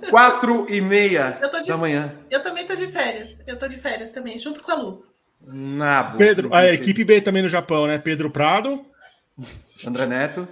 Quatro 0.10 0.68
e 0.74 0.82
meia 0.82 1.38
Eu 1.40 1.52
tô 1.52 1.60
de- 1.62 1.68
da 1.68 1.78
manhã. 1.78 2.18
Eu 2.32 2.42
também 2.42 2.66
tô 2.66 2.74
de 2.76 2.88
férias. 2.88 3.38
Eu 3.46 3.60
tô 3.60 3.68
de 3.68 3.78
férias 3.78 4.10
também, 4.10 4.40
junto 4.40 4.64
com 4.64 4.72
a 4.72 4.76
Lu. 4.76 5.17
Nada. 5.48 6.18
Pedro, 6.18 6.54
a 6.54 6.66
equipe 6.74 7.04
B 7.04 7.22
também 7.22 7.42
no 7.42 7.50
Japão, 7.50 7.88
né? 7.88 7.98
Pedro 7.98 8.30
Prado. 8.30 8.86
André 9.86 10.06
Neto. 10.06 10.48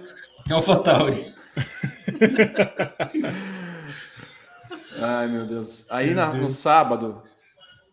AlphaTauri. 0.50 1.34
Ai, 5.00 5.28
meu 5.28 5.46
Deus. 5.46 5.86
Aí 5.90 6.06
Meu 6.08 6.16
na- 6.16 6.26
Deus. 6.30 6.42
no 6.42 6.50
sábado, 6.50 7.22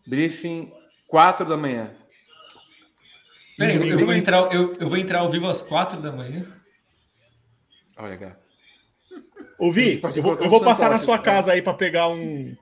briefing, 0.06 0.72
quatro 1.08 1.44
da 1.46 1.56
manhã. 1.56 1.90
Peraí, 3.58 3.76
eu, 3.76 4.00
eu 4.00 4.04
vou 4.06 4.14
entrar, 4.14 4.52
eu, 4.52 4.72
eu 4.80 4.88
vou 4.88 4.98
entrar 4.98 5.20
ao 5.20 5.30
vivo 5.30 5.46
às 5.48 5.62
quatro 5.62 6.00
da 6.00 6.10
manhã. 6.10 6.44
Olha, 7.96 8.16
cara. 8.16 8.40
Ouvi, 9.58 10.00
eu 10.16 10.22
vou, 10.22 10.34
eu 10.34 10.50
vou 10.50 10.60
passar 10.60 10.90
na 10.90 10.98
sua 10.98 11.18
casa 11.18 11.52
aí 11.52 11.62
para 11.62 11.74
pegar 11.74 12.08
um, 12.08 12.56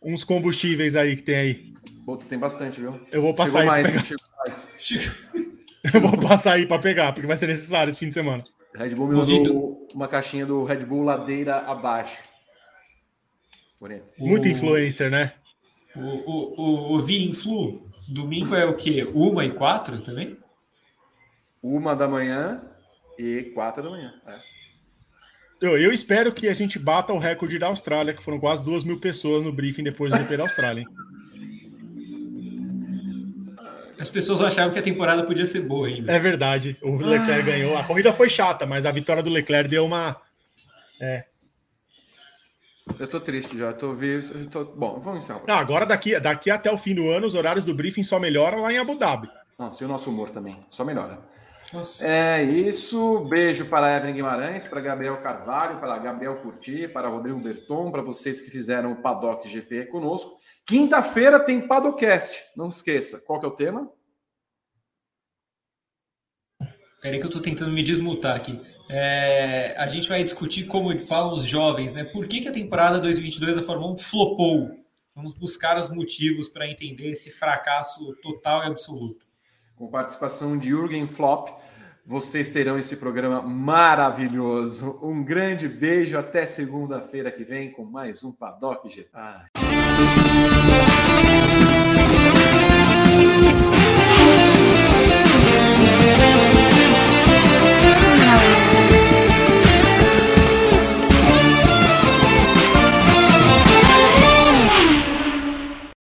uns 0.00 0.22
combustíveis 0.22 0.94
aí 0.94 1.16
que 1.16 1.22
tem 1.22 1.36
aí. 1.36 1.73
Puta, 2.04 2.26
tem 2.26 2.38
bastante, 2.38 2.80
viu? 2.80 3.00
Eu 3.12 3.22
vou 3.22 3.34
passar 3.34 3.60
Chegou 3.60 3.72
aí. 3.74 3.82
mais, 3.82 4.04
chegou 4.06 4.24
mais. 4.46 4.68
Eu 5.94 6.00
vou 6.00 6.18
passar 6.18 6.54
aí 6.54 6.66
para 6.66 6.78
pegar, 6.80 7.12
porque 7.12 7.26
vai 7.26 7.36
ser 7.36 7.46
necessário 7.46 7.90
esse 7.90 7.98
fim 7.98 8.08
de 8.08 8.14
semana. 8.14 8.42
Red 8.74 8.94
Bull 8.94 9.08
me 9.08 9.14
mandou 9.16 9.86
uma 9.94 10.08
caixinha 10.08 10.46
do 10.46 10.64
Red 10.64 10.78
Bull 10.86 11.02
ladeira 11.04 11.58
abaixo. 11.58 12.22
Porém, 13.78 14.02
Muito 14.18 14.46
O- 14.46 14.48
influencer, 14.48 15.10
né? 15.10 15.34
O, 15.94 16.00
o, 16.00 16.60
o, 16.60 16.94
o 16.94 17.02
Vi 17.02 17.28
Influ, 17.28 17.86
domingo 18.08 18.54
é 18.54 18.64
o 18.64 18.74
quê? 18.74 19.06
Uma 19.14 19.44
e 19.44 19.50
quatro 19.50 20.00
também? 20.00 20.36
uma 21.62 21.94
da 21.96 22.06
manhã 22.06 22.62
e 23.18 23.44
quatro 23.54 23.82
da 23.82 23.90
manhã. 23.90 24.12
É. 24.26 24.36
Eu, 25.62 25.78
eu 25.78 25.92
espero 25.92 26.32
que 26.32 26.48
a 26.48 26.52
gente 26.54 26.78
bata 26.78 27.12
o 27.12 27.18
recorde 27.18 27.58
da 27.58 27.68
Austrália, 27.68 28.12
que 28.12 28.22
foram 28.22 28.38
quase 28.40 28.64
duas 28.64 28.84
mil 28.84 29.00
pessoas 29.00 29.44
no 29.44 29.52
briefing 29.52 29.82
depois 29.82 30.10
do 30.12 30.18
GP 30.18 30.36
da 30.36 30.42
Austrália. 30.44 30.80
Hein? 30.80 30.86
As 34.04 34.10
pessoas 34.10 34.42
achavam 34.42 34.70
que 34.70 34.78
a 34.78 34.82
temporada 34.82 35.24
podia 35.24 35.46
ser 35.46 35.62
boa 35.62 35.88
ainda. 35.88 36.12
É 36.12 36.18
verdade. 36.18 36.76
O 36.82 36.94
Leclerc 36.96 37.42
ganhou. 37.42 37.74
A 37.74 37.82
corrida 37.84 38.12
foi 38.12 38.28
chata, 38.28 38.66
mas 38.66 38.84
a 38.84 38.92
vitória 38.92 39.22
do 39.22 39.30
Leclerc 39.30 39.66
deu 39.66 39.82
uma. 39.86 40.14
Eu 43.00 43.08
tô 43.08 43.18
triste 43.18 43.56
já, 43.56 43.68
eu 43.68 43.72
tô 43.78 43.92
vendo. 43.92 44.30
eu 44.34 44.50
tô- 44.50 44.64
Bom, 44.66 45.00
vamos 45.00 45.24
encerrar. 45.24 45.40
Não, 45.48 45.54
agora 45.54 45.86
daqui, 45.86 46.20
daqui 46.20 46.50
até 46.50 46.70
o 46.70 46.76
fim 46.76 46.94
do 46.94 47.08
ano, 47.08 47.26
os 47.26 47.34
horários 47.34 47.64
do 47.64 47.74
briefing 47.74 48.02
só 48.02 48.20
melhoram 48.20 48.60
lá 48.60 48.70
em 48.70 48.76
Abu 48.76 48.98
Dhabi. 48.98 49.26
Nossa, 49.58 49.82
e 49.82 49.86
o 49.86 49.88
nosso 49.88 50.10
humor 50.10 50.28
também, 50.28 50.60
só 50.68 50.84
melhora. 50.84 51.18
Nossa. 51.72 52.06
É 52.06 52.42
isso. 52.44 53.20
Beijo 53.20 53.64
para 53.70 53.96
Evelyn 53.96 54.12
Guimarães, 54.16 54.66
para 54.66 54.82
Gabriel 54.82 55.16
Carvalho, 55.22 55.78
para 55.78 55.96
Gabriel 55.96 56.36
Curti, 56.36 56.86
para 56.86 57.08
Rodrigo 57.08 57.40
Berton, 57.40 57.90
para 57.90 58.02
vocês 58.02 58.42
que 58.42 58.50
fizeram 58.50 58.92
o 58.92 58.96
Paddock 58.96 59.48
GP 59.48 59.86
conosco. 59.86 60.38
Quinta-feira 60.66 61.38
tem 61.38 61.66
Padocast. 61.66 62.42
Não 62.56 62.70
se 62.70 62.78
esqueça. 62.78 63.20
Qual 63.26 63.38
que 63.38 63.46
é 63.46 63.48
o 63.48 63.52
tema? 63.52 63.90
Peraí 67.02 67.20
que 67.20 67.26
eu 67.26 67.30
tô 67.30 67.40
tentando 67.40 67.70
me 67.70 67.82
desmutar 67.82 68.34
aqui. 68.34 68.58
É, 68.88 69.74
a 69.76 69.86
gente 69.86 70.08
vai 70.08 70.24
discutir 70.24 70.64
como 70.64 70.98
falam 70.98 71.34
os 71.34 71.44
jovens, 71.44 71.92
né? 71.92 72.02
Por 72.02 72.26
que, 72.26 72.40
que 72.40 72.48
a 72.48 72.52
temporada 72.52 72.98
2022 72.98 73.56
da 73.56 73.62
Fórmula 73.62 73.92
1 73.92 73.98
flopou? 73.98 74.70
Vamos 75.14 75.34
buscar 75.34 75.78
os 75.78 75.90
motivos 75.90 76.48
para 76.48 76.66
entender 76.66 77.10
esse 77.10 77.30
fracasso 77.30 78.14
total 78.22 78.64
e 78.64 78.66
absoluto. 78.68 79.26
Com 79.76 79.88
participação 79.88 80.56
de 80.56 80.70
Jürgen 80.70 81.06
Flop. 81.06 81.50
Vocês 82.06 82.50
terão 82.50 82.78
esse 82.78 82.96
programa 82.96 83.42
maravilhoso. 83.42 84.98
Um 85.02 85.22
grande 85.22 85.68
beijo. 85.68 86.18
Até 86.18 86.46
segunda-feira 86.46 87.30
que 87.30 87.44
vem 87.44 87.70
com 87.70 87.84
mais 87.84 88.24
um 88.24 88.32
Paddock 88.32 88.88
GP. 88.88 89.10
Ah. 89.12 89.44
Música 90.16 91.43